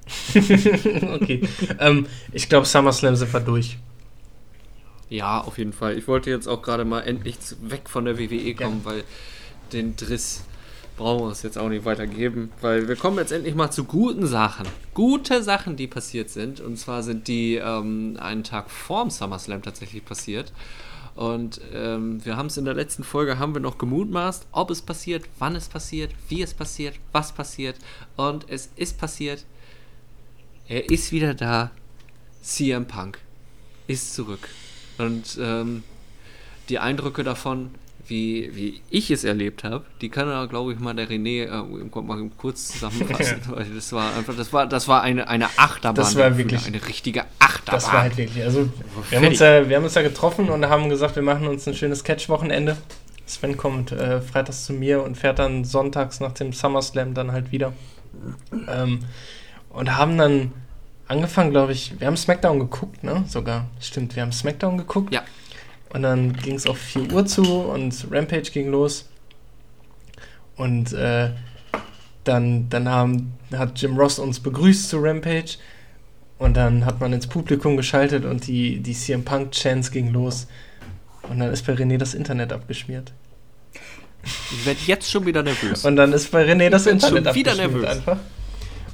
okay. 0.35 1.41
ähm, 1.79 2.07
ich 2.31 2.49
glaube, 2.49 2.65
SummerSlam 2.65 3.15
sind 3.15 3.31
wir 3.31 3.39
durch. 3.39 3.77
Ja, 5.09 5.41
auf 5.41 5.57
jeden 5.57 5.73
Fall. 5.73 5.97
Ich 5.97 6.07
wollte 6.07 6.29
jetzt 6.29 6.47
auch 6.47 6.61
gerade 6.61 6.85
mal 6.85 7.01
endlich 7.01 7.37
weg 7.61 7.81
von 7.89 8.05
der 8.05 8.17
WWE 8.19 8.53
kommen, 8.55 8.81
weil 8.83 9.03
den 9.73 9.95
Driss 9.95 10.43
brauchen 10.99 11.21
wir 11.21 11.27
uns 11.27 11.43
jetzt 11.43 11.57
auch 11.57 11.69
nicht 11.69 11.85
weitergeben, 11.85 12.51
weil 12.59 12.89
wir 12.89 12.97
kommen 12.97 13.17
jetzt 13.17 13.31
endlich 13.31 13.55
mal 13.55 13.71
zu 13.71 13.85
guten 13.85 14.27
Sachen. 14.27 14.67
Gute 14.93 15.41
Sachen, 15.41 15.77
die 15.77 15.87
passiert 15.87 16.29
sind. 16.29 16.59
Und 16.59 16.77
zwar 16.77 17.03
sind 17.03 17.29
die 17.29 17.55
ähm, 17.55 18.17
einen 18.19 18.43
Tag 18.43 18.69
vorm 18.69 19.09
SummerSlam 19.09 19.61
tatsächlich 19.61 20.03
passiert. 20.03 20.51
Und 21.15 21.61
ähm, 21.73 22.23
wir 22.25 22.35
haben 22.35 22.47
es 22.47 22.57
in 22.57 22.65
der 22.65 22.73
letzten 22.73 23.05
Folge, 23.05 23.39
haben 23.39 23.53
wir 23.53 23.61
noch 23.61 23.77
gemutmaßt, 23.77 24.47
ob 24.51 24.71
es 24.71 24.81
passiert, 24.81 25.23
wann 25.39 25.55
es 25.55 25.69
passiert, 25.69 26.11
wie 26.27 26.41
es 26.41 26.53
passiert, 26.53 26.95
was 27.13 27.31
passiert. 27.31 27.77
Und 28.17 28.49
es 28.49 28.69
ist 28.75 28.97
passiert. 28.97 29.45
Er 30.67 30.89
ist 30.89 31.13
wieder 31.13 31.33
da. 31.33 31.71
CM 32.41 32.87
Punk 32.87 33.19
ist 33.87 34.13
zurück. 34.13 34.49
Und 34.97 35.37
ähm, 35.41 35.83
die 36.67 36.79
Eindrücke 36.79 37.23
davon, 37.23 37.71
wie, 38.09 38.51
wie 38.55 38.81
ich 38.89 39.11
es 39.11 39.23
erlebt 39.23 39.63
habe, 39.63 39.85
die 40.01 40.09
kann 40.09 40.27
er, 40.29 40.47
glaube 40.47 40.73
ich, 40.73 40.79
mal 40.79 40.93
der 40.93 41.07
René 41.09 41.45
äh, 41.45 42.01
mal 42.01 42.29
kurz 42.37 42.69
zusammenfassen. 42.69 43.41
weil 43.49 43.65
das 43.65 43.91
war 43.93 44.15
einfach, 44.15 44.35
das 44.35 44.51
war, 44.51 44.67
das 44.67 44.87
war 44.87 45.01
eine, 45.01 45.27
eine 45.27 45.45
Achterbahn. 45.57 45.95
Das 45.95 46.15
war 46.15 46.37
wirklich- 46.37 46.65
eine 46.65 46.85
richtige 46.87 47.25
Achterbahn. 47.39 47.75
Das 47.79 47.87
war 47.87 48.01
halt 48.01 48.17
wirklich. 48.17 48.43
Also, 48.43 48.69
wir 49.09 49.19
haben, 49.19 49.27
uns 49.27 49.39
ja, 49.39 49.67
wir 49.69 49.75
haben 49.77 49.83
uns 49.83 49.95
ja 49.95 50.01
getroffen 50.01 50.49
und 50.49 50.65
haben 50.67 50.89
gesagt, 50.89 51.15
wir 51.15 51.23
machen 51.23 51.47
uns 51.47 51.67
ein 51.67 51.75
schönes 51.75 52.03
Catch-Wochenende. 52.03 52.77
Sven 53.25 53.57
kommt 53.57 53.91
äh, 53.91 54.21
freitags 54.21 54.65
zu 54.65 54.73
mir 54.73 55.03
und 55.03 55.15
fährt 55.15 55.37
dann 55.39 55.63
sonntags 55.63 56.19
nach 56.19 56.31
dem 56.31 56.51
SummerSlam 56.51 57.13
dann 57.13 57.31
halt 57.31 57.51
wieder. 57.51 57.73
Ähm, 58.67 58.99
und 59.69 59.95
haben 59.97 60.17
dann 60.17 60.51
angefangen, 61.07 61.51
glaube 61.51 61.73
ich, 61.73 61.93
wir 61.99 62.07
haben 62.07 62.17
SmackDown 62.17 62.59
geguckt, 62.59 63.03
ne? 63.03 63.23
Sogar. 63.27 63.65
Stimmt, 63.79 64.15
wir 64.15 64.23
haben 64.23 64.31
SmackDown 64.31 64.77
geguckt. 64.77 65.13
Ja. 65.13 65.21
Und 65.93 66.03
dann 66.03 66.33
ging 66.33 66.55
es 66.55 66.67
auf 66.67 66.77
4 66.77 67.11
Uhr 67.11 67.25
zu 67.25 67.43
und 67.43 68.07
Rampage 68.11 68.51
ging 68.51 68.69
los. 68.69 69.09
Und 70.55 70.93
äh, 70.93 71.31
dann, 72.23 72.69
dann 72.69 72.89
haben, 72.89 73.33
hat 73.55 73.81
Jim 73.81 73.97
Ross 73.97 74.19
uns 74.19 74.39
begrüßt 74.39 74.89
zu 74.89 74.99
Rampage. 74.99 75.57
Und 76.37 76.55
dann 76.55 76.85
hat 76.85 77.01
man 77.01 77.11
ins 77.11 77.27
Publikum 77.27 77.75
geschaltet 77.75 78.23
und 78.23 78.47
die, 78.47 78.79
die 78.79 78.93
CM 78.93 79.25
Punk 79.25 79.51
Chance 79.51 79.91
ging 79.91 80.11
los. 80.13 80.47
Und 81.23 81.39
dann 81.39 81.51
ist 81.51 81.65
bei 81.65 81.73
René 81.73 81.97
das 81.97 82.13
Internet 82.13 82.53
abgeschmiert. 82.53 83.11
Ich 84.23 84.65
werde 84.65 84.79
jetzt 84.85 85.09
schon 85.09 85.25
wieder 85.25 85.43
nervös. 85.43 85.85
Und 85.85 85.95
dann 85.95 86.13
ist 86.13 86.31
bei 86.31 86.45
René 86.45 86.69
das 86.69 86.85
Internet 86.85 87.25
schon 87.25 87.35
wieder 87.35 87.51
abgeschmiert 87.51 87.71
nervös. 87.71 87.89
einfach. 87.89 88.17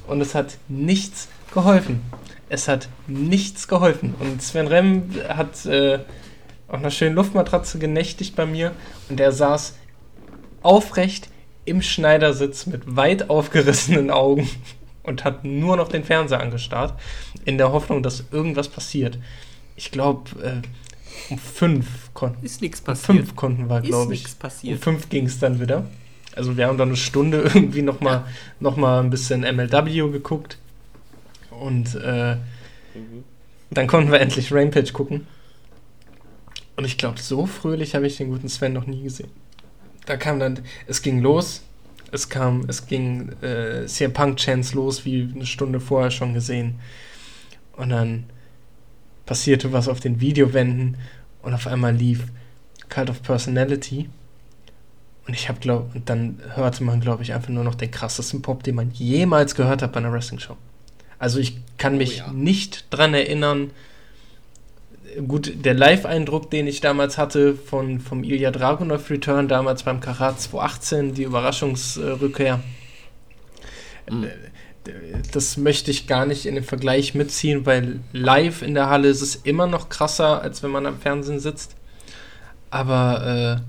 Und 0.06 0.20
es 0.20 0.34
hat 0.34 0.56
nichts 0.68 1.28
geholfen. 1.52 2.00
Es 2.48 2.68
hat 2.68 2.88
nichts 3.06 3.68
geholfen. 3.68 4.14
Und 4.18 4.42
Sven 4.42 4.68
Rem 4.68 5.10
hat 5.28 5.66
äh, 5.66 6.00
auf 6.68 6.80
einer 6.80 6.90
schönen 6.90 7.14
Luftmatratze 7.14 7.78
genächtigt 7.78 8.36
bei 8.36 8.46
mir 8.46 8.72
und 9.08 9.20
er 9.20 9.32
saß 9.32 9.76
aufrecht 10.62 11.28
im 11.64 11.82
Schneidersitz 11.82 12.66
mit 12.66 12.96
weit 12.96 13.30
aufgerissenen 13.30 14.10
Augen 14.10 14.48
und 15.02 15.24
hat 15.24 15.44
nur 15.44 15.76
noch 15.76 15.88
den 15.88 16.04
Fernseher 16.04 16.40
angestarrt, 16.40 16.94
in 17.44 17.58
der 17.58 17.72
Hoffnung, 17.72 18.02
dass 18.02 18.24
irgendwas 18.30 18.68
passiert. 18.68 19.18
Ich 19.76 19.90
glaube, 19.90 20.30
äh, 20.42 20.62
um 21.30 21.38
fünf 21.38 22.12
konnten 22.14 22.44
ist 22.44 22.62
nichts 22.62 22.80
um 22.80 22.86
passiert. 22.86 23.18
fünf 23.18 23.36
konnten 23.36 23.68
wir, 23.68 23.80
glaube 23.80 24.14
ich. 24.14 24.20
nichts 24.20 24.34
Um 24.34 24.38
passiert. 24.38 24.82
fünf 24.82 25.08
ging 25.08 25.26
es 25.26 25.38
dann 25.38 25.60
wieder. 25.60 25.86
Also 26.34 26.56
wir 26.56 26.66
haben 26.66 26.78
dann 26.78 26.88
eine 26.88 26.96
Stunde 26.96 27.42
irgendwie 27.54 27.82
nochmal 27.82 28.24
noch 28.60 28.76
mal 28.76 29.00
ein 29.00 29.10
bisschen 29.10 29.40
MLW 29.40 30.10
geguckt. 30.10 30.58
Und 31.50 31.94
äh, 31.94 32.36
dann 33.70 33.86
konnten 33.86 34.12
wir 34.12 34.20
endlich 34.20 34.52
Rampage 34.52 34.92
gucken. 34.92 35.26
Und 36.76 36.84
ich 36.84 36.98
glaube, 36.98 37.20
so 37.20 37.46
fröhlich 37.46 37.94
habe 37.94 38.06
ich 38.06 38.16
den 38.16 38.30
guten 38.30 38.48
Sven 38.48 38.72
noch 38.72 38.86
nie 38.86 39.02
gesehen. 39.02 39.30
Da 40.04 40.16
kam 40.16 40.38
dann, 40.38 40.60
es 40.86 41.02
ging 41.02 41.20
los. 41.20 41.62
Es 42.12 42.28
kam, 42.28 42.64
es 42.68 42.86
ging 42.86 43.32
äh, 43.42 43.86
CM 43.86 44.12
Punk 44.12 44.36
Chance 44.36 44.76
los, 44.76 45.04
wie 45.04 45.28
eine 45.34 45.44
Stunde 45.44 45.80
vorher 45.80 46.10
schon 46.10 46.34
gesehen. 46.34 46.78
Und 47.76 47.90
dann 47.90 48.24
passierte 49.26 49.72
was 49.72 49.88
auf 49.88 50.00
den 50.00 50.20
Videowänden 50.20 50.96
und 51.42 51.52
auf 51.52 51.66
einmal 51.66 51.94
lief 51.94 52.24
Cult 52.88 53.10
of 53.10 53.22
Personality. 53.22 54.08
Und 55.26 55.34
ich 55.34 55.48
habe 55.48 55.58
glaube, 55.58 55.90
und 55.94 56.08
dann 56.08 56.40
hörte 56.54 56.84
man, 56.84 57.00
glaube 57.00 57.24
ich, 57.24 57.32
einfach 57.34 57.48
nur 57.48 57.64
noch 57.64 57.74
den 57.74 57.90
krassesten 57.90 58.42
Pop, 58.42 58.62
den 58.62 58.76
man 58.76 58.92
jemals 58.92 59.56
gehört 59.56 59.82
hat 59.82 59.92
bei 59.92 59.98
einer 59.98 60.12
Wrestling-Show. 60.12 60.56
Also 61.18 61.40
ich 61.40 61.58
kann 61.78 61.98
mich 61.98 62.18
ja. 62.18 62.32
nicht 62.32 62.86
dran 62.90 63.14
erinnern. 63.14 63.70
Gut, 65.26 65.64
der 65.64 65.74
Live-Eindruck, 65.74 66.50
den 66.50 66.66
ich 66.66 66.80
damals 66.80 67.16
hatte 67.16 67.54
von, 67.54 68.00
vom 68.00 68.22
Ilya 68.24 68.50
Dragunov 68.50 69.08
Return, 69.10 69.48
damals 69.48 69.82
beim 69.82 70.00
Karat 70.00 70.40
218, 70.40 71.14
die 71.14 71.22
Überraschungsrückkehr, 71.22 72.60
Mhm. 74.08 74.28
das 75.32 75.56
möchte 75.56 75.90
ich 75.90 76.06
gar 76.06 76.26
nicht 76.26 76.46
in 76.46 76.54
den 76.54 76.64
Vergleich 76.64 77.14
mitziehen, 77.14 77.66
weil 77.66 78.00
live 78.12 78.62
in 78.62 78.74
der 78.74 78.88
Halle 78.88 79.08
ist 79.08 79.20
es 79.20 79.34
immer 79.36 79.66
noch 79.66 79.88
krasser, 79.88 80.42
als 80.42 80.62
wenn 80.62 80.70
man 80.70 80.86
am 80.86 81.00
Fernsehen 81.00 81.40
sitzt. 81.40 81.74
Aber 82.70 83.60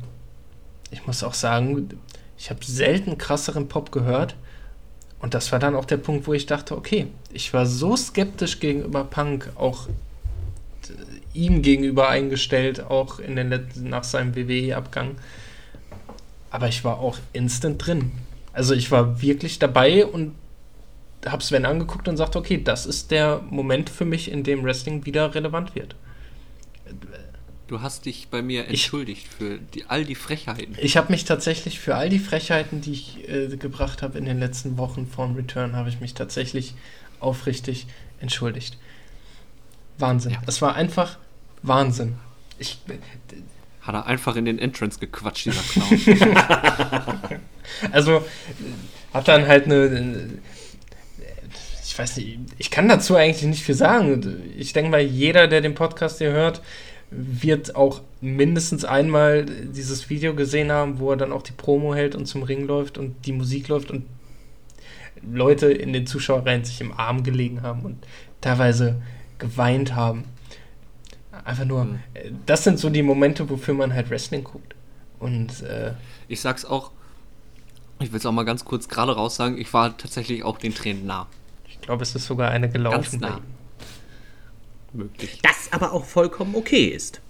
äh, 0.91 0.93
ich 0.93 1.07
muss 1.07 1.23
auch 1.23 1.33
sagen, 1.33 1.89
ich 2.37 2.49
habe 2.49 2.63
selten 2.63 3.17
krasseren 3.17 3.67
Pop 3.67 3.91
gehört. 3.91 4.35
Und 5.19 5.33
das 5.33 5.51
war 5.51 5.57
dann 5.57 5.75
auch 5.75 5.85
der 5.85 5.97
Punkt, 5.97 6.27
wo 6.27 6.33
ich 6.33 6.45
dachte, 6.45 6.77
okay, 6.77 7.07
ich 7.33 7.51
war 7.51 7.65
so 7.65 7.95
skeptisch 7.97 8.59
gegenüber 8.59 9.03
Punk, 9.03 9.49
auch 9.55 9.87
ihm 11.37 11.61
gegenüber 11.61 12.09
eingestellt, 12.09 12.81
auch 12.81 13.19
in 13.19 13.35
den 13.35 13.49
letzten, 13.49 13.89
nach 13.89 14.03
seinem 14.03 14.35
WWE-Abgang. 14.35 15.15
Aber 16.49 16.67
ich 16.67 16.83
war 16.83 16.99
auch 16.99 17.17
instant 17.33 17.85
drin. 17.85 18.11
Also 18.53 18.73
ich 18.73 18.91
war 18.91 19.21
wirklich 19.21 19.59
dabei 19.59 20.05
und 20.05 20.33
habe 21.25 21.43
Sven 21.43 21.65
angeguckt 21.65 22.07
und 22.07 22.17
sagte, 22.17 22.39
okay, 22.39 22.61
das 22.63 22.85
ist 22.85 23.11
der 23.11 23.41
Moment 23.49 23.89
für 23.89 24.05
mich, 24.05 24.31
in 24.31 24.43
dem 24.43 24.63
Wrestling 24.63 25.05
wieder 25.05 25.35
relevant 25.35 25.75
wird. 25.75 25.95
Du 27.67 27.81
hast 27.81 28.05
dich 28.05 28.29
bei 28.29 28.41
mir 28.41 28.67
entschuldigt 28.67 29.27
für 29.27 29.57
die, 29.57 29.85
all 29.87 30.05
die 30.05 30.15
Frechheiten. 30.15 30.75
Ich 30.79 30.95
habe 30.95 31.11
mich 31.11 31.25
tatsächlich 31.25 31.79
für 31.79 31.95
all 31.95 32.09
die 32.09 32.19
Frechheiten, 32.19 32.79
die 32.81 32.93
ich 32.93 33.29
äh, 33.29 33.57
gebracht 33.57 34.01
habe 34.01 34.17
in 34.17 34.25
den 34.25 34.39
letzten 34.39 34.77
Wochen 34.77 35.05
vorm 35.05 35.35
Return, 35.35 35.75
habe 35.75 35.89
ich 35.89 35.99
mich 35.99 36.13
tatsächlich 36.13 36.75
aufrichtig 37.19 37.87
entschuldigt. 38.21 38.77
Wahnsinn. 39.97 40.33
Ja. 40.33 40.41
Es 40.47 40.61
war 40.61 40.75
einfach 40.75 41.17
Wahnsinn. 41.63 42.15
Ich, 42.59 42.79
Hat 43.81 43.95
er 43.95 44.05
einfach 44.05 44.35
in 44.35 44.45
den 44.45 44.59
Entrance 44.59 44.99
gequatscht, 44.99 45.45
dieser 45.45 45.61
Clown. 46.15 47.39
also 47.91 48.23
hat 49.13 49.27
dann 49.27 49.47
halt 49.47 49.65
eine, 49.65 49.75
äh, 49.75 50.27
ich 51.83 51.97
weiß 51.97 52.17
nicht, 52.17 52.39
ich 52.57 52.71
kann 52.71 52.87
dazu 52.87 53.15
eigentlich 53.15 53.43
nicht 53.43 53.63
viel 53.63 53.75
sagen. 53.75 54.43
Ich 54.57 54.73
denke 54.73 54.91
mal, 54.91 55.01
jeder, 55.01 55.47
der 55.47 55.61
den 55.61 55.75
Podcast 55.75 56.19
hier 56.19 56.31
hört, 56.31 56.61
wird 57.09 57.75
auch 57.75 58.01
mindestens 58.19 58.83
einmal 58.83 59.45
dieses 59.45 60.09
Video 60.09 60.35
gesehen 60.35 60.71
haben, 60.71 60.99
wo 60.99 61.11
er 61.11 61.17
dann 61.17 61.31
auch 61.31 61.41
die 61.41 61.53
Promo 61.53 61.95
hält 61.95 62.15
und 62.15 62.25
zum 62.25 62.43
Ring 62.43 62.67
läuft 62.67 62.97
und 62.97 63.25
die 63.25 63.31
Musik 63.31 63.69
läuft 63.69 63.91
und 63.91 64.05
Leute 65.31 65.71
in 65.71 65.93
den 65.93 66.05
Zuschauerreihen 66.05 66.65
sich 66.65 66.81
im 66.81 66.91
Arm 66.91 67.23
gelegen 67.23 67.61
haben 67.61 67.83
und 67.83 68.05
teilweise 68.41 69.01
geweint 69.39 69.95
haben. 69.95 70.25
Einfach 71.47 71.63
nur, 71.65 71.85
Mhm. 71.85 71.99
äh, 72.13 72.31
das 72.45 72.65
sind 72.65 72.77
so 72.77 72.89
die 72.89 73.01
Momente, 73.01 73.49
wofür 73.49 73.73
man 73.73 73.93
halt 73.93 74.09
Wrestling 74.09 74.43
guckt. 74.43 74.75
Und 75.19 75.63
äh, 75.63 75.93
Ich 76.27 76.41
sag's 76.41 76.65
auch, 76.65 76.91
Ich 77.99 78.11
will 78.11 78.19
es 78.19 78.25
auch 78.27 78.31
mal 78.33 78.43
ganz 78.43 78.63
kurz 78.65 78.87
gerade 78.89 79.13
raus 79.15 79.37
sagen, 79.37 79.57
ich 79.57 79.73
war 79.73 79.97
tatsächlich 79.97 80.43
auch 80.43 80.57
den 80.59 80.75
Tränen 80.75 81.05
nah. 81.07 81.25
Ich 81.67 81.81
glaube, 81.81 82.03
es 82.03 82.13
ist 82.13 82.25
sogar 82.27 82.51
eine 82.51 82.69
gelaufen. 82.69 83.01
Ganz 83.01 83.17
nah. 83.19 83.39
Möglich. 84.93 85.39
Das 85.41 85.69
aber 85.71 85.93
auch 85.93 86.05
vollkommen 86.05 86.53
okay 86.55 86.85
ist. 86.85 87.21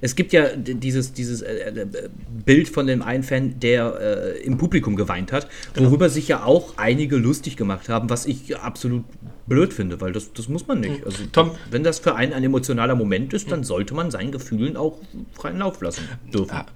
Es 0.00 0.14
gibt 0.14 0.32
ja 0.32 0.54
dieses, 0.54 1.12
dieses 1.12 1.40
äh, 1.42 1.70
äh, 1.70 2.08
Bild 2.44 2.68
von 2.68 2.86
dem 2.86 3.02
einen 3.02 3.22
Fan, 3.22 3.58
der 3.58 3.98
äh, 4.00 4.38
im 4.42 4.56
Publikum 4.58 4.94
geweint 4.96 5.32
hat, 5.32 5.48
worüber 5.74 6.08
sich 6.08 6.28
ja 6.28 6.44
auch 6.44 6.76
einige 6.76 7.16
lustig 7.16 7.56
gemacht 7.56 7.88
haben, 7.88 8.08
was 8.10 8.26
ich 8.26 8.56
absolut 8.58 9.04
blöd 9.46 9.72
finde, 9.72 10.00
weil 10.00 10.12
das, 10.12 10.32
das 10.32 10.48
muss 10.48 10.66
man 10.66 10.80
nicht. 10.80 11.04
Also, 11.04 11.24
Tom- 11.32 11.52
wenn 11.70 11.82
das 11.84 11.98
für 11.98 12.14
einen 12.14 12.32
ein 12.32 12.44
emotionaler 12.44 12.94
Moment 12.94 13.32
ist, 13.34 13.50
dann 13.50 13.64
sollte 13.64 13.94
man 13.94 14.10
seinen 14.10 14.32
Gefühlen 14.32 14.76
auch 14.76 14.98
freien 15.32 15.58
Lauf 15.58 15.80
lassen 15.80 16.08
dürfen. 16.32 16.54
Ah. 16.54 16.66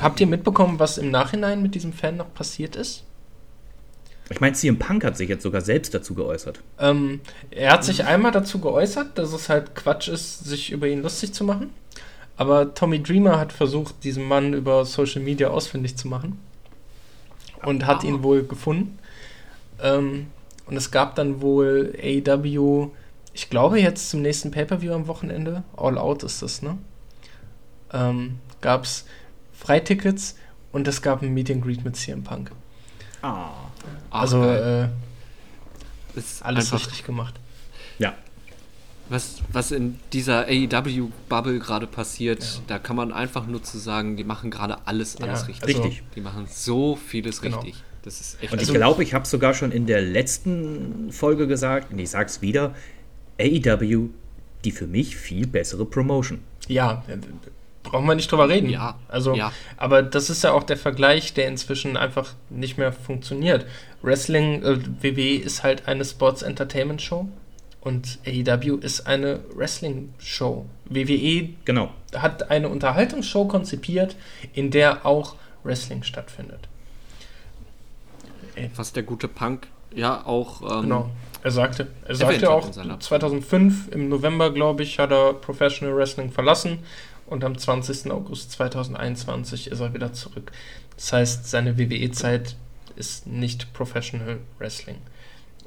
Habt 0.00 0.20
ihr 0.20 0.26
mitbekommen, 0.26 0.78
was 0.78 0.98
im 0.98 1.10
Nachhinein 1.10 1.62
mit 1.62 1.74
diesem 1.74 1.92
Fan 1.92 2.16
noch 2.16 2.32
passiert 2.34 2.76
ist? 2.76 3.04
Ich 4.30 4.40
meine, 4.40 4.54
CM 4.54 4.78
Punk 4.78 5.04
hat 5.04 5.16
sich 5.16 5.28
jetzt 5.28 5.42
sogar 5.42 5.62
selbst 5.62 5.94
dazu 5.94 6.14
geäußert. 6.14 6.60
Ähm, 6.78 7.20
er 7.50 7.72
hat 7.72 7.84
sich 7.84 8.04
einmal 8.04 8.30
dazu 8.30 8.58
geäußert, 8.58 9.16
dass 9.16 9.32
es 9.32 9.48
halt 9.48 9.74
Quatsch 9.74 10.08
ist, 10.08 10.44
sich 10.44 10.70
über 10.70 10.86
ihn 10.86 11.00
lustig 11.02 11.32
zu 11.32 11.44
machen. 11.44 11.70
Aber 12.36 12.74
Tommy 12.74 13.02
Dreamer 13.02 13.38
hat 13.40 13.52
versucht, 13.52 14.04
diesen 14.04 14.24
Mann 14.24 14.52
über 14.52 14.84
Social 14.84 15.22
Media 15.22 15.48
ausfindig 15.48 15.96
zu 15.96 16.08
machen. 16.08 16.38
Und 17.64 17.86
hat 17.86 18.04
ihn 18.04 18.22
wohl 18.22 18.44
gefunden. 18.44 18.98
Ähm, 19.82 20.26
und 20.68 20.76
es 20.76 20.90
gab 20.90 21.14
dann 21.16 21.40
wohl 21.40 21.94
AEW, 22.00 22.90
ich 23.32 23.50
glaube 23.50 23.80
jetzt 23.80 24.10
zum 24.10 24.22
nächsten 24.22 24.50
Pay-Per-View 24.50 24.92
am 24.94 25.06
Wochenende, 25.06 25.62
All 25.76 25.98
Out 25.98 26.22
ist 26.22 26.42
das, 26.42 26.62
ne? 26.62 26.78
Ähm, 27.92 28.38
gab 28.60 28.84
es 28.84 29.04
Freitickets 29.52 30.36
und 30.72 30.86
es 30.88 31.02
gab 31.02 31.22
ein 31.22 31.32
Meet 31.34 31.50
and 31.50 31.62
Greet 31.64 31.84
mit 31.84 31.96
CM 31.96 32.22
Punk. 32.22 32.52
Ah. 33.22 33.50
Also 34.10 34.42
äh, 34.44 34.88
ist 36.14 36.44
alles 36.44 36.72
einfach, 36.72 36.86
richtig 36.86 37.04
gemacht. 37.04 37.34
Ja. 37.98 38.14
was, 39.08 39.36
was 39.52 39.70
in 39.72 39.98
dieser 40.12 40.46
AEW-Bubble 40.46 41.58
gerade 41.60 41.86
passiert, 41.86 42.60
da 42.66 42.78
kann 42.78 42.94
man 42.96 43.12
einfach 43.12 43.46
nur 43.46 43.62
zu 43.62 43.78
sagen, 43.78 44.16
die 44.16 44.24
machen 44.24 44.50
gerade 44.50 44.86
alles, 44.86 45.16
alles 45.16 45.40
Ja, 45.42 45.46
richtig. 45.46 45.68
also- 45.76 45.82
Richtig. 45.84 46.02
Die 46.14 46.20
machen 46.20 46.46
so 46.50 46.94
vieles 46.96 47.40
Genau. 47.40 47.60
richtig. 47.60 47.82
Das 48.08 48.20
ist 48.22 48.42
echt 48.42 48.50
Und 48.52 48.62
ich 48.62 48.68
Also- 48.68 48.72
glaube, 48.72 49.02
ich 49.02 49.12
habe 49.12 49.24
es 49.24 49.30
sogar 49.30 49.52
schon 49.52 49.70
in 49.70 49.84
der 49.84 50.00
letzten 50.00 51.12
Folge 51.12 51.46
gesagt, 51.46 51.92
und 51.92 51.98
ich 51.98 52.08
sag's 52.08 52.40
wieder, 52.40 52.74
AEW, 53.38 54.08
die 54.64 54.70
für 54.72 54.86
mich 54.86 55.14
viel 55.16 55.46
bessere 55.46 55.84
Promotion. 55.84 56.40
Ja, 56.68 57.04
brauchen 57.82 58.06
wir 58.06 58.14
nicht 58.14 58.32
drüber 58.32 58.48
reden. 58.48 58.70
Ja, 58.70 58.98
Also, 59.08 59.34
ja. 59.34 59.52
aber 59.76 60.02
das 60.02 60.30
ist 60.30 60.42
ja 60.42 60.52
auch 60.52 60.62
der 60.62 60.78
Vergleich, 60.78 61.34
der 61.34 61.48
inzwischen 61.48 61.98
einfach 61.98 62.32
nicht 62.48 62.78
mehr 62.78 62.92
funktioniert. 62.92 63.66
Wrestling, 64.00 64.62
äh, 64.62 64.78
WWE 65.02 65.36
ist 65.36 65.62
halt 65.62 65.86
eine 65.86 66.04
Sports 66.06 66.40
Entertainment 66.42 67.02
Show 67.02 67.28
und 67.82 68.18
AEW 68.26 68.76
ist 68.80 69.06
eine 69.06 69.40
Wrestling 69.54 70.14
Show. 70.18 70.64
WWE 70.86 71.50
Genau. 71.66 71.90
hat 72.16 72.50
eine 72.50 72.70
Unterhaltungsshow 72.70 73.44
konzipiert, 73.46 74.16
in 74.54 74.70
der 74.70 75.04
auch 75.04 75.36
Wrestling 75.62 76.02
stattfindet. 76.02 76.68
Was 78.76 78.92
der 78.92 79.02
gute 79.02 79.28
Punk 79.28 79.68
ja 79.94 80.24
auch 80.26 80.62
ähm, 80.62 80.82
Genau. 80.82 81.10
Er 81.42 81.50
sagte, 81.52 81.86
er 82.04 82.14
sagte 82.16 82.50
auch, 82.50 82.66
in 82.66 82.72
seiner- 82.72 83.00
2005 83.00 83.88
im 83.92 84.08
November, 84.08 84.50
glaube 84.52 84.82
ich, 84.82 84.98
hat 84.98 85.12
er 85.12 85.34
Professional 85.34 85.94
Wrestling 85.96 86.32
verlassen 86.32 86.80
und 87.26 87.44
am 87.44 87.56
20. 87.56 88.10
August 88.10 88.50
2021 88.52 89.70
ist 89.70 89.80
er 89.80 89.94
wieder 89.94 90.12
zurück. 90.12 90.50
Das 90.96 91.12
heißt, 91.12 91.46
seine 91.48 91.78
WWE-Zeit 91.78 92.56
ist 92.96 93.26
nicht 93.28 93.72
Professional 93.72 94.38
Wrestling. 94.58 94.96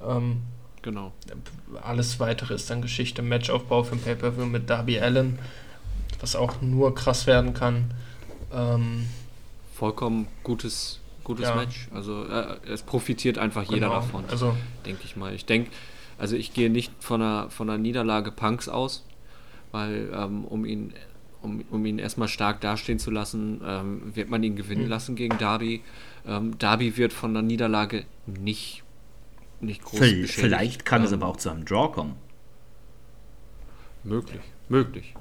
Ähm, 0.05 0.41
genau. 0.81 1.13
alles 1.81 2.19
weitere 2.19 2.53
ist 2.53 2.69
dann 2.69 2.81
Geschichte. 2.81 3.21
Matchaufbau 3.21 3.83
für 3.83 3.95
ein 3.95 4.01
Pay-Per-View 4.01 4.45
mit 4.45 4.69
Darby 4.69 4.99
Allen, 4.99 5.39
was 6.19 6.35
auch 6.35 6.61
nur 6.61 6.93
krass 6.95 7.27
werden 7.27 7.53
kann. 7.53 7.93
Ähm, 8.53 9.07
Vollkommen 9.75 10.27
gutes, 10.43 10.99
gutes 11.23 11.45
Ja. 11.47 11.55
Match. 11.55 11.87
Also 11.93 12.25
äh, 12.25 12.57
es 12.67 12.83
profitiert 12.83 13.37
einfach 13.37 13.63
jeder 13.63 13.87
genau. 13.87 13.93
davon. 14.01 14.23
Also, 14.29 14.55
denke 14.85 15.01
ich 15.05 15.15
mal. 15.15 15.33
Ich 15.33 15.45
denke, 15.45 15.71
also 16.17 16.35
ich 16.35 16.53
gehe 16.53 16.69
nicht 16.69 16.91
von 16.99 17.21
einer, 17.21 17.49
von 17.49 17.69
einer 17.69 17.77
Niederlage 17.77 18.31
Punks 18.31 18.69
aus, 18.69 19.05
weil 19.71 20.09
ähm, 20.13 20.45
um 20.45 20.65
ihn 20.65 20.93
um, 21.41 21.63
um 21.71 21.83
ihn 21.87 21.97
erstmal 21.97 22.27
stark 22.27 22.61
dastehen 22.61 22.99
zu 22.99 23.09
lassen, 23.09 23.61
ähm, 23.65 24.15
wird 24.15 24.29
man 24.29 24.43
ihn 24.43 24.55
gewinnen 24.55 24.83
Mhm. 24.83 24.89
lassen 24.89 25.15
gegen 25.15 25.39
Darby. 25.39 25.81
Ähm, 26.27 26.55
Darby 26.59 26.97
wird 26.97 27.13
von 27.13 27.31
einer 27.31 27.41
Niederlage 27.41 28.05
nicht, 28.27 28.83
nicht 29.59 29.81
groß 29.83 29.99
beschädigt. 29.99 30.33
Vielleicht 30.35 30.85
kann 30.85 31.01
es 31.03 31.11
Ähm, 31.11 31.17
aber 31.23 31.31
auch 31.31 31.37
zu 31.37 31.49
einem 31.49 31.65
Draw 31.65 31.91
kommen. 31.91 32.13
Möglich, 34.03 34.41
möglich. 34.69 35.15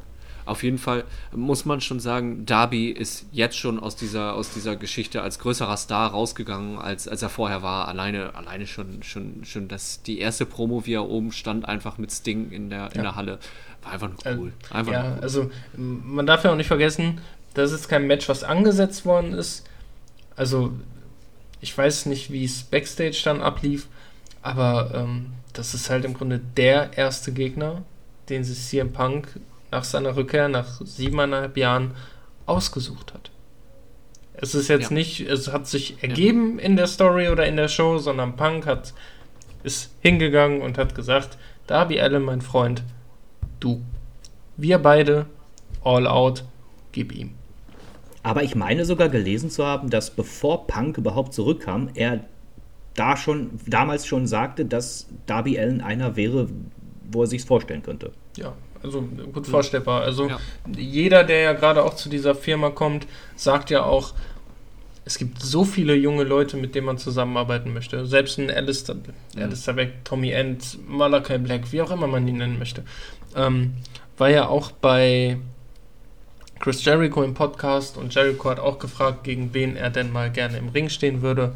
Auf 0.51 0.65
jeden 0.65 0.79
Fall 0.79 1.05
muss 1.33 1.65
man 1.65 1.81
schon 1.81 2.01
sagen, 2.01 2.45
Darby 2.45 2.91
ist 2.91 3.25
jetzt 3.31 3.57
schon 3.57 3.79
aus 3.79 3.95
dieser, 3.95 4.35
aus 4.35 4.51
dieser 4.51 4.75
Geschichte 4.75 5.23
als 5.23 5.39
größerer 5.39 5.77
Star 5.77 6.11
rausgegangen, 6.11 6.77
als, 6.79 7.07
als 7.07 7.23
er 7.23 7.29
vorher 7.29 7.63
war. 7.63 7.87
Alleine, 7.87 8.35
alleine 8.35 8.67
schon, 8.67 9.03
schon, 9.05 9.45
schon 9.45 9.69
das, 9.69 10.03
die 10.03 10.19
erste 10.19 10.47
Promo, 10.47 10.87
wie 10.87 10.95
er 10.95 11.09
oben 11.09 11.31
stand, 11.31 11.67
einfach 11.69 11.99
mit 11.99 12.11
Sting 12.11 12.51
in 12.51 12.69
der, 12.69 12.87
in 12.93 12.97
Ja. 12.97 13.03
der 13.03 13.17
Halle, 13.17 13.39
war 13.83 13.93
einfach 13.93 14.09
nur 14.09 14.27
Äh, 14.27 14.37
cool. 14.37 14.53
Einfach 14.71 14.93
ja, 14.93 15.03
nur 15.05 15.13
cool. 15.19 15.23
also 15.23 15.51
man 15.77 16.27
darf 16.27 16.43
ja 16.43 16.51
auch 16.51 16.57
nicht 16.57 16.67
vergessen, 16.67 17.21
das 17.55 17.71
ist 17.73 17.89
kein 17.89 18.07
Match, 18.09 18.29
was 18.29 18.43
angesetzt 18.43 19.05
worden 19.07 19.33
ist. 19.33 19.65
Also 20.35 20.73
ich 21.61 21.77
weiß 21.79 22.07
nicht, 22.07 22.33
wie 22.33 22.45
es 22.45 22.65
Backstage 22.65 23.21
dann 23.25 23.41
ablief, 23.41 23.87
aber 24.43 24.91
ähm, 24.95 25.27
das 25.53 25.75
ist 25.75 25.91
halt 25.91 26.05
im 26.05 26.15
Grunde 26.15 26.41
der 26.57 26.97
erste 26.99 27.33
Gegner, 27.33 27.83
den 28.29 28.43
sich 28.45 28.59
CM 28.67 28.93
Punk 28.93 29.29
nach 29.71 29.85
seiner 29.85 30.17
Rückkehr 30.17 30.49
nach 30.49 30.81
siebeneinhalb 30.85 31.57
Jahren 31.57 31.93
ausgesucht 32.47 33.15
hat. 33.15 33.31
Es 34.35 34.55
ist 34.55 34.69
jetzt 34.69 34.91
Ja. 34.91 34.95
nicht, 34.95 35.21
es 35.21 35.53
hat 35.53 35.67
sich 35.67 36.03
ergeben 36.03 36.59
in 36.59 36.77
der 36.77 36.87
Story 36.87 37.29
oder 37.29 37.47
in 37.47 37.57
der 37.57 37.69
Show, 37.69 37.99
sondern 37.99 38.37
Punk 38.37 38.67
hat 38.67 38.95
ist 39.63 39.91
hingegangen 40.01 40.63
und 40.63 40.79
hat 40.79 40.95
gesagt, 40.95 41.37
Darby 41.67 42.01
Allen, 42.01 42.23
mein 42.23 42.41
Freund, 42.41 42.83
du. 43.61 43.83
Wir 44.57 44.79
beide, 44.79 45.27
all 45.85 46.07
out, 46.07 46.45
gib 46.93 47.13
ihm. 47.15 47.35
Aber 48.23 48.43
ich 48.43 48.55
meine 48.55 48.85
sogar 48.85 49.09
gelesen 49.11 49.51
zu 49.51 49.65
haben, 49.65 49.91
dass 49.91 50.11
bevor 50.11 50.67
Punk 50.67 50.99
überhaupt 50.99 51.35
zurückkam, 51.35 51.91
er 51.95 52.25
da 52.95 53.17
schon, 53.17 53.61
damals 53.67 54.07
schon 54.07 54.27
sagte, 54.27 54.65
dass 54.65 55.07
Darby 55.27 55.59
Allen 55.59 55.81
einer 55.81 56.17
wäre, 56.17 56.49
wo 57.11 57.23
er 57.23 57.27
sich 57.27 57.45
vorstellen 57.45 57.83
könnte. 57.83 58.13
Ja, 58.37 58.55
also 58.83 59.03
gut 59.33 59.47
vorstellbar. 59.47 60.03
Also 60.03 60.29
Ja. 60.29 60.39
jeder, 60.77 61.25
der 61.25 61.41
ja 61.41 61.53
gerade 61.53 61.83
auch 61.85 61.95
zu 61.95 62.09
dieser 62.09 62.35
Firma 62.35 62.71
kommt, 62.71 63.07
sagt 63.37 63.71
ja 63.71 63.83
auch, 63.85 64.15
es 65.05 65.19
gibt 65.19 65.43
so 65.43 65.65
viele 65.65 65.95
junge 65.95 66.25
Leute, 66.25 66.57
mit 66.57 66.75
denen 66.75 66.87
man 66.87 66.99
zusammenarbeiten 66.99 67.73
möchte. 67.73 68.07
Selbst 68.07 68.39
ein 68.39 68.51
Alistair, 68.51 68.95
Mhm. 68.97 69.43
Alistair 69.43 69.75
Beck, 69.75 70.05
Tommy 70.05 70.31
End, 70.31 70.79
Malachi 70.89 71.39
Black, 71.39 71.73
wie 71.73 71.83
auch 71.83 71.91
immer 71.91 72.07
man 72.07 72.29
ihn 72.29 72.37
nennen 72.39 72.59
möchte. 72.59 72.85
Ähm, 73.35 73.75
war 74.19 74.29
ja 74.31 74.47
auch 74.49 74.71
bei 74.71 75.39
Chris 76.61 76.85
Jericho 76.85 77.23
im 77.23 77.33
Podcast 77.35 77.97
und 77.97 78.15
Jericho 78.15 78.51
hat 78.51 78.61
auch 78.61 78.79
gefragt, 78.79 79.25
gegen 79.25 79.55
wen 79.55 79.77
er 79.77 79.89
denn 79.91 80.13
mal 80.13 80.31
gerne 80.31 80.59
im 80.59 80.69
Ring 80.69 80.91
stehen 80.91 81.23
würde. 81.23 81.55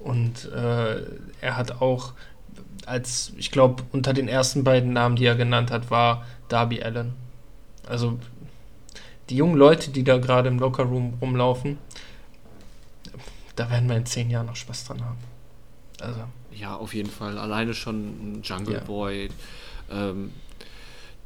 Und 0.00 0.50
äh, 0.52 1.02
er 1.40 1.56
hat 1.56 1.82
auch 1.82 2.12
als, 2.86 3.32
ich 3.36 3.50
glaube, 3.50 3.82
unter 3.92 4.12
den 4.14 4.28
ersten 4.28 4.64
beiden 4.64 4.92
Namen, 4.92 5.16
die 5.16 5.26
er 5.26 5.34
genannt 5.34 5.70
hat, 5.70 5.90
war 5.90 6.24
Darby 6.48 6.82
Allen. 6.82 7.14
Also 7.86 8.18
die 9.28 9.36
jungen 9.36 9.56
Leute, 9.56 9.90
die 9.90 10.04
da 10.04 10.18
gerade 10.18 10.48
im 10.48 10.58
Lockerroom 10.58 11.14
rumlaufen, 11.20 11.78
da 13.56 13.70
werden 13.70 13.88
wir 13.88 13.96
in 13.96 14.06
zehn 14.06 14.30
Jahren 14.30 14.46
noch 14.46 14.56
Spaß 14.56 14.84
dran 14.86 15.04
haben. 15.04 15.18
Also, 16.00 16.20
Ja, 16.52 16.76
auf 16.76 16.94
jeden 16.94 17.10
Fall. 17.10 17.38
Alleine 17.38 17.74
schon 17.74 18.40
Jungle 18.42 18.74
Ja. 18.74 18.80
Boy, 18.80 19.28
ähm, 19.90 20.32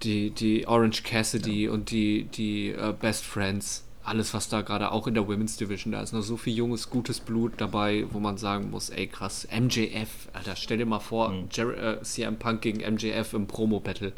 die, 0.02 0.30
die 0.30 0.66
Orange 0.66 1.02
Cassidy 1.02 1.68
und 1.68 1.90
die, 1.90 2.24
die 2.24 2.70
äh, 2.70 2.94
Best 2.98 3.24
Friends. 3.24 3.84
Alles, 4.02 4.32
was 4.32 4.48
da 4.48 4.62
gerade 4.62 4.92
auch 4.92 5.06
in 5.06 5.14
der 5.14 5.24
Women's 5.24 5.58
Division, 5.58 5.92
da 5.92 6.00
ist 6.02 6.12
noch 6.12 6.22
so 6.22 6.36
viel 6.36 6.54
junges, 6.54 6.88
gutes 6.88 7.20
Blut 7.20 7.52
dabei, 7.58 8.06
wo 8.10 8.18
man 8.18 8.38
sagen 8.38 8.70
muss, 8.70 8.88
ey 8.88 9.06
krass, 9.06 9.46
MJF, 9.52 10.08
Alter, 10.32 10.56
stell 10.56 10.78
dir 10.78 10.86
mal 10.86 11.00
vor, 11.00 11.32
Jer 11.52 11.98
äh, 11.98 12.02
CM 12.02 12.36
Punk 12.36 12.62
gegen 12.62 12.80
MJF 12.94 13.34
im 13.34 13.46
Promo-Battle. 13.46 14.12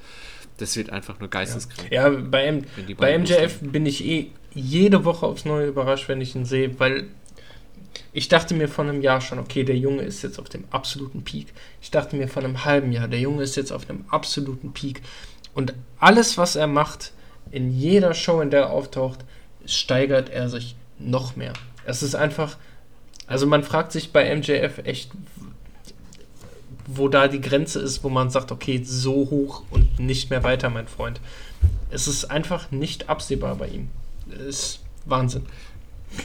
Das 0.59 0.77
wird 0.77 0.91
einfach 0.91 1.19
nur 1.19 1.29
geisteskrank. 1.29 1.91
ja, 1.91 2.09
bei, 2.09 2.45
M 2.45 2.65
bei 2.97 3.19
MJF 3.19 3.59
bin 3.63 3.87
ich 3.87 4.05
eh 4.05 4.31
jede 4.55 5.05
Woche 5.05 5.27
aufs 5.27 5.45
Neue 5.45 5.67
überrascht, 5.69 6.09
wenn 6.09 6.21
ich 6.21 6.37
ihn 6.37 6.45
sehe, 6.45 6.79
weil 6.79 7.09
ich 8.13 8.29
dachte 8.29 8.55
mir 8.55 8.69
vor 8.69 8.85
einem 8.85 9.01
Jahr 9.01 9.21
schon, 9.21 9.39
okay, 9.39 9.65
der 9.65 9.77
Junge 9.77 10.03
ist 10.03 10.23
jetzt 10.23 10.39
auf 10.39 10.49
dem 10.49 10.65
absoluten 10.71 11.25
Peak. 11.25 11.47
Ich 11.81 11.91
dachte 11.91 12.17
mir 12.17 12.29
vor 12.29 12.45
einem 12.45 12.65
halben 12.65 12.93
Jahr, 12.93 13.09
der 13.09 13.21
Junge 13.21 13.43
ist 13.43 13.57
jetzt 13.57 13.73
auf 13.73 13.89
einem 13.89 14.05
absoluten 14.09 14.73
Peak. 14.73 15.03
Und 15.55 15.75
alles, 15.99 16.37
was 16.39 16.57
er 16.57 16.67
macht, 16.67 17.13
in 17.51 17.71
jeder 17.71 18.15
Show, 18.15 18.41
in 18.41 18.51
der 18.51 18.63
er 18.63 18.71
auftaucht, 18.71 19.21
steigert 19.67 20.29
er 20.29 20.49
sich 20.49 20.77
noch 20.99 21.37
mehr. 21.37 21.53
Es 21.85 22.03
ist 22.03 22.15
einfach, 22.15 22.57
Also 23.27 23.47
man 23.47 23.63
fragt 23.63 23.93
sich 23.93 24.13
bei 24.13 24.35
MJF 24.35 24.79
echt, 24.85 25.11
wo 26.87 27.09
da 27.09 27.29
die 27.29 27.41
Grenze 27.41 27.81
ist, 27.81 28.05
wo 28.05 28.09
man 28.09 28.31
sagt, 28.31 28.53
okay, 28.53 28.83
so 28.85 29.31
hoch 29.31 29.63
und 29.71 29.99
nicht 29.99 30.31
mehr 30.31 30.43
weiter, 30.43 30.69
mein 30.71 30.89
Freund. 30.89 31.21
Es 31.91 32.09
ist 32.09 32.27
einfach 32.27 32.71
nicht 32.71 33.09
absehbar 33.09 33.57
bei 33.57 33.69
ihm. 33.69 33.89
Es 34.31 34.47
ist 34.47 34.81
Wahnsinn. 35.05 35.43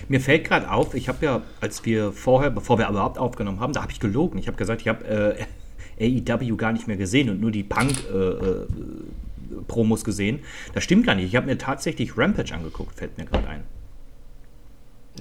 Mir 0.08 0.20
fällt 0.20 0.46
gerade 0.46 0.70
auf, 0.72 0.94
ich 0.96 1.08
habe 1.08 1.26
ja, 1.26 1.42
als 1.62 1.86
wir 1.86 2.12
vorher, 2.12 2.50
bevor 2.50 2.78
wir 2.78 2.90
überhaupt 2.90 3.18
aufgenommen 3.18 3.60
haben, 3.60 3.74
da 3.74 3.82
habe 3.82 3.92
ich 3.92 4.00
gelogen. 4.00 4.38
Ich 4.38 4.48
habe 4.48 4.58
gesagt, 4.58 4.82
ich 4.82 4.88
habe 4.88 5.06
äh, 6.00 6.20
AEW 6.30 6.56
gar 6.58 6.74
nicht 6.74 6.88
mehr 6.88 6.98
gesehen 6.98 7.30
und 7.30 7.40
nur 7.40 7.52
die 7.52 7.64
Punk-Promos 7.64 8.68
äh, 8.70 9.27
gesehen. 10.04 10.40
Das 10.74 10.84
stimmt 10.84 11.06
gar 11.06 11.16
nicht. 11.16 11.26
Ich 11.26 11.36
habe 11.36 11.46
mir 11.46 11.58
tatsächlich 11.58 12.18
Rampage 12.18 12.54
angeguckt, 12.54 12.98
fällt 12.98 13.18
mir 13.18 13.26
gerade 13.26 13.48
ein. 13.48 13.64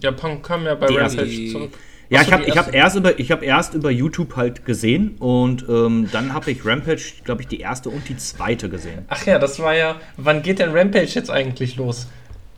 Ja, 0.03 0.13
Punk 0.13 0.45
kam 0.45 0.65
ja 0.65 0.75
bei 0.75 0.87
Die 0.87 0.97
Rampage 0.97 1.51
zurück. 1.51 1.73
Ja, 2.09 2.23
ich 2.23 2.33
habe 2.33 2.45
ich 2.45 2.57
hab 2.57 2.73
erst, 2.73 2.97
über, 2.97 3.19
ich 3.19 3.33
hab 3.33 3.43
erst 3.43 3.75
über 3.75 3.91
YouTube 3.91 4.37
halt 4.37 4.65
gesehen 4.65 5.17
und 5.19 5.69
ähm, 5.69 6.09
dann 6.13 6.33
habe 6.33 6.53
ich 6.53 6.65
Rampage, 6.65 7.03
glaube 7.25 7.43
ich, 7.43 7.49
die 7.49 7.59
erste 7.59 7.89
und 7.91 8.09
die 8.09 8.17
zweite 8.17 8.69
gesehen. 8.69 9.05
Ach 9.09 9.27
ja, 9.27 9.41
das 9.41 9.59
war 9.59 9.75
ja. 9.75 9.97
Wann 10.17 10.43
geht 10.43 10.61
denn 10.61 10.71
Rampage 10.71 11.07
jetzt 11.07 11.31
eigentlich 11.31 11.77
los? 11.77 12.07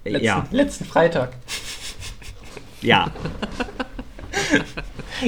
Letzten, 0.05 0.25
Ja, 0.27 0.47
letzten 0.51 0.85
Freitag. 0.85 1.33
ja. 2.83 3.11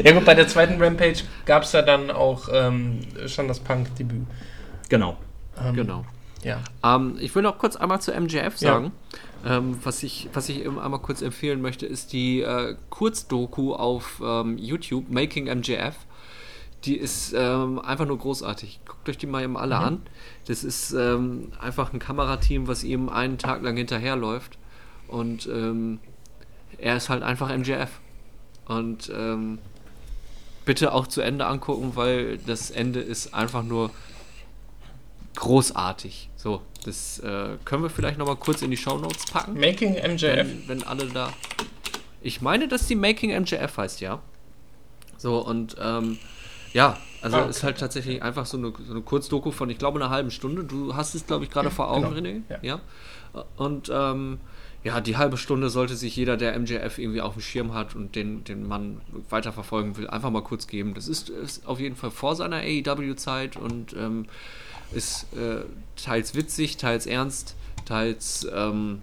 Ja 0.05 0.13
gut, 0.13 0.25
bei 0.25 0.35
der 0.35 0.47
zweiten 0.47 0.81
Rampage 0.81 1.25
gab 1.47 1.65
es 1.65 1.73
ja 1.73 1.83
dann 1.83 2.11
auch 2.13 2.49
ähm, 2.53 3.01
schon 3.27 3.49
das 3.49 3.59
Punk-Debüt. 3.59 4.23
Genau. 4.89 5.17
Ähm, 5.61 5.75
Genau. 5.75 6.05
Ja. 6.43 6.61
Ähm, 6.83 7.17
ich 7.21 7.35
will 7.35 7.43
noch 7.43 7.59
kurz 7.59 7.77
einmal 7.77 8.01
zu 8.01 8.13
MJF 8.13 8.61
Ja. 8.61 8.75
sagen. 8.75 8.93
Ähm, 9.45 9.79
was, 9.83 10.03
ich, 10.03 10.29
was 10.33 10.49
ich 10.49 10.65
eben 10.65 10.79
einmal 10.79 11.01
kurz 11.01 11.23
empfehlen 11.23 11.63
möchte, 11.63 11.87
ist 11.87 12.13
die 12.13 12.41
äh, 12.43 12.77
Kurzdoku 12.91 13.73
auf 13.75 14.21
ähm, 14.25 14.59
YouTube, 14.59 15.11
Making 15.11 15.47
MJF. 15.47 15.95
Die 16.85 16.97
ist 16.97 17.35
ähm, 17.37 17.79
einfach 17.79 18.07
nur 18.07 18.19
großartig. 18.19 18.81
Guckt 18.87 19.09
euch 19.09 19.19
die 19.19 19.27
mal 19.27 19.43
eben 19.43 19.57
alle 19.57 19.77
an. 19.77 20.03
Das 20.47 20.65
ist 20.65 20.93
ähm, 20.93 21.53
einfach 21.61 21.93
ein 21.93 21.99
Kamerateam, 21.99 22.69
was 22.69 22.85
ihm 22.85 23.09
einen 23.11 23.37
Tag 23.39 23.63
lang 23.63 23.77
hinterherläuft. 23.77 24.57
Und 25.09 25.47
ähm, 25.47 25.99
er 26.79 26.97
ist 26.97 27.09
halt 27.11 27.23
einfach 27.23 27.55
MJF. 27.55 27.91
Und 28.67 29.13
ähm, 29.15 29.59
bitte 30.65 30.93
auch 30.95 31.07
zu 31.07 31.21
Ende 31.21 31.47
angucken, 31.47 31.93
weil 31.97 32.39
das 32.39 32.71
Ende 32.71 33.01
ist 33.01 33.35
einfach 33.35 33.63
nur 33.63 33.91
großartig. 35.37 36.31
So, 36.37 36.63
das 36.85 37.19
äh, 37.21 37.57
können 37.65 37.83
wir 37.83 37.91
vielleicht 37.91 38.19
nochmal 38.19 38.37
kurz 38.37 38.63
in 38.63 38.71
die 38.71 38.77
Shownotes 38.77 39.27
packen. 39.27 39.59
Making 39.59 39.95
MJF. 39.95 40.23
Wenn, 40.23 40.69
wenn 40.69 40.83
alle 40.83 41.07
da. 41.07 41.33
Ich 42.23 42.41
meine, 42.41 42.69
dass 42.69 42.87
die 42.87 42.97
Making 42.97 43.39
MJF 43.43 43.77
heißt, 43.77 44.01
ja. 44.01 44.21
So, 45.17 45.39
und 45.39 45.77
ähm, 45.81 46.19
ja, 46.73 46.97
also 47.23 47.37
Ah, 47.37 47.41
okay. 47.41 47.51
ist 47.51 47.63
halt 47.63 47.79
tatsächlich 47.79 48.23
einfach 48.23 48.47
so 48.47 48.57
eine, 48.57 48.73
so 48.87 48.93
eine 48.93 49.03
Kurzdoku 49.03 49.51
von, 49.51 49.69
ich 49.69 49.79
glaube, 49.79 49.99
einer 49.99 50.11
halben 50.11 50.31
Stunde. 50.31 50.65
Du 50.65 50.95
hast 50.95 51.15
es, 51.15 51.27
glaube 51.27 51.45
ich, 51.45 51.51
gerade 51.51 51.71
vor 51.71 51.91
Augen, 51.91 52.15
genau. 52.15 52.29
René. 52.29 52.43
Ja. 52.49 52.59
ja. 52.63 53.45
Und 53.57 53.91
ähm, 53.93 54.39
ja, 54.83 55.01
die 55.01 55.17
halbe 55.19 55.37
Stunde 55.37 55.69
sollte 55.69 55.95
sich 55.95 56.17
jeder, 56.17 56.37
der 56.39 56.59
MJF 56.59 56.99
irgendwie 56.99 57.21
auf 57.21 57.35
dem 57.35 57.43
Schirm 57.43 57.75
hat 57.75 57.95
und 57.95 58.17
den, 58.17 58.45
den 58.45 58.67
Mann 58.67 59.03
weiterverfolgen 59.29 59.99
will, 59.99 60.09
einfach 60.09 60.31
mal 60.31 60.43
kurz 60.43 60.67
geben. 60.67 60.95
Das 60.95 61.07
ist, 61.07 61.29
ist 61.29 61.67
auf 61.67 61.81
jeden 61.81 61.97
Fall 61.97 62.11
vor 62.11 62.35
seiner 62.35 62.57
AEW-Zeit 62.57 63.57
und 63.57 63.93
ähm, 63.93 64.27
ist 64.93 65.27
äh, 65.35 65.65
teils 66.03 66.35
witzig, 66.35 66.77
teils 66.77 67.07
ernst, 67.07 67.55
teils 67.85 68.47
ähm, 68.55 69.01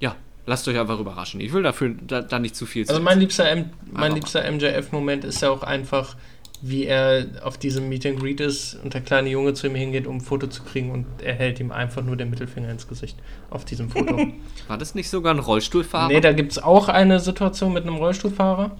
ja, 0.00 0.16
lasst 0.46 0.66
euch 0.68 0.78
einfach 0.78 0.98
überraschen. 1.00 1.40
Ich 1.40 1.52
will 1.52 1.62
dafür 1.62 1.94
da, 2.06 2.20
da 2.22 2.38
nicht 2.38 2.56
zu 2.56 2.66
viel 2.66 2.88
Also 2.88 3.00
mein 3.00 3.20
liebster, 3.20 3.48
M 3.50 3.70
mein 3.92 4.14
liebster 4.14 4.50
MJF-Moment 4.50 5.24
ist 5.24 5.42
ja 5.42 5.50
auch 5.50 5.62
einfach, 5.62 6.16
wie 6.60 6.86
er 6.86 7.26
auf 7.44 7.56
diesem 7.58 7.88
Meet 7.88 8.06
and 8.06 8.20
Greet 8.20 8.40
ist 8.40 8.74
und 8.82 8.94
der 8.94 9.00
kleine 9.00 9.28
Junge 9.28 9.54
zu 9.54 9.68
ihm 9.68 9.76
hingeht, 9.76 10.06
um 10.06 10.16
ein 10.16 10.20
Foto 10.20 10.48
zu 10.48 10.64
kriegen 10.64 10.90
und 10.90 11.06
er 11.22 11.34
hält 11.34 11.60
ihm 11.60 11.70
einfach 11.70 12.02
nur 12.02 12.16
den 12.16 12.30
Mittelfinger 12.30 12.68
ins 12.68 12.88
Gesicht 12.88 13.16
auf 13.50 13.64
diesem 13.64 13.90
Foto. 13.90 14.16
War 14.68 14.78
das 14.78 14.94
nicht 14.94 15.08
sogar 15.08 15.34
ein 15.34 15.38
Rollstuhlfahrer? 15.38 16.08
nee, 16.08 16.20
da 16.20 16.32
gibt 16.32 16.52
es 16.52 16.58
auch 16.58 16.88
eine 16.88 17.20
Situation 17.20 17.72
mit 17.72 17.84
einem 17.84 17.96
Rollstuhlfahrer. 17.96 18.76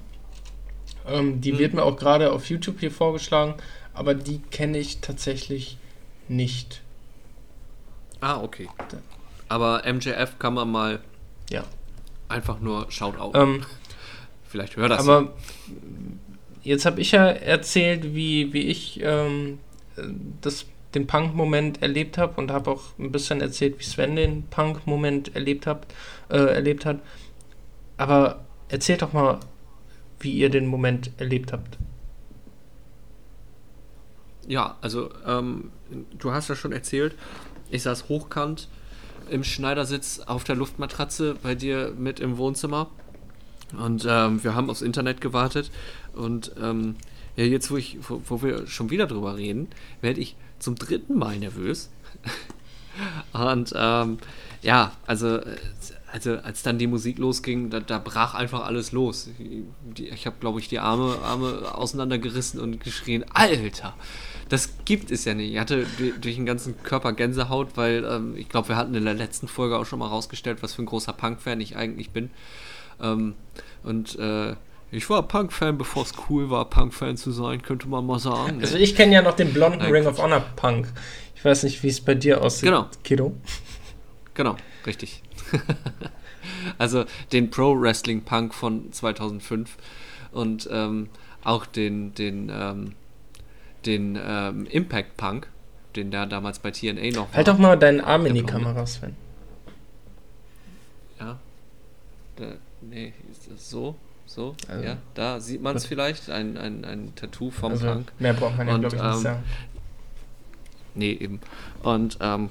Ähm, 1.06 1.40
die 1.40 1.52
Hm. 1.52 1.58
wird 1.58 1.74
mir 1.74 1.84
auch 1.84 1.96
gerade 1.96 2.32
auf 2.32 2.46
YouTube 2.50 2.80
hier 2.80 2.90
vorgeschlagen, 2.90 3.54
aber 3.94 4.14
die 4.14 4.40
kenne 4.50 4.78
ich 4.78 5.00
tatsächlich 5.00 5.78
nicht. 6.28 6.82
ah, 8.20 8.40
okay. 8.42 8.68
Aber 9.48 9.82
MJF 9.90 10.38
kann 10.38 10.54
man 10.54 10.70
mal 10.70 11.00
Ja. 11.50 11.64
einfach 12.28 12.60
nur 12.60 12.90
Shoutout. 12.90 13.32
Ähm, 13.38 13.64
Vielleicht 14.46 14.76
hört 14.76 14.90
das. 14.90 15.00
Aber 15.06 15.34
jetzt 16.62 16.84
habe 16.86 17.00
ich 17.00 17.12
ja 17.12 17.26
erzählt, 17.26 18.14
wie, 18.14 18.52
wie 18.52 18.62
ich 18.62 19.00
ähm, 19.02 19.58
äh, 19.96 20.02
das, 20.40 20.66
den 20.94 21.06
Punk-Moment 21.06 21.82
erlebt 21.82 22.18
habe 22.18 22.38
und 22.40 22.50
habe 22.50 22.70
auch 22.70 22.82
ein 22.98 23.12
bisschen 23.12 23.40
erzählt, 23.40 23.78
wie 23.78 23.84
Sven 23.84 24.16
den 24.16 24.44
Punk-Moment 24.48 25.34
erlebt, 25.34 25.66
äh, 25.66 25.76
erlebt 26.36 26.84
hat. 26.86 27.00
Aber 27.98 28.40
erzählt 28.68 29.02
doch 29.02 29.12
mal, 29.12 29.38
wie 30.20 30.32
ihr 30.32 30.50
den 30.50 30.66
Moment 30.66 31.10
erlebt 31.18 31.52
habt. 31.52 31.78
Ja, 34.48 34.78
also 34.80 35.10
ähm, 35.26 35.70
du 36.18 36.32
hast 36.32 36.48
ja 36.48 36.56
schon 36.56 36.72
erzählt, 36.72 37.14
ich 37.70 37.82
saß 37.82 38.08
hochkant 38.08 38.68
im 39.28 39.44
Schneidersitz 39.44 40.20
auf 40.20 40.42
der 40.42 40.56
Luftmatratze 40.56 41.36
bei 41.42 41.54
dir 41.54 41.92
mit 41.96 42.18
im 42.18 42.38
Wohnzimmer. 42.38 42.88
Und 43.78 44.06
ähm, 44.08 44.42
wir 44.42 44.54
haben 44.54 44.70
aufs 44.70 44.80
Internet 44.80 45.20
gewartet. 45.20 45.70
Und 46.14 46.52
ähm, 46.60 46.96
ja, 47.36 47.44
jetzt 47.44 47.70
wo 47.70 47.76
ich, 47.76 47.98
wo, 48.08 48.22
wo 48.26 48.42
wir 48.42 48.66
schon 48.66 48.88
wieder 48.88 49.06
drüber 49.06 49.36
reden, 49.36 49.68
werde 50.00 50.20
ich 50.20 50.34
zum 50.58 50.76
dritten 50.76 51.18
Mal 51.18 51.38
nervös. 51.38 51.90
Und 53.34 53.74
ähm, 53.76 54.18
ja, 54.62 54.92
also 55.06 55.36
äh, 55.36 55.56
also 56.10 56.38
als 56.38 56.62
dann 56.62 56.78
die 56.78 56.86
Musik 56.86 57.18
losging, 57.18 57.70
da, 57.70 57.80
da 57.80 57.98
brach 57.98 58.34
einfach 58.34 58.64
alles 58.64 58.92
los. 58.92 59.28
Die, 59.38 60.08
ich 60.08 60.26
habe, 60.26 60.36
glaube 60.40 60.58
ich, 60.60 60.68
die 60.68 60.78
Arme, 60.78 61.18
Arme 61.22 61.74
auseinandergerissen 61.74 62.60
und 62.60 62.82
geschrien, 62.82 63.24
Alter, 63.34 63.94
das 64.48 64.70
gibt 64.84 65.10
es 65.10 65.24
ja 65.24 65.34
nicht. 65.34 65.52
Ich 65.52 65.58
hatte 65.58 65.86
durch, 66.20 66.36
den 66.36 66.46
ganzen 66.46 66.82
Körper 66.82 67.12
Gänsehaut, 67.12 67.76
weil 67.76 68.04
ähm, 68.10 68.34
ich 68.36 68.48
glaube, 68.48 68.68
wir 68.68 68.76
hatten 68.76 68.94
in 68.94 69.04
der 69.04 69.14
letzten 69.14 69.48
Folge 69.48 69.76
auch 69.76 69.84
schon 69.84 69.98
mal 69.98 70.08
rausgestellt, 70.08 70.62
was 70.62 70.74
für 70.74 70.82
ein 70.82 70.86
großer 70.86 71.12
Punk-Fan 71.12 71.60
ich 71.60 71.76
eigentlich 71.76 72.10
bin. 72.10 72.30
Ähm, 73.02 73.34
und 73.82 74.18
äh, 74.18 74.54
ich 74.90 75.10
war 75.10 75.22
Punk-Fan, 75.22 75.76
bevor 75.76 76.04
es 76.04 76.12
cool 76.30 76.48
war, 76.48 76.64
Punk-Fan 76.70 77.18
zu 77.18 77.30
sein, 77.30 77.60
könnte 77.60 77.86
man 77.88 78.06
mal 78.06 78.18
sagen. 78.18 78.60
Also 78.62 78.78
ich 78.78 78.96
kenne 78.96 79.12
ja 79.12 79.20
noch 79.20 79.36
den 79.36 79.52
blonden 79.52 79.80
Nein, 79.80 79.92
Ring 79.92 80.06
of. 80.06 80.18
Honor 80.18 80.40
Punk. 80.56 80.88
Ich 81.34 81.44
weiß 81.44 81.64
nicht, 81.64 81.82
wie 81.82 81.88
es 81.88 82.00
bei 82.00 82.14
dir 82.14 82.42
aussieht, 82.42 82.70
Genau. 82.70 82.86
Kiddo. 83.04 83.34
Genau, 84.32 84.56
richtig. 84.86 85.22
also 86.78 87.04
den 87.32 87.50
Pro 87.50 87.78
Wrestling 87.80 88.22
Punk 88.22 88.54
von 88.54 88.92
2005 88.92 89.76
und 90.32 90.68
ähm, 90.70 91.08
auch 91.44 91.66
den, 91.66 92.14
den, 92.14 92.50
ähm, 92.52 92.92
den 93.86 94.18
ähm, 94.22 94.66
Impact 94.66 95.16
Punk, 95.16 95.48
den 95.96 96.10
der 96.10 96.26
damals 96.26 96.58
bei 96.58 96.70
TNA 96.70 97.10
noch 97.14 97.28
war. 97.28 97.34
Halt 97.34 97.48
doch 97.48 97.58
mal 97.58 97.78
deinen 97.78 98.00
Arm 98.00 98.26
in 98.26 98.34
Der 98.34 98.42
die. 98.42 98.48
Kamera, 98.48 98.86
Sven. 98.86 99.16
Ja. 101.20 101.38
Da, 102.36 102.44
nee, 102.82 103.12
ist 103.30 103.50
das 103.50 103.70
so? 103.70 103.96
So? 104.26 104.54
Also- 104.68 104.84
ja, 104.84 104.96
da 105.14 105.40
sieht 105.40 105.62
man 105.62 105.74
es 105.76 105.86
vielleicht. 105.86 106.28
Ein, 106.30 106.56
ein, 106.56 106.84
ein 106.84 107.12
Tattoo 107.16 107.50
vom 107.50 107.72
Also 107.72 107.86
Punk. 107.86 108.12
mehr 108.18 108.34
braucht 108.34 108.56
man 108.58 108.68
ja, 108.68 108.76
glaube 108.76 108.96
ich, 108.96 109.02
nicht 109.02 109.14
ähm, 109.14 109.22
sagen. 109.22 109.42
Nee, 110.94 111.12
eben. 111.12 111.40
Und 111.82 112.18
ähm, 112.20 112.50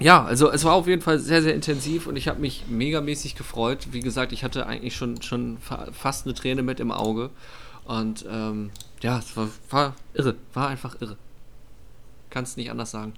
ja, 0.00 0.24
also 0.24 0.50
es 0.50 0.64
war 0.64 0.74
auf 0.74 0.86
jeden 0.86 1.02
Fall 1.02 1.18
sehr, 1.18 1.42
sehr 1.42 1.54
intensiv 1.54 2.06
und 2.06 2.16
ich 2.16 2.28
habe 2.28 2.40
mich 2.40 2.64
megamäßig 2.68 3.36
gefreut. 3.36 3.88
Wie 3.92 4.00
gesagt, 4.00 4.32
ich 4.32 4.42
hatte 4.42 4.66
eigentlich 4.66 4.96
schon, 4.96 5.22
schon 5.22 5.58
fa 5.58 5.88
fast 5.92 6.26
eine 6.26 6.34
Träne 6.34 6.62
mit 6.62 6.80
im 6.80 6.90
Auge. 6.90 7.30
Und 7.84 8.24
ähm, 8.28 8.70
ja, 9.02 9.18
es 9.18 9.36
war, 9.36 9.48
war 9.70 9.94
irre, 10.14 10.34
war 10.52 10.68
einfach 10.68 11.00
irre. 11.00 11.16
Kannst 12.30 12.56
nicht 12.56 12.70
anders 12.70 12.90
sagen. 12.90 13.14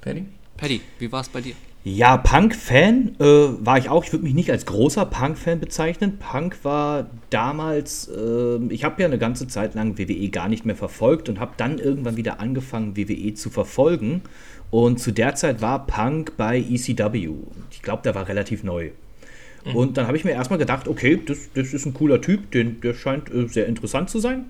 Paddy? 0.00 0.26
Paddy, 0.56 0.80
wie 0.98 1.12
war 1.12 1.20
es 1.20 1.28
bei 1.28 1.40
dir? 1.40 1.54
Ja, 1.84 2.16
Punk-Fan 2.16 3.16
äh, 3.18 3.24
war 3.24 3.76
ich 3.76 3.88
auch. 3.88 4.04
Ich 4.04 4.12
würde 4.12 4.24
mich 4.24 4.34
nicht 4.34 4.52
als 4.52 4.66
großer 4.66 5.04
Punk-Fan 5.04 5.58
bezeichnen. 5.58 6.18
Punk 6.18 6.58
war 6.62 7.10
damals, 7.30 8.08
äh, 8.08 8.58
ich 8.68 8.84
habe 8.84 9.02
ja 9.02 9.08
eine 9.08 9.18
ganze 9.18 9.48
Zeit 9.48 9.74
lang 9.74 9.98
WWE 9.98 10.28
gar 10.28 10.48
nicht 10.48 10.64
mehr 10.64 10.76
verfolgt 10.76 11.28
und 11.28 11.40
habe 11.40 11.54
dann 11.56 11.78
irgendwann 11.78 12.16
wieder 12.16 12.38
angefangen, 12.38 12.96
WWE 12.96 13.34
zu 13.34 13.50
verfolgen. 13.50 14.22
Und 14.70 15.00
zu 15.00 15.10
der 15.10 15.34
Zeit 15.34 15.60
war 15.60 15.84
Punk 15.88 16.36
bei 16.36 16.58
ECW. 16.58 17.30
Ich 17.72 17.82
glaube, 17.82 18.02
der 18.04 18.14
war 18.14 18.28
relativ 18.28 18.62
neu. 18.62 18.90
Und 19.74 19.96
dann 19.96 20.06
habe 20.06 20.16
ich 20.16 20.24
mir 20.24 20.32
erstmal 20.32 20.58
gedacht, 20.60 20.86
okay, 20.86 21.20
das, 21.24 21.50
das 21.54 21.72
ist 21.72 21.84
ein 21.84 21.94
cooler 21.94 22.20
Typ, 22.20 22.52
den, 22.52 22.80
der 22.80 22.94
scheint 22.94 23.32
äh, 23.32 23.48
sehr 23.48 23.66
interessant 23.66 24.08
zu 24.08 24.20
sein. 24.20 24.46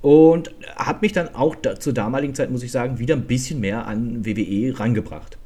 Und 0.00 0.54
hat 0.76 1.02
mich 1.02 1.12
dann 1.12 1.34
auch 1.34 1.54
da, 1.54 1.78
zur 1.78 1.92
damaligen 1.92 2.34
Zeit, 2.34 2.50
muss 2.50 2.62
ich 2.62 2.72
sagen, 2.72 2.98
wieder 2.98 3.14
ein 3.14 3.26
bisschen 3.26 3.60
mehr 3.60 3.86
an 3.86 4.24
WWE 4.24 4.78
rangebracht 4.78 5.36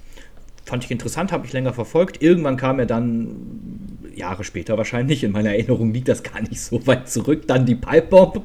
fand 0.70 0.84
ich 0.84 0.90
interessant, 0.90 1.32
habe 1.32 1.46
ich 1.46 1.52
länger 1.52 1.74
verfolgt. 1.74 2.22
Irgendwann 2.22 2.56
kam 2.56 2.78
er 2.78 2.86
dann, 2.86 3.90
Jahre 4.14 4.44
später 4.44 4.78
wahrscheinlich. 4.78 5.24
In 5.24 5.32
meiner 5.32 5.50
Erinnerung 5.50 5.92
liegt 5.92 6.08
das 6.08 6.22
gar 6.22 6.40
nicht 6.40 6.60
so 6.60 6.86
weit 6.86 7.08
zurück. 7.08 7.46
Dann 7.46 7.66
die 7.66 7.74
Pipebomb. 7.74 8.42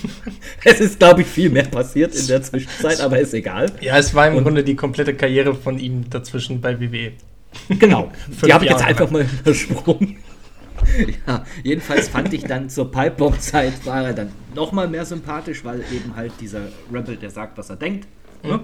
es 0.64 0.80
ist, 0.80 0.98
glaube 0.98 1.22
ich, 1.22 1.26
viel 1.26 1.50
mehr 1.50 1.64
passiert 1.64 2.14
in 2.14 2.26
der 2.26 2.42
Zwischenzeit, 2.42 3.00
aber 3.00 3.18
ist 3.18 3.34
egal. 3.34 3.70
Ja, 3.80 3.98
es 3.98 4.14
war 4.14 4.26
im 4.28 4.36
Und 4.36 4.44
Grunde 4.44 4.64
die 4.64 4.76
komplette 4.76 5.14
Karriere 5.14 5.54
von 5.54 5.78
ihm 5.78 6.08
dazwischen 6.08 6.60
bei 6.60 6.80
WWE. 6.80 7.12
Genau, 7.68 8.10
die 8.44 8.52
habe 8.52 8.64
ich 8.64 8.70
jetzt 8.70 8.84
einfach 8.84 9.10
mal 9.10 9.26
übersprungen. 9.40 10.16
ja, 11.26 11.44
jedenfalls 11.62 12.08
fand 12.08 12.32
ich 12.32 12.44
dann 12.44 12.70
zur 12.70 12.90
Pipebomb-Zeit 12.90 13.84
war 13.84 14.04
er 14.04 14.14
dann 14.14 14.32
nochmal 14.54 14.88
mehr 14.88 15.04
sympathisch, 15.04 15.64
weil 15.64 15.80
eben 15.92 16.14
halt 16.14 16.32
dieser 16.40 16.62
Rebel, 16.92 17.16
der 17.16 17.30
sagt, 17.30 17.58
was 17.58 17.68
er 17.68 17.76
denkt. 17.76 18.06
Ne? 18.42 18.58
Mhm. 18.58 18.60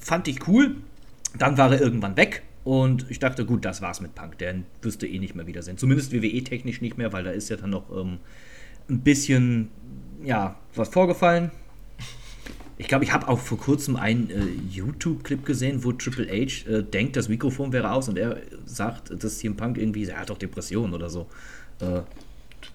Fand 0.00 0.28
ich 0.28 0.48
cool. 0.48 0.76
Dann 1.36 1.58
war 1.58 1.72
er 1.72 1.80
irgendwann 1.80 2.16
weg 2.16 2.42
und 2.64 3.10
ich 3.10 3.18
dachte, 3.18 3.44
gut, 3.44 3.64
das 3.64 3.82
war's 3.82 4.00
mit 4.00 4.14
Punk. 4.14 4.38
Der 4.38 4.56
wüsste 4.82 5.06
eh 5.06 5.18
nicht 5.18 5.34
mehr 5.34 5.46
wiedersehen. 5.46 5.76
Zumindest 5.76 6.12
WWE-technisch 6.12 6.80
nicht 6.80 6.96
mehr, 6.96 7.12
weil 7.12 7.24
da 7.24 7.30
ist 7.30 7.50
ja 7.50 7.56
dann 7.56 7.70
noch 7.70 7.90
ähm, 7.94 8.18
ein 8.88 9.00
bisschen, 9.00 9.68
ja, 10.22 10.56
was 10.74 10.88
vorgefallen. 10.88 11.50
Ich 12.76 12.88
glaube, 12.88 13.04
ich 13.04 13.12
habe 13.12 13.28
auch 13.28 13.38
vor 13.38 13.58
kurzem 13.58 13.96
einen 13.96 14.30
äh, 14.30 14.46
YouTube-Clip 14.70 15.44
gesehen, 15.44 15.84
wo 15.84 15.92
Triple 15.92 16.26
H 16.26 16.68
äh, 16.68 16.82
denkt, 16.82 17.16
das 17.16 17.28
Mikrofon 17.28 17.72
wäre 17.72 17.92
aus 17.92 18.08
und 18.08 18.18
er 18.18 18.38
sagt, 18.64 19.12
dass 19.22 19.38
CM 19.38 19.56
Punk 19.56 19.78
irgendwie, 19.78 20.06
er 20.06 20.18
hat 20.18 20.30
doch 20.30 20.38
Depressionen 20.38 20.92
oder 20.94 21.08
so. 21.08 21.28
Äh, 21.80 22.00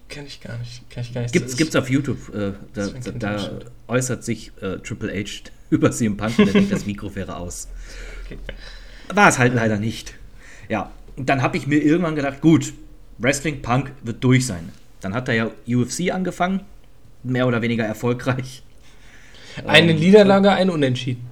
Kenn 0.08 0.26
ich 0.26 0.40
gar 0.40 0.56
nicht. 0.58 0.88
Kenn 0.88 1.02
ich 1.02 1.12
gar 1.12 1.22
nicht. 1.22 1.32
Gibt's, 1.32 1.56
gibt's 1.56 1.76
auf 1.76 1.90
YouTube. 1.90 2.34
Äh, 2.34 2.52
da, 2.74 2.86
da, 2.86 3.10
da 3.12 3.58
äußert 3.88 4.24
sich 4.24 4.52
äh, 4.60 4.78
Triple 4.78 5.12
H 5.12 5.50
über 5.70 5.90
CM 5.90 6.16
Punk 6.16 6.38
und 6.38 6.46
er 6.46 6.52
denkt, 6.54 6.72
das 6.72 6.86
Mikro 6.86 7.14
wäre 7.14 7.36
aus. 7.36 7.68
War 9.14 9.28
es 9.28 9.38
halt 9.38 9.54
leider 9.54 9.78
nicht. 9.78 10.14
Ja, 10.68 10.92
und 11.16 11.28
dann 11.28 11.42
habe 11.42 11.56
ich 11.56 11.66
mir 11.66 11.82
irgendwann 11.82 12.14
gedacht, 12.14 12.40
gut, 12.40 12.72
Wrestling 13.18 13.60
Punk 13.62 13.92
wird 14.02 14.22
durch 14.22 14.46
sein. 14.46 14.70
Dann 15.00 15.14
hat 15.14 15.28
er 15.28 15.34
ja 15.34 15.50
UFC 15.66 16.12
angefangen, 16.12 16.60
mehr 17.22 17.46
oder 17.46 17.62
weniger 17.62 17.84
erfolgreich. 17.84 18.62
Eine 19.66 19.94
Niederlage, 19.94 20.52
ein 20.52 20.70
Unentschieden. 20.70 21.26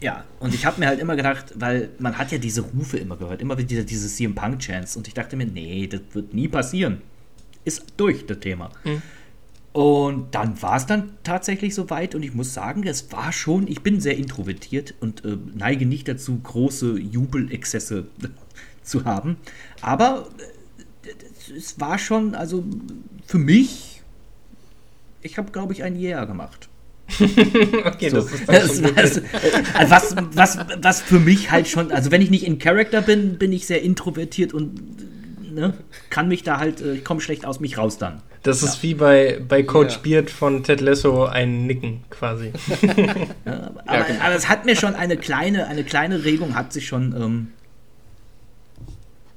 Ja, 0.00 0.24
und 0.40 0.52
ich 0.52 0.66
habe 0.66 0.80
mir 0.80 0.88
halt 0.88 0.98
immer 0.98 1.14
gedacht, 1.14 1.52
weil 1.54 1.90
man 1.98 2.18
hat 2.18 2.32
ja 2.32 2.38
diese 2.38 2.62
Rufe 2.62 2.98
immer 2.98 3.16
gehört, 3.16 3.40
immer 3.40 3.56
wieder 3.56 3.84
diese 3.84 4.08
CM 4.08 4.34
Punk-Chance. 4.34 4.98
Und 4.98 5.06
ich 5.06 5.14
dachte 5.14 5.36
mir, 5.36 5.46
nee, 5.46 5.86
das 5.86 6.00
wird 6.12 6.34
nie 6.34 6.48
passieren. 6.48 7.02
Ist 7.64 7.84
durch, 7.96 8.26
das 8.26 8.40
Thema. 8.40 8.70
Mhm. 8.82 9.02
Und 9.72 10.34
dann 10.34 10.60
war 10.60 10.76
es 10.76 10.84
dann 10.84 11.14
tatsächlich 11.22 11.74
soweit 11.74 12.14
und 12.14 12.22
ich 12.22 12.34
muss 12.34 12.52
sagen, 12.52 12.86
es 12.86 13.10
war 13.10 13.32
schon, 13.32 13.66
ich 13.66 13.80
bin 13.80 14.00
sehr 14.00 14.18
introvertiert 14.18 14.94
und 15.00 15.24
äh, 15.24 15.38
neige 15.54 15.86
nicht 15.86 16.08
dazu, 16.08 16.38
große 16.42 16.98
Jubelexzesse 16.98 18.06
zu 18.82 19.04
haben. 19.06 19.38
Aber 19.80 20.28
äh, 21.04 21.56
es 21.56 21.80
war 21.80 21.96
schon, 21.98 22.34
also 22.34 22.64
für 23.26 23.38
mich, 23.38 24.02
ich 25.22 25.38
habe, 25.38 25.50
glaube 25.52 25.72
ich, 25.72 25.82
ein 25.82 25.98
Yeah 25.98 26.26
gemacht. 26.26 26.68
okay, 27.84 28.10
so. 28.10 28.16
das 28.16 28.32
ist 28.32 28.48
das, 28.48 28.82
was, 28.94 29.16
äh, 29.16 29.22
was, 29.88 30.16
was, 30.34 30.58
was 30.82 31.00
für 31.00 31.18
mich 31.18 31.50
halt 31.50 31.66
schon, 31.66 31.92
also 31.92 32.10
wenn 32.10 32.20
ich 32.20 32.30
nicht 32.30 32.44
in 32.44 32.58
Character 32.58 33.00
bin, 33.00 33.38
bin 33.38 33.52
ich 33.52 33.66
sehr 33.66 33.82
introvertiert 33.82 34.52
und 34.52 34.80
ne, 35.50 35.74
kann 36.10 36.28
mich 36.28 36.42
da 36.42 36.58
halt, 36.58 36.82
äh, 36.82 36.94
ich 36.96 37.04
komme 37.04 37.22
schlecht 37.22 37.46
aus 37.46 37.58
mich 37.58 37.78
raus 37.78 37.96
dann. 37.96 38.22
Das 38.42 38.64
ist 38.64 38.82
wie 38.82 38.94
bei, 38.94 39.40
bei 39.46 39.62
Coach 39.62 39.94
ja. 39.94 40.00
Beard 40.02 40.30
von 40.30 40.64
Ted 40.64 40.80
Lasso 40.80 41.26
ein 41.26 41.66
Nicken 41.66 42.02
quasi. 42.10 42.52
ja, 42.82 43.70
aber, 43.86 43.98
ja, 43.98 44.02
genau. 44.02 44.20
aber, 44.20 44.34
es 44.34 44.48
hat 44.48 44.64
mir 44.64 44.74
schon 44.74 44.96
eine 44.96 45.16
kleine, 45.16 45.68
eine 45.68 45.84
kleine 45.84 46.24
Regung 46.24 46.56
hat 46.56 46.72
sich 46.72 46.88
schon. 46.88 47.14
Ähm, 47.14 47.52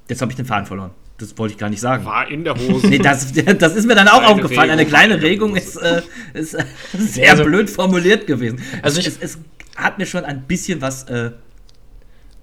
jetzt 0.10 0.22
habe 0.22 0.32
ich 0.32 0.36
den 0.36 0.46
Faden 0.46 0.66
verloren. 0.66 0.90
Das 1.20 1.38
wollte 1.38 1.54
ich 1.54 1.60
gar 1.60 1.70
nicht 1.70 1.82
sagen. 1.82 2.04
War 2.04 2.30
in 2.30 2.44
der 2.44 2.56
Hose. 2.56 2.88
nee, 2.88 2.98
das, 2.98 3.32
das 3.32 3.76
ist 3.76 3.86
mir 3.86 3.96
dann 3.96 4.08
auch 4.08 4.20
kleine 4.20 4.34
aufgefallen. 4.34 4.72
Regung. 4.72 4.72
Eine 4.72 4.86
kleine 4.86 5.22
Regung 5.22 5.56
ist, 5.56 5.76
äh, 5.78 6.02
ist 6.34 6.58
sehr 6.94 7.32
also, 7.32 7.46
blöd 7.46 7.70
formuliert 7.70 8.26
gewesen. 8.26 8.60
Also 8.82 9.00
ich, 9.00 9.08
es, 9.08 9.18
es, 9.22 9.38
hat 9.76 10.00
mir 10.00 10.08
schon 10.08 10.26
ein 10.26 10.44
bisschen 10.44 10.82
was. 10.82 11.04
Äh, 11.04 11.32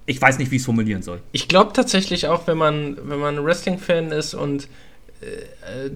ich 0.07 0.21
weiß 0.21 0.39
nicht, 0.39 0.51
wie 0.51 0.57
ich 0.57 0.63
es 0.63 0.67
formulieren 0.67 1.03
soll. 1.03 1.23
Ich 1.33 1.49
glaube 1.49 1.73
tatsächlich 1.73 2.29
auch, 2.29 2.47
wenn 2.47 2.57
man, 2.57 2.99
wenn 3.09 3.19
man 3.19 3.45
Wrestling-Fan 3.45 4.13
ist 4.13 4.35
und 4.35 4.65
äh, 4.65 4.69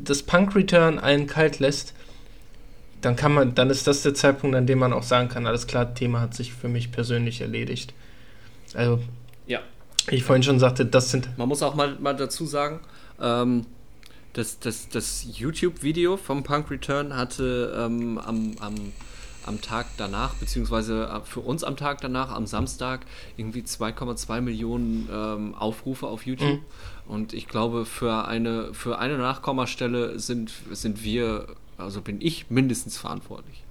das 0.04 0.22
Punk 0.22 0.54
Return 0.54 0.98
einen 0.98 1.26
kalt 1.26 1.58
lässt, 1.58 1.94
dann 3.00 3.16
kann 3.16 3.32
man, 3.32 3.54
dann 3.54 3.70
ist 3.70 3.86
das 3.86 4.02
der 4.02 4.14
Zeitpunkt, 4.14 4.56
an 4.56 4.66
dem 4.66 4.78
man 4.78 4.92
auch 4.92 5.02
sagen 5.02 5.28
kann, 5.28 5.46
alles 5.46 5.66
klar, 5.66 5.94
Thema 5.94 6.20
hat 6.20 6.34
sich 6.34 6.52
für 6.52 6.68
mich 6.68 6.92
persönlich 6.92 7.40
erledigt. 7.40 7.94
Also, 8.74 9.00
ja. 9.46 9.60
Wie 10.08 10.16
ich 10.16 10.24
vorhin 10.24 10.42
schon 10.42 10.58
sagte, 10.58 10.86
das 10.86 11.10
sind. 11.10 11.36
Man 11.38 11.48
muss 11.48 11.62
auch 11.62 11.74
mal, 11.74 11.96
mal 12.00 12.14
dazu 12.14 12.46
sagen, 12.46 12.80
ähm, 13.20 13.66
das, 14.32 14.58
das, 14.58 14.88
das 14.88 15.26
YouTube-Video 15.38 16.16
vom 16.16 16.42
Punk 16.42 16.70
Return 16.70 17.16
hatte 17.16 17.74
ähm, 17.76 18.18
am, 18.18 18.56
am, 18.60 18.74
am 19.46 19.60
Tag 19.60 19.86
danach, 19.96 20.34
beziehungsweise 20.34 21.04
äh, 21.04 21.20
für 21.24 21.40
uns 21.40 21.64
am 21.64 21.76
Tag 21.76 22.00
danach, 22.00 22.30
am 22.30 22.46
Samstag, 22.46 23.06
irgendwie 23.36 23.60
2,2 23.60 24.40
Millionen 24.40 25.08
ähm, 25.12 25.54
Aufrufe 25.54 26.06
auf 26.06 26.26
YouTube. 26.26 26.60
Mhm. 26.60 26.64
Und 27.08 27.32
ich 27.32 27.48
glaube, 27.48 27.86
für 27.86 28.26
eine, 28.26 28.74
für 28.74 28.98
eine 28.98 29.16
Nachkommastelle 29.16 30.18
sind, 30.18 30.52
sind 30.72 31.04
wir, 31.04 31.46
also 31.78 32.00
bin 32.00 32.20
ich 32.20 32.50
mindestens 32.50 32.98
verantwortlich. 32.98 33.62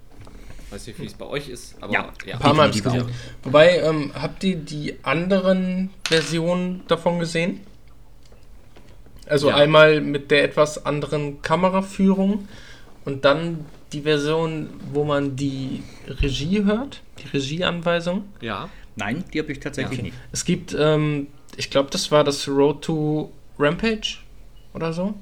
Ich 0.66 0.72
weiß 0.72 0.88
nicht, 0.88 1.00
wie 1.00 1.06
es 1.06 1.14
bei 1.14 1.26
euch 1.26 1.50
ist, 1.50 1.76
aber 1.82 1.94
ja, 1.94 2.10
ja. 2.26 2.36
ein 2.36 2.40
paar 2.40 2.54
Mal 2.54 2.72
gesehen. 2.72 3.06
Wobei, 3.44 3.80
ähm, 3.80 4.12
habt 4.16 4.44
ihr 4.44 4.56
die 4.56 4.96
anderen 5.04 5.92
Versionen 6.08 6.84
davon 6.88 7.20
gesehen? 7.20 7.62
Also 9.28 9.50
ja. 9.50 9.56
einmal 9.56 10.02
mit 10.02 10.32
der 10.32 10.44
etwas 10.44 10.86
anderen 10.86 11.42
Kameraführung 11.42 12.48
und 13.06 13.26
dann 13.26 13.66
die 13.96 14.02
Version, 14.02 14.70
wo 14.94 15.04
man 15.04 15.36
die 15.36 15.82
Regie 16.08 16.64
hört, 16.64 17.02
die 17.24 17.28
Regieanweisung. 17.36 18.26
Ja. 18.42 18.70
Nein, 18.96 19.24
die 19.34 19.40
habe 19.40 19.52
ich 19.52 19.60
tatsächlich 19.60 19.98
ja. 19.98 20.04
nicht. 20.04 20.16
Es 20.32 20.46
gibt 20.46 20.76
ähm, 20.78 21.28
ich 21.58 21.70
glaube, 21.70 21.90
das 21.92 22.12
war 22.12 22.24
das 22.24 22.48
Road 22.48 22.84
to 22.84 23.32
Rampage 23.58 24.18
oder 24.74 24.94
so. 24.94 25.14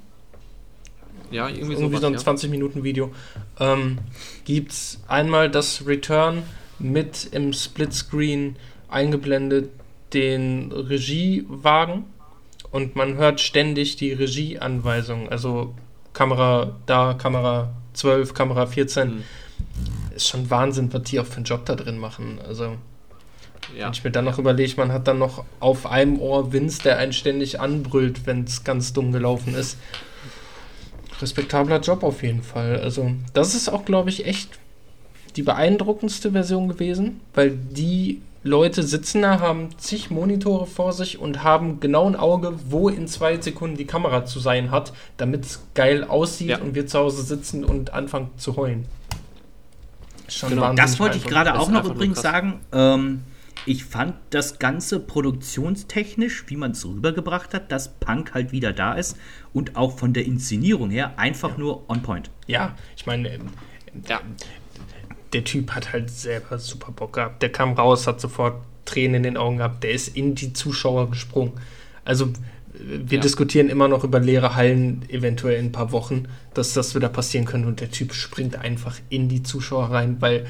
Ja, 1.31 1.49
irgendwie, 1.49 1.73
irgendwie 1.73 1.97
so 1.97 2.07
ein 2.07 2.13
ja. 2.13 2.19
20-Minuten-Video. 2.19 3.11
Ähm, 3.59 3.99
Gibt 4.45 4.71
es 4.71 4.99
einmal 5.07 5.49
das 5.49 5.85
Return 5.87 6.43
mit 6.79 7.29
im 7.31 7.53
Splitscreen 7.53 8.55
eingeblendet 8.89 9.71
den 10.13 10.71
Regiewagen 10.71 12.05
und 12.69 12.95
man 12.95 13.15
hört 13.15 13.39
ständig 13.39 13.95
die 13.95 14.13
Regieanweisungen. 14.13 15.29
Also 15.29 15.73
Kamera 16.13 16.75
da, 16.85 17.15
Kamera 17.15 17.73
12, 17.93 18.33
Kamera 18.33 18.65
14. 18.65 19.07
Mhm. 19.09 19.23
Ist 20.15 20.27
schon 20.27 20.49
Wahnsinn, 20.49 20.93
was 20.93 21.03
die 21.03 21.19
auch 21.19 21.25
für 21.25 21.37
einen 21.37 21.45
Job 21.45 21.65
da 21.65 21.75
drin 21.75 21.97
machen. 21.97 22.39
Also 22.47 22.77
ja. 23.77 23.85
Wenn 23.85 23.93
ich 23.93 24.03
mir 24.03 24.11
dann 24.11 24.25
noch 24.25 24.39
überlege, 24.39 24.73
man 24.77 24.91
hat 24.91 25.07
dann 25.07 25.19
noch 25.19 25.45
auf 25.59 25.85
einem 25.85 26.19
Ohr 26.19 26.51
Vince, 26.53 26.83
der 26.83 26.97
einen 26.97 27.13
ständig 27.13 27.59
anbrüllt, 27.59 28.25
wenn 28.25 28.43
es 28.43 28.63
ganz 28.63 28.93
dumm 28.93 29.11
gelaufen 29.11 29.55
ist. 29.55 29.77
Respektabler 31.21 31.79
Job 31.79 32.03
auf 32.03 32.23
jeden 32.23 32.43
Fall. 32.43 32.79
Also, 32.79 33.11
das 33.33 33.55
ist 33.55 33.69
auch, 33.69 33.85
glaube 33.85 34.09
ich, 34.09 34.25
echt 34.25 34.59
die 35.35 35.43
beeindruckendste 35.43 36.31
Version 36.31 36.67
gewesen, 36.67 37.21
weil 37.33 37.51
die 37.51 38.21
Leute 38.43 38.83
sitzen 38.83 39.21
da, 39.21 39.39
haben 39.39 39.69
zig 39.77 40.11
Monitore 40.11 40.67
vor 40.67 40.91
sich 40.91 41.17
und 41.17 41.43
haben 41.43 41.79
genau 41.79 42.07
ein 42.07 42.15
Auge, 42.15 42.53
wo 42.67 42.89
in 42.89 43.07
zwei 43.07 43.39
Sekunden 43.39 43.77
die 43.77 43.85
Kamera 43.85 44.25
zu 44.25 44.39
sein 44.39 44.69
hat, 44.69 44.93
damit 45.15 45.45
es 45.45 45.63
geil 45.73 46.03
aussieht 46.03 46.49
ja. 46.49 46.59
und 46.59 46.75
wir 46.75 46.85
zu 46.85 46.99
Hause 46.99 47.23
sitzen 47.23 47.63
und 47.63 47.93
anfangen 47.93 48.31
zu 48.37 48.57
heulen. 48.57 48.85
Schon 50.27 50.49
genau. 50.49 50.73
Das 50.73 50.99
wollte 50.99 51.17
ich 51.17 51.25
gerade 51.25 51.57
auch 51.57 51.69
noch 51.69 51.85
übrigens 51.85 52.21
sagen. 52.21 52.59
Ähm, 52.73 53.21
ich 53.65 53.85
fand 53.85 54.15
das 54.31 54.59
Ganze 54.59 54.99
produktionstechnisch, 54.99 56.45
wie 56.47 56.57
man 56.57 56.71
es 56.71 56.85
rübergebracht 56.85 57.53
hat, 57.53 57.71
dass 57.71 57.93
Punk 57.93 58.33
halt 58.33 58.51
wieder 58.51 58.73
da 58.73 58.93
ist 58.93 59.17
und 59.53 59.77
auch 59.77 59.97
von 59.97 60.11
der 60.11 60.25
Inszenierung 60.25 60.89
her 60.89 61.13
einfach 61.17 61.51
ja. 61.51 61.57
nur 61.57 61.89
on 61.89 62.01
point. 62.01 62.29
Ja, 62.47 62.75
ich 62.97 63.05
meine, 63.05 63.29
ähm, 63.29 63.51
ja. 64.07 64.19
Der 65.33 65.43
Typ 65.43 65.71
hat 65.71 65.93
halt 65.93 66.09
selber 66.09 66.59
super 66.59 66.91
Bock 66.91 67.13
gehabt. 67.13 67.41
Der 67.41 67.51
kam 67.51 67.73
raus, 67.73 68.07
hat 68.07 68.21
sofort 68.21 68.61
Tränen 68.85 69.15
in 69.15 69.23
den 69.23 69.37
Augen 69.37 69.57
gehabt, 69.57 69.83
der 69.83 69.91
ist 69.91 70.15
in 70.15 70.35
die 70.35 70.53
Zuschauer 70.53 71.09
gesprungen. 71.09 71.53
Also 72.05 72.29
wir 72.73 73.17
ja. 73.17 73.21
diskutieren 73.21 73.69
immer 73.69 73.87
noch 73.87 74.03
über 74.03 74.19
leere 74.19 74.55
Hallen, 74.55 75.05
eventuell 75.09 75.59
in 75.59 75.67
ein 75.67 75.71
paar 75.71 75.91
Wochen, 75.91 76.27
dass 76.53 76.73
das 76.73 76.95
wieder 76.95 77.09
passieren 77.09 77.45
könnte 77.45 77.67
und 77.67 77.79
der 77.79 77.91
Typ 77.91 78.13
springt 78.13 78.55
einfach 78.57 78.99
in 79.09 79.29
die 79.29 79.43
Zuschauer 79.43 79.85
rein, 79.91 80.17
weil 80.19 80.47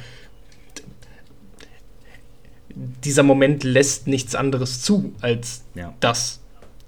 dieser 2.76 3.24
Moment 3.24 3.64
lässt 3.64 4.08
nichts 4.08 4.36
anderes 4.36 4.82
zu 4.82 5.14
als 5.22 5.64
ja. 5.76 5.94
das. 6.00 6.40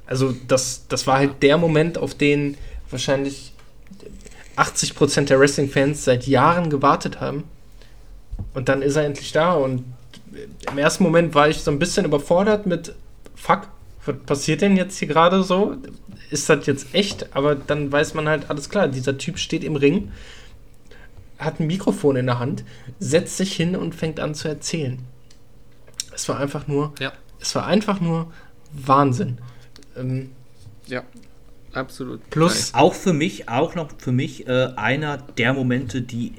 Also 0.08 0.34
das, 0.48 0.86
das 0.88 1.06
war 1.06 1.18
halt 1.18 1.44
der 1.44 1.58
Moment, 1.58 1.98
auf 1.98 2.16
den 2.16 2.58
wahrscheinlich 2.90 3.54
80% 4.56 5.26
der 5.26 5.40
Wrestling-Fans 5.40 6.06
seit 6.06 6.28
Jahren 6.28 6.70
gewartet 6.70 7.20
haben. 7.20 7.44
Und 8.54 8.70
dann 8.70 8.82
ist 8.82 8.96
er 8.96 9.06
endlich 9.06 9.32
da 9.32 9.54
und 9.54 9.84
im 10.72 10.78
ersten 10.78 11.04
Moment 11.04 11.34
war 11.36 11.48
ich 11.50 11.58
so 11.62 11.72
ein 11.72 11.80
bisschen 11.80 12.06
überfordert 12.06 12.66
mit 12.66 12.94
Fuck, 13.36 13.68
was 14.06 14.16
passiert 14.26 14.62
denn 14.62 14.78
jetzt 14.78 14.98
hier 14.98 15.08
gerade 15.08 15.44
so? 15.44 15.76
Ist 16.30 16.50
das 16.50 16.66
jetzt 16.66 16.94
echt? 16.94 17.36
Aber 17.36 17.56
dann 17.56 17.92
weiß 17.92 18.14
man 18.14 18.28
halt, 18.28 18.50
alles 18.50 18.70
klar, 18.70 18.88
dieser 18.88 19.18
Typ 19.18 19.38
steht 19.40 19.64
im 19.64 19.76
Ring, 19.76 20.12
hat 21.38 21.60
ein 21.60 21.68
Mikrofon 21.68 22.16
in 22.16 22.26
der 22.28 22.40
Hand, 22.40 22.64
setzt 23.00 23.38
sich 23.38 23.54
hin 23.54 23.76
und 23.76 23.94
fängt 23.96 24.20
an 24.20 24.36
zu 24.36 24.48
erzählen. 24.48 25.00
Es 26.14 26.28
war 26.30 26.40
einfach 26.40 26.68
nur, 26.68 26.94
Ja. 27.00 27.12
es 27.40 27.54
war 27.56 27.66
einfach 27.66 28.00
nur 28.00 28.32
Wahnsinn. 28.74 29.38
Ähm, 29.98 30.32
Ja, 30.88 31.04
absolut. 31.74 32.30
plus, 32.30 32.74
Auch 32.74 32.94
für 32.94 33.14
mich, 33.14 33.50
auch 33.50 33.76
noch 33.76 33.90
für 33.98 34.12
mich 34.12 34.48
äh, 34.48 34.70
einer 34.76 35.18
der 35.18 35.54
Momente, 35.54 36.02
die 36.02 36.34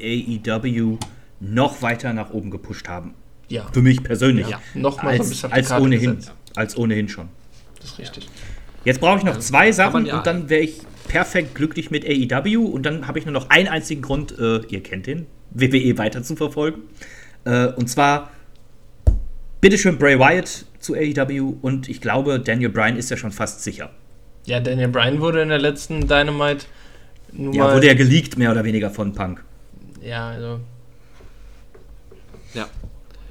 AEW 0.47 0.99
noch 1.41 1.83
weiter 1.83 2.13
nach 2.13 2.31
oben 2.31 2.51
gepusht 2.51 2.89
haben. 2.89 3.15
ja, 3.49 3.67
Für 3.73 3.83
mich 3.83 4.03
persönlich. 4.03 4.49
Ja, 4.49 4.61
noch 4.75 5.03
mal 5.03 5.11
so 5.11 5.15
ein 5.15 5.21
als, 5.21 5.29
bisschen 5.31 5.53
als 5.53 5.71
ohnehin. 5.73 6.17
gesetzt. 6.17 6.33
Als 6.55 6.77
ohnehin 6.77 7.09
schon. 7.09 7.29
das 7.81 7.91
ist 7.93 7.99
richtig. 7.99 8.29
Jetzt 8.85 9.01
brauche 9.01 9.19
ich 9.19 9.25
noch 9.25 9.39
zwei 9.39 9.73
Sachen 9.73 10.07
ja- 10.07 10.17
und 10.19 10.27
dann 10.27 10.49
wäre 10.49 10.63
ich 10.63 10.81
perfekt 11.09 11.55
glücklich 11.55 11.91
mit 11.91 12.05
AEW 12.05 12.65
und 12.67 12.85
dann 12.85 13.07
habe 13.07 13.19
ich 13.19 13.27
nur 13.27 13.33
noch 13.33 13.51
einen 13.51 13.69
einzigen 13.69 14.01
Grund, 14.03 14.39
äh, 14.39 14.61
ihr 14.69 14.83
kennt 14.83 15.07
den, 15.07 15.27
WWE 15.51 15.99
weiter 15.99 16.23
zu 16.23 16.37
verfolgen. 16.37 16.83
Äh, 17.45 17.67
und 17.69 17.89
zwar, 17.89 18.31
bitteschön 19.61 19.99
Bray 19.99 20.19
Wyatt 20.19 20.65
zu 20.81 20.95
AEW 20.95 21.57
und 21.63 21.89
ich 21.89 22.01
glaube, 22.01 22.41
Daniel 22.41 22.71
Bryan 22.71 22.97
ist 22.97 23.11
ja 23.11 23.17
schon 23.17 23.33
fast 23.33 23.63
sicher. 23.63 23.91
Ja, 24.47 24.61
Daniel 24.61 24.89
Bryan 24.89 25.21
wurde 25.21 25.43
in 25.43 25.49
der 25.49 25.59
letzten 25.59 26.07
Dynamite 26.07 26.67
nun 27.33 27.53
Ja, 27.53 27.75
wurde 27.75 27.87
ja 27.89 27.95
geleakt, 27.95 28.39
mehr 28.39 28.51
oder 28.53 28.65
weniger 28.65 28.91
von 28.91 29.13
Punk. 29.13 29.45
ja, 30.03 30.29
also. 30.31 30.61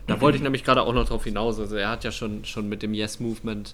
Da 0.07 0.21
wollte 0.21 0.37
ich 0.37 0.43
nämlich 0.43 0.63
gerade 0.63 0.81
auch 0.83 0.93
noch 0.93 1.07
drauf 1.07 1.23
hinaus. 1.23 1.59
Also 1.59 1.75
er 1.75 1.89
hat 1.89 2.03
ja 2.03 2.11
schon, 2.11 2.45
schon 2.45 2.69
mit 2.69 2.83
dem 2.83 2.93
Yes-Movement 2.93 3.73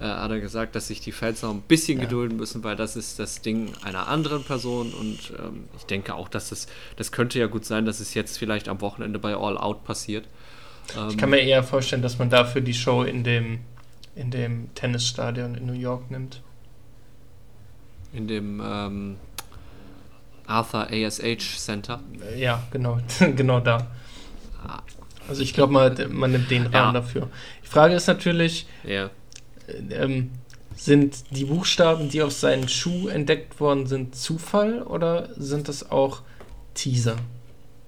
äh, 0.00 0.04
hat 0.04 0.30
er 0.30 0.40
gesagt, 0.40 0.74
dass 0.74 0.88
sich 0.88 1.00
die 1.00 1.12
Fans 1.12 1.42
noch 1.42 1.50
ein 1.50 1.62
bisschen 1.62 1.98
gedulden 2.00 2.36
müssen, 2.36 2.62
weil 2.62 2.76
das 2.76 2.94
ist 2.96 3.18
das 3.18 3.40
Ding 3.40 3.72
einer 3.82 4.08
anderen 4.08 4.44
Person 4.44 4.92
und 4.92 5.32
ähm, 5.38 5.64
ich 5.76 5.84
denke 5.84 6.14
auch, 6.14 6.28
dass 6.28 6.52
es, 6.52 6.66
das 6.96 7.10
könnte 7.12 7.38
ja 7.38 7.46
gut 7.46 7.64
sein, 7.64 7.86
dass 7.86 8.00
es 8.00 8.12
jetzt 8.14 8.38
vielleicht 8.38 8.68
am 8.68 8.80
Wochenende 8.80 9.18
bei 9.18 9.34
All 9.34 9.56
Out 9.56 9.84
passiert. 9.84 10.26
Ähm, 10.96 11.08
Ich 11.10 11.16
kann 11.16 11.30
mir 11.30 11.40
eher 11.40 11.62
vorstellen, 11.62 12.02
dass 12.02 12.18
man 12.18 12.28
dafür 12.28 12.60
die 12.60 12.74
Show 12.74 13.02
in 13.02 13.24
dem, 13.24 13.60
in 14.14 14.30
dem 14.30 14.74
Tennisstadion 14.74 15.54
in 15.54 15.66
New 15.66 15.72
York 15.72 16.10
nimmt. 16.10 16.42
in 18.12 18.28
dem 18.28 18.60
ähm, 18.62 19.16
Arthur 20.46 20.88
ASH 20.90 21.56
Center. 21.58 22.00
Ja, 22.36 22.62
genau, 22.70 22.98
genau 23.36 23.60
da. 23.60 23.86
Also 25.28 25.42
ich 25.42 25.54
glaube 25.54 25.72
mal, 25.72 25.94
man 26.10 26.32
nimmt 26.32 26.50
den 26.50 26.62
Rahmen 26.66 26.74
Ja. 26.74 27.00
dafür. 27.00 27.28
Die 27.62 27.68
Frage 27.68 27.94
ist 27.94 28.06
natürlich, 28.06 28.66
Ja. 28.84 29.10
ähm, 29.90 30.30
sind 30.76 31.24
die 31.30 31.44
Buchstaben, 31.44 32.08
die 32.08 32.22
auf 32.22 32.32
seinen 32.32 32.68
Schuh 32.68 33.08
entdeckt 33.08 33.60
worden 33.60 33.86
sind, 33.86 34.16
Zufall 34.16 34.82
oder 34.82 35.28
sind 35.36 35.68
das 35.68 35.90
auch 35.90 36.22
Teaser? 36.74 37.16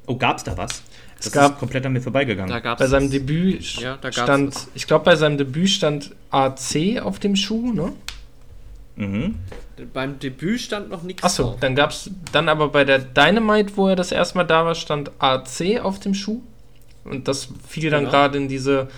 Oh, 0.07 0.17
gab's 0.17 0.45
da 0.45 0.57
was? 0.57 0.83
Es 1.19 1.27
Das 1.27 1.33
gab- 1.33 1.53
ist 1.53 1.59
komplett 1.59 1.87
an 1.87 1.93
mir 1.95 2.03
vorbeigegangen. 2.03 2.51
Da 2.51 2.61
gab 2.61 2.79
Bei 2.79 2.85
es 2.85 2.91
seinem 2.91 3.11
Debüt 3.11 3.77
Ja, 3.81 3.97
da 3.97 4.11
gab's 4.11 4.17
stand, 4.17 4.55
was. 4.55 4.69
ich 4.75 4.87
glaube, 4.87 5.05
bei 5.07 5.17
seinem 5.17 5.39
Debüt 5.39 5.71
stand 5.71 6.11
AC 6.31 7.01
auf 7.01 7.19
dem 7.19 7.37
Schuh, 7.37 7.73
ne? 7.73 7.93
mhm. 8.97 9.37
beim 9.93 10.19
Debüt 10.21 10.61
stand 10.61 10.91
noch 10.91 11.03
nichts 11.03 11.25
Achso, 11.25 11.57
dann 11.61 11.75
gab 11.75 11.91
es 11.91 12.11
dann 12.33 12.49
aber 12.49 12.69
bei 12.69 12.85
der 12.85 12.99
Dynamite, 13.01 13.77
wo 13.77 13.89
er 13.89 13.97
das 13.97 14.13
erste 14.13 14.37
Mal 14.39 14.45
da 14.45 14.65
war, 14.67 14.75
stand 14.77 15.11
AC 15.19 15.81
auf 15.83 15.99
dem 15.99 16.15
Schuh. 16.15 16.43
Und 17.05 17.29
das 17.29 17.49
fiel 17.69 17.91
dann 17.91 18.01
Genau. 18.05 18.11
gerade 18.11 18.39
in 18.39 18.49
diese 18.49 18.89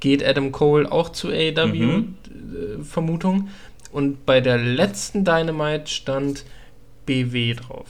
geht 0.00 0.22
Adam 0.24 0.52
Cole 0.52 0.90
auch 0.92 1.08
zu 1.10 1.28
AEW 1.28 1.66
Mhm. 1.74 2.14
äh, 2.80 2.84
Vermutung. 2.84 3.48
Und 3.92 4.26
bei 4.26 4.40
der 4.40 4.58
letzten 4.58 5.24
Dynamite 5.24 5.86
stand 5.90 6.44
BW 7.06 7.54
drauf. 7.54 7.86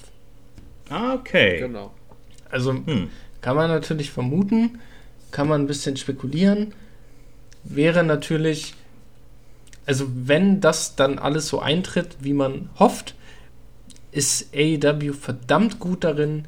Ah, 0.89 1.15
Okay. 1.15 1.59
Genau. 1.59 1.93
Also 2.49 2.73
Hm. 2.75 3.09
kann 3.41 3.57
man 3.57 3.69
natürlich 3.69 4.11
vermuten, 4.13 4.79
kann 5.33 5.49
man 5.49 5.63
ein 5.63 5.67
bisschen 5.67 5.97
spekulieren. 5.97 6.73
Wäre 7.65 8.05
natürlich, 8.05 8.75
also 9.85 10.07
wenn 10.15 10.61
das 10.61 10.95
dann 10.95 11.19
alles 11.19 11.49
so 11.49 11.59
eintritt, 11.59 12.17
wie 12.21 12.33
man 12.35 12.69
hofft, 12.79 13.15
ist 14.13 14.55
AEW 14.55 15.13
verdammt 15.13 15.81
gut 15.81 16.05
darin, 16.05 16.45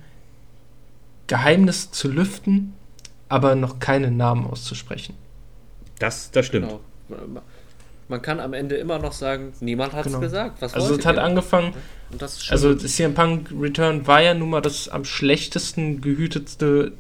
Geheimnisse 1.27 1.91
zu 1.91 2.09
lüften, 2.09 2.75
aber 3.29 3.55
noch 3.55 3.79
keine 3.79 4.11
Namen 4.11 4.47
auszusprechen. 4.47 5.15
Das, 5.99 6.31
das 6.31 6.47
stimmt. 6.47 6.69
Genau. 7.09 7.41
Man 8.11 8.23
kann 8.23 8.41
am 8.41 8.55
Ende 8.55 8.77
immer 8.77 8.99
noch 8.99 9.13
sagen, 9.13 9.53
niemand 9.61 9.93
hat 9.93 10.07
es 10.07 10.13
Genau. 10.13 10.21
gesagt. 10.21 10.63
Was 10.63 10.73
Also 10.73 10.95
es 10.95 11.05
hat 11.05 11.17
ihr? 11.17 11.23
angefangen, 11.25 11.75
Und 12.11 12.23
das 12.23 12.51
also 12.51 12.75
CM 12.75 13.13
Punk 13.13 13.51
Return 13.61 14.07
war 14.07 14.23
ja 14.23 14.33
nun 14.33 14.49
mal 14.49 14.63
das 14.63 14.89
am 14.89 15.05
schlechtesten 15.05 16.01
gehütetste 16.01 16.93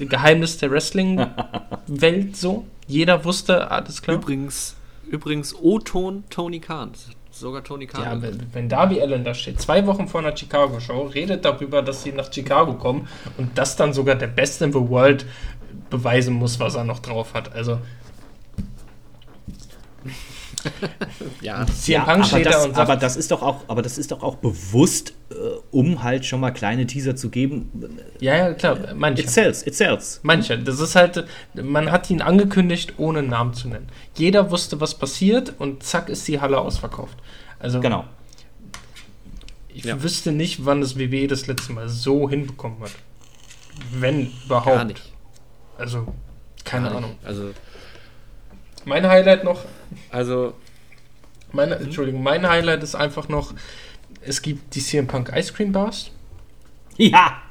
äh, 0.00 0.04
Geheimnis 0.06 0.56
der 0.58 0.72
Wrestling-Welt 0.72 2.36
so. 2.36 2.66
Jeder 2.88 3.24
wusste, 3.24 3.70
alles 3.70 4.02
klar. 4.02 4.16
übrigens, 4.16 4.74
übrigens 5.08 5.54
O-Ton 5.54 6.24
Tony 6.30 6.58
Khan. 6.58 6.90
Sogar 7.30 7.62
Tony 7.62 7.86
Khan. 7.86 8.02
Ja, 8.02 8.20
wenn, 8.20 8.40
wenn 8.52 8.68
Darby 8.68 9.00
Allen 9.00 9.22
da 9.22 9.32
steht, 9.34 9.60
zwei 9.60 9.86
Wochen 9.86 10.08
vor 10.08 10.20
einer 10.20 10.36
Chicago-Show, 10.36 11.02
redet 11.14 11.44
darüber, 11.44 11.82
dass 11.82 12.02
sie 12.02 12.10
nach 12.10 12.32
Chicago 12.32 12.74
kommen 12.74 13.06
und 13.36 13.56
das 13.56 13.76
dann 13.76 13.92
sogar 13.92 14.16
der 14.16 14.26
Beste 14.26 14.64
in 14.64 14.72
the 14.72 14.80
World 14.88 15.24
beweisen 15.90 16.34
muss, 16.34 16.58
was 16.60 16.74
er 16.74 16.84
noch 16.84 16.98
drauf 17.00 17.34
hat. 17.34 17.52
Also 17.54 17.78
ja, 21.40 21.64
Ja, 21.86 22.04
aber, 22.06 22.40
das, 22.42 22.64
und 22.64 22.74
sagt, 22.74 22.78
aber 22.78 22.96
das 22.96 23.16
ist 23.16 23.30
doch 23.30 23.42
auch, 23.42 23.60
aber 23.68 23.80
das 23.82 23.96
ist 23.96 24.10
doch 24.10 24.22
auch 24.22 24.36
bewusst, 24.36 25.14
äh, 25.30 25.34
um 25.70 26.02
halt 26.02 26.26
schon 26.26 26.40
mal 26.40 26.50
kleine 26.50 26.86
Teaser 26.86 27.14
zu 27.16 27.30
geben. 27.30 27.70
ja, 28.20 28.36
ja, 28.36 28.54
klar, 28.54 28.76
manche. 28.94 29.22
It 29.22 29.30
sells, 29.30 29.66
it 29.66 29.74
sells. 29.76 30.20
Manche. 30.22 30.58
Das 30.58 30.80
ist 30.80 30.96
halt, 30.96 31.24
man 31.54 31.90
hat 31.92 32.10
ihn 32.10 32.22
angekündigt, 32.22 32.94
ohne 32.98 33.20
einen 33.20 33.28
Namen 33.28 33.54
zu 33.54 33.68
nennen. 33.68 33.88
Jeder 34.16 34.50
wusste, 34.50 34.80
was 34.80 34.94
passiert 34.96 35.54
und 35.58 35.82
zack 35.84 36.08
ist 36.08 36.26
die 36.26 36.40
Halle 36.40 36.58
ausverkauft. 36.58 37.16
Also 37.60 37.80
Genau. 37.80 38.04
ich 39.72 39.84
Ja. 39.84 40.02
wüsste 40.02 40.32
nicht, 40.32 40.64
wann 40.64 40.80
das 40.80 40.98
WWE 40.98 41.28
das 41.28 41.46
letzte 41.46 41.72
Mal 41.72 41.88
so 41.88 42.28
hinbekommen 42.28 42.80
hat. 42.82 42.90
Wenn 43.92 44.32
überhaupt. 44.44 44.76
gar 44.76 44.84
nicht. 44.84 45.12
Also, 45.78 46.06
keine 46.64 46.90
Ahnung. 46.90 47.16
Also, 47.24 47.52
Mein 48.84 49.06
Highlight 49.06 49.44
noch, 49.44 49.64
also 50.10 50.54
meine, 51.52 51.76
Entschuldigung, 51.76 52.22
mein 52.22 52.48
Highlight 52.48 52.82
ist 52.82 52.94
einfach 52.94 53.28
noch, 53.28 53.54
es 54.22 54.42
gibt 54.42 54.74
die 54.74 54.80
CM 54.80 55.06
Punk 55.06 55.32
Ice 55.34 55.52
Cream 55.52 55.72
Bars, 55.72 56.10
Ja! 56.96 57.42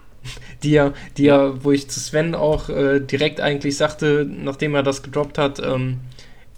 die 0.64 0.72
ja, 0.72 0.94
die 1.18 1.24
ja, 1.26 1.64
wo 1.64 1.72
ich 1.72 1.90
zu 1.90 1.99
Sven 1.99 2.36
auch 2.36 2.70
äh, 2.70 2.99
direkt 2.99 3.40
eigentlich 3.40 3.78
sagte, 3.78 4.26
nachdem 4.30 4.76
er 4.76 4.84
das 4.84 5.04
gedroppt 5.04 5.38
hat, 5.38 5.60
ähm, 5.60 6.02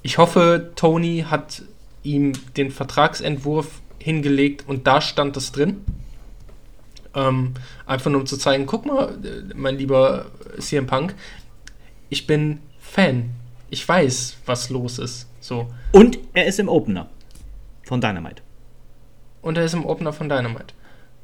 ich 0.02 0.18
hoffe, 0.18 0.72
Tony 0.76 1.26
hat 1.30 1.64
ihm 2.04 2.34
den 2.58 2.72
Vertragsentwurf 2.72 3.82
hingelegt 4.00 4.66
und 4.68 4.88
da 4.88 5.02
stand 5.02 5.36
das 5.36 5.52
drin. 5.52 5.82
Ähm, 7.16 7.54
einfach 7.86 8.12
nur 8.12 8.22
um 8.22 8.28
zu 8.28 8.38
zeigen, 8.38 8.66
guck 8.66 8.86
mal, 8.86 9.10
äh, 9.24 9.54
mein 9.56 9.78
lieber 9.78 10.28
CM 10.60 10.88
Punk, 10.88 11.16
ich 12.10 12.28
bin 12.28 12.60
Fan. 12.80 13.30
Ich 13.70 13.88
weiß, 13.88 14.38
was 14.46 14.70
los 14.70 14.98
ist. 15.00 15.28
So. 15.40 15.68
Und 15.92 16.18
er 16.34 16.46
ist 16.48 16.60
im 16.60 16.68
Opener 16.70 17.08
von 17.84 18.02
Dynamite. 18.02 18.42
Und 19.42 19.58
er 19.58 19.66
ist 19.66 19.74
im 19.74 19.86
Opener 19.86 20.12
von 20.14 20.28
Dynamite. 20.30 20.74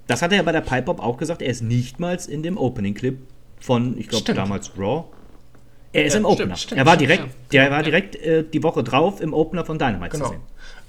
Das 0.07 0.21
hat 0.21 0.31
er 0.31 0.37
ja 0.37 0.43
bei 0.43 0.51
der 0.51 0.61
Pipe 0.61 0.83
Pop 0.83 0.99
auch 1.01 1.17
gesagt. 1.17 1.41
Er 1.41 1.49
ist 1.49 1.61
nichtmals 1.63 2.27
in 2.27 2.43
dem 2.43 2.57
Opening-Clip 2.57 3.17
von, 3.59 3.97
ich 3.97 4.07
glaube, 4.07 4.21
Stimmt. 4.23 4.37
damals 4.37 4.71
Raw. 4.77 5.05
Er 5.91 6.05
ist 6.05 6.13
Ja, 6.13 6.19
im 6.19 6.25
stimmt, 6.25 6.39
Opener. 6.41 6.55
stimmt, 6.55 6.79
er 6.79 6.85
war 6.85 6.93
stimmt, 6.95 7.09
direkt, 7.09 7.23
ja. 7.23 7.29
der 7.63 7.71
war 7.71 7.77
Ja. 7.77 7.83
direkt 7.83 8.15
äh, 8.17 8.43
die 8.43 8.61
Woche 8.63 8.83
drauf 8.83 9.21
im 9.21 9.33
Opener 9.33 9.65
von 9.65 9.79
Dynamite 9.79 10.11
Genau. 10.11 10.25
zu 10.25 10.31
sehen. 10.31 10.41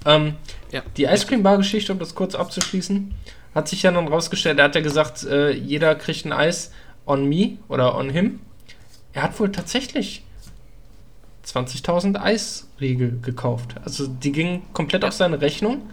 Ähm, 0.05 0.33
Ja. 0.71 0.83
Die 0.97 1.05
Ice 1.05 1.25
Cream 1.25 1.41
Bar 1.43 1.57
Geschichte, 1.57 1.91
um 1.93 1.99
das 1.99 2.13
kurz 2.13 2.35
abzuschließen, 2.35 3.13
hat 3.55 3.67
sich 3.67 3.81
ja 3.83 3.91
dann 3.91 4.07
rausgestellt, 4.07 4.59
er 4.59 4.65
hat 4.65 4.75
ja 4.75 4.81
gesagt, 4.81 5.23
äh, 5.23 5.51
jeder 5.51 5.95
kriegt 5.95 6.25
ein 6.25 6.33
Eis 6.33 6.71
on 7.07 7.27
me 7.27 7.57
oder 7.69 7.97
on 7.97 8.09
him. 8.09 8.39
Er 9.17 9.23
hat 9.23 9.39
wohl 9.39 9.51
tatsächlich 9.51 10.21
20.000 11.43 12.21
Eisriegel 12.21 13.17
gekauft. 13.19 13.73
Also 13.83 14.05
die 14.05 14.31
gingen 14.31 14.61
komplett 14.73 15.03
auf 15.03 15.13
seine 15.13 15.41
Rechnung. 15.41 15.89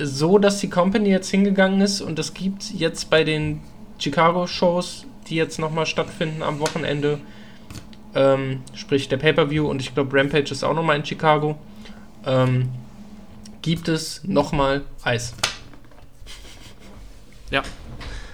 So, 0.00 0.38
dass 0.38 0.60
die 0.60 0.70
Company 0.70 1.08
jetzt 1.08 1.30
hingegangen 1.30 1.80
ist 1.80 2.00
und 2.00 2.20
es 2.20 2.32
gibt 2.32 2.72
jetzt 2.74 3.10
bei 3.10 3.24
den 3.24 3.60
Chicago-Shows, 3.98 5.04
die 5.26 5.34
jetzt 5.34 5.58
nochmal 5.58 5.84
stattfinden 5.84 6.44
am 6.44 6.60
Wochenende, 6.60 7.18
ähm, 8.14 8.62
sprich 8.72 9.08
der 9.08 9.16
Pay-Per-View 9.16 9.68
und 9.68 9.80
ich 9.80 9.92
glaube 9.92 10.16
Rampage 10.16 10.52
ist 10.52 10.62
auch 10.62 10.74
nochmal 10.74 10.98
in 10.98 11.04
Chicago, 11.04 11.58
ähm, 12.24 12.68
gibt 13.62 13.88
es 13.88 14.22
nochmal 14.22 14.82
Eis. 15.02 15.34
ja, 17.50 17.64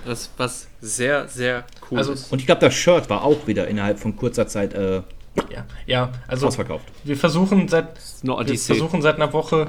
das 0.05 0.31
was 0.37 0.69
sehr, 0.81 1.29
sehr 1.29 1.65
cool 1.91 1.99
Also- 1.99 2.13
ist. 2.13 2.33
Und 2.33 2.39
ich 2.41 2.47
glaube, 2.47 2.61
das 2.61 2.75
Shirt 2.75 3.09
war 3.11 3.23
auch 3.25 3.47
wieder 3.47 3.69
innerhalb 3.69 3.99
von 3.99 4.17
kurzer 4.17 4.47
Zeit 4.47 4.75
äh, 4.75 5.03
Ja, 5.51 5.65
ja 5.87 6.13
also 6.27 6.47
Ausverkauft. 6.49 6.85
wir 7.05 7.17
versuchen 7.17 7.69
seit 7.69 7.89
wir 8.23 8.59
versuchen 8.59 9.03
seit 9.03 9.17
einer 9.17 9.33
Woche, 9.33 9.69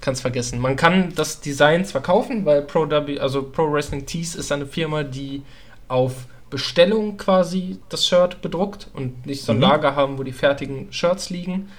kann's 0.00 0.20
vergessen. 0.20 0.58
Man 0.58 0.76
kann 0.76 1.14
das 1.14 1.40
Design 1.40 1.84
zwar 1.84 2.02
kaufen, 2.02 2.44
weil 2.44 2.62
Pro, 2.62 2.88
w, 2.90 3.18
also 3.20 3.42
Pro 3.42 3.70
Wrestling 3.72 4.06
Tees 4.06 4.34
ist 4.34 4.50
eine 4.52 4.66
Firma, 4.66 5.02
die 5.04 5.42
auf 5.88 6.26
Bestellung 6.50 7.16
quasi 7.16 7.78
das 7.88 8.06
Shirt 8.06 8.42
bedruckt 8.42 8.88
und 8.94 9.24
nicht 9.26 9.42
so 9.42 9.52
ein 9.52 9.56
Mhm. 9.56 9.62
Lager 9.62 9.96
haben, 9.96 10.18
wo 10.18 10.22
die 10.22 10.32
fertigen 10.32 10.92
Shirts 10.92 11.30
liegen. 11.30 11.70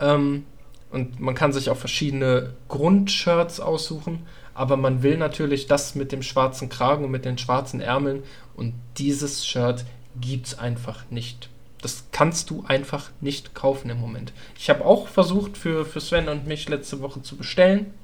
Ähm, 0.00 0.44
und 0.90 1.20
man 1.20 1.34
kann 1.34 1.52
sich 1.52 1.68
auch 1.70 1.76
verschiedene 1.76 2.54
Grundshirts 2.68 3.60
aussuchen, 3.60 4.26
aber 4.58 4.76
man 4.76 5.02
will 5.02 5.16
natürlich 5.16 5.66
das 5.66 5.94
mit 5.94 6.12
dem 6.12 6.22
schwarzen 6.22 6.68
Kragen 6.68 7.04
und 7.04 7.10
mit 7.10 7.24
den 7.24 7.38
schwarzen 7.38 7.80
Ärmeln 7.80 8.22
und 8.56 8.74
dieses 8.98 9.46
Shirt 9.46 9.84
gibt's 10.20 10.58
einfach 10.58 11.04
nicht. 11.10 11.48
Das 11.80 12.04
kannst 12.10 12.50
du 12.50 12.64
einfach 12.66 13.10
nicht 13.20 13.54
kaufen 13.54 13.88
im 13.88 14.00
Moment. 14.00 14.32
Ich 14.58 14.68
habe 14.68 14.84
auch 14.84 15.06
versucht 15.06 15.56
für, 15.56 15.84
für 15.84 16.00
Sven 16.00 16.28
und 16.28 16.46
mich 16.46 16.68
letzte 16.68 17.00
Woche 17.00 17.22
zu 17.22 17.36
bestellen. 17.36 17.94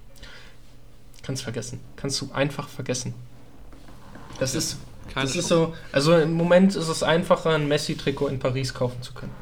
Kannst 1.23 1.43
vergessen. 1.43 1.81
Kannst 1.97 2.21
du 2.21 2.31
einfach 2.33 2.69
vergessen. 2.69 3.15
Das 4.39 4.53
Ja, 4.53 4.59
ist, 4.59 4.79
das 5.15 5.35
ist 5.37 5.49
so, 5.49 5.75
also 5.93 6.17
im 6.17 6.35
Moment 6.35 6.77
ist 6.77 6.89
es 6.89 7.03
einfacher, 7.03 7.51
ein 7.51 7.67
Messi-Trikot 7.67 8.29
in 8.29 8.39
Paris 8.39 8.75
kaufen 8.75 9.03
zu 9.03 9.13
können. 9.15 9.33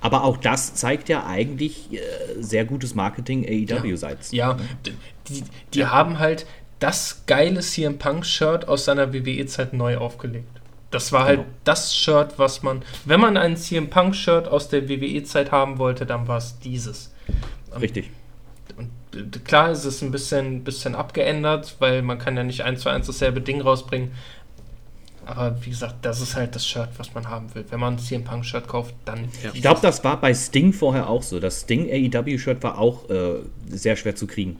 Aber 0.00 0.24
auch 0.24 0.36
das 0.36 0.74
zeigt 0.74 1.08
ja 1.08 1.26
eigentlich 1.26 1.92
äh, 1.92 1.98
sehr 2.40 2.64
gutes 2.64 2.94
Marketing 2.94 3.44
AEW-seits. 3.46 4.32
Ja, 4.32 4.54
d- 4.84 4.92
die, 5.28 5.44
die 5.74 5.86
haben 5.86 6.18
halt 6.18 6.44
das 6.82 7.22
geile 7.26 7.60
CM 7.60 7.98
Punk-Shirt 7.98 8.66
aus 8.66 8.84
seiner 8.86 9.12
WWE-Zeit 9.14 9.72
neu 9.72 9.98
aufgelegt. 9.98 10.48
Das 10.90 11.12
war 11.12 11.24
halt 11.24 11.38
Genau. 11.40 11.50
das 11.64 11.94
Shirt, 11.96 12.34
was 12.38 12.62
man, 12.62 12.82
wenn 13.04 13.20
man 13.20 13.36
ein 13.36 13.56
CM 13.56 13.88
Punk-Shirt 13.88 14.48
aus 14.48 14.68
der 14.68 14.88
WWE-Zeit 14.88 15.52
haben 15.52 15.78
wollte, 15.78 16.04
dann 16.06 16.26
war 16.28 16.38
es 16.38 16.58
dieses. 16.58 17.12
Richtig. 17.80 18.10
Und 18.76 18.90
äh, 19.14 19.38
klar 19.38 19.70
ist 19.70 19.84
es 19.84 20.02
ein 20.02 20.10
bisschen, 20.10 20.64
bisschen 20.64 20.94
abgeändert, 20.94 21.76
weil 21.78 22.02
man 22.02 22.18
kann 22.18 22.36
ja 22.36 22.42
nicht 22.42 22.62
eins 22.62 22.80
zu 22.82 22.88
eins 22.88 23.06
dasselbe 23.06 23.40
Ding 23.40 23.60
rausbringen. 23.60 24.10
Aber 25.24 25.56
wie 25.64 25.70
gesagt, 25.70 26.04
das 26.04 26.20
ist 26.20 26.34
halt 26.34 26.56
das 26.56 26.66
Shirt, 26.66 26.88
was 26.96 27.14
man 27.14 27.28
haben 27.28 27.54
will. 27.54 27.64
Wenn 27.70 27.78
man 27.78 27.94
ein 27.94 27.98
CM 28.00 28.24
Punk-Shirt 28.24 28.66
kauft, 28.66 28.94
dann. 29.04 29.28
Ja. 29.42 29.50
Ich 29.54 29.62
glaube, 29.62 29.80
das 29.80 30.02
war 30.02 30.20
bei 30.20 30.34
Sting 30.34 30.72
vorher 30.72 31.08
auch 31.08 31.22
so. 31.22 31.38
Das 31.38 31.60
Sting 31.60 31.88
AEW-Shirt 31.88 32.60
war 32.64 32.78
auch 32.78 33.08
äh, 33.08 33.36
sehr 33.70 33.94
schwer 33.94 34.16
zu 34.16 34.26
kriegen. 34.26 34.58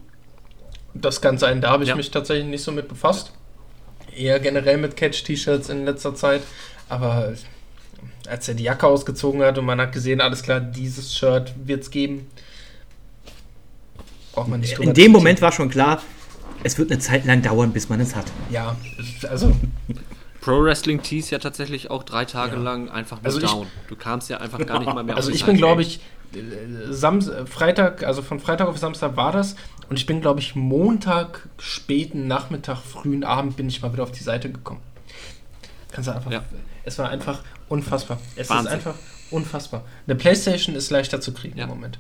Das 0.94 1.20
kann 1.20 1.38
sein, 1.38 1.60
da 1.60 1.70
habe 1.70 1.84
ich 1.84 1.90
Ja. 1.90 1.96
mich 1.96 2.10
tatsächlich 2.10 2.46
nicht 2.46 2.62
so 2.62 2.72
mit 2.72 2.88
befasst. 2.88 3.32
Eher 4.14 4.40
generell 4.40 4.76
mit 4.76 4.96
Catch-T-Shirts 4.96 5.68
in 5.70 5.84
letzter 5.86 6.14
Zeit. 6.14 6.42
Aber 6.88 7.32
als 8.28 8.46
er 8.48 8.54
die 8.54 8.64
Jacke 8.64 8.86
ausgezogen 8.86 9.42
hat 9.42 9.56
und 9.58 9.64
man 9.64 9.80
hat 9.80 9.92
gesehen, 9.92 10.20
alles 10.20 10.42
klar, 10.42 10.60
dieses 10.60 11.14
Shirt 11.16 11.54
wird 11.64 11.82
es 11.82 11.90
geben, 11.90 12.26
braucht 14.32 14.48
man 14.48 14.60
nicht 14.60 14.72
drüber 14.72 14.82
In 14.84 14.88
dem 14.90 14.94
diskutieren. 14.94 15.12
Moment 15.12 15.42
war 15.42 15.52
schon 15.52 15.70
klar, 15.70 16.02
es 16.62 16.78
wird 16.78 16.90
eine 16.90 17.00
Zeit 17.00 17.24
lang 17.24 17.42
dauern, 17.42 17.72
bis 17.72 17.88
man 17.88 18.00
es 18.00 18.14
hat. 18.14 18.26
Ja, 18.50 18.76
also 19.28 19.54
Pro 20.40 20.62
Wrestling 20.62 21.02
Tees 21.02 21.30
ja 21.30 21.38
tatsächlich 21.38 21.90
auch 21.90 22.02
drei 22.02 22.24
Tage 22.24 22.56
Ja. 22.56 22.62
lang 22.62 22.88
einfach 22.90 23.18
nur 23.18 23.26
Also 23.26 23.38
ich- 23.38 23.44
down. 23.50 23.66
Du 23.88 23.96
kamst 23.96 24.28
ja 24.28 24.38
einfach 24.38 24.58
gar 24.66 24.78
nicht 24.80 24.92
mal 24.92 25.04
mehr 25.04 25.16
Also 25.16 25.30
ich 25.30 25.44
bin, 25.44 25.56
glaube 25.56 25.82
ich, 25.82 26.00
äh, 26.34 26.38
Sams 26.92 27.30
Freitag, 27.46 28.02
also 28.04 28.22
von 28.22 28.40
Freitag 28.40 28.68
auf 28.68 28.76
Samstag 28.78 29.16
war 29.16 29.32
das. 29.32 29.54
Und 29.92 29.98
ich 29.98 30.06
bin, 30.06 30.22
glaube 30.22 30.40
ich, 30.40 30.54
Montag, 30.54 31.50
späten 31.58 32.26
Nachmittag, 32.26 32.78
frühen 32.78 33.24
Abend 33.24 33.58
bin 33.58 33.68
ich 33.68 33.82
mal 33.82 33.92
wieder 33.92 34.04
auf 34.04 34.10
die 34.10 34.22
Seite 34.22 34.50
gekommen. 34.50 34.80
Kannst 35.90 36.08
du 36.08 36.14
einfach. 36.14 36.30
Ja. 36.32 36.44
Es 36.82 36.98
war 36.98 37.10
einfach 37.10 37.42
unfassbar. 37.68 38.18
Es 38.34 38.48
Wahnsinn. 38.48 38.68
ist 38.68 38.72
einfach 38.72 38.94
unfassbar. 39.30 39.84
Eine 40.06 40.16
Playstation 40.16 40.76
ist 40.76 40.88
leichter 40.88 41.20
zu 41.20 41.34
kriegen 41.34 41.58
Ja. 41.58 41.64
im 41.64 41.68
Moment. 41.68 41.98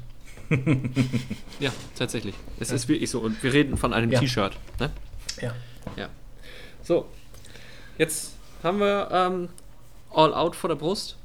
Ja, 1.60 1.70
tatsächlich. 1.94 2.34
Es 2.58 2.70
ist 2.70 2.88
wirklich 2.88 3.10
so. 3.10 3.20
Und 3.20 3.42
wir 3.42 3.52
reden 3.52 3.76
von 3.76 3.92
einem 3.92 4.10
Ja. 4.10 4.20
T-Shirt. 4.20 4.56
Ne? 4.80 4.88
Ja. 5.42 5.52
Ja. 5.98 6.08
So. 6.82 7.10
Jetzt 7.98 8.36
haben 8.62 8.80
wir 8.80 9.10
ähm, 9.12 9.48
All 10.14 10.32
Out 10.32 10.56
vor 10.56 10.68
der 10.68 10.76
Brust. 10.76 11.18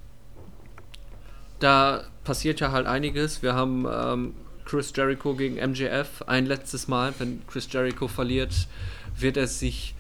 Da 1.59 2.03
passiert 2.25 2.59
ja 2.59 2.73
halt 2.73 2.87
einiges. 2.87 3.41
Wir 3.41 3.53
haben 3.55 3.87
ähm, 3.89 4.33
Chris 4.67 4.91
Jericho 4.93 5.33
gegen 5.33 5.55
MJF 5.55 6.23
ein 6.27 6.45
letztes 6.45 6.89
Mal. 6.89 7.13
Wenn 7.17 7.41
Chris 7.47 7.69
Jericho 7.71 8.09
verliert, 8.09 8.67
wird 9.17 9.37
er 9.37 9.47
sich 9.47 9.95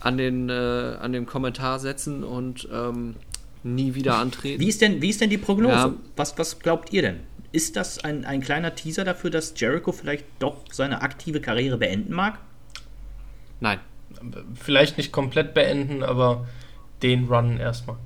an 0.00 0.16
den, 0.16 0.48
äh, 0.48 0.52
an 0.52 1.12
den 1.12 1.26
Kommentar 1.26 1.78
setzen 1.78 2.24
und 2.24 2.66
ähm, 2.72 3.16
nie 3.62 3.94
wieder 3.94 4.16
antreten. 4.16 4.60
Wie 4.60 4.68
ist 4.68 4.80
denn, 4.80 5.02
wie 5.02 5.10
ist 5.10 5.20
denn 5.20 5.28
die 5.28 5.38
Prognose? 5.38 5.74
Ja. 5.74 5.94
Was, 6.16 6.38
was 6.38 6.58
glaubt 6.60 6.94
ihr 6.94 7.02
denn? 7.02 7.20
Ist 7.52 7.76
das 7.76 8.02
ein, 8.04 8.24
ein 8.24 8.40
kleiner 8.40 8.74
Teaser 8.74 9.04
dafür, 9.04 9.30
dass 9.30 9.52
Jericho 9.56 9.92
vielleicht 9.92 10.24
doch 10.38 10.64
seine 10.72 11.02
aktive 11.02 11.40
Karriere 11.40 11.76
beenden 11.76 12.14
mag? 12.14 12.38
Nein. 13.60 13.80
Vielleicht 14.54 14.96
nicht 14.96 15.12
komplett 15.12 15.52
beenden, 15.52 16.02
aber 16.02 16.46
den 17.02 17.26
Run 17.26 17.58
erstmal. 17.58 17.96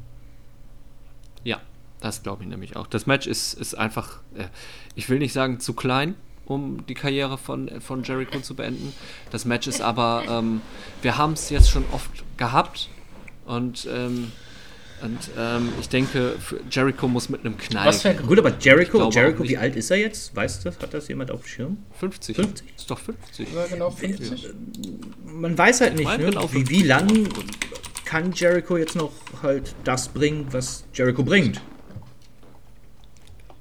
Ja, 2.01 2.07
das 2.09 2.23
glaube 2.23 2.43
ich 2.43 2.49
nämlich 2.49 2.77
auch. 2.77 2.87
Das 2.87 3.07
Match 3.07 3.27
ist, 3.27 3.55
ist 3.55 3.75
einfach, 3.75 4.21
äh, 4.37 4.45
ich 4.95 5.09
will 5.09 5.19
nicht 5.19 5.33
sagen 5.33 5.61
zu 5.61 5.75
klein, 5.75 6.15
um 6.47 6.85
die 6.87 6.95
Karriere 6.95 7.39
von, 7.39 7.81
von 7.81 8.03
Jericho 8.03 8.41
zu 8.41 8.55
beenden. 8.55 8.93
Das 9.31 9.45
Match 9.45 9.67
ist 9.67 9.81
aber, 9.81 10.25
ähm, 10.29 10.61
wir 11.03 11.17
haben 11.17 11.35
es 11.35 11.51
jetzt 11.51 11.71
schon 11.71 11.85
oft 11.93 12.11
gehabt 12.37 12.89
und, 13.47 13.89
ähm, 13.91 14.33
und 15.03 15.19
ähm, 15.39 15.73
ich 15.81 15.89
denke, 15.89 16.37
für 16.39 16.61
Jericho 16.71 17.09
muss 17.09 17.29
mit 17.29 17.41
einem 17.41 17.57
Knall. 17.57 17.87
Was 17.87 18.05
wäre 18.05 18.23
Gut, 18.23 18.39
aber 18.39 18.53
Jericho, 18.59 18.99
glaube 18.99 19.15
Jericho, 19.15 19.45
wie 19.45 19.57
alt 19.57 19.77
ist 19.77 19.91
er 19.91 19.97
jetzt? 19.97 20.37
Weißt 20.37 20.65
du 20.65 20.71
das? 20.71 20.79
Hat 20.81 20.93
das 20.93 21.09
jemand 21.09 21.31
auf 21.31 21.41
dem 21.43 21.49
Schirm? 21.49 21.79
50. 21.99 22.37
50? 22.37 22.67
Ist 22.77 22.91
doch 22.91 22.99
50. 22.99 23.49
genau 23.71 23.91
50? 23.91 24.51
Man 25.25 25.57
weiß 25.57 25.81
halt 25.81 25.97
nicht, 25.97 26.19
ne? 26.19 26.27
genau 26.27 26.53
wie, 26.53 26.69
wie 26.69 26.83
lang 26.83 27.29
kann 28.05 28.33
Jericho 28.33 28.77
jetzt 28.77 28.97
noch 28.97 29.13
halt 29.43 29.75
das 29.85 30.09
bringen, 30.09 30.47
was 30.51 30.85
Jericho 30.93 31.23
bringt. 31.23 31.63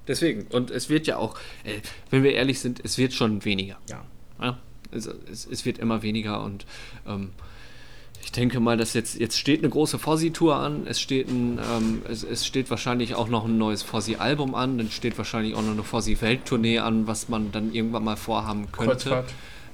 Deswegen. 0.09 0.47
Und 0.51 0.71
es 0.71 0.89
wird 0.89 1.07
ja 1.07 1.15
auch, 1.17 1.35
äh, 1.63 1.79
wenn 2.09 2.23
wir 2.23 2.33
ehrlich 2.33 2.59
sind, 2.59 2.81
es 2.83 2.97
wird 2.97 3.13
schon 3.13 3.45
weniger. 3.45 3.77
Ja. 3.89 4.03
Ja, 4.41 4.57
es, 4.91 5.05
es, 5.31 5.45
es 5.49 5.65
wird 5.65 5.77
immer 5.77 6.01
weniger 6.01 6.43
und 6.43 6.65
ähm, 7.07 7.29
ich 8.21 8.31
denke 8.33 8.59
mal, 8.59 8.75
dass 8.75 8.93
jetzt, 8.93 9.17
jetzt 9.19 9.37
steht 9.37 9.59
eine 9.59 9.69
große 9.69 9.97
Fossi-Tour 9.97 10.55
an, 10.55 10.85
es 10.87 10.99
steht, 10.99 11.29
ein, 11.29 11.57
ähm, 11.57 12.01
es, 12.09 12.23
es 12.23 12.45
steht 12.45 12.69
wahrscheinlich 12.69 13.15
auch 13.15 13.29
noch 13.29 13.45
ein 13.45 13.57
neues 13.57 13.81
Fossi-Album 13.83 14.55
an, 14.55 14.77
dann 14.77 14.91
steht 14.91 15.17
wahrscheinlich 15.17 15.55
auch 15.55 15.61
noch 15.61 15.71
eine 15.71 15.83
Fossi-Welttournee 15.83 16.79
an, 16.79 17.07
was 17.07 17.29
man 17.29 17.51
dann 17.51 17.73
irgendwann 17.73 18.03
mal 18.03 18.17
vorhaben 18.17 18.71
könnte. 18.71 19.09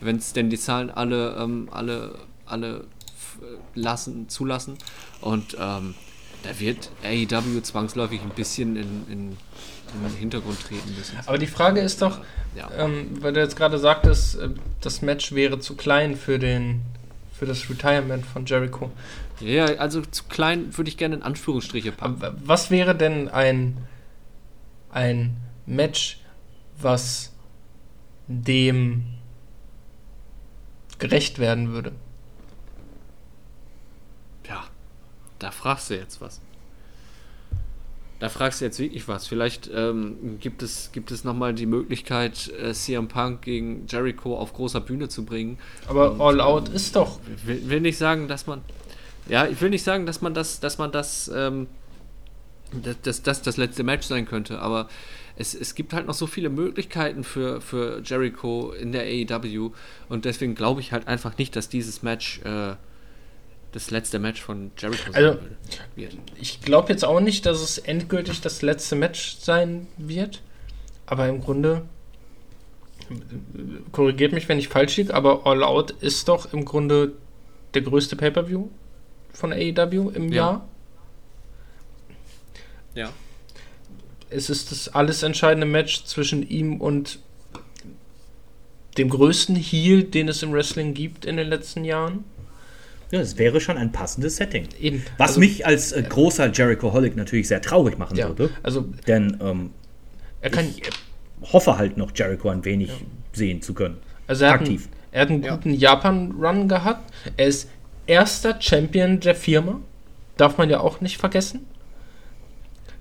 Wenn 0.02 0.18
es 0.18 0.34
denn 0.34 0.50
die 0.50 0.60
Zahlen 0.60 0.90
alle, 0.92 1.36
ähm, 1.40 1.70
alle, 1.72 2.16
alle 2.46 2.82
f- 3.16 3.40
lassen, 3.74 4.30
zulassen. 4.30 4.78
Und 5.22 5.56
ähm, 5.60 5.96
da 6.44 6.60
wird 6.60 6.92
AEW 7.04 7.62
zwangsläufig 7.62 8.22
ein 8.22 8.30
bisschen 8.30 8.76
in, 8.76 9.06
in, 9.10 9.38
in 10.04 10.10
den 10.10 10.18
Hintergrund 10.18 10.60
treten 10.62 10.96
müssen. 10.96 11.18
Aber 11.26 11.38
die 11.38 11.48
Frage 11.48 11.80
ist 11.82 12.02
doch, 12.02 12.20
Ja. 12.56 12.70
ähm, 12.78 13.22
weil 13.22 13.34
du 13.34 13.40
jetzt 13.42 13.56
gerade 13.56 13.78
sagtest, 13.80 14.38
äh, 14.40 14.50
das 14.82 15.02
Match 15.02 15.32
wäre 15.34 15.60
zu 15.60 15.76
klein 15.76 16.16
für 16.16 16.40
den 16.40 16.82
für 17.34 17.46
das 17.46 17.70
Retirement 17.70 18.26
von 18.26 18.46
Jericho. 18.46 18.92
Ja, 19.42 19.66
also 19.66 20.02
zu 20.02 20.24
klein 20.24 20.76
würde 20.78 20.90
ich 20.90 20.96
gerne 20.96 21.16
in 21.16 21.22
Anführungsstriche 21.24 21.92
packen. 21.92 22.24
Aber 22.24 22.34
was 22.46 22.72
wäre 22.72 22.96
denn 22.96 23.28
ein, 23.28 23.76
ein 24.90 25.36
Match, 25.66 26.22
was 26.80 27.34
dem 28.28 29.04
gerecht 30.98 31.40
werden 31.40 31.74
würde? 31.74 31.92
Ja, 34.48 34.64
da 35.40 35.52
fragst 35.52 35.90
du 35.90 35.98
jetzt 35.98 36.22
was. 36.22 36.40
Da 38.20 38.30
fragst 38.30 38.62
du 38.62 38.66
jetzt 38.66 38.80
wirklich 38.80 39.08
was. 39.08 39.28
Vielleicht 39.28 39.70
ähm, 39.74 40.38
gibt 40.40 40.64
es, 40.64 40.92
gibt 40.94 41.12
es 41.12 41.26
nochmal 41.26 41.54
die 41.54 41.66
Möglichkeit, 41.66 42.52
äh, 42.62 42.74
CM 42.74 43.08
Punk 43.08 43.42
gegen 43.42 43.86
Jericho 43.88 44.38
auf 44.38 44.54
großer 44.54 44.80
Bühne 44.80 45.10
zu 45.10 45.26
bringen. 45.26 45.58
Aber 45.88 46.12
Und, 46.12 46.22
All 46.22 46.40
Out 46.40 46.70
ähm, 46.70 46.76
ist 46.76 46.96
doch. 46.96 47.20
Ich 47.36 47.46
will, 47.46 47.70
will 47.70 47.82
nicht 47.82 47.98
sagen, 47.98 48.28
dass 48.28 48.48
man. 48.48 48.62
Ja, 49.28 49.48
ich 49.48 49.60
will 49.60 49.70
nicht 49.70 49.84
sagen, 49.84 50.06
dass 50.06 50.22
man 50.22 50.34
das, 50.34 50.60
dass 50.60 50.78
man 50.78 50.92
das, 50.92 51.30
ähm, 51.36 51.68
dass 52.72 53.02
das, 53.02 53.22
das 53.24 53.42
das 53.42 53.58
letzte 53.58 53.84
Match 53.84 54.08
sein 54.08 54.26
könnte, 54.26 54.60
aber 54.60 54.88
es, 55.36 55.54
es 55.54 55.76
gibt 55.76 55.94
halt 55.94 56.08
noch 56.08 56.14
so 56.14 56.28
viele 56.28 56.50
Möglichkeiten 56.50 57.24
für, 57.24 57.60
für 57.60 58.02
Jericho 58.04 58.72
in 58.72 58.92
der 58.92 59.04
AEW 59.04 59.72
und 60.10 60.26
deswegen 60.26 60.56
glaube 60.56 60.82
ich 60.82 60.92
halt 60.92 61.08
einfach 61.08 61.38
nicht, 61.38 61.56
dass 61.56 61.70
dieses 61.70 62.04
Match 62.04 62.40
äh, 62.44 62.76
das 63.76 63.92
letzte 63.92 64.20
Match 64.20 64.42
von 64.42 64.72
Jericho 64.78 65.12
sein 65.12 65.24
Also- 65.26 65.40
wird. 65.96 66.16
Ich 66.40 66.62
glaube 66.62 66.90
jetzt 66.94 67.04
auch 67.04 67.20
nicht, 67.20 67.46
dass 67.46 67.62
es 67.62 67.78
endgültig 67.78 68.40
das 68.40 68.62
letzte 68.62 68.96
Match 68.96 69.36
sein 69.40 69.88
wird. 69.98 70.42
Aber 71.06 71.28
im 71.28 71.42
Grunde, 71.42 71.82
korrigiert 73.92 74.32
mich, 74.32 74.48
wenn 74.48 74.58
ich 74.58 74.70
falsch 74.70 74.96
liege, 74.98 75.14
aber 75.14 75.46
All 75.46 75.62
Out 75.64 75.92
ist 75.92 76.28
doch 76.30 76.54
im 76.54 76.64
Grunde 76.66 77.12
der 77.74 77.82
größte 77.82 78.16
Pay-Per-View 78.16 78.70
von 79.34 79.52
AEW 79.52 80.10
im 80.16 80.30
Ja. 80.30 80.36
Jahr. 80.36 80.68
Ja. 82.96 83.10
es 84.30 84.50
ist 84.50 84.72
das 84.72 84.88
alles 84.90 85.22
entscheidende 85.22 85.68
Match 85.68 86.06
zwischen 86.06 86.48
ihm 86.48 86.80
und 86.82 87.20
dem 88.98 89.10
größten 89.10 89.56
Heel, 89.58 90.04
den 90.04 90.30
es 90.30 90.42
im 90.44 90.52
Wrestling 90.54 90.94
gibt 90.94 91.26
in 91.26 91.36
den 91.38 91.48
letzten 91.48 91.84
Jahren. 91.86 92.24
Ja, 93.16 93.22
es 93.22 93.38
wäre 93.38 93.60
schon 93.62 93.78
ein 93.78 93.92
passendes 93.92 94.36
Setting. 94.38 94.68
Eben. 94.80 95.04
Was 95.18 95.30
Also- 95.30 95.40
mich 95.40 95.66
als 95.66 95.92
äh, 95.92 96.04
großer 96.04 96.52
Jericho-Holic 96.52 97.16
natürlich 97.16 97.48
sehr 97.48 97.62
traurig 97.62 97.98
machen 97.98 98.18
Ja, 98.18 98.28
würde. 98.28 98.50
also 98.64 98.82
Denn 99.08 99.38
ähm, 99.42 99.72
er 100.42 100.50
kann, 100.50 100.66
ich 100.68 100.84
hoffe 101.54 101.78
halt 101.78 101.98
noch, 101.98 102.12
Jericho 102.16 102.50
ein 102.50 102.64
wenig 102.66 102.92
sehen 103.34 103.62
zu 103.62 103.74
können. 103.74 103.98
also 104.28 104.46
er 104.46 104.52
hat, 104.52 104.60
einen, 104.62 104.68
aktiv. 104.70 104.90
er 105.12 105.22
hat 105.22 105.30
einen 105.30 105.42
guten 105.42 105.74
Japan-Run 105.74 106.68
gehabt. 106.68 107.12
Er 107.38 107.48
ist 107.48 107.70
erster 108.08 108.60
Champion 108.62 109.20
der 109.20 109.36
Firma. 109.36 109.80
Darf 110.38 110.58
man 110.58 110.70
ja 110.70 110.80
auch 110.82 111.00
nicht 111.02 111.18
vergessen. 111.18 111.66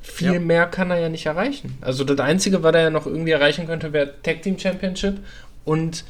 Viel 0.01 0.35
Ja. 0.35 0.41
mehr 0.41 0.67
kann 0.67 0.91
er 0.91 0.99
ja 1.01 1.09
nicht 1.09 1.27
erreichen. 1.27 1.77
Also 1.81 2.05
das 2.05 2.19
Einzige, 2.21 2.63
was 2.63 2.75
er 2.75 2.83
ja 2.83 2.91
noch 2.91 3.07
irgendwie 3.07 3.33
erreichen 3.33 3.67
könnte, 3.67 3.93
wäre 3.93 4.13
Tag 4.23 4.43
Team 4.43 4.59
Championship 4.59 5.19
und 5.65 6.05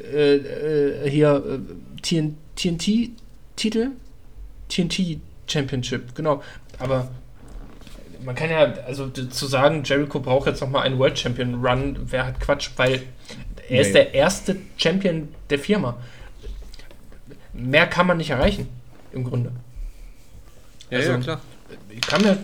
äh, 0.00 0.36
äh, 0.36 1.10
hier 1.10 1.42
äh, 1.44 2.00
TN 2.02 2.36
TNT-Titel? 2.56 3.90
TNT 4.68 5.20
Championship, 5.46 6.14
genau. 6.14 6.42
Aber 6.78 7.08
man 8.24 8.34
kann 8.34 8.50
ja, 8.50 8.62
also 8.86 9.08
zu 9.08 9.46
sagen, 9.46 9.82
Jericho 9.84 10.18
braucht 10.20 10.46
jetzt 10.48 10.60
nochmal 10.60 10.82
einen 10.82 10.98
World 10.98 11.18
Champion 11.18 11.64
Run, 11.64 12.10
wäre 12.10 12.24
halt 12.24 12.40
Quatsch, 12.40 12.70
weil 12.76 13.02
er 13.68 13.80
ist 13.80 13.88
Nee. 13.88 13.92
der 13.94 14.14
erste 14.14 14.56
Champion 14.76 15.28
der 15.50 15.58
Firma. 15.58 15.96
Mehr 17.52 17.86
kann 17.86 18.06
man 18.06 18.16
nicht 18.18 18.30
erreichen, 18.30 18.68
im 19.12 19.24
Grunde. 19.24 19.52
Ja, 20.90 20.98
Also- 20.98 21.12
ja, 21.12 21.18
klar. 21.18 21.40
Ich 21.90 22.00
kann 22.00 22.22
mir, 22.22 22.38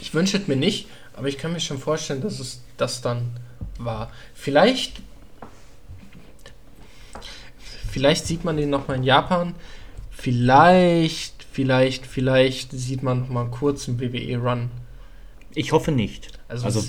ich 0.00 0.12
wünsche 0.14 0.36
es 0.38 0.46
mir 0.48 0.56
nicht, 0.56 0.88
aber 1.14 1.28
ich 1.28 1.38
kann 1.38 1.52
mir 1.52 1.60
schon 1.60 1.78
vorstellen, 1.78 2.20
dass 2.20 2.38
es 2.40 2.62
das 2.76 3.00
dann 3.00 3.30
war. 3.78 4.10
Vielleicht, 4.34 5.00
vielleicht 7.90 8.26
sieht 8.26 8.44
man 8.44 8.56
den 8.56 8.70
nochmal 8.70 8.96
in 8.98 9.02
Japan. 9.02 9.54
Vielleicht, 10.10 11.46
vielleicht, 11.52 12.06
vielleicht 12.06 12.72
sieht 12.72 13.02
man 13.02 13.20
noch 13.20 13.28
mal 13.28 13.42
einen 13.42 13.50
kurzen 13.50 14.00
WWE-Run. 14.00 14.70
Ich 15.54 15.72
hoffe 15.72 15.92
nicht. 15.92 16.28
Also 16.48 16.66
Also, 16.66 16.80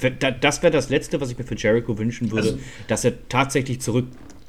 das 0.41 0.61
wäre 0.61 0.71
das 0.71 0.89
Letzte, 0.89 1.21
was 1.21 1.31
ich 1.31 1.37
mir 1.37 1.43
für 1.43 1.55
Jericho 1.55 1.97
wünschen 1.97 2.31
würde, 2.31 2.49
Also- 2.49 2.59
dass 2.87 3.05
er 3.05 3.13
tatsächlich 3.29 3.81
zurück 3.81 4.05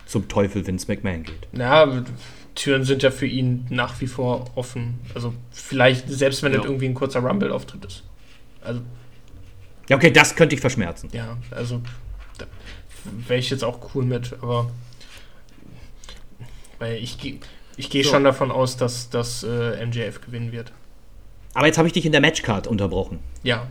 zum 0.06 0.28
Teufel 0.28 0.66
Vince 0.66 0.86
McMahon 0.88 1.22
geht. 1.22 1.46
Ja, 1.52 2.02
Türen 2.54 2.84
sind 2.84 3.02
ja 3.02 3.10
für 3.10 3.26
ihn 3.26 3.66
nach 3.70 4.00
wie 4.00 4.06
vor 4.08 4.50
offen. 4.56 4.98
Also 5.14 5.32
vielleicht, 5.52 6.08
selbst 6.08 6.42
wenn 6.42 6.52
Ja. 6.52 6.58
das 6.58 6.66
irgendwie 6.66 6.86
ein 6.86 6.94
kurzer 6.94 7.20
Rumble-Auftritt 7.20 7.84
ist. 7.84 8.02
Also 8.62 8.80
Ja, 9.88 9.96
okay, 9.96 10.10
das 10.10 10.34
könnte 10.36 10.54
ich 10.54 10.60
verschmerzen. 10.60 11.08
Ja, 11.12 11.36
also 11.50 11.80
wäre 13.28 13.38
ich 13.38 13.50
jetzt 13.50 13.64
auch 13.64 13.94
cool 13.94 14.04
mit, 14.04 14.34
aber 14.42 14.70
weil 16.80 16.96
ich 16.96 17.18
gehe 17.18 17.38
ich 17.76 17.88
gehe 17.88 18.02
So. 18.02 18.10
schon 18.10 18.24
davon 18.24 18.50
aus, 18.50 18.76
dass, 18.76 19.08
dass 19.10 19.44
äh, 19.44 19.86
MJF 19.86 20.20
gewinnen 20.20 20.50
wird. 20.52 20.72
Aber 21.54 21.66
jetzt 21.66 21.78
habe 21.78 21.86
ich 21.86 21.94
dich 21.94 22.04
in 22.04 22.12
der 22.12 22.20
Matchcard 22.20 22.66
unterbrochen. 22.66 23.20
Ja, 23.42 23.66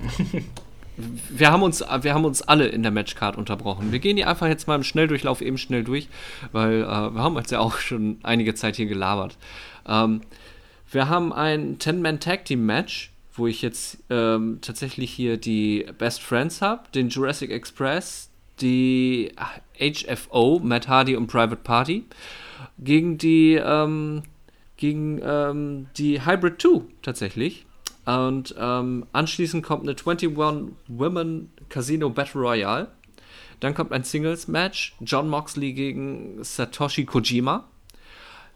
Wir 1.30 1.50
haben, 1.52 1.64
uns, 1.64 1.80
wir 2.02 2.14
haben 2.14 2.26
uns 2.26 2.42
alle 2.42 2.68
in 2.68 2.84
der 2.84 2.92
Matchcard 2.92 3.38
unterbrochen. 3.38 3.94
Wir 3.94 4.00
gehen 4.00 4.18
die 4.18 4.26
einfach 4.26 4.48
jetzt 4.48 4.68
mal 4.68 4.76
im 4.76 4.84
Schnelldurchlauf 4.84 5.42
eben 5.42 5.58
schnell 5.58 5.84
durch, 5.86 6.10
weil 6.52 6.82
äh, 6.82 6.86
wir 6.86 7.22
haben 7.22 7.38
jetzt 7.38 7.52
ja 7.52 7.60
auch 7.60 7.78
schon 7.78 8.20
einige 8.24 8.54
Zeit 8.54 8.76
hier 8.76 8.86
gelabert. 8.86 9.38
Ähm, 9.88 10.22
wir 10.92 11.08
haben 11.08 11.32
ein 11.32 11.78
10-Man-Tag-Team-Match, 11.78 13.12
wo 13.36 13.48
ich 13.48 13.62
jetzt 13.62 14.00
ähm, 14.10 14.58
tatsächlich 14.62 15.12
hier 15.12 15.38
die 15.38 15.86
Best 15.98 16.22
Friends 16.22 16.62
habe, 16.62 16.84
den 16.94 17.08
Jurassic 17.08 17.52
Express, 17.52 18.30
die 18.60 19.32
HFO, 19.80 20.60
Matt 20.62 20.90
Hardy 20.90 21.16
und 21.16 21.28
Private 21.28 21.56
Party, 21.64 22.04
gegen 22.78 23.18
die, 23.18 23.56
ähm, 23.56 24.24
gegen 24.78 25.20
ähm, 25.24 25.88
die 25.98 26.26
Hybrid 26.26 26.62
2 26.62 26.82
tatsächlich. 27.02 27.66
Und 28.06 28.56
ähm, 28.58 29.06
anschließend 29.12 29.64
kommt 29.64 29.84
eine 29.84 29.92
21 29.92 30.36
Women 30.88 31.52
Casino 31.70 32.10
Battle 32.10 32.42
Royale. 32.42 32.88
Dann 33.60 33.76
kommt 33.76 33.92
ein 33.92 34.04
Singles-Match. 34.04 34.96
John 35.02 35.30
Moxley 35.30 35.74
gegen 35.74 36.44
Satoshi 36.44 37.06
Kojima. 37.06 37.66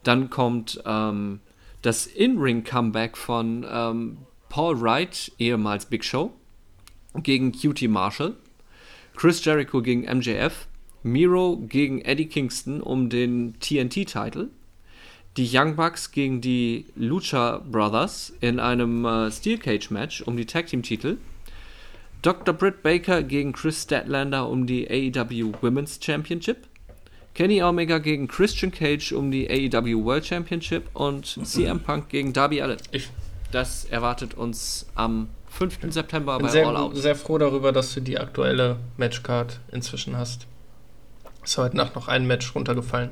Dann 0.03 0.29
kommt 0.29 0.81
ähm, 0.85 1.39
das 1.81 2.07
In-Ring-Comeback 2.07 3.17
von 3.17 3.65
ähm, 3.69 4.17
Paul 4.49 4.79
Wright, 4.81 5.31
ehemals 5.37 5.85
Big 5.85 6.03
Show, 6.03 6.33
gegen 7.15 7.51
QT 7.51 7.83
Marshall. 7.89 8.35
Chris 9.15 9.43
Jericho 9.43 9.81
gegen 9.81 10.01
MJF. 10.01 10.67
Miro 11.03 11.57
gegen 11.67 12.01
Eddie 12.01 12.27
Kingston 12.27 12.81
um 12.81 13.09
den 13.09 13.55
TNT-Titel. 13.59 14.49
Die 15.35 15.49
Young 15.51 15.75
Bucks 15.75 16.11
gegen 16.11 16.41
die 16.41 16.85
Lucha 16.95 17.61
Brothers 17.69 18.33
in 18.39 18.59
einem 18.59 19.03
äh, 19.05 19.31
Steel 19.31 19.57
Cage 19.57 19.89
Match 19.89 20.21
um 20.21 20.37
die 20.37 20.45
Tag 20.45 20.67
Team 20.67 20.83
Titel. 20.83 21.17
Dr. 22.21 22.53
Britt 22.53 22.83
Baker 22.83 23.21
gegen 23.21 23.51
Chris 23.51 23.83
Statlander 23.83 24.47
um 24.47 24.65
die 24.65 24.87
AEW 24.89 25.53
Women's 25.61 25.99
Championship. 26.01 26.67
Kenny 27.33 27.61
Omega 27.63 27.97
gegen 27.97 28.27
Christian 28.27 28.71
Cage 28.71 29.11
um 29.11 29.31
die 29.31 29.49
AEW 29.49 30.05
World 30.05 30.25
Championship 30.25 30.83
und 30.93 31.25
CM 31.43 31.79
Punk 31.79 32.09
gegen 32.09 32.31
Darby 32.31 32.61
Allin. 32.61 32.77
ich 32.91 33.09
Das 33.51 33.85
erwartet 33.85 34.35
uns 34.35 34.85
am 34.95 35.29
5. 35.49 35.79
September 35.89 36.37
bin 36.37 36.47
bei 36.47 36.49
All 36.49 36.51
sehr, 36.51 36.79
Out. 36.79 36.97
sehr 36.97 37.15
froh 37.15 37.37
darüber, 37.37 37.71
dass 37.71 37.93
du 37.93 38.01
die 38.01 38.19
aktuelle 38.19 38.77
Matchcard 38.97 39.59
inzwischen 39.71 40.15
hast. 40.15 40.47
Ist 41.43 41.57
heute 41.57 41.75
Nacht 41.77 41.95
noch 41.95 42.07
ein 42.07 42.25
Match 42.25 42.53
runtergefallen. 42.55 43.11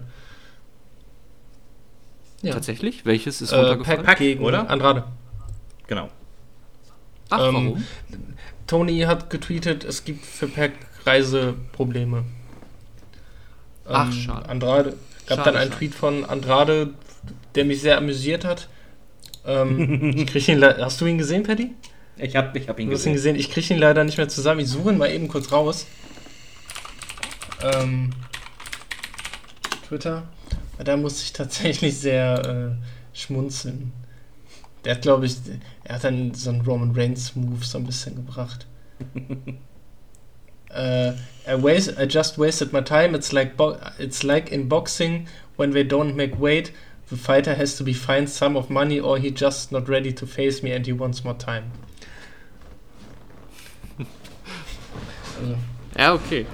Ja. 2.42 2.54
Tatsächlich? 2.54 3.06
Welches 3.06 3.42
ist 3.42 3.52
Äh, 3.52 3.58
runtergefallen? 3.58 4.04
Pack 4.04 4.18
gegen 4.18 4.44
oder? 4.44 4.70
Andrade. 4.70 5.04
Genau. 5.88 6.10
Ach, 7.30 7.40
ähm, 7.48 7.54
warum? 7.54 7.86
Tony 8.68 9.00
hat 9.02 9.30
getweetet, 9.30 9.84
es 9.84 10.06
gibt 10.06 10.26
für 10.26 10.48
Pack 10.48 10.72
Reiseprobleme. 11.06 12.24
Ach, 13.86 14.08
Ähm, 14.08 14.12
schade. 14.14 14.50
Andrade 14.50 14.90
gab 15.28 15.38
Schade, 15.40 15.44
dann 15.44 15.56
einen 15.58 15.72
schade. 15.72 15.78
Tweet 15.80 15.94
von 15.96 16.26
Andrade, 16.26 16.90
der 17.56 17.66
mich 17.66 17.82
sehr 17.82 17.98
amüsiert 17.98 18.46
hat. 18.46 18.70
Ähm, 19.46 20.14
ich 20.18 20.28
krieg 20.28 20.48
ihn 20.48 20.64
hast 20.64 21.02
du 21.02 21.06
ihn 21.06 21.18
gesehen, 21.18 21.44
Paddy? 21.44 21.72
Ich 22.18 22.36
habe 22.36 22.58
ich 22.58 22.70
hab 22.70 22.80
ihn 22.80 22.90
Du 22.90 22.96
hast 22.96 23.06
ihn 23.06 23.14
gesehen. 23.14 23.36
Ich 23.36 23.50
kriege 23.52 23.74
ihn 23.74 23.80
leider 23.80 24.04
nicht 24.04 24.18
mehr 24.18 24.30
zusammen. 24.30 24.62
Ich 24.62 24.68
suche 24.70 24.92
ihn 24.92 24.98
mal 24.98 25.12
eben 25.12 25.28
kurz 25.28 25.52
raus. 25.52 25.86
Ähm, 27.64 28.12
Twitter. 29.88 30.24
Da 30.84 30.98
muss 30.98 31.22
ich 31.22 31.34
tatsächlich 31.34 32.00
sehr 32.00 32.74
äh, 32.74 33.18
schmunzeln. 33.18 33.92
Der 34.84 34.96
hat, 34.96 35.04
glaube 35.04 35.28
ich, 35.28 35.38
er 35.84 35.96
hat 35.96 36.04
dann 36.04 36.34
so 36.34 36.50
einen 36.50 36.62
Roman 36.62 36.92
Reigns 36.92 37.36
Move 37.36 37.64
so 37.64 37.78
ein 37.78 37.86
bisschen 37.86 38.16
gebracht. 38.16 38.66
äh, 40.70 41.12
I, 41.12 41.62
waste, 41.62 41.96
I 42.02 42.06
just 42.06 42.40
wasted 42.40 42.74
my 42.74 42.82
time. 42.82 43.16
It's 43.16 43.32
like 43.32 43.58
bo 43.58 43.78
it's 44.00 44.24
like 44.24 44.52
in 44.52 44.68
boxing 44.68 45.28
when 45.58 45.72
they 45.72 45.84
don't 45.84 46.16
make 46.16 46.40
weight. 46.40 46.72
The 47.10 47.18
fighter 47.18 47.56
has 47.56 47.76
to 47.76 47.84
be 47.84 47.94
fined 47.94 48.30
some 48.30 48.58
of 48.58 48.70
money 48.70 49.00
or 49.00 49.18
he 49.18 49.32
just 49.32 49.72
not 49.72 49.90
ready 49.90 50.14
to 50.14 50.26
face 50.26 50.64
me 50.64 50.72
and 50.72 50.86
he 50.86 50.94
wants 50.94 51.24
more 51.24 51.38
time. 51.38 51.72
Also, 55.42 55.58
Ja, 55.98 56.14
okay. 56.14 56.46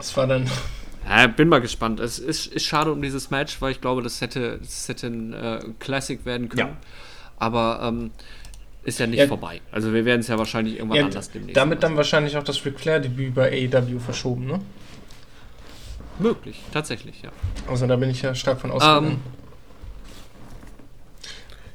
Das 0.00 0.16
war 0.16 0.26
dann. 0.26 0.48
Ja, 1.08 1.26
bin 1.26 1.48
mal 1.48 1.60
gespannt. 1.60 1.98
Es 2.00 2.18
ist, 2.18 2.46
ist 2.52 2.66
schade 2.66 2.92
um 2.92 3.00
dieses 3.02 3.30
Match, 3.30 3.60
weil 3.60 3.72
ich 3.72 3.80
glaube, 3.80 4.02
das 4.02 4.20
hätte, 4.20 4.58
das 4.58 4.88
hätte 4.88 5.06
ein 5.08 5.32
äh, 5.32 5.60
Classic 5.78 6.24
werden 6.24 6.48
können. 6.48 6.68
Ja. 6.68 6.76
Aber 7.38 7.80
ähm, 7.82 8.10
ist 8.84 8.98
ja 9.00 9.06
nicht 9.06 9.18
Ja. 9.18 9.26
vorbei. 9.26 9.60
Also 9.72 9.92
wir 9.92 10.04
werden 10.04 10.20
es 10.20 10.28
ja 10.28 10.38
wahrscheinlich 10.38 10.76
irgendwann 10.76 10.98
Ja, 10.98 11.04
anders 11.06 11.30
demnächst. 11.30 11.56
damit 11.56 11.82
dann 11.82 11.96
wahrscheinlich 11.96 12.36
auch 12.36 12.42
das 12.44 12.64
Ric 12.64 12.78
Flair-Debüt 12.78 13.34
bei 13.34 13.50
AEW 13.72 13.98
verschoben, 13.98 14.46
ne? 14.46 14.60
möglich, 16.18 16.60
tatsächlich, 16.70 17.22
ja. 17.22 17.30
Also 17.66 17.86
da 17.86 17.96
bin 17.96 18.10
ich 18.10 18.20
ja 18.20 18.34
stark 18.34 18.60
von 18.60 18.70
ausgegangen. 18.70 19.12
Ähm, 19.12 19.18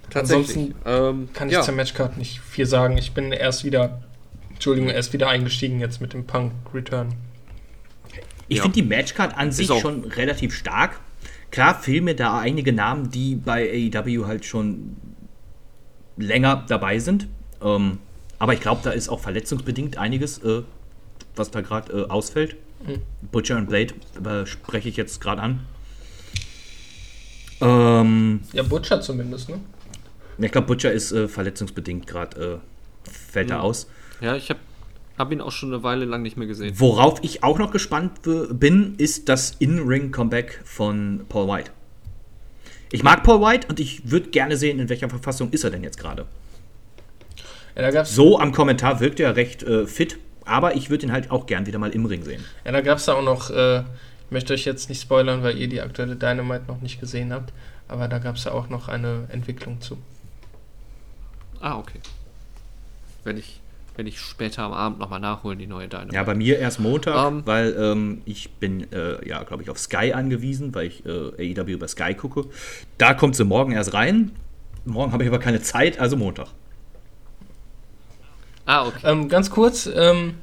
Tatsächlich. 0.09 0.73
Ähm, 0.85 1.29
Kann 1.33 1.47
ich 1.49 1.55
ja. 1.55 1.61
zur 1.61 1.73
Matchcard 1.73 2.17
nicht 2.17 2.39
viel 2.39 2.65
sagen. 2.65 2.97
Ich 2.97 3.13
bin 3.13 3.31
erst 3.31 3.63
wieder, 3.65 4.03
Entschuldigung, 4.51 4.89
erst 4.89 5.13
wieder 5.13 5.27
eingestiegen 5.29 5.79
jetzt 5.79 5.99
mit 5.99 6.13
dem 6.13 6.25
Punk 6.25 6.53
Return. 6.73 7.13
Ich 8.47 8.57
Ja. 8.57 8.63
finde 8.63 8.75
die 8.81 8.87
Matchcard 8.87 9.37
an 9.37 9.51
sich 9.51 9.67
schon 9.67 10.03
relativ 10.05 10.53
stark. 10.53 10.99
Klar 11.51 11.79
fehlen 11.79 12.03
mir 12.03 12.15
da 12.15 12.37
einige 12.39 12.73
Namen, 12.73 13.09
die 13.11 13.35
bei 13.35 13.69
AEW 13.93 14.25
halt 14.27 14.45
schon 14.45 14.97
länger 16.17 16.63
dabei 16.67 16.99
sind. 16.99 17.27
Ähm, 17.61 17.99
aber 18.39 18.53
ich 18.53 18.59
glaube, 18.59 18.81
da 18.83 18.91
ist 18.91 19.09
auch 19.09 19.19
verletzungsbedingt 19.19 19.97
einiges, 19.97 20.39
äh, 20.43 20.61
was 21.35 21.51
da 21.51 21.61
gerade 21.61 21.91
äh, 21.93 22.09
ausfällt. 22.09 22.55
Mhm. 22.85 23.01
Butcher 23.31 23.57
und 23.57 23.67
Blade 23.69 23.93
äh, 24.23 24.45
spreche 24.45 24.89
ich 24.89 24.97
jetzt 24.97 25.21
gerade 25.21 25.41
an. 25.41 25.61
Ähm, 27.61 28.41
Ja, 28.53 28.63
Butcher 28.63 29.01
zumindest, 29.01 29.49
ne? 29.49 29.59
ich 30.37 30.51
glaube, 30.51 30.67
Butcher 30.67 30.91
ist 30.91 31.11
äh, 31.13 31.27
verletzungsbedingt 31.27 32.05
gerade, 32.05 32.61
äh, 33.05 33.09
fällt 33.09 33.49
da 33.49 33.55
Mhm. 33.55 33.61
aus. 33.61 33.87
Ja, 34.19 34.35
ich 34.35 34.49
habe 34.49 34.59
Hab 35.17 35.31
ihn 35.31 35.41
auch 35.41 35.51
schon 35.51 35.73
eine 35.73 35.81
Weile 35.83 36.05
lang 36.05 36.21
nicht 36.21 36.35
mehr 36.35 36.47
gesehen. 36.47 36.73
Worauf 36.77 37.23
ich 37.23 37.43
auch 37.43 37.57
noch 37.57 37.71
gespannt 37.71 38.21
bin, 38.23 38.95
ist 38.97 39.29
das 39.29 39.51
In-Ring-Comeback 39.59 40.61
von 40.65 41.25
Paul 41.29 41.47
White. 41.47 41.71
Ich 42.91 43.03
mag 43.03 43.23
Paul 43.23 43.41
White 43.41 43.67
und 43.67 43.79
ich 43.79 44.09
würde 44.09 44.29
gerne 44.29 44.57
sehen, 44.57 44.79
in 44.79 44.89
welcher 44.89 45.09
Verfassung 45.09 45.51
ist 45.51 45.63
er 45.63 45.71
denn 45.71 45.83
jetzt 45.83 45.99
gerade. 45.99 46.25
Ja, 47.77 48.05
so 48.05 48.39
am 48.39 48.51
Kommentar 48.51 48.99
wirkt 48.99 49.19
er 49.19 49.35
recht 49.35 49.63
äh, 49.63 49.85
fit, 49.85 50.17
aber 50.45 50.75
ich 50.75 50.89
würde 50.89 51.05
ihn 51.07 51.11
halt 51.11 51.31
auch 51.31 51.45
gern 51.45 51.65
wieder 51.65 51.79
mal 51.79 51.91
im 51.91 52.05
Ring 52.05 52.23
sehen. 52.23 52.43
Ja, 52.63 52.71
da 52.71 52.81
gab 52.81 52.99
es 52.99 53.05
da 53.05 53.15
auch 53.15 53.23
noch, 53.23 53.49
äh, 53.49 53.79
ich 53.79 54.31
möchte 54.31 54.53
euch 54.53 54.65
jetzt 54.65 54.87
nicht 54.87 55.01
spoilern, 55.01 55.43
weil 55.43 55.57
ihr 55.57 55.67
die 55.67 55.81
aktuelle 55.81 56.15
Dynamite 56.15 56.65
noch 56.67 56.81
nicht 56.81 56.99
gesehen 57.01 57.33
habt, 57.33 57.51
aber 57.87 58.07
da 58.07 58.19
gab 58.19 58.35
es 58.35 58.45
ja 58.45 58.51
auch 58.51 58.69
noch 58.69 58.87
eine 58.87 59.27
Entwicklung 59.29 59.81
zu. 59.81 59.97
Ah, 61.59 61.77
okay. 61.77 61.99
Wenn 63.23 63.37
ich 63.37 63.59
werde 63.97 64.09
ich 64.09 64.19
später 64.19 64.63
am 64.63 64.73
Abend 64.73 64.99
nochmal 64.99 65.19
nachholen, 65.19 65.59
die 65.59 65.67
neue 65.67 65.87
Dynamite. 65.87 66.15
Ja, 66.15 66.23
bei 66.23 66.35
mir 66.35 66.59
erst 66.59 66.79
Montag, 66.79 67.27
um, 67.27 67.39
ähm. 67.39 67.41
weil 67.45 67.75
ähm, 67.77 68.21
ich 68.25 68.51
bin, 68.51 68.91
äh, 68.91 69.27
ja, 69.27 69.43
glaube 69.43 69.63
ich, 69.63 69.69
auf 69.69 69.77
Sky 69.79 70.13
angewiesen, 70.13 70.73
weil 70.75 70.87
ich 70.87 71.05
äh, 71.05 71.53
AEW 71.57 71.71
über 71.71 71.87
Sky 71.87 72.13
gucke. 72.13 72.45
Da 72.97 73.13
kommt 73.13 73.35
sie 73.35 73.45
morgen 73.45 73.71
erst 73.71 73.93
rein. 73.93 74.31
Morgen 74.85 75.11
habe 75.11 75.23
ich 75.23 75.29
aber 75.29 75.39
keine 75.39 75.61
Zeit, 75.61 75.99
also 75.99 76.15
Montag. 76.17 76.47
Ah, 78.65 78.87
okay. 78.87 78.99
Ähm, 79.03 79.29
ganz 79.29 79.49
kurz, 79.49 79.89
ähm, 79.93 80.35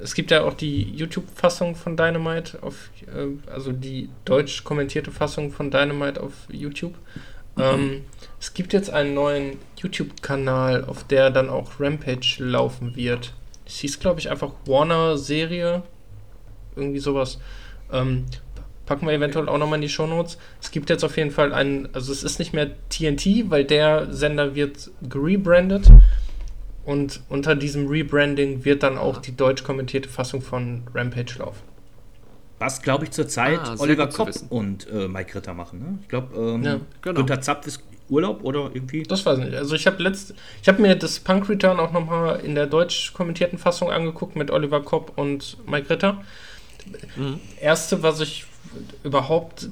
es 0.00 0.14
gibt 0.14 0.30
ja 0.30 0.42
auch 0.42 0.54
die 0.54 0.82
YouTube-Fassung 0.82 1.76
von 1.76 1.96
Dynamite, 1.96 2.62
auf, 2.62 2.90
äh, 3.06 3.50
also 3.50 3.72
die 3.72 4.08
deutsch 4.24 4.64
kommentierte 4.64 5.10
Fassung 5.10 5.52
von 5.52 5.70
Dynamite 5.70 6.20
auf 6.20 6.32
YouTube. 6.50 6.94
Mhm. 7.56 8.02
Es 8.42 8.54
gibt 8.54 8.72
jetzt 8.72 8.90
einen 8.90 9.14
neuen 9.14 9.58
YouTube-Kanal, 9.76 10.86
auf 10.86 11.04
der 11.04 11.30
dann 11.30 11.48
auch 11.48 11.78
Rampage 11.78 12.38
laufen 12.38 12.96
wird. 12.96 13.34
Es 13.64 13.76
hieß, 13.76 14.00
glaube 14.00 14.18
ich, 14.18 14.30
einfach 14.30 14.50
Warner-Serie. 14.66 15.84
Irgendwie 16.74 16.98
sowas. 16.98 17.38
Ähm, 17.92 18.24
packen 18.84 19.06
wir 19.06 19.14
eventuell 19.14 19.48
auch 19.48 19.58
nochmal 19.58 19.76
in 19.76 19.82
die 19.82 19.88
Shownotes. 19.88 20.38
Es 20.60 20.72
gibt 20.72 20.90
jetzt 20.90 21.04
auf 21.04 21.16
jeden 21.16 21.30
Fall 21.30 21.54
einen, 21.54 21.88
also 21.92 22.10
es 22.10 22.24
ist 22.24 22.40
nicht 22.40 22.52
mehr 22.52 22.72
TNT, 22.88 23.48
weil 23.48 23.64
der 23.64 24.12
Sender 24.12 24.56
wird 24.56 24.90
gerebrandet. 25.08 25.88
Und 26.84 27.20
unter 27.28 27.54
diesem 27.54 27.86
Rebranding 27.86 28.64
wird 28.64 28.82
dann 28.82 28.98
auch 28.98 29.18
die 29.18 29.36
deutsch 29.36 29.62
kommentierte 29.62 30.08
Fassung 30.08 30.42
von 30.42 30.82
Rampage 30.92 31.38
laufen. 31.38 31.62
Was, 32.58 32.82
glaube 32.82 33.04
ich, 33.04 33.12
zurzeit 33.12 33.60
ah, 33.60 33.76
Oliver 33.78 34.08
Kopp 34.08 34.30
und 34.50 34.88
äh, 34.90 35.06
Mike 35.06 35.36
Ritter 35.36 35.54
machen. 35.54 35.78
Ne? 35.78 35.98
Ich 36.02 36.08
glaube, 36.08 36.36
ähm, 36.36 36.62
ja, 36.64 36.80
genau. 37.02 37.18
Günther 37.18 37.40
Zapf 37.40 37.68
ist 37.68 37.84
Urlaub 38.12 38.44
oder 38.44 38.70
irgendwie? 38.72 39.02
Das 39.02 39.24
weiß 39.24 39.38
ich 39.38 39.46
nicht. 39.46 39.56
Also 39.56 39.74
ich 39.74 39.86
habe 39.86 40.02
letzt, 40.02 40.34
ich 40.60 40.68
habe 40.68 40.80
mir 40.82 40.94
das 40.94 41.18
Punk 41.18 41.48
Return 41.48 41.80
auch 41.80 41.92
nochmal 41.92 42.40
in 42.40 42.54
der 42.54 42.66
deutsch 42.66 43.12
kommentierten 43.14 43.58
Fassung 43.58 43.90
angeguckt 43.90 44.36
mit 44.36 44.50
Oliver 44.50 44.82
Kopp 44.82 45.12
und 45.16 45.56
Mike 45.66 45.90
Ritter. 45.90 46.22
Mhm. 47.16 47.40
Erste, 47.60 48.02
was 48.02 48.20
ich 48.20 48.44
überhaupt 49.02 49.68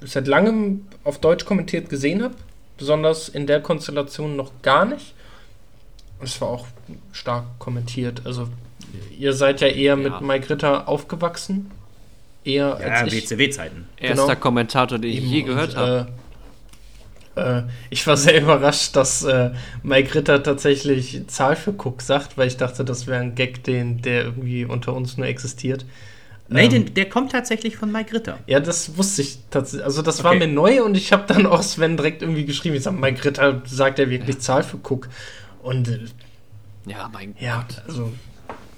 seit 0.00 0.26
langem 0.26 0.86
auf 1.04 1.18
Deutsch 1.18 1.44
kommentiert 1.44 1.88
gesehen 1.88 2.22
habe, 2.22 2.34
besonders 2.78 3.28
in 3.28 3.46
der 3.46 3.60
Konstellation 3.60 4.36
noch 4.36 4.50
gar 4.62 4.84
nicht. 4.84 5.14
Es 6.22 6.40
war 6.40 6.48
auch 6.48 6.66
stark 7.12 7.44
kommentiert. 7.58 8.22
Also 8.24 8.48
ihr 9.18 9.32
seid 9.34 9.60
ja 9.60 9.68
eher 9.68 9.96
ja. 9.96 9.96
mit 9.96 10.20
Mike 10.20 10.50
Ritter 10.50 10.88
aufgewachsen. 10.88 11.70
Eher 12.44 12.78
ja, 12.78 12.86
als 12.86 13.12
WCW-Zeiten. 13.12 13.88
Erster 13.96 14.26
genau. 14.26 14.40
Kommentator, 14.40 14.98
den 14.98 15.10
ich 15.10 15.22
je 15.22 15.42
gehört 15.42 15.76
habe. 15.76 16.08
Äh, 16.10 16.23
äh, 17.36 17.62
ich 17.90 18.06
war 18.06 18.16
sehr 18.16 18.40
überrascht, 18.42 18.96
dass 18.96 19.24
äh, 19.24 19.50
Mike 19.82 20.14
Ritter 20.14 20.42
tatsächlich 20.42 21.26
Zahl 21.28 21.56
für 21.56 21.72
Cook 21.72 22.02
sagt, 22.02 22.36
weil 22.38 22.48
ich 22.48 22.56
dachte, 22.56 22.84
das 22.84 23.06
wäre 23.06 23.20
ein 23.20 23.34
Gag, 23.34 23.64
den, 23.64 24.02
der 24.02 24.24
irgendwie 24.24 24.64
unter 24.64 24.94
uns 24.94 25.16
nur 25.16 25.26
existiert. 25.26 25.84
Nee, 26.48 26.64
ähm, 26.64 26.70
den, 26.70 26.94
der 26.94 27.08
kommt 27.08 27.32
tatsächlich 27.32 27.76
von 27.76 27.90
Mike 27.90 28.12
Ritter. 28.12 28.38
Ja, 28.46 28.60
das 28.60 28.96
wusste 28.98 29.22
ich 29.22 29.38
tatsächlich. 29.50 29.84
Also 29.84 30.02
das 30.02 30.20
okay. 30.20 30.28
war 30.28 30.34
mir 30.34 30.46
neu 30.46 30.82
und 30.82 30.96
ich 30.96 31.12
habe 31.12 31.24
dann 31.26 31.46
auch 31.46 31.62
Sven 31.62 31.96
direkt 31.96 32.22
irgendwie 32.22 32.44
geschrieben. 32.44 32.76
Ich 32.76 32.82
sage, 32.82 32.96
Mike 32.96 33.24
Ritter 33.24 33.62
sagt 33.64 33.98
ja 33.98 34.10
wirklich 34.10 34.36
ja. 34.36 34.40
Zahl 34.40 34.62
für 34.62 34.76
Cook. 34.76 35.08
Und 35.62 35.88
äh, 35.88 36.00
ja, 36.86 37.10
mein 37.12 37.34
ja, 37.40 37.64
Gott. 37.66 37.82
Also 37.88 38.12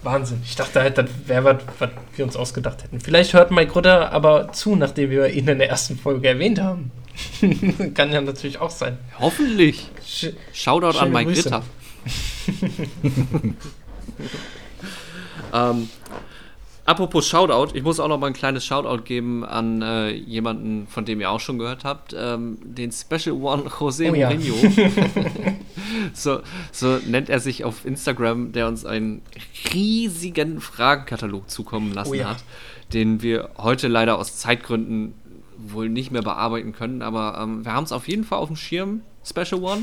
Wahnsinn. 0.03 0.41
Ich 0.45 0.55
dachte 0.55 0.81
halt, 0.81 0.97
das 0.97 1.07
wäre 1.27 1.45
was, 1.45 1.57
was 1.81 1.91
wir 2.15 2.25
uns 2.25 2.37
ausgedacht 2.37 2.85
hätten. 2.85 3.01
Vielleicht 3.01 3.35
hört 3.35 3.51
Mike 3.51 3.73
Rutter 3.73 4.13
aber 4.13 4.53
zu, 4.53 4.77
nachdem 4.77 5.11
wir 5.11 5.27
ihn 5.29 5.49
in 5.49 5.59
der 5.59 5.69
ersten 5.69 5.99
Folge 5.99 6.29
erwähnt 6.29 6.61
haben. 6.61 6.93
Kann 7.95 8.13
ja 8.13 8.21
natürlich 8.21 8.59
auch 8.59 8.71
sein. 8.71 8.99
Hoffentlich. 9.19 9.91
Sch 10.05 10.29
Shoutout 10.53 10.99
an 10.99 11.13
Mike 11.13 11.33
Grüße. 11.33 11.47
Ritter. 11.47 11.63
ähm, 15.71 15.89
Apropos 16.87 17.27
Shoutout, 17.27 17.75
ich 17.75 17.83
muss 17.83 17.99
auch 17.99 18.07
noch 18.07 18.19
mal 18.19 18.29
ein 18.29 18.33
kleines 18.33 18.65
Shoutout 18.65 19.03
geben 19.03 19.45
an 19.45 19.83
äh, 19.83 20.11
jemanden, 20.11 20.87
von 20.87 21.05
dem 21.05 21.21
ihr 21.21 21.33
auch 21.33 21.41
schon 21.41 21.59
gehört 21.59 21.83
habt, 21.83 22.15
ähm, 22.17 22.59
den 22.63 22.93
Special 22.93 23.35
One 23.35 23.63
José 23.69 24.09
oh, 24.09 24.15
Mourinho. 24.15 24.55
Ja. 24.55 25.53
so, 26.15 26.41
so 26.71 26.99
nennt 27.05 27.29
er 27.29 27.41
sich 27.41 27.65
auf 27.65 27.85
Instagram, 27.85 28.53
der 28.53 28.69
uns 28.69 28.85
einen 28.85 29.23
riesigen 29.75 30.61
Fragenkatalog 30.61 31.51
zukommen 31.51 31.93
lassen 31.93 32.13
oh, 32.13 32.15
ja. 32.15 32.31
hat, 32.31 32.45
den 32.93 33.21
wir 33.21 33.51
heute 33.59 33.89
leider 33.89 34.17
aus 34.17 34.39
Zeitgründen 34.39 35.15
wohl 35.59 35.89
nicht 35.89 36.11
mehr 36.11 36.23
bearbeiten 36.23 36.73
können, 36.73 37.03
aber 37.03 37.39
ähm, 37.41 37.65
wir 37.65 37.73
haben 37.73 37.85
es 37.85 37.93
auf 37.93 38.09
jeden 38.09 38.25
Fall 38.25 38.39
auf 38.39 38.49
dem 38.49 38.57
Schirm, 38.57 39.03
Special 39.25 39.63
One. 39.63 39.83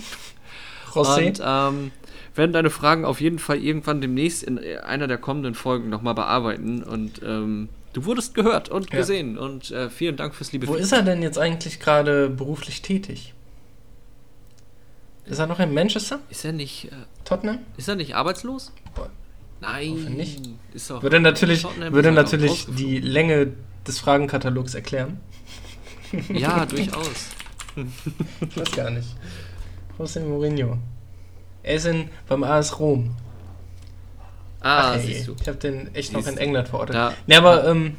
José. 0.94 1.28
Und 1.28 1.42
ähm, 1.44 1.92
werden 2.36 2.54
deine 2.54 2.70
Fragen 2.70 3.06
auf 3.06 3.22
jeden 3.22 3.40
Fall 3.40 3.58
irgendwann 3.58 4.02
demnächst 4.02 4.44
in 4.44 4.60
einer 4.60 5.08
der 5.08 5.18
kommenden 5.18 5.56
Folgen 5.56 5.90
nochmal 5.90 6.16
bearbeiten. 6.16 6.84
Und 6.84 7.22
ähm, 7.24 7.70
du 7.94 8.06
wurdest 8.06 8.34
gehört 8.34 8.70
und 8.70 8.92
ja. 8.92 9.00
gesehen. 9.00 9.38
Und 9.38 9.72
äh, 9.72 9.90
vielen 9.90 10.16
Dank 10.16 10.36
fürs 10.36 10.52
liebe 10.52 10.68
Wo 10.68 10.74
Feedback. 10.74 10.86
ist 10.86 10.92
er 10.92 11.04
denn 11.04 11.22
jetzt 11.22 11.38
eigentlich 11.38 11.80
gerade 11.80 12.30
beruflich 12.30 12.82
tätig? 12.82 13.34
Ist 15.26 15.40
er 15.40 15.48
noch 15.48 15.60
in 15.60 15.74
Manchester? 15.74 16.20
Ist 16.30 16.44
er 16.44 16.52
nicht. 16.52 16.86
Äh, 16.86 16.96
Tottenham? 17.24 17.60
Ist 17.78 17.88
er 17.88 17.96
nicht 17.96 18.16
arbeitslos? 18.16 18.74
Boah. 18.96 19.10
Nein. 19.62 20.16
Nicht. 20.18 20.50
Ist 20.74 20.90
doch 20.90 21.02
würde 21.02 21.22
natürlich, 21.22 21.66
würde 21.92 22.12
natürlich 22.12 22.68
die 22.70 23.00
Länge 23.00 23.54
des 23.88 24.00
Fragenkatalogs 24.00 24.76
erklären. 24.76 25.20
Ja, 26.34 26.66
durchaus. 26.66 27.32
ich 27.76 28.58
weiß 28.58 28.72
gar 28.72 28.90
nicht. 28.92 29.16
José 29.98 30.22
Mourinho. 30.22 30.78
Er 31.64 31.76
ist 31.76 31.86
in, 31.86 32.10
beim 32.28 32.44
AS 32.44 32.80
Rom. 32.80 33.16
Ah, 34.60 34.94
Ach, 34.94 35.00
siehst 35.00 35.28
du. 35.28 35.36
Ich 35.42 35.48
habe 35.48 35.58
den 35.58 35.94
echt 35.94 36.12
siehst 36.12 36.14
noch 36.14 36.28
in 36.28 36.38
England 36.38 36.70
verortet. 36.70 36.96
Nee, 37.28 37.36
aber 37.36 37.68
ähm, 37.68 37.96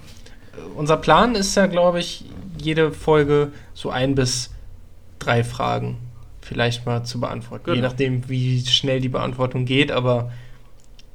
unser 0.76 0.96
Plan 0.96 1.34
ist 1.34 1.54
ja, 1.56 1.66
glaube 1.66 2.00
ich, 2.00 2.24
jede 2.58 2.92
Folge 2.92 3.52
so 3.74 3.90
ein 3.90 4.14
bis 4.14 4.50
drei 5.18 5.44
Fragen 5.44 5.98
vielleicht 6.40 6.86
mal 6.86 7.04
zu 7.04 7.20
beantworten. 7.20 7.64
Genau. 7.64 7.76
Je 7.76 7.82
nachdem, 7.82 8.28
wie 8.28 8.64
schnell 8.64 9.00
die 9.00 9.08
Beantwortung 9.08 9.64
geht, 9.64 9.90
aber 9.90 10.30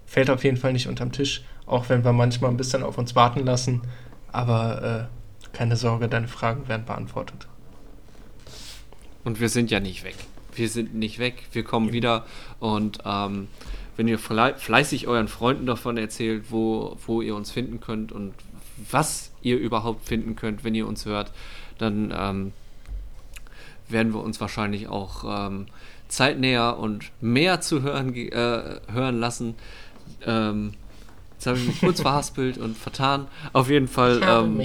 fällt 0.05 0.30
auf 0.30 0.43
jeden 0.43 0.57
Fall 0.57 0.73
nicht 0.73 0.88
unterm 0.88 1.11
Tisch, 1.11 1.43
auch 1.65 1.89
wenn 1.89 2.03
wir 2.03 2.13
manchmal 2.13 2.49
ein 2.49 2.57
bisschen 2.57 2.84
auf 2.84 2.97
uns 2.97 3.15
warten 3.15 3.45
lassen. 3.45 3.81
Aber 4.31 5.09
äh, 5.09 5.18
keine 5.53 5.76
Sorge, 5.76 6.07
deine 6.07 6.27
Fragen 6.27 6.67
werden 6.67 6.85
beantwortet. 6.85 7.47
Und 9.23 9.39
wir 9.39 9.49
sind 9.49 9.71
ja 9.71 9.80
nicht 9.80 10.03
weg 10.03 10.15
wir 10.59 10.69
sind 10.69 10.93
nicht 10.93 11.19
weg, 11.19 11.47
wir 11.53 11.63
kommen 11.63 11.88
ja. 11.88 11.93
wieder 11.93 12.26
und 12.59 12.99
ähm, 13.05 13.47
wenn 13.95 14.07
ihr 14.07 14.19
fleißig 14.19 15.07
euren 15.07 15.27
Freunden 15.27 15.65
davon 15.65 15.97
erzählt, 15.97 16.45
wo, 16.49 16.97
wo 17.05 17.21
ihr 17.21 17.35
uns 17.35 17.51
finden 17.51 17.81
könnt 17.81 18.11
und 18.11 18.34
was 18.89 19.31
ihr 19.41 19.57
überhaupt 19.57 20.07
finden 20.07 20.38
könnt, 20.38 20.63
wenn 20.63 20.73
ihr 20.73 20.88
uns 20.88 21.05
hört, 21.05 21.34
dann 21.80 22.13
ähm, 22.17 22.53
werden 23.89 24.13
wir 24.13 24.23
uns 24.23 24.39
wahrscheinlich 24.39 24.88
auch 24.88 25.47
ähm, 25.47 25.65
zeitnäher 26.07 26.77
und 26.77 27.11
mehr 27.19 27.59
zu 27.59 27.81
hören, 27.81 28.15
äh, 28.15 28.80
hören 28.89 29.19
lassen. 29.19 29.55
Ähm, 30.26 30.73
Jetzt 31.40 31.48
habe 31.48 31.57
ich 31.57 31.68
mich 31.68 31.80
kurz 31.80 32.02
verhaspelt 32.02 32.57
und 32.57 32.78
vertan. 32.78 33.28
Auf 33.53 33.70
jeden 33.70 33.88
Fall, 33.88 34.20
ähm, 34.22 34.61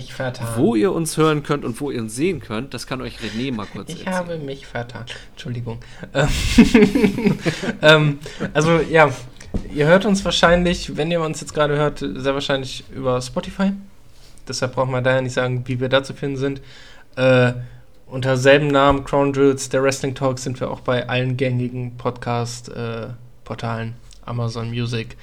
wo 0.56 0.74
ihr 0.74 0.90
uns 0.90 1.16
hören 1.16 1.44
könnt 1.44 1.64
und 1.64 1.80
wo 1.80 1.92
ihr 1.92 2.00
uns 2.00 2.16
sehen 2.16 2.40
könnt, 2.40 2.74
das 2.74 2.88
kann 2.88 3.00
euch 3.00 3.18
René 3.18 3.54
mal 3.54 3.64
kurz 3.64 3.90
ich 3.90 4.04
erzählen. 4.04 4.12
Ich 4.12 4.32
habe 4.32 4.38
mich 4.38 4.66
vertan. 4.66 5.04
Entschuldigung. 5.30 5.78
ähm, 7.80 8.18
also 8.52 8.80
ja, 8.90 9.08
ihr 9.72 9.86
hört 9.86 10.04
uns 10.04 10.24
wahrscheinlich, 10.24 10.96
wenn 10.96 11.12
ihr 11.12 11.20
uns 11.20 11.40
jetzt 11.40 11.54
gerade 11.54 11.76
hört, 11.76 12.00
sehr 12.00 12.34
wahrscheinlich 12.34 12.82
über 12.92 13.22
Spotify. 13.22 13.70
Deshalb 14.48 14.74
braucht 14.74 14.90
man 14.90 15.04
daher 15.04 15.22
nicht 15.22 15.34
sagen, 15.34 15.62
wie 15.66 15.78
wir 15.78 15.88
da 15.88 16.02
zu 16.02 16.12
finden 16.12 16.38
sind. 16.38 16.60
Äh, 17.14 17.52
unter 18.08 18.36
selben 18.36 18.66
Namen, 18.66 19.04
Crown 19.04 19.32
Drills, 19.32 19.68
der 19.68 19.80
Wrestling 19.84 20.16
Talk, 20.16 20.40
sind 20.40 20.58
wir 20.58 20.72
auch 20.72 20.80
bei 20.80 21.08
allen 21.08 21.36
gängigen 21.36 21.96
Podcast-Portalen, 21.98 23.88
äh, 23.90 24.28
Amazon 24.28 24.70
Music, 24.70 25.16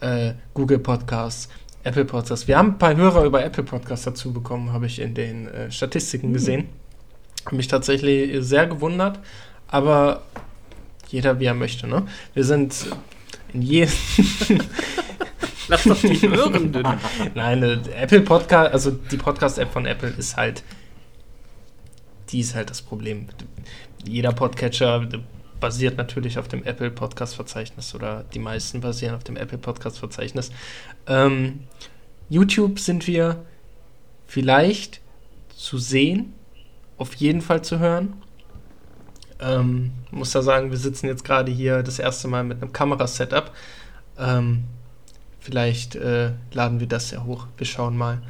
äh, 0.00 0.32
Google 0.54 0.78
Podcasts, 0.78 1.48
Apple 1.84 2.04
Podcasts. 2.04 2.48
Wir 2.48 2.58
haben 2.58 2.72
ein 2.72 2.78
paar 2.78 2.96
Hörer 2.96 3.24
über 3.24 3.44
Apple 3.44 3.64
Podcasts 3.64 4.04
dazu 4.04 4.32
bekommen, 4.32 4.72
habe 4.72 4.86
ich 4.86 4.98
in 4.98 5.14
den 5.14 5.48
äh, 5.48 5.70
Statistiken 5.70 6.28
mhm. 6.28 6.32
gesehen. 6.34 6.68
Mich 7.50 7.68
tatsächlich 7.68 8.44
sehr 8.44 8.66
gewundert, 8.66 9.20
aber 9.68 10.22
jeder 11.08 11.38
wie 11.38 11.44
er 11.44 11.54
möchte, 11.54 11.86
ne? 11.86 12.06
Wir 12.34 12.44
sind 12.44 12.74
in 13.52 13.62
jedem. 13.62 13.92
Lass 15.68 15.84
doch 15.84 16.00
die 16.00 16.20
Hörenden. 16.20 16.86
Nein, 17.34 17.62
äh, 17.62 17.78
Apple 17.96 18.20
Podcast, 18.20 18.72
also 18.72 18.90
die 18.92 19.16
Podcast-App 19.16 19.72
von 19.72 19.86
Apple 19.86 20.10
ist 20.10 20.36
halt, 20.36 20.62
die 22.30 22.40
ist 22.40 22.54
halt 22.54 22.70
das 22.70 22.82
Problem. 22.82 23.28
Jeder 24.04 24.32
Podcatcher 24.32 25.08
basiert 25.60 25.96
natürlich 25.96 26.38
auf 26.38 26.48
dem 26.48 26.64
Apple 26.64 26.90
Podcast-Verzeichnis 26.90 27.94
oder 27.94 28.24
die 28.34 28.38
meisten 28.38 28.80
basieren 28.80 29.14
auf 29.14 29.24
dem 29.24 29.36
Apple 29.36 29.58
Podcast-Verzeichnis. 29.58 30.50
Ähm, 31.06 31.60
YouTube 32.28 32.78
sind 32.78 33.06
wir 33.06 33.44
vielleicht 34.26 35.00
zu 35.56 35.78
sehen, 35.78 36.34
auf 36.98 37.14
jeden 37.14 37.40
Fall 37.40 37.62
zu 37.62 37.78
hören. 37.78 38.14
Ähm, 39.38 39.92
muss 40.10 40.32
da 40.32 40.42
sagen, 40.42 40.70
wir 40.70 40.78
sitzen 40.78 41.06
jetzt 41.06 41.24
gerade 41.24 41.52
hier 41.52 41.82
das 41.82 41.98
erste 41.98 42.28
Mal 42.28 42.44
mit 42.44 42.62
einem 42.62 42.72
Kamerasetup. 42.72 43.52
Ähm, 44.18 44.64
vielleicht 45.40 45.94
äh, 45.94 46.32
laden 46.52 46.80
wir 46.80 46.86
das 46.86 47.10
ja 47.10 47.24
hoch. 47.24 47.46
Wir 47.56 47.66
schauen 47.66 47.96
mal. 47.96 48.22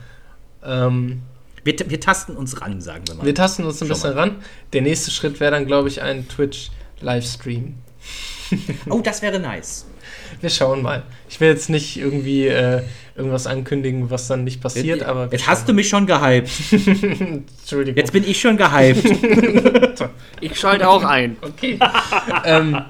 Ähm, 0.64 1.22
wir, 1.62 1.74
wir, 1.88 2.00
tasten 2.00 2.36
uns 2.36 2.60
ran, 2.60 2.80
sagen 2.80 3.04
wir 3.08 3.14
mal. 3.14 3.26
Wir 3.26 3.34
tasten 3.34 3.64
uns 3.64 3.80
ein 3.80 3.88
Schau 3.88 3.94
bisschen 3.94 4.14
mal. 4.14 4.20
ran. 4.20 4.36
Der 4.72 4.82
nächste 4.82 5.10
Schritt 5.10 5.40
wäre 5.40 5.52
dann, 5.52 5.66
glaube 5.66 5.88
ich, 5.88 6.02
ein 6.02 6.28
Twitch-Livestream. 6.96 7.74
oh, 8.90 9.00
das 9.00 9.22
wäre 9.22 9.38
nice. 9.38 9.86
Wir 10.40 10.50
schauen 10.50 10.82
mal. 10.82 11.02
Ich 11.28 11.40
will 11.40 11.48
jetzt 11.48 11.68
nicht 11.68 11.96
irgendwie 11.96 12.46
äh, 12.46 12.82
irgendwas 13.16 13.46
ankündigen, 13.46 14.10
was 14.10 14.28
dann 14.28 14.44
nicht 14.44 14.60
passiert, 14.60 15.00
jetzt, 15.00 15.04
aber. 15.04 15.28
Jetzt 15.30 15.46
hast 15.46 15.68
du 15.68 15.72
mich 15.72 15.88
schon 15.88 16.06
gehypt. 16.06 16.50
Entschuldigung. 16.72 17.96
Jetzt 17.96 18.12
bin 18.12 18.24
ich 18.24 18.40
schon 18.40 18.56
gehypt. 18.56 19.04
ich 20.40 20.58
schalte 20.58 20.88
auch 20.88 21.02
ein. 21.02 21.36
Okay. 21.40 21.78
ähm, 22.44 22.82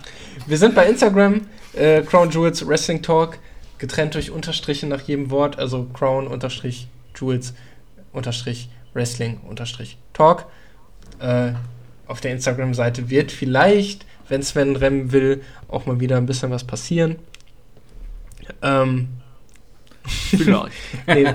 wir 0.47 0.59
sind 0.59 0.75
bei 0.75 0.87
Instagram, 0.89 1.43
äh, 1.75 2.03
Crown 2.03 2.31
Jewels 2.31 2.67
Wrestling 2.67 3.03
Talk, 3.03 3.39
getrennt 3.79 4.15
durch 4.15 4.31
Unterstriche 4.31 4.87
nach 4.87 5.03
jedem 5.03 5.31
Wort, 5.31 5.59
also 5.59 5.85
Crown 5.85 6.27
unterstrich 6.27 6.89
Jewels 7.19 7.55
unterstrich 8.13 8.69
Wrestling 8.93 9.41
unterstrich 9.47 9.99
Talk. 10.13 10.47
Äh, 11.21 11.53
auf 12.07 12.21
der 12.21 12.33
Instagram-Seite 12.33 13.11
wird 13.11 13.33
vielleicht, 13.33 14.07
wenn 14.29 14.43
Sven 14.43 14.77
rennen 14.77 15.13
will, 15.13 15.43
auch 15.69 15.87
mal 15.87 16.01
wieder 16.01 16.17
ein 16.17 16.27
bisschen 16.27 16.51
was 16.51 16.65
passieren. 16.65 17.17
Ähm, 18.63 19.09
Vielleicht. 20.07 20.77
nee, 21.07 21.27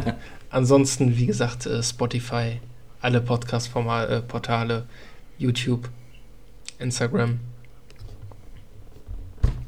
ansonsten, 0.49 1.17
wie 1.17 1.25
gesagt, 1.25 1.65
äh, 1.65 1.83
Spotify, 1.83 2.59
alle 3.01 3.21
Podcast-Portale, 3.21 4.77
äh, 4.77 5.41
YouTube, 5.41 5.89
Instagram. 6.79 7.39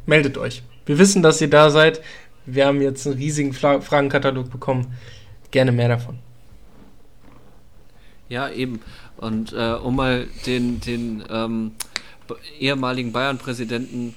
Meldet 0.05 0.37
euch. 0.37 0.63
Wir 0.85 0.97
wissen, 0.97 1.21
dass 1.21 1.41
ihr 1.41 1.49
da 1.49 1.69
seid. 1.69 2.01
Wir 2.45 2.65
haben 2.65 2.81
jetzt 2.81 3.07
einen 3.07 3.15
riesigen 3.15 3.53
Fra 3.53 3.79
Fragenkatalog 3.79 4.51
bekommen. 4.51 4.93
Gerne 5.51 5.71
mehr 5.71 5.87
davon. 5.87 6.19
Ja, 8.33 8.49
eben. 8.49 8.79
Und 9.17 9.53
äh, 9.53 9.73
um 9.73 9.95
mal 9.95 10.25
den, 10.47 10.81
den 10.81 11.23
ähm, 11.29 11.73
ehemaligen 12.59 13.11
Bayern-Präsidenten 13.11 14.15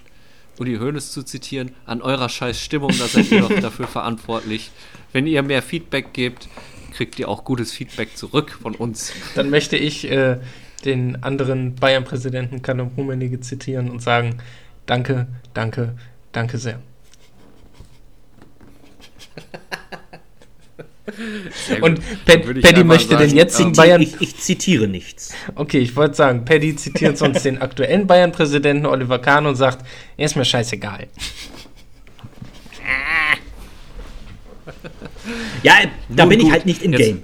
Uli 0.58 0.78
Hoeneß 0.78 1.12
zu 1.12 1.22
zitieren, 1.22 1.72
an 1.84 2.00
eurer 2.00 2.30
scheiß 2.30 2.58
Stimmung, 2.58 2.92
da 2.98 3.08
seid 3.08 3.30
ihr 3.30 3.42
doch 3.42 3.52
dafür 3.60 3.86
verantwortlich. 3.86 4.70
Wenn 5.12 5.26
ihr 5.26 5.42
mehr 5.42 5.60
Feedback 5.60 6.14
gebt, 6.14 6.48
kriegt 6.94 7.18
ihr 7.18 7.28
auch 7.28 7.44
gutes 7.44 7.72
Feedback 7.72 8.16
zurück 8.16 8.58
von 8.62 8.74
uns. 8.74 9.12
Dann 9.34 9.50
möchte 9.50 9.76
ich 9.76 10.10
äh, 10.10 10.38
den 10.86 11.22
anderen 11.22 11.74
Bayern-Präsidenten 11.74 12.62
Kanon 12.62 12.92
Rummenigge 12.96 13.40
zitieren 13.40 13.90
und 13.90 14.00
sagen, 14.00 14.38
danke, 14.86 15.26
danke, 15.52 15.94
danke 16.32 16.56
sehr. 16.56 16.80
Und 21.80 22.00
Paddy 22.24 22.84
möchte 22.84 23.14
sagen, 23.14 23.28
den 23.28 23.36
jetzigen 23.36 23.70
ich, 23.70 23.76
Bayern. 23.76 24.02
Ich, 24.02 24.20
ich, 24.20 24.36
zitiere 24.36 24.88
nichts. 24.88 25.34
Okay, 25.54 25.78
ich 25.78 25.94
wollte 25.94 26.14
sagen, 26.16 26.44
Paddy 26.44 26.74
zitiert 26.76 27.16
sonst 27.16 27.44
den 27.44 27.60
aktuellen 27.62 28.06
Bayern-Präsidenten 28.06 28.86
Oliver 28.86 29.18
Kahn 29.20 29.46
und 29.46 29.56
sagt: 29.56 29.86
Er 30.16 30.26
ist 30.26 30.36
mir 30.36 30.44
scheißegal. 30.44 31.06
ja, 35.62 35.74
da 36.08 36.24
Nun 36.24 36.28
bin 36.30 36.38
gut. 36.38 36.48
ich 36.48 36.52
halt 36.52 36.66
nicht 36.66 36.82
im 36.82 36.92
Jetzt. 36.92 37.02
Game. 37.02 37.22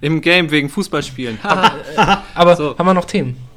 Im 0.00 0.20
Game 0.20 0.50
wegen 0.50 0.68
Fußballspielen. 0.68 1.38
Aber 1.42 2.56
so. 2.56 2.78
haben 2.78 2.86
wir 2.86 2.94
noch 2.94 3.06
Themen? 3.06 3.47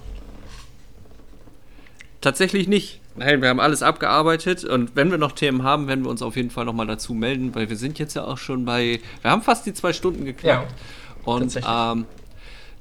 Tatsächlich 2.21 2.67
nicht. 2.67 3.01
Nein, 3.15 3.41
wir 3.41 3.49
haben 3.49 3.59
alles 3.59 3.83
abgearbeitet 3.83 4.63
und 4.63 4.95
wenn 4.95 5.11
wir 5.11 5.17
noch 5.17 5.33
Themen 5.33 5.63
haben, 5.63 5.87
werden 5.87 6.05
wir 6.05 6.09
uns 6.09 6.21
auf 6.21 6.37
jeden 6.37 6.49
Fall 6.49 6.65
nochmal 6.65 6.87
dazu 6.87 7.13
melden, 7.13 7.53
weil 7.53 7.69
wir 7.69 7.75
sind 7.75 7.99
jetzt 7.99 8.13
ja 8.13 8.23
auch 8.23 8.37
schon 8.37 8.63
bei, 8.63 9.01
wir 9.21 9.31
haben 9.31 9.41
fast 9.41 9.65
die 9.65 9.73
zwei 9.73 9.91
Stunden 9.91 10.23
geknackt. 10.23 10.71
Ja, 10.71 11.25
und 11.25 11.59
ähm, 11.67 12.05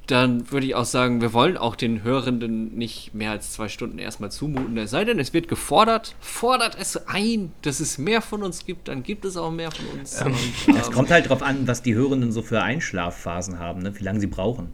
dann 0.07 0.51
würde 0.51 0.67
ich 0.67 0.75
auch 0.75 0.85
sagen, 0.85 1.21
wir 1.21 1.33
wollen 1.33 1.57
auch 1.57 1.77
den 1.77 2.03
Hörenden 2.03 2.77
nicht 2.77 3.15
mehr 3.15 3.31
als 3.31 3.53
zwei 3.53 3.69
Stunden 3.69 3.99
erstmal 3.99 4.31
zumuten. 4.31 4.77
Es 4.77 4.91
sei 4.91 5.05
denn, 5.05 5.19
es 5.19 5.33
wird 5.33 5.49
gefordert, 5.49 6.15
fordert 6.21 6.77
es 6.81 7.09
ein, 7.09 7.53
dass 7.62 7.81
es 7.81 7.99
mehr 7.99 8.21
von 8.21 8.43
uns 8.43 8.65
gibt, 8.67 8.89
dann 8.89 9.03
gibt 9.03 9.25
es 9.25 9.37
auch 9.37 9.51
mehr 9.51 9.71
von 9.71 9.87
uns. 9.99 10.21
Ähm, 10.21 10.29
und, 10.29 10.35
ähm, 10.69 10.77
es 10.81 10.91
kommt 10.91 11.11
halt 11.11 11.27
darauf 11.27 11.43
an, 11.43 11.67
was 11.67 11.83
die 11.83 11.95
Hörenden 11.95 12.33
so 12.33 12.43
für 12.43 12.62
Einschlafphasen 12.62 13.59
haben, 13.59 13.83
ne? 13.83 13.99
wie 13.99 14.05
lange 14.05 14.21
sie 14.21 14.27
brauchen. 14.27 14.73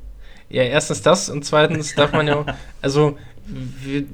Ja, 0.49 0.63
erstens 0.63 1.03
das 1.03 1.29
und 1.29 1.45
zweitens 1.45 1.95
darf 1.95 2.13
man 2.13 2.29
ja 2.29 2.37
auch, 2.37 2.47
also 2.81 3.19
wir, 3.47 4.05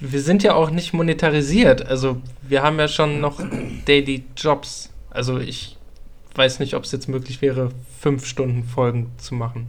wir 0.00 0.20
sind 0.20 0.42
ja 0.42 0.54
auch 0.54 0.70
nicht 0.70 0.92
monetarisiert. 0.92 1.86
Also 1.86 2.20
wir 2.42 2.62
haben 2.62 2.78
ja 2.78 2.88
schon 2.88 3.20
noch 3.20 3.40
Daily 3.84 4.24
Jobs. 4.36 4.90
Also 5.10 5.38
ich 5.38 5.76
weiß 6.34 6.58
nicht, 6.58 6.74
ob 6.74 6.84
es 6.84 6.92
jetzt 6.92 7.08
möglich 7.08 7.42
wäre, 7.42 7.70
fünf 8.00 8.26
Stunden 8.26 8.64
Folgen 8.64 9.10
zu 9.18 9.34
machen. 9.34 9.68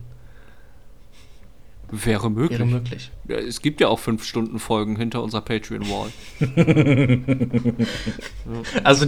Wäre 1.90 2.30
möglich. 2.30 2.60
Wäre 2.60 2.70
möglich. 2.70 3.12
Ja, 3.30 3.38
es 3.38 3.62
gibt 3.62 3.80
ja 3.80 3.88
auch 3.88 4.00
fünf 4.00 4.26
Stunden 4.26 4.60
Folgen 4.60 4.98
hinter 4.98 5.24
unserer 5.24 5.40
Patreon-Wall. 5.40 6.12
also 8.84 9.06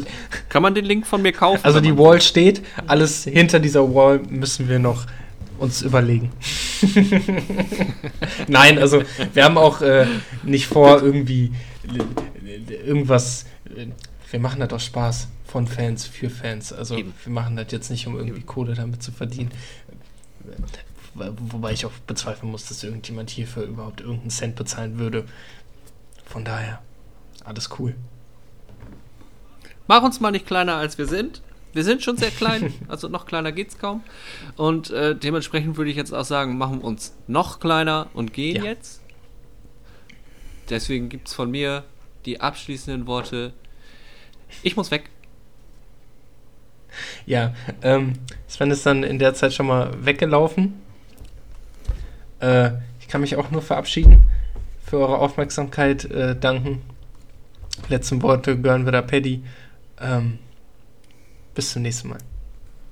kann 0.48 0.64
man 0.64 0.76
den 0.76 0.86
Link 0.86 1.06
von 1.06 1.22
mir 1.22 1.34
kaufen? 1.34 1.60
Also 1.64 1.82
die 1.82 1.98
Wall 1.98 2.22
steht, 2.22 2.62
alles 2.88 3.26
hinter 3.26 3.60
dieser 3.60 3.94
Wall 3.94 4.22
müssen 4.30 4.70
wir 4.70 4.80
noch 4.80 5.08
uns 5.60 5.82
überlegen. 5.82 6.32
Nein, 8.48 8.80
also 8.80 9.04
wir 9.34 9.44
haben 9.44 9.58
auch 9.58 9.82
äh, 9.82 10.08
nicht 10.44 10.68
vor, 10.68 11.02
irgendwie 11.02 11.52
irgendwas. 12.68 13.46
Äh, 13.76 13.88
wir 14.32 14.40
machen 14.40 14.60
das 14.60 14.72
aus 14.72 14.86
Spaß 14.86 15.28
von 15.46 15.68
Fans 15.68 16.06
für 16.06 16.30
Fans. 16.30 16.72
Also 16.72 16.96
Eben. 16.96 17.14
wir 17.24 17.34
machen 17.34 17.56
das 17.56 17.72
jetzt 17.72 17.90
nicht, 17.90 18.06
um 18.08 18.16
irgendwie 18.16 18.42
Kohle 18.42 18.76
damit 18.76 19.02
zu 19.02 19.12
verdienen. 19.12 19.52
Wobei 21.16 21.74
ich 21.74 21.86
auch 21.86 21.92
bezweifeln 22.06 22.52
muss, 22.52 22.68
dass 22.68 22.84
irgendjemand 22.84 23.30
hierfür 23.32 23.64
überhaupt 23.64 24.02
irgendeinen 24.02 24.30
Cent 24.30 24.56
bezahlen 24.56 25.00
würde. 25.00 25.26
Von 26.26 26.46
daher, 26.46 26.82
alles 27.44 27.70
cool. 27.80 27.96
Mach 29.88 30.04
uns 30.04 30.20
mal 30.20 30.30
nicht 30.30 30.46
kleiner, 30.46 30.76
als 30.76 31.00
wir 31.00 31.08
sind. 31.08 31.42
Wir 31.74 31.84
sind 31.84 32.04
schon 32.04 32.18
sehr 32.18 32.32
klein, 32.32 32.74
also 32.88 33.08
noch 33.08 33.26
kleiner 33.26 33.52
geht's 33.52 33.78
kaum. 33.78 34.04
Und 34.56 34.90
äh, 34.90 35.16
dementsprechend 35.16 35.78
würde 35.78 35.92
ich 35.92 35.98
jetzt 35.98 36.14
auch 36.14 36.26
sagen, 36.26 36.58
machen 36.58 36.82
wir 36.82 36.86
uns 36.86 37.16
noch 37.28 37.60
kleiner 37.60 38.08
und 38.14 38.34
gehen 38.34 38.58
ja. 38.58 38.64
jetzt. 38.64 39.02
Deswegen 40.70 41.10
gibt 41.10 41.28
es 41.28 41.34
von 41.34 41.50
mir 41.50 41.84
die 42.26 42.42
abschließenden 42.42 43.08
Worte. 43.08 43.54
Ich 44.64 44.76
muss 44.76 44.92
weg. 44.92 45.10
Ja, 47.26 47.54
ähm, 47.82 48.14
Sven 48.48 48.72
ist 48.72 48.86
dann 48.86 49.04
in 49.04 49.20
der 49.20 49.34
Zeit 49.34 49.54
schon 49.54 49.68
mal 49.68 49.94
weggelaufen. 50.04 50.82
Äh, 52.40 52.72
ich 53.00 53.08
kann 53.08 53.22
mich 53.22 53.36
auch 53.36 53.52
nur 53.52 53.62
verabschieden. 53.62 54.28
Für 54.84 54.98
eure 54.98 55.20
Aufmerksamkeit 55.20 56.06
äh, 56.06 56.36
danken. 56.36 56.82
Letzten 57.90 58.22
Worte 58.22 58.60
gehören 58.60 58.86
wir 58.86 58.92
da 58.92 59.02
Paddy. 59.02 59.44
Ähm, 60.02 60.40
bis 61.60 61.72
zum 61.72 61.82
nächsten 61.82 62.08
Mal. 62.08 62.20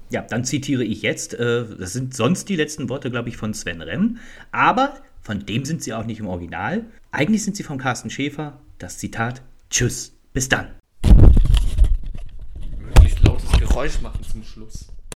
Ja, 0.10 0.24
dann 0.24 0.44
zitiere 0.44 0.84
ich 0.84 1.02
jetzt, 1.02 1.34
äh, 1.34 1.64
das 1.80 1.94
sind 1.94 2.14
sonst 2.14 2.50
die 2.50 2.58
letzten 2.58 2.90
Worte, 2.90 3.10
glaube 3.10 3.30
ich, 3.30 3.38
von 3.38 3.54
Sven 3.54 3.82
Remm, 3.82 4.18
aber 4.52 4.96
von 5.22 5.46
dem 5.46 5.64
sind 5.64 5.82
sie 5.82 5.94
auch 5.94 6.04
nicht 6.04 6.20
im 6.20 6.28
Original. 6.28 6.84
Eigentlich 7.12 7.46
sind 7.46 7.56
sie 7.56 7.64
von 7.64 7.78
Carsten 7.78 8.10
Schäfer. 8.10 8.60
Das 8.78 8.98
Zitat, 8.98 9.42
Tschüss, 9.70 10.18
bis 10.34 10.50
dann. 10.50 10.68
Möglichst 12.78 13.22
lautes 13.22 13.50
Geräusch 13.58 14.02
machen 14.02 14.22
zum 14.30 14.44
Schluss. 14.44 14.90